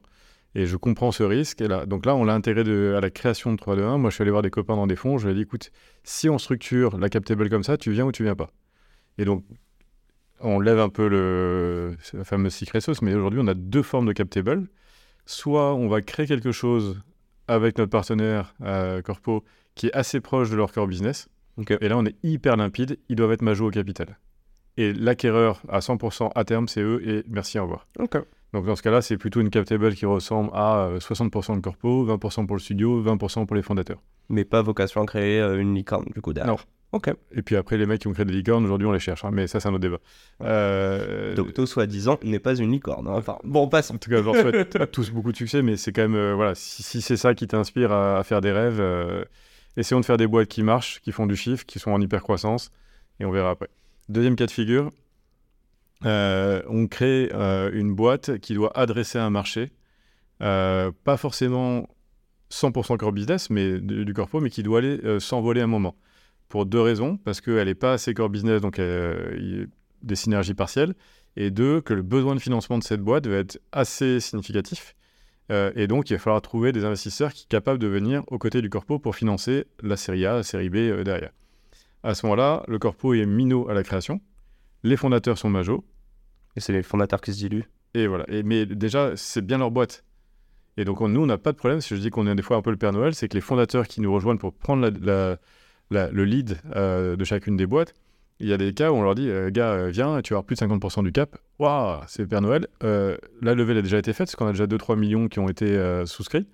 Et 0.56 0.68
je 0.68 0.78
comprends 0.78 1.12
ce 1.12 1.24
risque. 1.24 1.62
Et 1.62 1.68
là, 1.68 1.88
donc 1.88 2.06
là, 2.06 2.16
on 2.16 2.24
l'a 2.24 2.36
intégré 2.36 2.64
de- 2.64 2.94
à 2.96 3.02
la 3.02 3.10
création 3.10 3.52
de 3.52 3.58
3-2-1. 3.58 3.98
Moi, 3.98 4.12
je 4.12 4.16
suis 4.16 4.22
allé 4.22 4.30
voir 4.30 4.44
des 4.44 4.52
copains 4.52 4.76
dans 4.76 4.86
des 4.86 4.96
fonds. 4.96 5.18
Je 5.18 5.26
leur 5.26 5.32
ai 5.32 5.36
dit, 5.36 5.42
écoute, 5.42 5.72
si 6.04 6.30
on 6.30 6.38
structure 6.38 6.96
la 7.00 7.10
cap 7.10 7.26
table 7.26 7.50
comme 7.50 7.64
ça, 7.64 7.76
tu 7.78 7.92
viens 7.92 8.06
ou 8.06 8.12
tu 8.12 8.22
viens 8.24 8.36
pas. 8.36 8.52
Et 9.18 9.26
donc, 9.26 9.44
on 10.40 10.60
lève 10.60 10.78
un 10.80 10.90
peu 10.90 11.08
le 11.08 11.96
la 12.14 12.24
fameuse 12.24 12.54
secret 12.54 12.82
sauce, 12.82 13.02
mais 13.02 13.16
aujourd'hui, 13.16 13.40
on 13.44 13.48
a 13.48 13.56
deux 13.56 13.82
formes 13.82 14.06
de 14.06 14.14
cap 14.14 14.30
table. 14.30 14.68
Soit 15.26 15.74
on 15.74 15.88
va 15.88 16.02
créer 16.02 16.28
quelque 16.28 16.52
chose 16.52 17.02
avec 17.48 17.78
notre 17.78 17.92
partenaire 17.92 18.56
euh, 18.62 19.02
Corpo 19.02 19.44
qui 19.76 19.88
est 19.88 19.94
assez 19.94 20.22
proche 20.22 20.50
de 20.50 20.56
leur 20.56 20.72
core 20.72 20.88
business. 20.88 21.28
Ok. 21.58 21.72
Et 21.82 21.88
là, 21.88 21.98
on 21.98 22.06
est 22.06 22.16
hyper 22.24 22.58
limpide. 22.58 23.00
Ils 23.10 23.16
doivent 23.16 23.32
être 23.32 23.42
majos 23.42 23.68
au 23.68 23.72
capital. 23.72 24.18
Et 24.78 24.94
l'acquéreur 24.94 25.62
à 25.70 25.80
100% 25.80 26.32
à 26.34 26.44
terme, 26.46 26.68
c'est 26.68 26.82
eux. 26.82 27.08
Et 27.08 27.24
merci, 27.28 27.60
au 27.60 27.64
revoir. 27.64 27.88
Donc 28.54 28.66
dans 28.68 28.76
ce 28.76 28.84
cas-là, 28.84 29.02
c'est 29.02 29.18
plutôt 29.18 29.42
une 29.42 29.50
cap 29.50 29.66
table 29.66 29.96
qui 29.96 30.06
ressemble 30.06 30.52
à 30.54 30.86
euh, 30.86 31.00
60% 31.00 31.56
de 31.56 31.62
corpo, 31.62 32.06
20% 32.06 32.46
pour 32.46 32.56
le 32.56 32.62
studio, 32.62 33.04
20% 33.04 33.48
pour 33.48 33.56
les 33.56 33.64
fondateurs. 33.64 34.02
Mais 34.30 34.46
pas 34.46 34.62
vocation 34.62 35.02
à 35.02 35.06
créer 35.06 35.40
euh, 35.40 35.60
une 35.60 35.74
licorne, 35.74 36.06
du 36.14 36.22
coup, 36.22 36.34
derrière. 36.34 36.54
Non. 36.54 36.60
Ok. 36.94 37.12
Et 37.32 37.42
puis 37.42 37.56
après, 37.56 37.76
les 37.78 37.88
mecs 37.88 38.02
qui 38.02 38.08
ont 38.08 38.14
créé 38.14 38.24
des 38.24 38.34
licornes, 38.34 38.64
aujourd'hui, 38.64 38.88
on 38.88 38.92
les 38.92 39.00
cherche. 39.00 39.26
hein, 39.26 39.32
mais 39.34 39.48
ça, 39.48 39.60
c'est 39.60 39.68
un 39.68 39.72
autre 39.72 39.80
débat. 39.82 39.98
Euh, 40.42 41.34
Docto, 41.34 41.66
soi-disant, 41.66 42.20
n'est 42.24 42.38
pas 42.40 42.56
une 42.56 42.72
licorne. 42.72 43.08
hein. 43.08 43.16
Enfin, 43.16 43.40
bon, 43.44 43.68
passons. 43.68 43.96
En 43.96 43.98
tout 43.98 44.12
cas, 44.12 44.18
je 44.18 44.24
leur 44.24 44.36
souhaite 44.36 44.76
à 44.76 44.86
tous 44.88 45.10
beaucoup 45.10 45.32
de 45.32 45.38
succès, 45.38 45.64
mais 45.64 45.76
c'est 45.76 45.92
quand 45.92 46.04
même, 46.04 46.14
euh, 46.16 46.36
voilà, 46.36 46.54
si, 46.54 46.84
si 46.84 47.02
c'est 47.02 47.18
ça 47.18 47.34
qui 47.34 47.48
t'inspire 47.48 47.92
à, 47.92 48.20
à 48.20 48.24
faire 48.24 48.42
des 48.42 48.52
rêves, 48.52 48.80
euh, 48.80 49.26
essayons 49.76 50.00
de 50.02 50.06
faire 50.06 50.18
des 50.18 50.28
boîtes 50.28 50.48
qui 50.50 50.62
marchent, 50.62 51.02
qui 51.02 51.12
font 51.12 51.26
du 51.26 51.36
chiffre, 51.36 51.66
qui 51.66 51.80
sont 51.80 51.90
en 51.92 52.00
hyper 52.00 52.22
croissance, 52.22 52.72
et 53.20 53.26
on 53.26 53.32
verra 53.32 53.50
après. 53.50 53.70
Deuxième 54.10 54.36
cas 54.36 54.46
de 54.46 54.52
figure, 54.52 54.92
euh, 56.06 56.62
on 56.68 56.88
crée 56.88 57.32
une 57.74 57.96
boîte 57.96 58.38
qui 58.38 58.54
doit 58.54 58.78
adresser 58.78 59.18
un 59.18 59.30
marché, 59.32 59.72
pas 60.40 61.18
forcément 61.18 61.88
100% 62.52 62.98
core 62.98 63.14
business, 63.14 63.50
mais 63.50 63.80
du, 63.80 64.06
du 64.06 64.14
corpo, 64.14 64.42
mais 64.42 64.50
qui 64.52 64.62
doit 64.62 64.80
aller 64.80 65.20
s'envoler 65.20 65.62
un 65.62 65.68
moment. 65.68 65.96
Pour 66.54 66.68
deux 66.68 66.82
raisons, 66.82 67.18
parce 67.18 67.42
qu'elle 67.42 67.66
n'est 67.66 67.74
pas 67.74 67.94
assez 67.94 68.14
core 68.14 68.30
business, 68.30 68.62
donc 68.62 68.78
euh, 68.78 69.36
il 69.40 69.60
y 69.60 69.62
a 69.64 69.66
des 70.04 70.16
synergies 70.16 70.54
partielles, 70.54 70.94
et 71.36 71.50
deux, 71.50 71.82
que 71.82 71.96
le 71.96 72.04
besoin 72.04 72.36
de 72.36 72.40
financement 72.40 72.78
de 72.78 72.84
cette 72.84 73.02
boîte 73.02 73.26
va 73.26 73.38
être 73.38 73.60
assez 73.72 74.20
significatif, 74.20 74.94
Euh, 75.52 75.72
et 75.76 75.88
donc, 75.88 76.10
il 76.10 76.14
va 76.14 76.20
falloir 76.20 76.42
trouver 76.42 76.72
des 76.72 76.86
investisseurs 76.86 77.32
qui 77.34 77.42
sont 77.42 77.48
capables 77.50 77.80
de 77.80 77.88
venir 77.88 78.24
aux 78.28 78.38
côtés 78.38 78.62
du 78.62 78.70
corpo 78.70 78.98
pour 78.98 79.14
financer 79.16 79.66
la 79.82 79.98
série 79.98 80.26
A, 80.26 80.36
la 80.36 80.44
série 80.44 80.70
B 80.70 80.76
euh, 80.78 81.04
derrière. 81.04 81.32
À 82.02 82.14
ce 82.16 82.26
moment-là, 82.26 82.64
le 82.70 82.78
corpo 82.80 83.14
est 83.14 83.26
minot 83.26 83.68
à 83.70 83.74
la 83.74 83.84
création. 83.84 84.22
Les 84.84 84.96
fondateurs 84.96 85.38
sont 85.38 85.50
majos. 85.50 85.84
Et 86.56 86.60
c'est 86.62 86.72
les 86.72 86.84
fondateurs 86.84 87.20
qui 87.20 87.34
se 87.34 87.40
diluent. 87.40 87.68
Et 87.94 88.06
voilà. 88.08 88.26
Et, 88.30 88.42
mais 88.44 88.66
déjà, 88.66 89.02
c'est 89.18 89.46
bien 89.46 89.58
leur 89.58 89.72
boîte. 89.72 90.06
Et 90.78 90.86
donc, 90.86 91.02
on- 91.02 91.10
nous, 91.10 91.24
on 91.24 91.30
n'a 91.34 91.38
pas 91.38 91.52
de 91.52 91.58
problème. 91.58 91.82
Si 91.82 91.94
je 91.96 92.00
dis 92.06 92.10
qu'on 92.10 92.26
est 92.28 92.36
des 92.36 92.42
fois 92.50 92.56
un 92.56 92.62
peu 92.62 92.72
le 92.72 92.78
Père 92.78 92.94
Noël, 92.94 93.14
c'est 93.14 93.28
que 93.28 93.36
les 93.36 93.42
fondateurs 93.50 93.86
qui 93.92 94.00
nous 94.00 94.14
rejoignent 94.14 94.40
pour 94.40 94.54
prendre 94.54 94.82
la- 94.84 94.98
la- 95.12 95.38
la- 95.92 96.10
le 96.12 96.26
lead 96.26 96.58
euh, 96.76 97.16
de 97.16 97.24
chacune 97.24 97.56
des 97.58 97.66
boîtes, 97.68 97.94
il 98.40 98.48
y 98.48 98.54
a 98.54 98.58
des 98.58 98.74
cas 98.74 98.92
où 98.92 98.96
on 98.96 99.04
leur 99.04 99.16
dit 99.16 99.30
euh, 99.30 99.50
Gars, 99.52 99.72
euh, 99.74 99.90
viens, 99.90 100.22
tu 100.22 100.34
vas 100.34 100.38
avoir 100.40 100.46
plus 100.46 100.56
de 100.56 100.60
50% 100.66 101.04
du 101.04 101.12
cap. 101.12 101.38
Waouh, 101.60 102.02
c'est 102.08 102.26
Père 102.26 102.42
Noël. 102.42 102.68
Euh, 102.84 103.16
la 103.42 103.54
levée 103.54 103.78
a 103.78 103.82
déjà 103.82 104.00
été 104.00 104.12
faite, 104.12 104.28
parce 104.28 104.36
qu'on 104.36 104.48
a 104.48 104.52
déjà 104.52 104.66
2-3 104.66 104.98
millions 104.98 105.28
qui 105.30 105.40
ont 105.40 105.48
été 105.48 105.66
euh, 105.78 106.06
souscrits. 106.06 106.48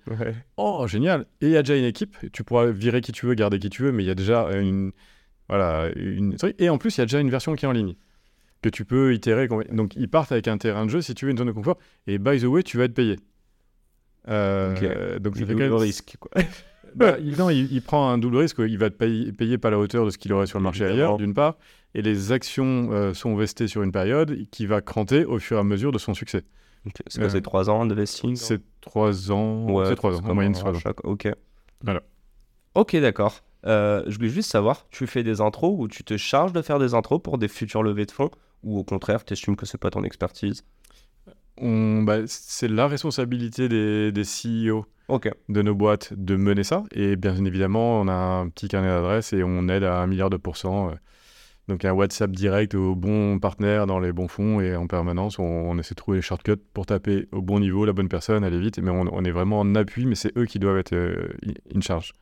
Oh, 0.56 0.86
génial. 0.86 1.22
Et 1.40 1.46
il 1.46 1.52
y 1.52 1.56
a 1.56 1.62
déjà 1.62 1.76
une 1.76 1.84
équipe. 1.84 2.16
Tu 2.32 2.44
pourras 2.44 2.66
virer 2.66 3.00
qui 3.00 3.12
tu 3.12 3.26
veux, 3.26 3.34
garder 3.34 3.58
qui 3.58 3.70
tu 3.70 3.82
veux, 3.82 3.92
mais 3.92 4.04
il 4.04 4.06
y 4.06 4.10
a 4.10 4.14
déjà 4.14 4.50
une. 4.60 4.92
Voilà, 5.48 5.88
une. 5.96 6.36
Et 6.58 6.68
en 6.68 6.78
plus, 6.78 6.96
il 6.96 7.00
y 7.00 7.02
a 7.02 7.06
déjà 7.06 7.18
une 7.18 7.30
version 7.30 7.54
qui 7.56 7.64
est 7.64 7.68
en 7.68 7.72
ligne. 7.72 7.94
Que 8.62 8.68
tu 8.68 8.84
peux 8.84 9.14
itérer. 9.14 9.48
Donc, 9.72 9.96
ils 9.96 10.08
partent 10.08 10.30
avec 10.32 10.46
un 10.48 10.58
terrain 10.58 10.84
de 10.84 10.90
jeu, 10.90 11.00
si 11.00 11.14
tu 11.14 11.24
veux, 11.24 11.30
une 11.30 11.38
zone 11.38 11.46
de 11.48 11.52
confort. 11.52 11.78
Et 12.06 12.18
by 12.18 12.38
the 12.38 12.44
way, 12.44 12.62
tu 12.62 12.76
vas 12.76 12.84
être 12.84 12.94
payé. 12.94 13.16
Donc, 14.26 15.36
ça 15.36 15.46
fait 15.46 15.54
quand 15.54 15.58
le 15.58 15.70
même- 15.70 15.74
risque. 15.74 16.16
Quoi. 16.20 16.30
bah, 16.94 17.16
il, 17.20 17.36
non, 17.36 17.50
il, 17.50 17.72
il 17.72 17.82
prend 17.82 18.10
un 18.10 18.18
double 18.18 18.38
risque. 18.38 18.58
Il 18.60 18.78
va 18.78 18.90
payer, 18.90 19.32
payer 19.32 19.58
pas 19.58 19.70
la 19.70 19.78
hauteur 19.78 20.04
de 20.04 20.10
ce 20.10 20.18
qu'il 20.18 20.32
aurait 20.32 20.46
sur 20.46 20.58
le 20.58 20.64
marché 20.64 20.84
ailleurs, 20.84 21.16
d'une 21.16 21.34
part. 21.34 21.56
Et 21.94 22.02
les 22.02 22.32
actions 22.32 22.88
euh, 22.92 23.14
sont 23.14 23.34
vestées 23.36 23.66
sur 23.66 23.82
une 23.82 23.92
période 23.92 24.36
qui 24.50 24.66
va 24.66 24.80
cranter 24.80 25.24
au 25.24 25.38
fur 25.38 25.56
et 25.56 25.60
à 25.60 25.64
mesure 25.64 25.92
de 25.92 25.98
son 25.98 26.14
succès. 26.14 26.44
Ok. 26.86 26.92
C'est 27.08 27.18
quoi, 27.18 27.26
Euh, 27.26 27.30
c'est 27.30 27.42
3 27.42 27.68
ans 27.70 27.84
de 27.86 27.94
vesting 27.94 28.36
C'est 28.36 28.60
3 28.80 29.32
ans. 29.32 29.68
Ouais, 29.70 29.86
c'est 29.86 29.96
3 29.96 30.16
ans. 30.20 30.28
En 30.28 30.34
moyenne, 30.34 30.52
un 30.52 30.54
c'est 30.54 30.80
3 30.80 30.90
ans. 30.90 30.94
Ok. 31.04 31.28
Voilà. 31.82 32.02
Ok, 32.74 32.96
d'accord. 32.96 33.40
Euh, 33.66 34.02
je 34.06 34.16
voulais 34.16 34.28
juste 34.30 34.50
savoir, 34.50 34.86
tu 34.90 35.06
fais 35.06 35.22
des 35.22 35.40
intros 35.40 35.74
ou 35.78 35.88
tu 35.88 36.02
te 36.04 36.16
charges 36.16 36.52
de 36.52 36.62
faire 36.62 36.78
des 36.78 36.94
intros 36.94 37.20
pour 37.22 37.36
des 37.36 37.48
futures 37.48 37.82
levées 37.82 38.06
de 38.06 38.10
fonds 38.12 38.30
ou 38.62 38.78
au 38.78 38.84
contraire, 38.84 39.24
tu 39.24 39.32
estimes 39.34 39.56
que 39.56 39.66
c'est 39.66 39.78
pas 39.78 39.90
ton 39.90 40.02
expertise? 40.04 40.64
Bah, 41.60 42.18
c'est 42.26 42.68
la 42.68 42.86
responsabilité 42.88 43.68
des, 43.68 44.12
des 44.12 44.22
CEO 44.22 44.86
de 45.48 45.62
nos 45.62 45.74
boîtes 45.74 46.12
de 46.14 46.36
mener 46.36 46.62
ça. 46.64 46.84
Et 46.92 47.16
bien 47.16 47.44
évidemment, 47.44 48.00
on 48.00 48.08
a 48.08 48.12
un 48.12 48.48
petit 48.48 48.68
carnet 48.68 48.88
d'adresses 48.88 49.32
et 49.32 49.42
on 49.42 49.68
aide 49.68 49.84
à 49.84 50.00
un 50.00 50.06
milliard 50.06 50.30
de 50.30 50.36
pourcents. 50.36 50.90
euh. 50.90 50.94
Donc 51.68 51.84
un 51.84 51.92
WhatsApp 51.92 52.32
direct 52.32 52.74
aux 52.74 52.96
bons 52.96 53.38
partenaires 53.38 53.86
dans 53.86 54.00
les 54.00 54.12
bons 54.12 54.26
fonds 54.28 54.60
et 54.60 54.74
en 54.74 54.86
permanence, 54.86 55.38
on, 55.38 55.44
on 55.44 55.78
essaie 55.78 55.94
de 55.94 55.96
trouver 55.96 56.18
les 56.18 56.22
shortcuts 56.22 56.56
pour 56.74 56.86
taper 56.86 57.28
au 57.32 57.42
bon 57.42 57.60
niveau, 57.60 57.84
la 57.84 57.92
bonne 57.92 58.08
personne, 58.08 58.42
aller 58.42 58.58
vite. 58.58 58.78
Mais 58.78 58.90
on, 58.90 59.02
on 59.12 59.24
est 59.24 59.30
vraiment 59.30 59.60
en 59.60 59.74
appui, 59.74 60.06
mais 60.06 60.16
c'est 60.16 60.36
eux 60.36 60.46
qui 60.46 60.58
doivent 60.58 60.78
être 60.78 60.94
euh, 60.94 61.28
in 61.74 61.80
charge. 61.80 62.12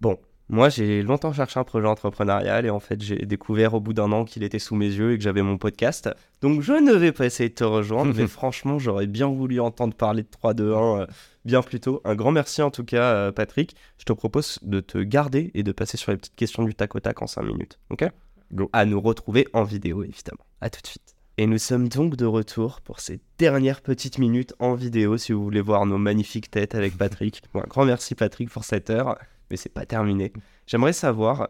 Bon, 0.00 0.18
moi 0.48 0.68
j'ai 0.68 1.02
longtemps 1.02 1.32
cherché 1.32 1.58
un 1.58 1.64
projet 1.64 1.88
entrepreneurial 1.88 2.66
et 2.66 2.70
en 2.70 2.78
fait 2.78 3.02
j'ai 3.02 3.18
découvert 3.26 3.74
au 3.74 3.80
bout 3.80 3.92
d'un 3.92 4.12
an 4.12 4.24
qu'il 4.24 4.42
était 4.44 4.58
sous 4.58 4.76
mes 4.76 4.86
yeux 4.86 5.12
et 5.12 5.18
que 5.18 5.24
j'avais 5.24 5.42
mon 5.42 5.58
podcast. 5.58 6.08
Donc 6.40 6.60
je 6.60 6.72
ne 6.72 6.92
vais 6.92 7.12
pas 7.12 7.26
essayer 7.26 7.48
de 7.48 7.54
te 7.54 7.64
rejoindre, 7.64 8.14
mais 8.14 8.26
franchement 8.28 8.78
j'aurais 8.78 9.06
bien 9.06 9.26
voulu 9.26 9.58
entendre 9.60 9.94
parler 9.94 10.22
de 10.22 10.28
3, 10.28 10.54
2, 10.54 10.72
1 10.72 11.00
euh, 11.00 11.06
bien 11.44 11.62
plus 11.62 11.80
tôt. 11.80 12.00
Un 12.04 12.14
grand 12.14 12.30
merci 12.30 12.62
en 12.62 12.70
tout 12.70 12.84
cas 12.84 13.14
euh, 13.14 13.32
Patrick. 13.32 13.74
Je 13.98 14.04
te 14.04 14.12
propose 14.12 14.58
de 14.62 14.80
te 14.80 14.98
garder 14.98 15.50
et 15.54 15.62
de 15.62 15.72
passer 15.72 15.96
sur 15.96 16.12
les 16.12 16.18
petites 16.18 16.36
questions 16.36 16.62
du 16.62 16.74
tac 16.74 16.94
au 16.94 17.00
tac 17.00 17.20
en 17.22 17.26
5 17.26 17.42
minutes. 17.42 17.78
Ok? 17.90 18.04
Go. 18.52 18.70
À 18.72 18.84
nous 18.84 19.00
retrouver 19.00 19.48
en 19.52 19.64
vidéo 19.64 20.04
évidemment. 20.04 20.46
À 20.60 20.70
tout 20.70 20.80
de 20.80 20.86
suite. 20.86 21.16
Et 21.38 21.46
nous 21.46 21.58
sommes 21.58 21.88
donc 21.88 22.16
de 22.16 22.24
retour 22.24 22.80
pour 22.80 23.00
ces 23.00 23.20
dernières 23.38 23.82
petites 23.82 24.18
minutes 24.18 24.54
en 24.58 24.74
vidéo 24.74 25.18
si 25.18 25.32
vous 25.32 25.42
voulez 25.42 25.60
voir 25.60 25.84
nos 25.84 25.98
magnifiques 25.98 26.50
têtes 26.50 26.74
avec 26.74 26.96
Patrick. 26.96 27.42
Bon, 27.52 27.60
un 27.60 27.66
grand 27.66 27.84
merci 27.84 28.14
Patrick 28.14 28.48
pour 28.48 28.64
cette 28.64 28.88
heure 28.88 29.18
mais 29.50 29.56
c'est 29.56 29.68
pas 29.72 29.86
terminé. 29.86 30.32
J'aimerais 30.66 30.92
savoir, 30.92 31.48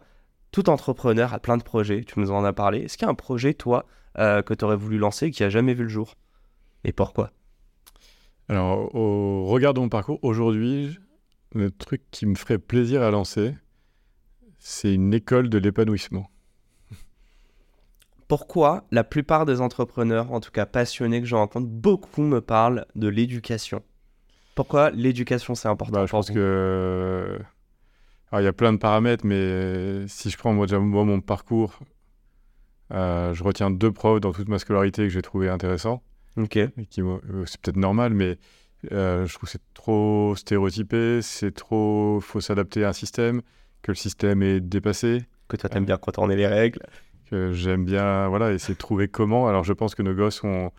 tout 0.53 0.69
entrepreneur 0.71 1.33
a 1.35 1.39
plein 1.39 1.57
de 1.57 1.63
projets, 1.63 2.05
tu 2.05 2.19
nous 2.21 2.31
en 2.31 2.45
as 2.45 2.53
parlé. 2.53 2.81
Est-ce 2.81 2.97
qu'il 2.99 3.07
y 3.07 3.09
a 3.09 3.13
un 3.13 3.15
projet, 3.15 3.55
toi, 3.55 3.87
euh, 4.19 4.43
que 4.43 4.55
tu 4.55 4.65
aurais 4.65 4.77
voulu 4.77 4.99
lancer 4.99 5.27
et 5.27 5.31
qui 5.31 5.45
a 5.45 5.51
jamais 5.51 5.75
vu 5.75 5.83
le 5.85 5.89
jour? 5.89 6.15
Et 6.85 6.93
pourquoi? 6.93 7.33
Alors, 8.49 8.95
au 8.95 9.47
regard 9.47 9.75
de 9.75 9.81
mon 9.81 9.89
parcours, 9.89 10.19
aujourd'hui, 10.23 10.99
le 11.53 11.71
truc 11.71 12.03
qui 12.11 12.27
me 12.27 12.35
ferait 12.37 12.59
plaisir 12.59 13.03
à 13.03 13.11
lancer, 13.11 13.55
c'est 14.59 14.95
une 14.95 15.13
école 15.15 15.49
de 15.49 15.59
l'épanouissement. 15.59 16.31
Pourquoi 18.29 18.85
la 18.91 19.05
plupart 19.05 19.47
des 19.47 19.61
entrepreneurs, 19.61 20.33
en 20.33 20.41
tout 20.41 20.51
cas 20.51 20.67
passionnés 20.67 21.21
que 21.21 21.27
je 21.27 21.37
rencontre, 21.37 21.69
beaucoup 21.69 22.23
me 22.23 22.41
parlent 22.41 22.87
de 22.97 23.09
l'éducation? 23.09 23.83
Pourquoi 24.55 24.91
l'éducation 24.91 25.55
c'est 25.55 25.69
important 25.69 26.01
Bah, 26.01 26.07
je 26.07 26.11
pense 26.11 26.29
vous? 26.29 26.35
que. 26.35 27.39
Alors, 28.31 28.41
il 28.41 28.45
y 28.45 28.49
a 28.49 28.53
plein 28.53 28.73
de 28.73 28.79
paramètres, 28.79 29.25
mais 29.25 30.07
si 30.09 30.31
je 30.31 30.37
prends 30.37 30.53
moi, 30.53 30.67
déjà, 30.67 30.79
moi, 30.79 31.05
mon 31.05 31.21
parcours, 31.21 31.79
euh, 32.93 33.35
je 33.35 33.43
retiens 33.43 33.71
deux 33.71 33.93
profs 33.93 34.21
dans 34.21 34.33
toute 34.33 34.49
ma 34.49 34.59
scolarité 34.59 35.03
que 35.03 35.09
j'ai 35.09 35.23
trouvé 35.23 35.49
intéressants. 35.49 36.03
Ok. 36.37 36.59
qui 36.91 37.01
euh, 37.01 37.19
c'est 37.47 37.61
peut-être 37.61 37.77
normal, 37.79 38.13
mais 38.15 38.37
euh, 38.93 39.27
je 39.27 39.33
trouve 39.35 39.49
que 39.49 39.53
c'est 39.53 39.75
trop 39.75 40.35
stéréotypé, 40.37 41.21
c'est 41.23 41.53
trop. 41.55 42.21
faut 42.21 42.41
s'adapter 42.41 42.85
à 42.85 42.91
un 42.91 42.93
système, 42.93 43.41
que 43.83 43.91
le 43.93 43.97
système 43.97 44.43
est 44.43 44.61
dépassé, 44.61 45.25
Que 45.49 45.57
toi 45.57 45.71
t'aimes 45.71 45.87
bien 45.87 45.97
contourner 45.97 46.37
les 46.37 46.47
règles. 46.47 46.81
que 47.31 47.53
j'aime 47.53 47.85
bien 47.85 48.29
voilà, 48.29 48.53
essayer 48.53 48.75
de 48.75 48.79
trouver 48.79 49.09
comment. 49.09 49.49
Alors 49.49 49.65
je 49.65 49.73
pense 49.73 49.95
que 49.95 50.03
nos 50.03 50.15
gosses 50.15 50.45
ont, 50.45 50.71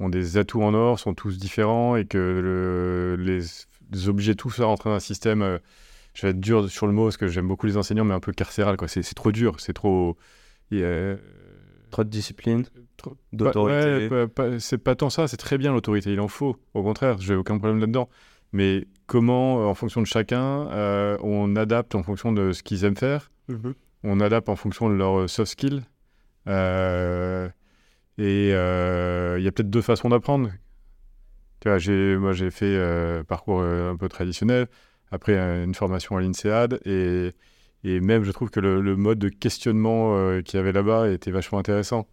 ont 0.00 0.08
des 0.10 0.36
atouts 0.36 0.62
en 0.62 0.74
or, 0.74 0.98
sont 0.98 1.14
tous 1.14 1.38
différents 1.38 1.96
et 1.96 2.04
que 2.04 2.18
le- 2.18 3.16
les, 3.18 3.40
les 3.92 4.08
obliger 4.08 4.34
tous 4.34 4.60
à 4.60 4.66
rentrer 4.66 4.90
dans 4.90 4.96
un 4.96 5.00
système. 5.00 5.58
Je 6.16 6.22
vais 6.22 6.30
être 6.30 6.40
dur 6.40 6.68
sur 6.70 6.86
le 6.86 6.92
mot 6.94 7.04
parce 7.04 7.18
que 7.18 7.28
j'aime 7.28 7.46
beaucoup 7.46 7.66
les 7.66 7.76
enseignants, 7.76 8.04
mais 8.04 8.14
un 8.14 8.20
peu 8.20 8.32
carcéral. 8.32 8.76
quoi. 8.78 8.88
C'est 8.88 9.02
c'est 9.02 9.14
trop 9.14 9.30
dur, 9.32 9.60
c'est 9.60 9.74
trop. 9.74 10.16
et, 10.72 10.80
euh, 10.82 11.16
Trop 11.90 12.02
de 12.04 12.08
discipline, 12.08 12.64
trop- 12.96 13.16
d'autorité. 13.32 14.08
Pas- 14.08 14.14
ouais, 14.16 14.26
pas- 14.26 14.48
pas- 14.50 14.58
c'est 14.58 14.78
pas 14.78 14.96
tant 14.96 15.08
ça, 15.10 15.28
c'est 15.28 15.36
très 15.36 15.56
bien 15.58 15.72
l'autorité, 15.72 16.12
il 16.12 16.20
en 16.20 16.28
faut. 16.28 16.56
Au 16.74 16.82
contraire, 16.82 17.18
j'ai 17.18 17.34
aucun 17.34 17.58
problème 17.58 17.78
là-dedans. 17.80 18.08
Mais 18.52 18.86
comment, 19.06 19.60
euh, 19.60 19.66
en 19.66 19.74
fonction 19.74 20.00
de 20.00 20.06
chacun, 20.06 20.68
euh, 20.72 21.16
on 21.22 21.54
adapte 21.54 21.94
en 21.94 22.02
fonction 22.02 22.32
de 22.32 22.52
ce 22.52 22.62
qu'ils 22.62 22.84
aiment 22.84 22.96
faire, 22.96 23.30
on 24.02 24.18
adapte 24.20 24.48
en 24.48 24.56
fonction 24.56 24.88
de 24.88 24.94
leurs 24.94 25.28
soft 25.30 25.52
skills. 25.52 25.82
Euh, 26.48 27.48
et 28.18 28.50
euh, 28.52 29.36
il 29.38 29.44
y 29.44 29.48
a 29.48 29.52
peut-être 29.52 29.70
deux 29.70 29.82
façons 29.82 30.08
d'apprendre. 30.08 30.50
Tu 31.60 31.68
vois, 31.68 31.78
j'ai, 31.78 32.16
moi, 32.16 32.32
j'ai 32.32 32.50
fait 32.50 32.66
euh, 32.66 33.22
parcours 33.24 33.62
un 33.62 33.96
peu 33.96 34.08
traditionnel, 34.08 34.66
après 35.10 35.34
euh, 35.34 35.64
une 35.64 35.74
formation 35.74 36.16
à 36.16 36.20
l'INSEAD, 36.20 36.80
et, 36.84 37.32
et 37.84 38.00
même 38.00 38.24
je 38.24 38.32
trouve 38.32 38.50
que 38.50 38.60
le, 38.60 38.80
le 38.80 38.96
mode 38.96 39.18
de 39.18 39.28
questionnement 39.28 40.16
euh, 40.16 40.42
qu'il 40.42 40.58
y 40.58 40.60
avait 40.60 40.72
là-bas 40.72 41.08
était 41.10 41.30
vachement 41.30 41.58
intéressant. 41.58 42.06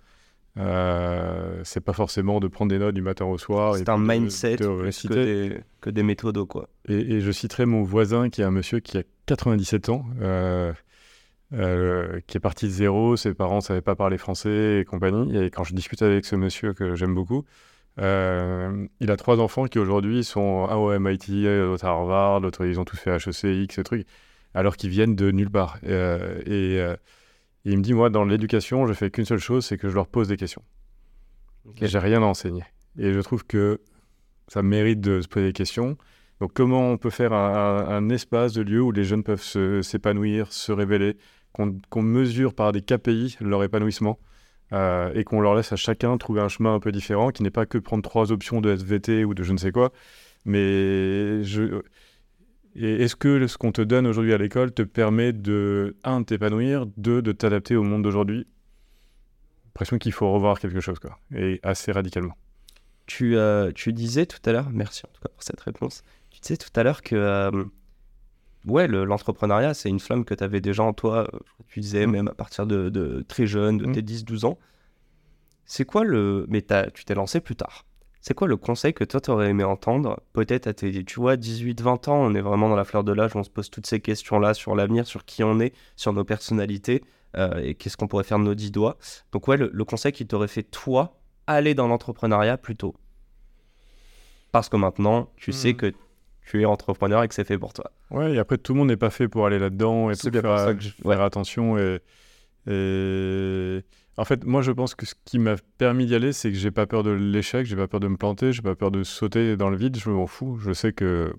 Euh, 0.58 1.62
c'est 1.64 1.82
pas 1.82 1.94
forcément 1.94 2.40
de 2.40 2.48
prendre 2.48 2.70
des 2.70 2.78
notes 2.78 2.94
du 2.94 3.02
matin 3.02 3.26
au 3.26 3.38
soir. 3.40 3.76
C'est 3.76 3.90
un 3.90 3.98
de- 3.98 4.04
mindset 4.06 4.58
de 4.58 4.82
plus 4.82 5.08
que 5.08 5.14
des, 5.14 5.58
que 5.82 5.90
des 5.90 6.04
méthodes, 6.04 6.46
quoi. 6.48 6.70
Et, 6.88 7.16
et 7.16 7.22
je 7.22 7.32
citerai 7.32 7.66
mon 7.66 7.82
voisin 7.82 8.30
qui 8.30 8.42
est 8.42 8.44
un 8.46 8.52
monsieur 8.52 8.80
qui 8.80 9.00
a 9.00 9.04
97 9.26 9.90
ans, 9.90 10.06
euh, 10.22 10.72
euh, 11.54 12.20
qui 12.28 12.38
est 12.38 12.40
parti 12.40 12.66
de 12.66 12.72
zéro, 12.72 13.16
ses 13.16 13.34
parents 13.34 13.58
ne 13.58 13.62
savaient 13.62 13.82
pas 13.82 13.96
parler 13.96 14.18
français 14.20 14.82
et 14.82 14.86
compagnie. 14.86 15.36
Et 15.38 15.50
quand 15.50 15.64
je 15.64 15.74
discute 15.74 16.02
avec 16.04 16.26
ce 16.26 16.36
monsieur 16.36 16.74
que 16.74 16.94
j'aime 16.96 17.16
beaucoup, 17.16 17.46
euh, 18.00 18.88
il 19.00 19.12
a 19.12 19.18
trois 19.18 19.40
enfants 19.40 19.66
qui 19.66 19.78
aujourd'hui 19.80 20.24
sont 20.24 20.68
un 20.70 20.76
au 20.76 20.98
MIT, 20.98 21.44
l'autre 21.44 21.86
à 21.86 21.90
Harvard, 21.90 22.40
l'autre 22.40 22.66
ils 22.66 22.80
ont 22.80 22.86
tous 22.86 22.98
fait 22.98 23.12
HEC, 23.12 23.44
X, 23.44 23.76
ce 23.76 23.82
truc, 23.82 24.08
alors 24.54 24.78
qu'ils 24.78 24.90
viennent 24.90 25.16
de 25.16 25.32
nulle 25.32 25.52
part. 25.52 25.78
Euh, 25.86 26.40
et, 26.46 26.80
euh, 26.80 26.96
et 27.66 27.72
il 27.72 27.78
me 27.78 27.84
dit, 27.84 27.94
moi, 27.94 28.10
dans 28.10 28.26
l'éducation, 28.26 28.88
je 28.88 28.94
fais 28.94 29.10
qu'une 29.10 29.26
seule 29.26 29.40
chose, 29.40 29.66
c'est 29.66 29.78
que 29.78 29.90
je 29.90 29.96
leur 29.96 30.08
pose 30.08 30.28
des 30.28 30.38
questions. 30.38 30.64
J'ai 31.82 32.00
rien 32.00 32.22
à 32.22 32.26
enseigner. 32.26 32.64
Et 32.98 33.14
je 33.14 33.20
trouve 33.22 33.46
que 33.46 33.80
ça 34.48 34.62
mérite 34.62 35.00
de 35.00 35.22
se 35.22 35.28
poser 35.28 35.48
des 35.48 35.54
questions. 35.54 35.98
Donc, 36.42 36.52
comment 36.54 36.90
on 36.90 36.98
peut 36.98 37.10
faire 37.10 37.32
un, 37.32 38.10
espace 38.10 38.52
de 38.54 38.62
lieu 38.62 38.82
où 38.82 38.92
les 38.92 39.06
jeunes 39.06 39.24
peuvent 39.24 39.82
s'épanouir, 39.82 40.52
se, 40.52 40.74
révéler, 40.74 41.16
qu'on 41.54 41.80
qu'on 41.90 42.02
mesure 42.02 42.54
par 42.54 42.74
des 42.74 42.82
KPI 42.82 43.38
leur 43.40 43.64
épanouissement? 43.64 44.20
Euh, 44.74 45.14
et 45.14 45.24
qu'on 45.24 45.40
leur 45.40 45.56
laisse 45.56 45.72
à 45.72 45.76
chacun 45.76 46.18
trouver 46.18 46.42
un 46.42 46.50
chemin 46.50 46.74
un 46.74 46.80
peu 46.80 46.92
différent, 46.92 47.30
qui 47.30 47.44
n'est 47.44 47.52
pas 47.52 47.66
que 47.66 47.78
prendre 47.78 48.04
trois 48.04 48.32
options 48.32 48.60
de 48.60 48.72
SVT 48.74 49.24
ou 49.24 49.34
de 49.34 49.44
je 49.44 49.54
ne 49.54 49.58
sais 49.58 49.72
quoi. 49.72 49.92
Mais 50.46 51.42
est-ce 52.76 53.16
que 53.16 53.48
ce 53.48 53.58
qu'on 53.58 53.72
te 53.72 53.82
donne 53.82 54.08
aujourd'hui 54.08 54.34
à 54.34 54.38
l'école 54.38 54.74
te 54.74 54.82
permet 54.82 55.32
de, 55.32 55.96
un, 56.04 56.22
de 56.22 56.26
t'épanouir, 56.26 56.88
deux, 56.98 57.22
de 57.22 57.32
t'adapter 57.32 57.76
au 57.76 57.84
monde 57.84 58.04
d'aujourd'hui? 58.04 58.48
L'impression 59.68 59.98
qu'il 59.98 60.12
faut 60.12 60.32
revoir 60.32 60.60
quelque 60.60 60.80
chose, 60.80 61.00
quoi, 61.00 61.18
et 61.36 61.60
assez 61.64 61.92
radicalement. 61.92 62.36
Tu, 63.06 63.38
euh, 63.38 63.72
tu 63.74 63.94
disais 63.94 64.26
tout 64.26 64.40
à 64.46 64.54
l'heure, 64.54 64.70
merci 64.72 65.04
en 65.06 65.10
tout 65.14 65.22
cas 65.22 65.30
pour 65.30 65.44
cette 65.44 65.60
réponse, 65.60 66.04
tu 66.32 66.40
disais 66.40 66.58
tout 66.58 66.70
à 66.76 66.84
l'heure 66.84 67.02
que 67.02 67.16
euh, 67.16 67.66
ouais, 68.66 68.88
le- 68.88 69.04
l'entrepreneuriat, 69.06 69.74
c'est 69.74 69.90
une 69.90 70.00
flamme 70.00 70.26
que 70.26 70.34
tu 70.34 70.44
avais 70.44 70.62
déjà 70.62 70.84
en 70.84 70.94
toi, 70.94 71.28
euh, 71.34 71.40
tu 71.68 71.80
disais 71.80 72.06
Mm. 72.08 72.12
même 72.12 72.28
à 72.30 72.34
partir 72.34 72.66
de, 72.68 72.90
de 72.90 73.24
très 73.28 73.46
jeune, 73.48 73.78
de 73.78 73.86
Mm. 73.88 73.92
tes 73.94 74.02
10-12 74.02 74.46
ans. 74.46 74.58
C'est 75.66 75.86
quoi 75.86 76.04
le... 76.04 76.46
Mais 76.50 76.62
tu 76.94 77.06
t'es 77.06 77.16
lancé 77.16 77.40
plus 77.40 77.56
tard. 77.56 77.86
C'est 78.22 78.34
quoi 78.34 78.48
le 78.48 78.56
conseil 78.56 78.94
que 78.94 79.04
toi, 79.04 79.20
t'aurais 79.20 79.50
aimé 79.50 79.66
entendre 79.66 80.22
Peut-être 80.32 80.68
à 80.68 80.74
tes, 80.74 81.04
tu 81.04 81.20
vois, 81.20 81.36
18-20 81.36 82.08
ans, 82.08 82.18
on 82.24 82.34
est 82.36 82.42
vraiment 82.42 82.70
dans 82.70 82.76
la 82.78 82.86
fleur 82.86 83.04
de 83.04 83.12
l'âge, 83.12 83.36
on 83.36 83.44
se 83.44 83.50
pose 83.50 83.70
toutes 83.70 83.86
ces 83.86 84.00
questions-là 84.00 84.54
sur 84.54 84.76
l'avenir, 84.76 85.06
sur 85.08 85.26
qui 85.26 85.44
on 85.44 85.60
est, 85.60 85.74
sur 85.98 86.14
nos 86.14 86.24
personnalités, 86.24 87.04
euh, 87.36 87.60
et 87.62 87.76
qu'est-ce 87.76 87.98
qu'on 87.98 88.08
pourrait 88.08 88.24
faire 88.24 88.40
de 88.40 88.46
nos 88.46 88.56
dix 88.56 88.72
doigts. 88.72 88.98
Donc 89.34 89.50
ouais, 89.50 89.58
le, 89.58 89.84
conseil 89.84 90.14
qui 90.14 90.26
t'aurait 90.26 90.48
fait, 90.48 90.64
toi, 90.64 91.20
aller 91.48 91.74
dans 91.74 91.88
l'entrepreneuriat 91.90 92.58
plutôt. 92.58 92.96
Parce 94.54 94.70
que 94.70 94.78
maintenant, 94.78 95.30
tu 95.36 95.52
sais 95.52 95.74
hmm. 95.74 95.78
que 95.78 95.94
tu 96.46 96.62
es 96.62 96.66
entrepreneur 96.66 97.24
et 97.24 97.28
que 97.28 97.36
c'est 97.36 97.44
fait 97.44 97.58
pour 97.58 97.74
toi. 97.74 97.92
Ouais, 98.12 98.34
et 98.34 98.40
après, 98.40 98.58
tout 98.58 98.74
le 98.74 98.80
monde 98.80 98.90
n'est 98.90 98.98
pas 98.98 99.10
fait 99.10 99.28
pour 99.28 99.46
aller 99.46 99.60
là-dedans 99.60 100.10
et 100.10 100.16
tout, 100.16 100.32
faire, 100.32 100.76
faire 101.04 101.22
attention 101.22 101.78
et... 101.78 102.00
et 102.68 103.82
en 104.16 104.26
fait, 104.26 104.46
moi, 104.46 104.62
je 104.62 104.72
pense 104.72 104.94
que 104.94 105.08
ce 105.08 105.16
qui 105.26 105.40
m'a 105.40 105.56
permis 105.80 106.06
d'y 106.06 106.14
aller, 106.14 106.34
c'est 106.34 106.52
que 106.52 106.58
j'ai 106.58 106.70
pas 106.70 106.86
peur 106.86 107.02
de 107.02 107.10
l'échec, 107.10 107.66
j'ai 107.66 107.76
pas 107.76 107.88
peur 107.88 108.00
de 108.00 108.08
me 108.08 108.16
planter, 108.16 108.54
j'ai 108.54 108.62
pas 108.62 108.76
peur 108.76 108.92
de 108.92 109.02
sauter 109.02 109.58
dans 109.58 109.72
le 109.72 109.78
vide. 109.78 109.98
Je 109.98 110.08
m'en 110.12 110.28
fous. 110.28 110.60
Je 110.60 110.72
sais 110.72 110.94
que 110.94 111.34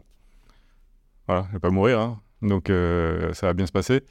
voilà, 1.26 1.46
je 1.48 1.55
vais 1.55 1.61
pas 1.61 1.70
mourir, 1.70 2.00
hein. 2.00 2.20
donc 2.42 2.68
euh, 2.68 3.32
ça 3.32 3.46
va 3.46 3.55
bien 3.55 3.66
se 3.66 3.72
passer. 3.72 4.02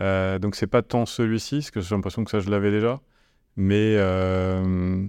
Euh, 0.00 0.38
donc 0.38 0.54
c'est 0.54 0.66
pas 0.66 0.82
tant 0.82 1.06
celui-ci, 1.06 1.56
parce 1.56 1.70
que 1.70 1.80
j'ai 1.80 1.94
l'impression 1.94 2.24
que 2.24 2.30
ça 2.30 2.40
je 2.40 2.50
l'avais 2.50 2.70
déjà, 2.70 3.00
mais 3.56 3.96
euh, 3.96 5.06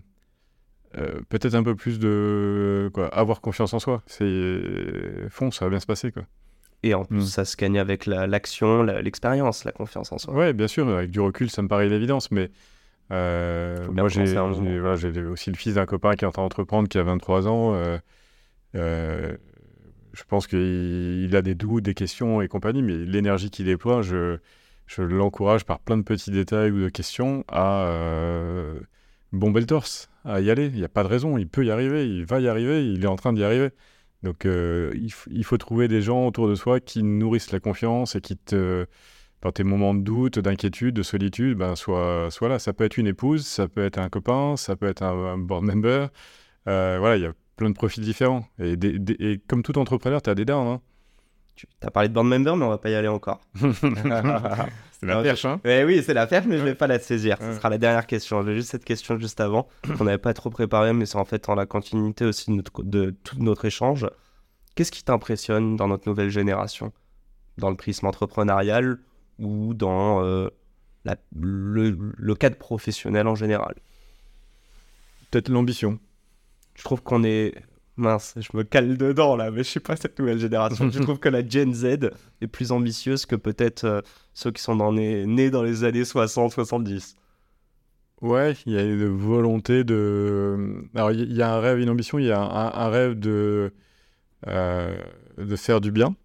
euh, 0.98 1.20
peut-être 1.30 1.56
un 1.56 1.64
peu 1.64 1.76
plus 1.76 2.00
de 2.00 2.90
quoi, 2.94 3.08
avoir 3.08 3.42
confiance 3.42 3.74
en 3.74 3.80
soi. 3.80 4.02
C'est 4.06 4.62
fond, 5.30 5.52
ça 5.52 5.66
va 5.66 5.70
bien 5.70 5.80
se 5.80 5.86
passer 5.86 6.12
quoi. 6.12 6.24
Et 6.84 6.94
en 6.94 7.04
plus, 7.04 7.18
hmm. 7.18 7.22
ça 7.22 7.46
se 7.46 7.58
gagne 7.58 7.80
avec 7.80 8.06
l'action, 8.06 8.84
l'expérience, 8.84 9.64
la, 9.64 9.72
confiance 9.72 10.12
en 10.12 10.20
soi. 10.20 10.34
Ouais, 10.34 10.54
bien 10.54 10.68
sûr, 10.68 10.88
avec 10.88 11.10
du 11.10 11.20
recul, 11.20 11.50
ça 11.50 11.64
me 11.64 11.68
paraît 11.68 11.90
l'évidence, 11.90 12.30
mais 12.30 12.52
euh, 13.12 13.88
moi, 13.92 14.08
j'ai 14.08 15.24
aussi 15.24 15.50
le 15.50 15.56
fils 15.56 15.76
d'un 15.76 15.86
copain 15.86 16.16
qui 16.16 16.26
est 16.26 16.28
en 16.28 16.32
train 16.32 16.44
d'entreprendre, 16.44 16.88
qui 16.88 16.98
a 16.98 17.04
23 17.04 17.48
ans. 17.48 17.74
Euh, 17.76 17.98
euh, 18.76 19.36
je 20.14 20.24
pense 20.24 20.48
qu'il 20.48 21.36
a 21.36 21.42
des 21.42 21.56
doutes, 21.56 21.84
des 21.84 21.94
questions 21.94 22.42
et 22.42 22.48
compagnie, 22.48 22.82
mais 22.82 22.98
l'énergie 22.98 23.50
qu'il 23.50 23.66
déploie, 23.66 24.02
je, 24.02 24.38
je 24.88 25.02
l'encourage 25.02 25.66
par 25.66 25.80
plein 25.80 25.98
de 25.98 26.04
petits 26.04 26.32
détails 26.32 26.72
ou 26.72 26.82
de 26.84 26.90
questions 26.90 27.44
à 27.48 27.92
bomber 29.32 29.62
le 29.62 29.68
torse, 29.68 30.10
à 30.24 30.42
y 30.42 30.50
aller. 30.50 30.68
Il 30.68 30.76
n'y 30.76 30.84
a 30.84 30.90
pas 30.90 31.04
de 31.04 31.10
raison, 31.10 31.38
il 31.38 31.48
peut 31.48 31.66
y 31.66 31.72
arriver, 31.72 32.08
il 32.08 32.26
va 32.26 32.40
y 32.40 32.48
arriver, 32.48 32.86
il 32.88 33.04
est 33.04 33.08
en 33.08 33.16
train 33.16 33.34
d'y 33.34 33.44
arriver. 33.44 33.70
Donc, 34.24 34.46
il, 34.46 35.12
il, 35.30 35.44
faut 35.44 35.58
trouver 35.58 35.88
des 35.88 36.02
gens 36.02 36.26
autour 36.26 36.48
de 36.48 36.56
soi 36.56 36.80
qui 36.80 37.04
nourrissent 37.04 37.52
la 37.52 37.60
confiance 37.60 38.16
et 38.16 38.22
qui 38.22 38.38
te 38.38 38.88
dans 39.46 39.52
tes 39.52 39.64
moments 39.64 39.94
de 39.94 40.02
doute, 40.02 40.40
d'inquiétude, 40.40 40.96
de 40.96 41.04
solitude, 41.04 41.58
ben, 41.58 41.76
soit, 41.76 42.32
soit 42.32 42.50
là. 42.50 42.58
Ça 42.58 42.74
peut 42.74 42.84
être 42.84 42.98
une 42.98 43.06
épouse, 43.06 43.46
ça 43.46 43.68
peut 43.68 43.86
être 43.86 44.00
un 44.00 44.10
copain, 44.10 44.58
ça 44.58 44.76
peut 44.76 44.88
être 44.88 45.04
un, 45.04 45.38
board 45.38 45.64
member. 45.64 46.08
Euh, 46.68 46.98
voilà, 47.00 47.18
il 47.18 47.22
y 47.22 47.28
a 47.28 47.34
plein 47.56 47.70
de 47.70 47.76
profils 47.76 48.04
différents. 48.04 48.48
Et, 48.60 49.40
comme 49.48 49.62
tout 49.62 49.78
entrepreneur, 49.78 50.20
tu 50.22 50.32
as 50.32 50.36
des 50.36 50.46
dents. 50.46 50.74
Hein. 50.74 50.82
Tu 51.56 51.68
as 51.82 51.92
parlé 51.92 52.10
de 52.10 52.14
board 52.14 52.28
member, 52.28 52.58
mais 52.58 52.66
on 52.66 52.70
va 52.70 52.78
pas 52.78 52.90
y 52.90 52.96
aller 52.96 53.08
encore. 53.08 53.40
c'est 53.56 55.06
la 55.06 55.22
perche, 55.24 55.46
hein 55.46 55.62
eh 55.64 55.86
Oui, 55.86 56.04
c'est 56.04 56.14
la 56.14 56.28
perche, 56.28 56.46
mais 56.48 56.58
je 56.58 56.64
vais 56.64 56.76
pas 56.76 56.88
la 56.88 57.00
saisir. 57.00 57.38
Ce 57.40 57.54
sera 57.54 57.70
la 57.70 57.78
dernière 57.78 58.08
question. 58.08 58.44
J'ai 58.44 58.56
juste 58.56 58.72
cette 58.72 58.84
question 58.84 59.18
juste 59.18 59.40
avant, 59.40 59.68
qu'on 59.98 60.04
n'avait 60.04 60.18
pas 60.18 60.34
trop 60.34 60.50
préparé, 60.50 60.92
mais 60.92 61.06
c'est 61.06 61.18
en 61.18 61.26
fait 61.26 61.48
en 61.48 61.56
la 61.56 61.66
continuité 61.66 62.26
aussi 62.26 62.52
de, 62.52 62.58
notre, 62.58 62.84
de 62.84 63.16
tout 63.24 63.38
notre 63.40 63.64
échange. 63.66 64.06
Qu'est-ce 64.76 64.92
qui 64.92 65.04
t'impressionne 65.04 65.78
dans 65.78 65.88
notre 65.88 66.10
nouvelle 66.10 66.30
génération? 66.30 66.92
Dans 67.58 67.70
le 67.70 67.78
prisme 67.78 68.06
entrepreneurial 68.06 69.00
ou 69.40 69.74
dans 69.74 70.24
euh, 70.24 70.50
la, 71.06 71.16
le, 71.40 72.34
cadre 72.36 72.58
professionnel 72.58 73.28
en 73.28 73.36
général? 73.36 73.76
Peut-être 75.32 75.48
l'ambition. 75.48 76.00
Je 76.76 76.84
trouve 76.84 77.02
qu'on 77.02 77.24
est. 77.24 77.56
Mince, 77.98 78.36
je 78.38 78.56
me 78.58 78.64
cale 78.64 78.98
dedans 78.98 79.38
là, 79.38 79.52
mais 79.52 79.64
je 79.64 79.70
sais 79.70 79.80
pas 79.80 79.96
cette 79.96 80.20
nouvelle 80.20 80.40
génération. 80.40 80.90
je 80.92 81.00
trouve 81.04 81.20
que 81.20 81.30
la 81.30 81.48
Gen 81.48 81.74
Z 81.74 82.12
est 82.42 82.48
plus 82.48 82.72
ambitieuse 82.72 83.26
que 83.26 83.36
peut-être 83.36 83.86
euh, 83.86 84.02
ceux 84.34 84.52
qui 84.52 84.62
sont 84.62 84.76
dans 84.76 84.92
nés 84.92 85.50
dans 85.50 85.64
les 85.64 85.84
années 85.86 86.04
60-70. 86.04 87.16
Ouais, 88.22 88.54
il 88.66 88.74
y 88.74 88.78
a 88.78 88.84
une 88.84 89.08
volonté 89.08 89.84
de. 89.84 90.88
Alors, 90.96 91.12
il 91.12 91.34
y, 91.34 91.42
a 91.42 91.54
un 91.54 91.60
rêve, 91.60 91.80
une 91.80 91.90
ambition, 91.90 92.18
il 92.18 92.26
y 92.26 92.32
a 92.32 92.40
un, 92.40 92.90
rêve 92.90 93.20
de, 93.20 93.74
euh, 94.48 94.98
de 95.38 95.56
faire 95.56 95.82
du 95.82 95.92
bien. 95.92 96.16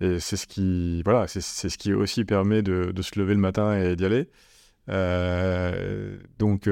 Et, 0.00 0.20
c'est 0.20 0.36
ce 0.36 0.46
qui, 0.46 1.02
voilà, 1.02 1.28
c'est 1.28 1.40
ce 1.40 1.78
qui 1.78 1.92
aussi 1.92 2.24
permet 2.24 2.62
de, 2.62 2.92
de, 2.92 3.02
se 3.02 3.18
lever 3.18 3.34
le 3.34 3.40
matin 3.40 3.74
et 3.76 3.94
d'y 3.94 4.04
aller. 4.04 4.30
Euh, 4.88 6.18
donc 6.38 6.68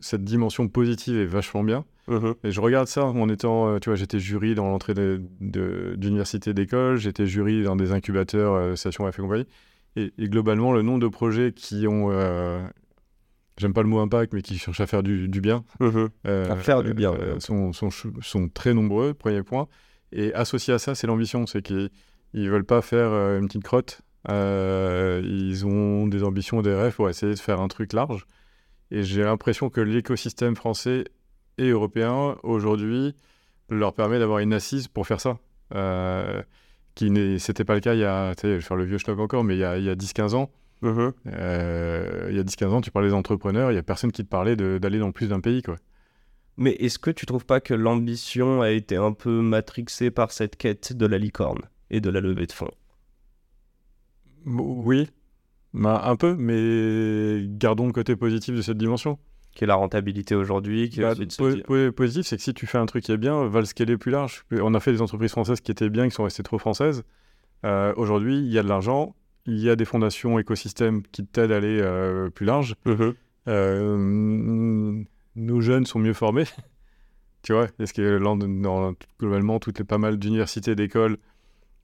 cette 0.00 0.24
dimension 0.24 0.68
positive 0.68 1.18
est 1.18 1.26
vachement 1.26 1.62
bien. 1.64 1.84
Uh-huh. 2.08 2.34
Et 2.42 2.50
je 2.50 2.60
regarde 2.60 2.88
ça 2.88 3.04
en 3.04 3.28
étant, 3.28 3.68
euh, 3.68 3.78
tu 3.78 3.88
vois, 3.88 3.96
j'étais 3.96 4.18
jury 4.18 4.54
dans 4.54 4.68
l'entrée 4.68 4.94
d'université 5.40 6.52
d'école, 6.52 6.96
j'étais 6.96 7.26
jury 7.26 7.62
dans 7.62 7.76
des 7.76 7.92
incubateurs, 7.92 8.54
euh, 8.54 8.74
Station 8.74 9.10
F 9.10 9.18
et 9.18 9.22
compagnie. 9.22 9.46
Et, 9.94 10.12
et, 10.18 10.28
globalement, 10.28 10.72
le 10.72 10.82
nombre 10.82 11.00
de 11.00 11.08
projets 11.08 11.52
qui 11.52 11.86
ont, 11.86 12.10
j'aime 13.58 13.74
pas 13.74 13.82
le 13.82 13.88
mot 13.88 14.00
impact, 14.00 14.32
mais 14.32 14.42
qui 14.42 14.58
cherchent 14.58 14.80
à 14.80 14.86
faire 14.86 15.02
du, 15.02 15.28
du 15.28 15.40
bien, 15.40 15.64
uh-huh. 15.80 16.08
à 16.24 16.56
faire 16.56 16.82
du 16.82 16.94
bien, 16.94 17.14
sont, 17.38 17.72
sont, 17.72 17.90
sont, 17.90 18.48
très 18.48 18.72
nombreux. 18.74 19.12
Premier 19.14 19.42
point. 19.42 19.68
Et 20.12 20.32
associé 20.34 20.74
à 20.74 20.78
ça, 20.78 20.94
c'est 20.94 21.06
l'ambition. 21.06 21.46
C'est 21.46 21.62
qu'ils 21.62 21.90
ne 22.34 22.50
veulent 22.50 22.64
pas 22.64 22.82
faire 22.82 23.10
euh, 23.10 23.38
une 23.38 23.46
petite 23.46 23.64
crotte. 23.64 24.02
Euh, 24.28 25.20
ils 25.24 25.66
ont 25.66 26.06
des 26.06 26.22
ambitions, 26.22 26.62
des 26.62 26.74
rêves 26.74 26.94
pour 26.94 27.08
essayer 27.08 27.34
de 27.34 27.38
faire 27.38 27.60
un 27.60 27.68
truc 27.68 27.92
large. 27.92 28.26
Et 28.90 29.02
j'ai 29.02 29.22
l'impression 29.22 29.70
que 29.70 29.80
l'écosystème 29.80 30.54
français 30.54 31.04
et 31.58 31.68
européen, 31.68 32.36
aujourd'hui, 32.42 33.14
leur 33.68 33.94
permet 33.94 34.18
d'avoir 34.18 34.38
une 34.38 34.52
assise 34.52 34.88
pour 34.88 35.06
faire 35.06 35.20
ça. 35.20 35.38
Euh, 35.74 36.42
qui 36.94 37.10
n'était 37.10 37.64
pas 37.64 37.74
le 37.74 37.80
cas 37.80 37.94
il 37.94 38.00
y 38.00 38.04
a, 38.04 38.34
je 38.42 38.46
vais 38.46 38.60
faire 38.60 38.76
le 38.76 38.84
vieux 38.84 38.98
schlock 38.98 39.18
encore, 39.18 39.44
mais 39.44 39.56
il 39.56 39.60
y 39.60 39.64
a, 39.64 39.70
a 39.72 39.94
10-15 39.94 40.34
ans. 40.34 40.50
Euh, 40.84 42.26
il 42.28 42.36
y 42.36 42.40
a 42.40 42.42
10-15 42.42 42.66
ans, 42.66 42.80
tu 42.80 42.90
parlais 42.90 43.08
des 43.08 43.14
entrepreneurs, 43.14 43.70
il 43.70 43.74
n'y 43.74 43.78
a 43.78 43.82
personne 43.82 44.12
qui 44.12 44.24
te 44.24 44.28
parlait 44.28 44.56
d'aller 44.56 44.98
dans 44.98 45.12
plus 45.12 45.28
d'un 45.28 45.40
pays. 45.40 45.62
Quoi. 45.62 45.76
Mais 46.56 46.72
est-ce 46.72 46.98
que 46.98 47.10
tu 47.10 47.24
trouves 47.24 47.46
pas 47.46 47.60
que 47.60 47.74
l'ambition 47.74 48.60
a 48.60 48.70
été 48.70 48.96
un 48.96 49.12
peu 49.12 49.40
matrixée 49.40 50.10
par 50.10 50.32
cette 50.32 50.56
quête 50.56 50.92
de 50.92 51.06
la 51.06 51.18
licorne 51.18 51.62
et 51.90 52.00
de 52.00 52.10
la 52.10 52.20
levée 52.20 52.46
de 52.46 52.52
fonds? 52.52 52.70
Oui, 54.44 55.08
bah, 55.72 56.02
un 56.04 56.16
peu, 56.16 56.34
mais 56.36 57.46
gardons 57.46 57.86
le 57.86 57.92
côté 57.92 58.16
positif 58.16 58.54
de 58.54 58.62
cette 58.62 58.78
dimension. 58.78 59.18
Qui 59.54 59.64
est 59.64 59.66
la 59.66 59.74
rentabilité 59.74 60.34
aujourd'hui 60.34 60.90
bah, 60.96 61.14
Positif, 61.94 62.26
c'est 62.26 62.36
que 62.36 62.42
si 62.42 62.54
tu 62.54 62.66
fais 62.66 62.78
un 62.78 62.86
truc 62.86 63.04
qui 63.04 63.12
est 63.12 63.16
bien, 63.18 63.46
va 63.46 63.60
le 63.60 63.66
scaler 63.66 63.96
plus 63.98 64.10
large. 64.10 64.44
On 64.50 64.74
a 64.74 64.80
fait 64.80 64.92
des 64.92 65.02
entreprises 65.02 65.32
françaises 65.32 65.60
qui 65.60 65.70
étaient 65.70 65.90
bien, 65.90 66.08
qui 66.08 66.14
sont 66.14 66.24
restées 66.24 66.42
trop 66.42 66.58
françaises. 66.58 67.04
Euh, 67.64 67.92
aujourd'hui, 67.96 68.38
il 68.38 68.50
y 68.50 68.58
a 68.58 68.62
de 68.62 68.68
l'argent, 68.68 69.14
il 69.46 69.58
y 69.58 69.68
a 69.68 69.76
des 69.76 69.84
fondations 69.84 70.38
écosystèmes 70.38 71.02
qui 71.12 71.24
t'aident 71.26 71.52
à 71.52 71.56
aller 71.56 71.80
euh, 71.80 72.30
plus 72.30 72.46
large. 72.46 72.76
Uh-huh. 72.86 73.14
Euh, 73.48 75.02
nos 75.36 75.60
jeunes 75.60 75.86
sont 75.86 75.98
mieux 75.98 76.14
formés. 76.14 76.44
tu 77.42 77.52
vois, 77.52 77.66
parce 77.76 77.92
que 77.92 78.18
dans, 78.18 78.94
globalement, 79.18 79.58
toutes 79.58 79.78
les 79.78 79.84
pas 79.84 79.98
mal 79.98 80.18
d'universités, 80.18 80.74
d'écoles, 80.74 81.18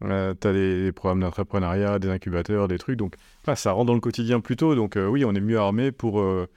euh, 0.05 0.35
tu 0.41 0.47
as 0.47 0.53
des, 0.53 0.93
programmes 0.93 1.21
d'entrepreneuriat, 1.21 1.99
des 1.99 2.09
incubateurs, 2.09 2.69
des 2.69 2.79
trucs. 2.79 2.97
Donc, 2.97 3.17
ça 3.55 3.73
rentre 3.73 3.87
dans 3.87 3.95
le 3.95 4.01
quotidien 4.01 4.41
plus 4.41 4.57
tôt. 4.57 4.75
Donc, 4.75 4.97
euh, 4.97 5.07
oui, 5.07 5.25
on 5.25 5.35
est 5.35 5.41
mieux 5.41 5.59
armé 5.59 5.93
pour, 5.93 6.21
euh, 6.21 6.49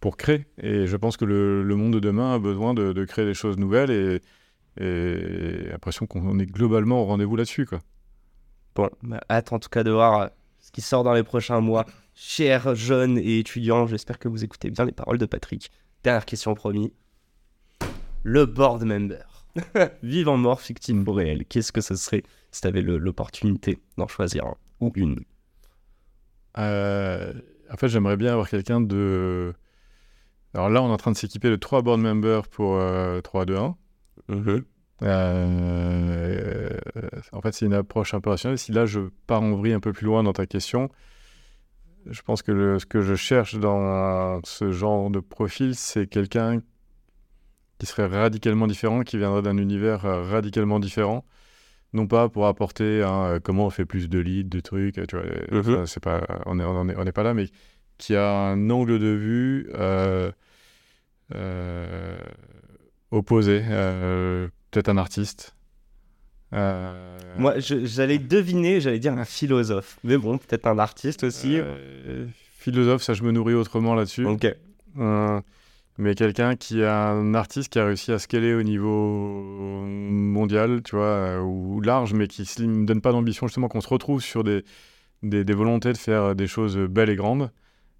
pour 0.00 0.16
créer. 0.16 0.46
Et 0.58 0.86
je 0.86 0.96
pense 0.96 1.16
que 1.16 1.24
le, 1.24 1.62
monde 1.76 1.94
de 1.94 2.00
demain 2.00 2.34
a 2.34 2.38
besoin 2.38 2.74
de, 2.74 3.04
créer 3.04 3.26
des 3.26 3.34
choses 3.34 3.58
nouvelles 3.58 3.90
et, 3.90 4.20
et 4.82 5.68
l'impression 5.70 6.06
qu'on 6.06 6.38
est 6.38 6.46
globalement 6.46 7.02
au 7.02 7.04
rendez-vous 7.04 7.36
là-dessus. 7.36 7.66
Quoi. 7.66 7.80
Bon, 8.74 8.88
bah, 9.02 9.20
hâte 9.30 9.52
en 9.52 9.58
tout 9.58 9.68
cas 9.68 9.82
de 9.82 9.90
voir 9.90 10.30
ce 10.60 10.70
qui 10.70 10.80
sort 10.80 11.04
dans 11.04 11.12
les 11.14 11.22
prochains 11.22 11.60
mois. 11.60 11.86
Chers 12.14 12.74
jeunes 12.74 13.18
et 13.18 13.38
étudiants, 13.38 13.86
j'espère 13.86 14.18
que 14.18 14.28
vous 14.28 14.44
écoutez 14.44 14.70
bien 14.70 14.84
les 14.84 14.92
paroles 14.92 15.18
de 15.18 15.26
Patrick. 15.26 15.70
Dernière 16.02 16.26
question 16.26 16.54
promis. 16.54 16.92
Le 18.22 18.46
board 18.46 18.84
member. 18.84 19.46
Vivant 20.02 20.36
mort, 20.36 20.60
fictif 20.60 20.96
ou 21.06 21.12
réel. 21.12 21.44
Qu'est-ce 21.46 21.72
que 21.72 21.80
ce 21.80 21.96
serait 21.96 22.22
si 22.52 22.60
tu 22.60 22.66
avais 22.66 22.82
l'opportunité 22.82 23.78
d'en 23.96 24.06
choisir 24.06 24.46
un 24.46 24.56
ou 24.80 24.92
une? 24.94 25.20
Euh, 26.58 27.32
En 27.70 27.76
fait, 27.76 27.88
j'aimerais 27.88 28.16
bien 28.16 28.32
avoir 28.32 28.48
quelqu'un 28.48 28.80
de. 28.80 29.54
Alors 30.54 30.68
là, 30.68 30.82
on 30.82 30.88
est 30.88 30.92
en 30.92 30.96
train 30.96 31.12
de 31.12 31.16
s'équiper 31.16 31.50
de 31.50 31.56
trois 31.56 31.82
board 31.82 32.00
members 32.00 32.48
pour 32.48 32.80
3, 33.22 33.44
2, 33.44 33.56
1. 33.56 33.76
en 37.32 37.40
fait, 37.40 37.52
c'est 37.52 37.66
une 37.66 37.74
approche 37.74 38.14
un 38.14 38.20
peu 38.20 38.30
rationnelle. 38.30 38.58
Si 38.58 38.72
là, 38.72 38.86
je 38.86 39.00
pars 39.26 39.42
en 39.42 39.54
vrille 39.54 39.72
un 39.72 39.80
peu 39.80 39.92
plus 39.92 40.06
loin 40.06 40.22
dans 40.22 40.32
ta 40.32 40.46
question, 40.46 40.90
je 42.06 42.22
pense 42.22 42.42
que 42.42 42.78
ce 42.78 42.86
que 42.86 43.00
je 43.00 43.14
cherche 43.14 43.56
dans 43.56 44.40
ce 44.44 44.72
genre 44.72 45.10
de 45.10 45.20
profil, 45.20 45.74
c'est 45.74 46.06
quelqu'un 46.06 46.60
qui 47.78 47.86
serait 47.86 48.06
radicalement 48.06 48.66
différent, 48.66 49.02
qui 49.02 49.16
viendrait 49.16 49.42
d'un 49.42 49.56
univers 49.56 50.04
euh, 50.04 50.22
radicalement 50.22 50.78
différent. 50.78 51.24
Non 51.92 52.06
pas 52.06 52.28
pour 52.28 52.46
apporter 52.46 53.02
euh, 53.02 53.40
comment 53.42 53.66
on 53.66 53.70
fait 53.70 53.84
plus 53.84 54.08
de 54.08 54.18
leads, 54.20 54.48
de 54.48 54.60
trucs, 54.60 54.94
tu 55.08 55.16
vois, 55.16 55.24
mhm. 55.50 55.86
c'est 55.86 56.02
pas, 56.02 56.22
on 56.46 56.56
n'est 56.56 56.64
on 56.64 57.06
est, 57.06 57.12
pas 57.12 57.24
là, 57.24 57.34
mais 57.34 57.46
qui 58.00 58.16
a 58.16 58.28
un 58.28 58.70
angle 58.70 58.98
de 58.98 59.08
vue 59.08 59.70
euh, 59.74 60.30
opposé. 63.10 63.60
Peut-être 64.70 64.88
un 64.88 64.96
artiste. 64.96 65.54
Moi, 66.52 67.54
j'allais 67.58 68.18
deviner, 68.18 68.80
j'allais 68.80 68.98
dire 68.98 69.12
un 69.12 69.24
philosophe. 69.24 69.98
Mais 70.02 70.16
bon, 70.16 70.38
peut-être 70.38 70.66
un 70.66 70.78
artiste 70.78 71.24
aussi. 71.24 71.58
philosophe, 72.58 73.02
ça, 73.02 73.14
je 73.14 73.22
me 73.22 73.30
nourris 73.30 73.54
autrement 73.54 73.94
là-dessus. 73.94 74.26
Ok 74.26 74.52
mais 76.00 76.14
quelqu'un 76.14 76.56
qui 76.56 76.80
est 76.80 76.86
un 76.86 77.34
artiste 77.34 77.70
qui 77.70 77.78
a 77.78 77.84
réussi 77.84 78.10
à 78.10 78.18
scaler 78.18 78.54
au 78.54 78.62
niveau 78.62 79.84
mondial, 79.86 80.82
tu 80.82 80.96
vois, 80.96 81.04
euh, 81.04 81.40
ou 81.40 81.80
large, 81.82 82.14
mais 82.14 82.26
qui 82.26 82.42
ne 82.62 82.86
donne 82.86 83.02
pas 83.02 83.12
d'ambition, 83.12 83.46
justement, 83.46 83.68
qu'on 83.68 83.82
se 83.82 83.88
retrouve 83.88 84.22
sur 84.22 84.42
des, 84.42 84.64
des, 85.22 85.54
volontés 85.54 85.92
de 85.92 85.98
faire 85.98 86.34
des 86.34 86.46
choses 86.46 86.76
belles 86.78 87.10
et 87.10 87.16
grandes, 87.16 87.50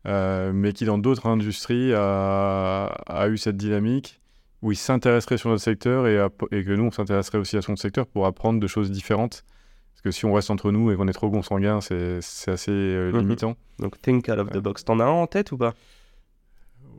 euh, 0.07 0.53
mais 0.53 0.73
qui, 0.73 0.85
dans 0.85 0.99
d'autres 0.99 1.27
industries, 1.27 1.93
a, 1.95 2.87
a, 2.87 3.29
eu 3.29 3.39
cette 3.39 3.57
dynamique 3.57 4.21
où 4.63 4.73
il 4.73 4.77
s'intéresserait 4.77 5.39
sur 5.39 5.51
notre 5.51 5.63
secteur 5.63 6.07
et, 6.07 6.17
et 6.53 6.65
que 6.65 6.71
nous, 6.73 6.85
on 6.85 6.91
s'intéresserait 6.91 7.39
aussi 7.39 7.57
à 7.57 7.63
son 7.63 7.77
secteur 7.77 8.07
pour 8.07 8.27
apprendre 8.27 8.61
de 8.61 8.67
choses 8.67 8.91
différentes. 8.91 9.45
Parce 9.93 10.03
que 10.03 10.11
si 10.11 10.25
on 10.25 10.33
reste 10.33 10.51
entre 10.51 10.71
nous 10.71 10.91
et 10.91 10.97
qu'on 10.97 11.09
est 11.09 11.13
trop 11.13 11.31
consanguin, 11.31 11.81
c'est 11.81 12.21
assez 12.47 12.71
euh, 12.71 13.13
mhm. 13.13 13.19
limitant. 13.19 13.57
Donc, 13.79 14.01
think 14.01 14.29
out 14.29 14.39
of 14.39 14.51
the 14.51 14.59
box. 14.59 14.85
T'en 14.85 14.99
as 15.01 15.05
un 15.05 15.09
en 15.09 15.27
tête 15.27 15.53
ou 15.53 15.59
pas? 15.59 15.75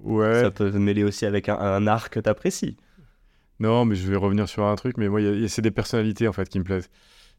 Ouais. 0.04 0.42
Ça 0.42 0.52
peut 0.52 0.72
mêler 0.72 1.04
aussi 1.04 1.26
avec 1.26 1.50
un, 1.50 1.58
un 1.58 1.88
art 1.88 2.10
que 2.10 2.20
t'apprécies. 2.20 2.78
Non, 3.60 3.86
mais 3.86 3.96
je 3.96 4.10
vais 4.10 4.18
revenir 4.18 4.50
sur 4.50 4.66
un 4.66 4.76
truc, 4.76 4.98
mais 4.98 5.08
moi, 5.08 5.20
c'est 5.48 5.62
des 5.62 5.70
personnalités 5.70 6.28
en 6.28 6.34
fait 6.34 6.50
qui 6.50 6.58
me 6.58 6.64
plaisent. 6.64 6.90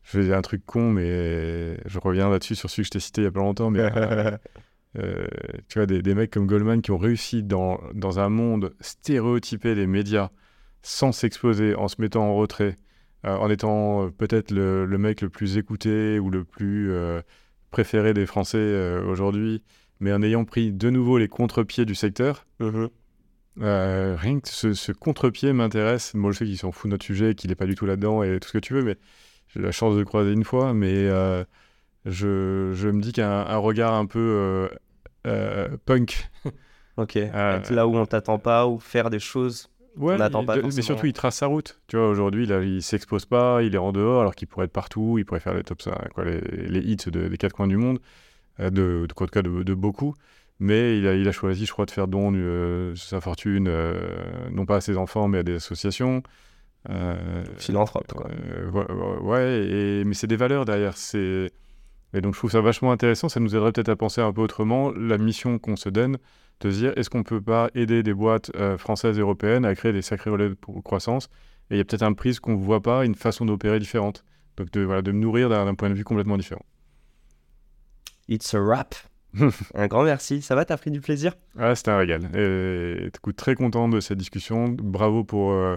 Je 0.05 0.21
fais 0.21 0.33
un 0.33 0.43
truc 0.43 0.65
con, 0.65 0.91
mais 0.93 1.77
je 1.85 1.99
reviens 1.99 2.31
là-dessus 2.31 2.55
sur 2.55 2.71
celui 2.71 2.83
que 2.83 2.87
je 2.87 2.91
t'ai 2.91 3.01
cité 3.01 3.23
il 3.23 3.25
y 3.25 3.27
a 3.27 3.33
pas 3.33 3.41
longtemps. 3.41 3.71
Mais 3.71 3.81
euh, 3.81 4.31
tu 4.95 5.79
vois, 5.79 5.87
des, 5.87 6.03
des, 6.03 6.15
mecs 6.15 6.31
comme 6.31 6.47
Goldman 6.47 6.83
qui 6.83 6.91
ont 6.91 6.99
réussi 6.99 7.43
dans, 7.43 7.81
dans 7.95 8.19
un 8.19 8.29
monde 8.29 8.75
stéréotypé 8.81 9.75
des 9.75 9.87
médias 9.87 10.31
sans 10.83 11.13
s'exposer, 11.13 11.75
en 11.75 11.89
se 11.89 12.01
mettant 12.01 12.25
en 12.25 12.35
retrait, 12.35 12.77
euh, 13.25 13.37
en 13.37 13.49
étant 13.51 14.07
euh, 14.07 14.11
peut-être 14.11 14.51
le, 14.51 14.85
le, 14.85 14.99
mec 14.99 15.21
le 15.23 15.29
plus 15.29 15.57
écouté 15.57 16.19
ou 16.19 16.31
le 16.31 16.45
plus 16.45 16.93
préféré 17.71 18.13
des 18.13 18.27
Français 18.27 18.99
aujourd'hui, 19.07 19.63
mais 20.01 20.13
en 20.13 20.23
ayant 20.23 20.45
pris 20.45 20.73
de 20.73 20.91
nouveau 20.91 21.19
les 21.19 21.29
contre-pieds 21.29 21.85
du 21.85 21.95
secteur. 21.95 22.47
Mhm. 22.61 22.91
Euh, 23.61 24.17
rien 24.19 24.41
que 24.41 24.49
ce, 24.49 24.93
contre-pied 24.93 25.53
m'intéresse. 25.53 26.15
Moi, 26.15 26.33
je 26.33 26.39
sais 26.39 26.45
qu'ils 26.45 26.59
s'en 26.59 26.73
fout 26.73 26.89
de 26.89 26.95
notre 26.95 27.05
sujet, 27.05 27.35
qu'il 27.35 27.51
n'est 27.51 27.57
pas 27.57 27.67
du 27.67 27.75
tout 27.75 27.87
là-dedans 27.87 28.23
et 28.23 28.41
tout 28.41 28.49
ce 28.49 28.55
que 28.55 28.59
tu 28.59 28.75
veux, 28.75 28.83
mais 28.83 28.97
j'ai 29.49 29.61
la 29.61 29.73
chance 29.73 29.95
de 29.95 30.01
le 30.01 30.05
croiser 30.05 30.33
une 30.33 30.45
fois. 30.45 30.73
Mais 30.73 30.95
euh, 30.95 31.45
je, 32.07 32.73
je, 32.73 32.89
me 32.89 33.01
dis 33.01 33.13
qu'un 33.13 33.57
regard 33.57 33.95
un 33.95 34.07
peu 34.07 34.19
euh, 34.19 34.69
punk. 35.85 36.31
Ok, 36.99 37.15
là 37.15 37.87
où 37.87 37.97
on 37.97 38.05
t'attend 38.05 38.39
pas, 38.39 38.67
ou 38.67 38.79
faire 38.79 39.09
des 39.09 39.19
choses 39.19 39.71
Ouais, 39.97 40.17
on 40.35 40.45
pas 40.45 40.57
mais 40.57 40.83
surtout 40.83 41.07
il 41.07 41.15
trace 41.15 41.37
sa 41.37 41.47
route. 41.47 41.81
Tu 41.87 41.97
vois, 41.97 42.09
aujourd'hui, 42.09 42.45
là, 42.45 42.63
il 42.63 42.83
s'expose 42.83 43.25
pas, 43.25 43.63
il 43.63 43.75
est 43.75 43.79
en 43.79 43.93
dehors, 43.93 44.21
alors 44.21 44.35
qu'il 44.35 44.47
pourrait 44.47 44.67
être 44.67 44.73
partout, 44.73 45.17
il 45.19 45.25
pourrait 45.25 45.41
faire 45.41 45.55
les 45.55 45.65
top 45.65 45.83
quoi, 46.15 46.25
les, 46.25 46.41
les 46.41 46.81
hits 46.81 46.97
des 47.11 47.37
quatre 47.39 47.55
coins 47.55 47.67
du 47.67 47.79
monde. 47.79 47.99
Euh, 48.61 48.71
de, 48.71 49.07
de, 49.07 49.27
cas 49.27 49.43
de, 49.43 49.75
beaucoup. 49.75 50.15
Mais 50.61 50.99
il 50.99 51.07
a, 51.07 51.15
il 51.15 51.27
a, 51.27 51.33
choisi, 51.33 51.67
je 51.67 51.73
crois, 51.73 51.87
de 51.87 51.91
faire 51.91 52.07
don 52.07 52.33
euh, 52.35 52.95
sa 52.95 53.21
fortune, 53.21 53.67
euh, 53.69 54.49
non 54.51 54.67
pas 54.67 54.77
à 54.77 54.81
ses 54.81 54.97
enfants, 54.97 55.29
mais 55.29 55.39
à 55.39 55.43
des 55.43 55.55
associations. 55.55 56.23
Philanthrope, 57.59 58.13
quoi. 58.13 58.29
ouais, 59.23 59.67
et, 59.67 60.05
mais 60.05 60.15
c'est 60.15 60.27
des 60.27 60.37
valeurs 60.37 60.65
derrière. 60.65 60.97
C'est... 60.97 61.53
Et 62.15 62.21
donc 62.21 62.35
je 62.35 62.39
trouve 62.39 62.51
ça 62.51 62.61
vachement 62.61 62.93
intéressant. 62.93 63.29
Ça 63.29 63.41
nous 63.41 63.55
aiderait 63.57 63.73
peut-être 63.73 63.89
à 63.89 63.97
penser 63.97 64.21
un 64.21 64.33
peu 64.33 64.43
autrement 64.43 64.93
la 64.93 65.19
mission 65.19 65.59
qu'on 65.59 65.77
se 65.77 65.89
donne, 65.89 66.19
de 66.61 66.71
se 66.71 66.77
dire 66.77 66.93
est-ce 66.97 67.11
qu'on 67.11 67.23
peut 67.23 67.41
pas 67.41 67.71
aider 67.75 68.03
des 68.03 68.15
boîtes 68.15 68.51
françaises 68.77 69.19
et 69.19 69.23
européennes 69.23 69.65
à 69.65 69.75
créer 69.75 69.93
des 69.93 70.03
sacrés 70.03 70.31
relais 70.31 70.51
de 70.51 70.57
croissance? 70.85 71.29
Et 71.71 71.77
il 71.77 71.79
y 71.79 71.81
a 71.81 71.85
peut-être 71.85 72.03
un 72.03 72.13
prix 72.13 72.37
qu'on 72.37 72.53
ne 72.53 72.63
voit 72.63 72.83
pas, 72.83 73.05
une 73.05 73.15
façon 73.15 73.47
d'opérer 73.47 73.79
différente. 73.79 74.25
Donc 74.57 74.71
de, 74.73 74.83
voilà, 74.83 75.03
de 75.03 75.13
me 75.13 75.19
nourrir 75.19 75.49
d'un 75.49 75.75
point 75.75 75.89
de 75.89 75.95
vue 75.95 76.05
complètement 76.05 76.37
différent. 76.37 76.65
It's 78.29 78.55
a 78.55 78.61
wrap. 78.61 78.95
un 79.75 79.87
grand 79.87 80.05
merci. 80.05 80.43
Ça 80.43 80.55
va, 80.55 80.65
t'as 80.65 80.77
pris 80.77 80.91
du 80.91 81.01
plaisir? 81.01 81.35
Ah, 81.59 81.75
c'était 81.75 81.91
un 81.91 81.99
régal. 81.99 82.29
Et 82.37 83.07
écoute, 83.07 83.37
très 83.37 83.55
content 83.55 83.89
de 83.89 84.01
cette 84.01 84.19
discussion. 84.19 84.69
Bravo 84.69 85.25
pour 85.25 85.53
euh, 85.53 85.77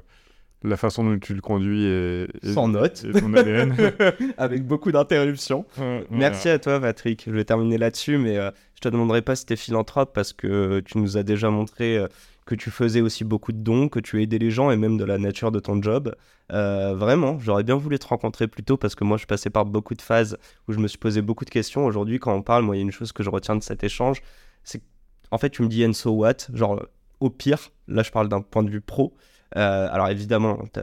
la 0.65 0.77
façon 0.77 1.03
dont 1.03 1.17
tu 1.19 1.33
le 1.33 1.41
conduis 1.41 1.85
et, 1.85 2.27
sans 2.43 2.67
notes, 2.67 3.05
et 3.05 3.19
ton 3.19 3.33
ADN. 3.33 3.75
avec 4.37 4.65
beaucoup 4.65 4.91
d'interruptions. 4.91 5.65
merci 6.09 6.49
à 6.49 6.59
toi, 6.59 6.79
Patrick. 6.79 7.23
Je 7.27 7.31
vais 7.31 7.45
terminer 7.45 7.77
là-dessus, 7.77 8.17
mais 8.17 8.37
euh, 8.37 8.51
je 8.75 8.81
te 8.81 8.89
demanderai 8.89 9.21
pas 9.21 9.35
si 9.35 9.45
t'es 9.45 9.55
philanthrope 9.55 10.13
parce 10.13 10.33
que 10.33 10.79
tu 10.81 10.97
nous 10.97 11.17
as 11.17 11.23
déjà 11.23 11.49
montré. 11.49 11.97
Euh, 11.97 12.07
que 12.45 12.55
tu 12.55 12.69
faisais 12.69 13.01
aussi 13.01 13.23
beaucoup 13.23 13.51
de 13.51 13.57
dons, 13.57 13.89
que 13.89 13.99
tu 13.99 14.21
aidais 14.21 14.37
les 14.37 14.51
gens 14.51 14.69
et 14.69 14.77
même 14.77 14.97
de 14.97 15.03
la 15.03 15.17
nature 15.17 15.51
de 15.51 15.59
ton 15.59 15.81
job. 15.81 16.15
Euh, 16.51 16.93
vraiment, 16.95 17.39
j'aurais 17.39 17.63
bien 17.63 17.75
voulu 17.75 17.97
te 17.97 18.05
rencontrer 18.05 18.47
plus 18.47 18.63
tôt 18.63 18.77
parce 18.77 18.93
que 18.93 19.03
moi 19.03 19.17
je 19.17 19.25
passais 19.25 19.49
par 19.49 19.65
beaucoup 19.65 19.95
de 19.95 20.01
phases 20.01 20.37
où 20.67 20.73
je 20.73 20.77
me 20.77 20.87
suis 20.87 20.99
posé 20.99 21.21
beaucoup 21.21 21.45
de 21.45 21.49
questions. 21.49 21.85
Aujourd'hui, 21.85 22.19
quand 22.19 22.33
on 22.33 22.43
parle, 22.43 22.63
moi 22.63 22.75
il 22.75 22.79
y 22.79 22.81
a 22.81 22.83
une 22.83 22.91
chose 22.91 23.11
que 23.11 23.23
je 23.23 23.31
retiens 23.31 23.55
de 23.55 23.63
cet 23.63 23.83
échange, 23.83 24.21
c'est 24.63 24.83
en 25.31 25.39
fait 25.39 25.49
tu 25.49 25.63
me 25.63 25.67
dis 25.67 25.83
and 25.85 25.93
so 25.93 26.11
what, 26.11 26.37
genre 26.53 26.85
au 27.19 27.31
pire, 27.31 27.71
là 27.87 28.03
je 28.03 28.11
parle 28.11 28.29
d'un 28.29 28.41
point 28.41 28.61
de 28.61 28.69
vue 28.69 28.81
pro. 28.81 29.15
Euh, 29.55 29.87
alors 29.91 30.09
évidemment, 30.09 30.59
tu 30.73 30.79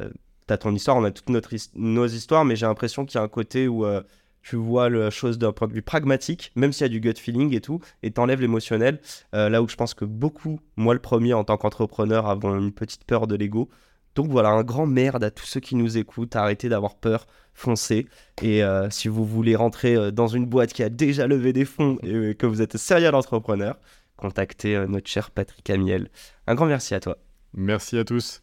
as, 0.52 0.58
ton 0.58 0.74
histoire, 0.74 0.96
on 0.96 1.04
a 1.04 1.10
toutes 1.10 1.30
nos 1.74 2.06
histoires, 2.06 2.44
mais 2.44 2.56
j'ai 2.56 2.66
l'impression 2.66 3.04
qu'il 3.04 3.18
y 3.18 3.20
a 3.20 3.24
un 3.24 3.28
côté 3.28 3.68
où 3.68 3.84
euh, 3.86 4.02
tu 4.42 4.56
vois 4.56 4.90
la 4.90 5.10
chose 5.10 5.38
d'un 5.38 5.52
point 5.52 5.68
de 5.68 5.72
vue 5.72 5.82
pragmatique, 5.82 6.52
même 6.56 6.72
s'il 6.72 6.82
y 6.82 6.86
a 6.86 6.88
du 6.88 7.00
gut 7.00 7.14
feeling 7.16 7.54
et 7.54 7.60
tout, 7.60 7.80
et 8.02 8.10
t'enlèves 8.10 8.40
l'émotionnel. 8.40 9.00
Euh, 9.34 9.48
là 9.48 9.62
où 9.62 9.68
je 9.68 9.76
pense 9.76 9.94
que 9.94 10.04
beaucoup, 10.04 10.60
moi 10.76 10.94
le 10.94 11.00
premier 11.00 11.32
en 11.32 11.44
tant 11.44 11.56
qu'entrepreneur, 11.56 12.26
avons 12.26 12.58
une 12.58 12.72
petite 12.72 13.04
peur 13.04 13.26
de 13.26 13.34
l'ego. 13.34 13.68
Donc 14.14 14.28
voilà, 14.28 14.50
un 14.50 14.62
grand 14.62 14.84
merde 14.84 15.24
à 15.24 15.30
tous 15.30 15.46
ceux 15.46 15.60
qui 15.60 15.74
nous 15.74 15.96
écoutent. 15.96 16.36
Arrêtez 16.36 16.68
d'avoir 16.68 16.96
peur, 16.96 17.26
foncez. 17.54 18.06
Et 18.42 18.60
si 18.90 19.08
vous 19.08 19.24
voulez 19.24 19.56
rentrer 19.56 20.12
dans 20.12 20.26
une 20.26 20.44
boîte 20.44 20.74
qui 20.74 20.82
a 20.82 20.90
déjà 20.90 21.26
levé 21.26 21.54
des 21.54 21.64
fonds 21.64 21.96
et 22.02 22.34
que 22.34 22.44
vous 22.44 22.60
êtes 22.60 22.76
serial 22.76 23.14
entrepreneur, 23.14 23.78
contactez 24.18 24.84
notre 24.86 25.08
cher 25.08 25.30
Patrick 25.30 25.70
Amiel. 25.70 26.10
Un 26.46 26.54
grand 26.54 26.66
merci 26.66 26.94
à 26.94 27.00
toi. 27.00 27.16
Merci 27.54 27.96
à 27.96 28.04
tous. 28.04 28.42